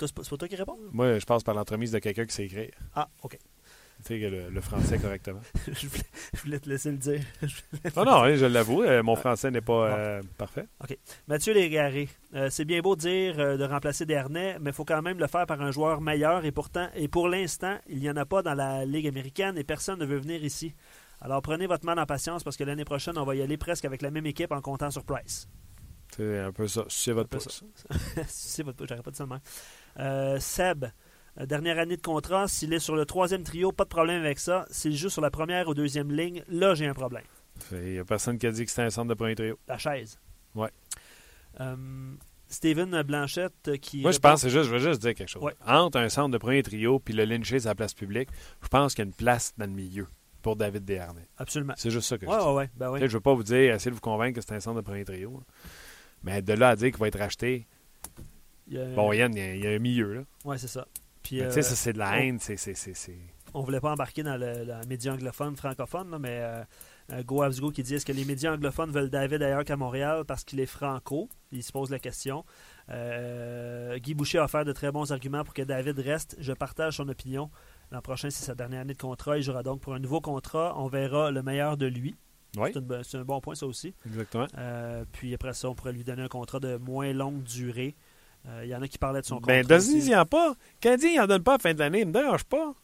C'est 0.00 0.14
pas 0.14 0.22
toi 0.22 0.48
qui 0.48 0.54
réponds? 0.54 0.78
Moi, 0.92 1.18
je 1.18 1.26
passe 1.26 1.42
par 1.42 1.54
l'entremise 1.54 1.90
de 1.90 1.98
quelqu'un 1.98 2.24
qui 2.24 2.34
sait 2.34 2.44
écrire. 2.44 2.70
Ah, 2.94 3.08
OK. 3.22 3.36
Tu 4.04 4.20
sais, 4.20 4.30
le, 4.30 4.60
français 4.60 4.98
correctement. 4.98 5.40
je, 5.66 5.86
voulais, 6.42 6.60
te 6.60 6.68
laisser 6.68 6.92
le 6.92 6.98
dire. 6.98 7.20
non, 7.96 8.04
non, 8.04 8.34
je 8.34 8.46
l'avoue, 8.46 8.82
euh, 8.82 9.02
mon 9.02 9.16
français 9.16 9.50
n'est 9.50 9.60
pas 9.60 9.88
euh, 9.88 10.22
parfait. 10.36 10.66
OK. 10.82 10.96
Mathieu 11.26 11.52
Légaré, 11.52 12.08
euh, 12.34 12.48
c'est 12.48 12.64
bien 12.64 12.80
beau 12.80 12.94
de 12.94 13.00
dire 13.00 13.58
de 13.58 13.64
remplacer 13.64 14.06
Dernay, 14.06 14.58
mais 14.60 14.70
il 14.70 14.72
faut 14.72 14.84
quand 14.84 15.02
même 15.02 15.18
le 15.18 15.26
faire 15.26 15.46
par 15.46 15.60
un 15.60 15.72
joueur 15.72 16.00
meilleur 16.00 16.44
et 16.44 16.52
pourtant, 16.52 16.88
et 16.94 17.08
pour 17.08 17.28
l'instant, 17.28 17.76
il 17.88 17.98
n'y 17.98 18.08
en 18.08 18.16
a 18.16 18.24
pas 18.24 18.42
dans 18.42 18.54
la 18.54 18.84
Ligue 18.84 19.08
américaine 19.08 19.58
et 19.58 19.64
personne 19.64 19.98
ne 19.98 20.06
veut 20.06 20.18
venir 20.18 20.44
ici. 20.44 20.74
Alors 21.20 21.42
prenez 21.42 21.66
votre 21.66 21.84
mal 21.84 21.98
en 21.98 22.06
patience 22.06 22.44
parce 22.44 22.56
que 22.56 22.62
l'année 22.62 22.84
prochaine, 22.84 23.18
on 23.18 23.24
va 23.24 23.34
y 23.34 23.42
aller 23.42 23.56
presque 23.56 23.84
avec 23.84 24.02
la 24.02 24.12
même 24.12 24.26
équipe 24.26 24.52
en 24.52 24.60
comptant 24.60 24.92
sur 24.92 25.04
Price. 25.04 25.48
C'est 26.16 26.38
un 26.38 26.52
peu 26.52 26.68
ça. 26.68 26.84
C'est 26.88 27.12
votre 27.12 27.28
pouce. 27.28 27.64
C'est 28.28 28.62
votre 28.62 28.78
pouce, 28.78 28.88
j'aurais 28.88 29.02
pas 29.02 29.10
de 29.10 29.16
ça 29.16 29.26
de 29.26 30.38
Seb, 30.38 30.86
dernière 31.46 31.78
année 31.78 31.96
de 31.96 32.02
contrat, 32.02 32.48
s'il 32.48 32.72
est 32.72 32.78
sur 32.78 32.96
le 32.96 33.06
troisième 33.06 33.42
trio, 33.42 33.72
pas 33.72 33.84
de 33.84 33.88
problème 33.88 34.22
avec 34.22 34.38
ça. 34.38 34.66
S'il 34.70 34.96
joue 34.96 35.08
sur 35.08 35.22
la 35.22 35.30
première 35.30 35.68
ou 35.68 35.74
deuxième 35.74 36.10
ligne, 36.10 36.42
là, 36.48 36.74
j'ai 36.74 36.86
un 36.86 36.94
problème. 36.94 37.24
Il 37.72 37.92
n'y 37.92 37.98
a 37.98 38.04
personne 38.04 38.38
qui 38.38 38.46
a 38.46 38.50
dit 38.50 38.64
que 38.64 38.70
c'était 38.70 38.82
un 38.82 38.90
centre 38.90 39.08
de 39.08 39.14
premier 39.14 39.34
trio. 39.34 39.58
La 39.66 39.78
chaise. 39.78 40.18
Ouais. 40.54 40.70
Euh, 41.60 41.76
Steven 42.48 43.02
Blanchette 43.02 43.78
qui. 43.80 44.00
Moi, 44.00 44.12
je 44.12 44.18
pense, 44.18 44.42
juste, 44.42 44.64
je 44.64 44.70
veux 44.70 44.78
juste 44.78 45.00
dire 45.00 45.14
quelque 45.14 45.28
chose. 45.28 45.42
Entre 45.66 45.98
un 45.98 46.08
centre 46.08 46.30
de 46.30 46.38
premier 46.38 46.62
trio 46.62 46.98
puis 46.98 47.14
le 47.14 47.24
lyncher 47.24 47.56
à 47.66 47.70
la 47.70 47.74
place 47.74 47.94
publique, 47.94 48.30
je 48.62 48.68
pense 48.68 48.94
qu'il 48.94 49.04
y 49.04 49.06
a 49.06 49.08
une 49.08 49.14
place 49.14 49.52
dans 49.58 49.66
le 49.66 49.72
milieu 49.72 50.06
pour 50.42 50.56
David 50.56 50.84
Desharnais. 50.84 51.28
Absolument. 51.36 51.74
C'est 51.76 51.90
juste 51.90 52.08
ça 52.08 52.16
que 52.16 52.26
je 52.26 52.30
dis. 52.30 52.46
Ouais, 52.46 52.70
ben 52.76 52.90
ouais. 52.90 53.00
Je 53.00 53.04
ne 53.04 53.10
veux 53.10 53.20
pas 53.20 53.34
vous 53.34 53.42
dire, 53.42 53.74
essayer 53.74 53.90
de 53.90 53.96
vous 53.96 54.00
convaincre 54.00 54.40
que 54.40 54.46
c'est 54.46 54.54
un 54.54 54.60
centre 54.60 54.76
de 54.76 54.84
premier 54.84 55.04
trio. 55.04 55.42
Mais 56.22 56.42
de 56.42 56.52
là 56.52 56.70
à 56.70 56.76
dire 56.76 56.90
qu'il 56.90 56.98
va 56.98 57.08
être 57.08 57.18
racheté, 57.18 57.66
bon, 58.66 59.12
Yann, 59.12 59.34
il 59.34 59.62
y, 59.62 59.66
a, 59.66 59.70
un 59.70 59.78
milieu. 59.78 60.14
là. 60.14 60.20
Oui, 60.44 60.58
c'est 60.58 60.68
ça. 60.68 60.86
Sais, 61.24 61.62
ça, 61.62 61.74
c'est 61.74 61.92
de 61.92 61.98
la 61.98 62.20
haine. 62.20 62.38
C'est, 62.40 62.56
On 63.54 63.62
voulait 63.62 63.80
pas 63.80 63.92
embarquer 63.92 64.22
dans 64.22 64.36
le, 64.36 64.86
média 64.88 65.12
anglophone, 65.12 65.56
francophone, 65.56 66.16
mais 66.20 66.40
euh, 66.40 66.62
euh 67.12 67.22
Go 67.22 67.70
qui 67.70 67.82
dit 67.82 67.94
est-ce 67.94 68.06
que 68.06 68.12
les 68.12 68.24
médias 68.24 68.52
anglophones 68.52 68.90
veulent 68.90 69.10
David 69.10 69.42
ailleurs 69.42 69.64
qu'à 69.64 69.76
Montréal 69.76 70.24
parce 70.26 70.44
qu'il 70.44 70.60
est 70.60 70.66
franco? 70.66 71.28
Il 71.52 71.62
se 71.62 71.72
pose 71.72 71.90
la 71.90 71.98
question. 71.98 72.44
Euh, 72.90 73.98
Guy 73.98 74.14
Boucher 74.14 74.38
a 74.38 74.44
offert 74.44 74.64
de 74.64 74.72
très 74.72 74.92
bons 74.92 75.12
arguments 75.12 75.44
pour 75.44 75.54
que 75.54 75.62
David 75.62 75.98
reste. 75.98 76.36
Je 76.38 76.52
partage 76.52 76.96
son 76.96 77.08
opinion. 77.08 77.50
L'an 77.90 78.02
prochain, 78.02 78.30
c'est 78.30 78.44
sa 78.44 78.54
dernière 78.54 78.82
année 78.82 78.94
de 78.94 78.98
contrat. 78.98 79.38
Il 79.38 79.42
jouera 79.42 79.62
donc 79.62 79.80
pour 79.80 79.94
un 79.94 79.98
nouveau 79.98 80.20
contrat. 80.20 80.74
On 80.76 80.88
verra 80.88 81.30
le 81.30 81.42
meilleur 81.42 81.76
de 81.76 81.86
lui. 81.86 82.16
Oui. 82.56 82.70
C'est 83.02 83.18
un 83.18 83.24
bon 83.24 83.40
point, 83.40 83.54
ça 83.54 83.66
aussi. 83.66 83.94
Exactement. 84.06 84.46
Euh, 84.56 85.04
puis 85.12 85.34
après 85.34 85.52
ça, 85.52 85.68
on 85.68 85.74
pourrait 85.74 85.92
lui 85.92 86.04
donner 86.04 86.22
un 86.22 86.28
contrat 86.28 86.60
de 86.60 86.76
moins 86.76 87.12
longue 87.12 87.42
durée. 87.42 87.94
Euh, 88.46 88.60
Il 88.64 88.68
y 88.70 88.74
en 88.74 88.82
a 88.82 88.88
qui 88.88 88.98
parlaient 88.98 89.20
de 89.20 89.26
son 89.26 89.36
Ben, 89.40 89.62
contrat. 89.62 89.76
aussi. 89.76 89.88
donnez-y 89.92 90.16
en 90.16 90.24
pas. 90.26 90.54
Canadien, 90.80 91.10
il 91.10 91.16
n'en 91.18 91.26
donne 91.26 91.42
pas 91.42 91.52
à 91.52 91.56
la 91.56 91.62
fin 91.62 91.74
de 91.74 91.78
l'année. 91.78 92.00
Il 92.00 92.08
ne 92.08 92.12
me 92.12 92.12
dérange 92.22 92.44
pas. 92.44 92.74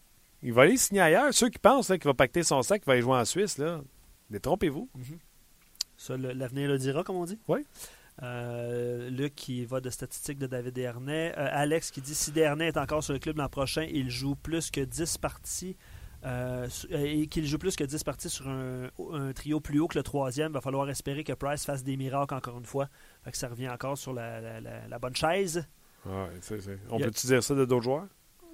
Il 0.43 0.53
va 0.53 0.63
aller 0.63 0.77
signer 0.77 1.01
ailleurs. 1.01 1.33
Ceux 1.33 1.49
qui 1.49 1.59
pensent 1.59 1.89
qu'il 1.89 2.05
va 2.05 2.15
pacter 2.15 2.43
son 2.43 2.63
sac, 2.63 2.81
qu'il 2.83 2.87
va 2.87 2.93
aller 2.95 3.03
jouer 3.03 3.17
en 3.17 3.25
Suisse, 3.25 3.57
là, 3.59 3.81
détrompez-vous. 4.31 4.89
Ça, 5.97 6.17
le- 6.17 6.33
l'avenir 6.33 6.69
le 6.69 6.77
dira, 6.79 7.03
comme 7.05 7.17
on 7.17 7.25
dit. 7.25 7.39
Oui. 7.49 7.61
Euh, 8.23 9.11
Luc 9.11 9.35
qui 9.35 9.65
va 9.65 9.81
de 9.81 9.91
statistiques 9.91 10.39
de 10.39 10.47
David 10.47 10.75
Dernay. 10.75 11.33
Euh, 11.37 11.49
Alex 11.51 11.91
qui 11.91 12.01
dit 12.01 12.15
si 12.15 12.31
Dernay 12.31 12.69
est 12.69 12.77
encore 12.77 13.03
sur 13.03 13.13
le 13.13 13.19
club 13.19 13.39
l'an 13.39 13.49
prochain, 13.49 13.87
il 13.91 14.09
joue 14.11 14.37
plus 14.37 14.71
que 14.71 14.81
10 14.81 15.19
parties. 15.19 15.77
euh, 16.27 16.67
et 16.91 17.27
qu'il 17.27 17.47
joue 17.47 17.59
plus 17.59 17.77
que 17.77 17.85
10 17.85 18.03
parties 18.03 18.31
sur 18.31 18.49
un, 18.49 18.89
un 19.13 19.33
trio 19.35 19.61
plus 19.61 19.81
haut 19.81 19.89
que 19.89 19.99
le 19.99 20.03
troisième, 20.03 20.53
il 20.53 20.55
va 20.55 20.61
falloir 20.63 20.89
espérer 20.89 21.23
que 21.23 21.35
Price 21.35 21.67
fasse 21.67 21.85
des 21.85 21.97
miracles 21.99 22.33
encore 22.35 22.57
une 22.59 22.65
fois. 22.65 22.89
Fait 23.25 23.31
que 23.31 23.37
ça 23.37 23.49
revient 23.49 23.69
encore 23.71 23.97
sur 23.97 24.13
la, 24.13 24.41
la- 24.41 24.61
la- 24.61 24.89
la 24.89 24.99
bonne 24.99 25.17
chaise. 25.17 25.67
Ouais, 26.05 26.13
c'est- 26.43 26.61
c'est- 26.61 26.79
On 26.91 26.99
Il 26.99 27.01
y 27.01 27.05
a- 27.05 27.07
peut-tu 27.07 27.27
dire 27.27 27.43
ça 27.43 27.55
de 27.55 27.65
d'autres 27.65 27.85
joueurs? 27.85 28.07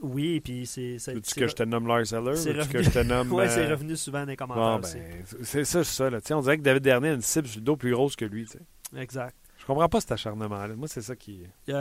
Oui, 0.02 0.40
puis 0.40 0.64
c'est. 0.66 0.96
Veux-tu 1.12 1.34
que 1.34 1.46
je 1.48 1.54
te 1.54 1.62
nomme 1.62 1.86
Lars 1.86 2.10
Eller? 2.12 2.32
Veux-tu 2.32 2.68
que 2.68 2.78
revenu- 2.78 2.84
je 2.84 2.90
te 2.90 2.98
nomme... 3.00 3.32
Euh, 3.38 3.48
c'est 3.48 3.66
revenu 3.66 3.96
souvent 3.96 4.20
dans 4.20 4.26
les 4.26 4.36
commentaires 4.36 4.78
Bon, 4.78 4.78
ben, 4.78 5.24
c'est 5.42 5.64
ça, 5.64 5.84
c'est 5.84 5.92
ça. 5.92 6.08
Là. 6.08 6.20
On 6.30 6.40
dirait 6.40 6.56
que 6.56 6.62
David 6.62 6.82
Dernier 6.82 7.08
a 7.10 7.12
une 7.14 7.20
cible 7.20 7.48
sur 7.48 7.58
le 7.60 7.64
dos 7.64 7.76
plus 7.76 7.92
grosse 7.92 8.16
que 8.16 8.24
lui. 8.24 8.46
tu 8.46 8.52
sais. 8.52 8.60
Exact. 8.98 9.36
Je 9.58 9.66
comprends 9.66 9.88
pas 9.90 10.00
cet 10.00 10.12
acharnement-là. 10.12 10.74
Moi, 10.74 10.88
c'est 10.88 11.02
ça 11.02 11.14
qui... 11.14 11.42
Il 11.66 11.74
y, 11.74 11.76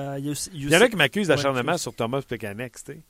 il 0.54 0.76
en 0.76 0.82
a 0.82 0.90
qui 0.90 0.98
m'accusent 0.98 1.30
d'acharnement 1.30 1.78
sur 1.78 1.96
Thomas 1.96 2.22
sais. 2.94 3.02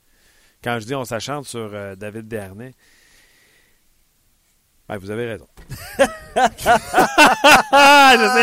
Quand 0.62 0.78
je 0.78 0.86
dis 0.86 0.94
on 0.94 1.04
s'acharne 1.04 1.42
sur 1.42 1.70
euh, 1.74 1.96
David 1.96 2.28
Dernay. 2.28 2.72
Ben, 4.88 4.96
vous 4.98 5.10
avez 5.10 5.26
raison. 5.26 5.48
J'essaie 5.98 6.06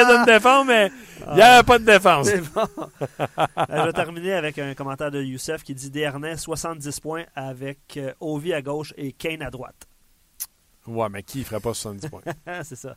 de 0.06 0.22
me 0.22 0.26
défendre, 0.26 0.66
mais 0.66 0.92
il 1.28 1.36
n'y 1.36 1.42
avait 1.42 1.66
pas 1.66 1.80
de 1.80 1.86
défense. 1.86 2.28
C'est 2.28 2.42
bon. 2.42 2.62
Euh, 3.58 3.82
je 3.82 3.86
vais 3.88 3.94
terminer 3.94 4.34
avec 4.34 4.60
un 4.60 4.74
commentaire 4.74 5.12
de 5.12 5.22
Youssef 5.22 5.64
qui 5.64 5.74
dit 5.74 5.90
Dernay 5.90 6.38
70 6.38 7.00
points 7.00 7.26
avec 7.36 7.98
euh, 7.98 8.14
Ovi 8.20 8.54
à 8.54 8.62
gauche 8.62 8.94
et 8.98 9.12
Kane 9.12 9.42
à 9.42 9.50
droite. 9.50 9.88
Ouais, 10.86 11.10
mais 11.10 11.24
qui 11.24 11.40
ne 11.40 11.44
ferait 11.44 11.60
pas 11.60 11.74
70 11.74 12.10
points? 12.10 12.22
c'est 12.64 12.76
ça. 12.76 12.96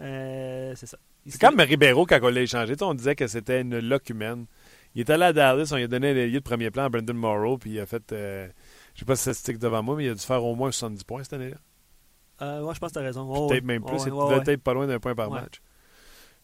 Euh, 0.00 0.72
c'est 0.76 0.86
ça. 0.86 0.98
C'est 1.26 1.40
comme 1.40 1.58
Ribeiro 1.58 2.06
quand 2.06 2.18
on 2.22 2.28
l'a 2.28 2.42
échangé. 2.42 2.74
On 2.80 2.94
disait 2.94 3.16
que 3.16 3.26
c'était 3.26 3.60
une 3.60 3.78
loque 3.80 4.08
humaine. 4.10 4.46
Il 4.94 5.00
est 5.00 5.10
allé 5.10 5.24
à 5.24 5.32
Dallas, 5.32 5.68
on 5.72 5.76
lui 5.76 5.84
a 5.84 5.88
donné 5.88 6.14
l'ailier 6.14 6.38
de 6.38 6.44
premier 6.44 6.70
plan 6.70 6.84
à 6.84 6.88
Brendan 6.88 7.16
Morrow, 7.16 7.58
puis 7.58 7.72
il 7.72 7.80
a 7.80 7.86
fait, 7.86 8.12
euh, 8.12 8.48
je 8.94 9.00
sais 9.00 9.04
pas 9.04 9.16
si 9.16 9.24
ça 9.24 9.34
stick 9.34 9.58
devant 9.58 9.82
moi, 9.82 9.96
mais 9.96 10.06
il 10.06 10.10
a 10.10 10.14
dû 10.14 10.20
faire 10.20 10.42
au 10.42 10.54
moins 10.54 10.70
70 10.70 11.04
points 11.04 11.22
cette 11.22 11.34
année-là. 11.34 11.56
Euh, 12.40 12.62
ouais, 12.62 12.74
je 12.74 12.78
pense 12.78 12.90
que 12.90 12.94
tu 12.94 12.98
as 13.00 13.06
raison. 13.06 13.28
Oh, 13.28 13.48
Peut-être 13.48 13.64
même 13.64 13.84
plus. 13.84 13.96
Ouais, 13.96 14.02
il 14.06 14.12
ouais, 14.12 14.24
devait 14.24 14.46
ouais. 14.46 14.54
être 14.54 14.62
pas 14.62 14.74
loin 14.74 14.86
d'un 14.86 14.98
point 14.98 15.14
par 15.14 15.30
match. 15.30 15.60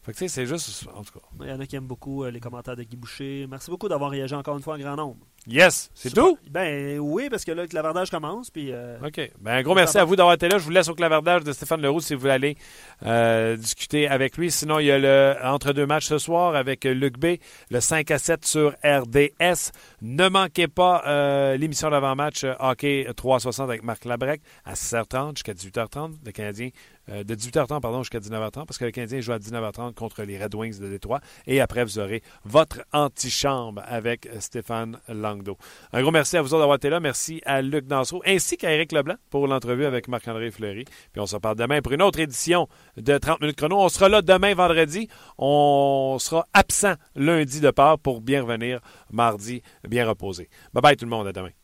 Fait 0.04 0.12
que 0.12 0.18
tu 0.18 0.28
sais, 0.28 0.28
c'est 0.28 0.46
juste, 0.46 0.86
en 0.94 1.02
tout 1.02 1.18
cas. 1.18 1.26
Il 1.40 1.48
y 1.48 1.52
en 1.52 1.60
a 1.60 1.66
qui 1.66 1.76
aiment 1.76 1.86
beaucoup 1.86 2.24
euh, 2.24 2.30
les 2.30 2.40
commentaires 2.40 2.76
de 2.76 2.82
Guy 2.82 2.96
Boucher. 2.96 3.46
Merci 3.48 3.70
beaucoup 3.70 3.88
d'avoir 3.88 4.10
réagi 4.10 4.34
encore 4.34 4.56
une 4.56 4.62
fois 4.62 4.74
en 4.74 4.78
grand 4.78 4.96
nombre. 4.96 5.16
Yes, 5.46 5.90
c'est 5.94 6.14
tout? 6.14 6.38
Ben 6.50 6.98
oui, 6.98 7.28
parce 7.28 7.44
que 7.44 7.52
là, 7.52 7.62
le 7.62 7.68
clavardage 7.68 8.10
commence. 8.10 8.50
Puis, 8.50 8.72
euh, 8.72 8.96
OK. 9.04 9.30
Ben, 9.40 9.56
un 9.56 9.62
gros 9.62 9.74
merci 9.74 9.98
à 9.98 10.04
vous 10.04 10.16
d'avoir 10.16 10.34
été 10.34 10.48
là. 10.48 10.56
Je 10.56 10.64
vous 10.64 10.70
laisse 10.70 10.88
au 10.88 10.94
clavardage 10.94 11.44
de 11.44 11.52
Stéphane 11.52 11.82
Leroux 11.82 12.00
si 12.00 12.14
vous 12.14 12.20
voulez 12.20 12.32
aller 12.32 12.56
euh, 13.04 13.54
discuter 13.56 14.08
avec 14.08 14.38
lui. 14.38 14.50
Sinon, 14.50 14.78
il 14.78 14.86
y 14.86 14.90
a 14.90 14.98
le 14.98 15.34
entre-deux 15.44 15.84
matchs 15.84 16.06
ce 16.06 16.16
soir 16.16 16.54
avec 16.54 16.84
Luc 16.84 17.18
B, 17.18 17.36
le 17.70 17.80
5 17.80 18.10
à 18.10 18.18
7 18.18 18.46
sur 18.46 18.74
RDS. 18.82 19.72
Ne 20.00 20.28
manquez 20.28 20.66
pas 20.66 21.02
euh, 21.06 21.58
l'émission 21.58 21.90
d'avant-match 21.90 22.46
Hockey 22.58 23.06
360 23.14 23.68
avec 23.68 23.82
Marc 23.82 24.06
Labrec 24.06 24.40
à 24.64 24.72
6h30 24.72 25.36
jusqu'à 25.36 25.52
18h30. 25.52 26.12
Le 26.24 26.32
Canadien, 26.32 26.70
euh, 27.10 27.24
de 27.24 27.34
18h30 27.34 27.80
pardon, 27.80 28.02
jusqu'à 28.02 28.18
19h30 28.18 28.66
parce 28.66 28.78
que 28.78 28.84
le 28.84 28.90
Canadien 28.90 29.20
joue 29.20 29.32
à 29.32 29.38
19h30 29.38 29.94
contre 29.94 30.22
les 30.22 30.42
Red 30.42 30.54
Wings 30.54 30.78
de 30.78 30.88
Détroit. 30.88 31.20
Et 31.46 31.60
après, 31.60 31.84
vous 31.84 31.98
aurez 31.98 32.22
votre 32.44 32.82
antichambre 32.92 33.82
avec 33.86 34.26
euh, 34.26 34.40
Stéphane 34.40 34.98
Langdo. 35.08 35.56
Un 35.92 36.02
gros 36.02 36.10
merci 36.10 36.36
à 36.36 36.42
vous 36.42 36.48
autres 36.54 36.60
d'avoir 36.60 36.76
été 36.76 36.90
là. 36.90 37.00
Merci 37.00 37.40
à 37.44 37.62
Luc 37.62 37.86
Dansereau 37.86 38.22
ainsi 38.26 38.56
qu'à 38.56 38.72
Éric 38.72 38.92
Leblanc 38.92 39.16
pour 39.30 39.46
l'entrevue 39.46 39.84
avec 39.84 40.08
Marc-André 40.08 40.50
Fleury. 40.50 40.84
Puis 41.12 41.20
on 41.20 41.26
se 41.26 41.34
reparle 41.34 41.56
demain 41.56 41.80
pour 41.80 41.92
une 41.92 42.02
autre 42.02 42.20
édition 42.20 42.68
de 42.96 43.18
30 43.18 43.40
minutes 43.40 43.56
chrono. 43.56 43.78
On 43.78 43.88
sera 43.88 44.08
là 44.08 44.22
demain 44.22 44.54
vendredi. 44.54 45.08
On 45.38 46.16
sera 46.18 46.46
absent 46.52 46.94
lundi 47.14 47.60
de 47.60 47.70
part 47.70 47.98
pour 47.98 48.20
bien 48.20 48.42
revenir 48.42 48.80
mardi 49.10 49.62
bien 49.88 50.06
reposé. 50.06 50.48
Bye 50.72 50.82
bye 50.82 50.96
tout 50.96 51.04
le 51.04 51.10
monde. 51.10 51.26
À 51.26 51.32
demain. 51.32 51.63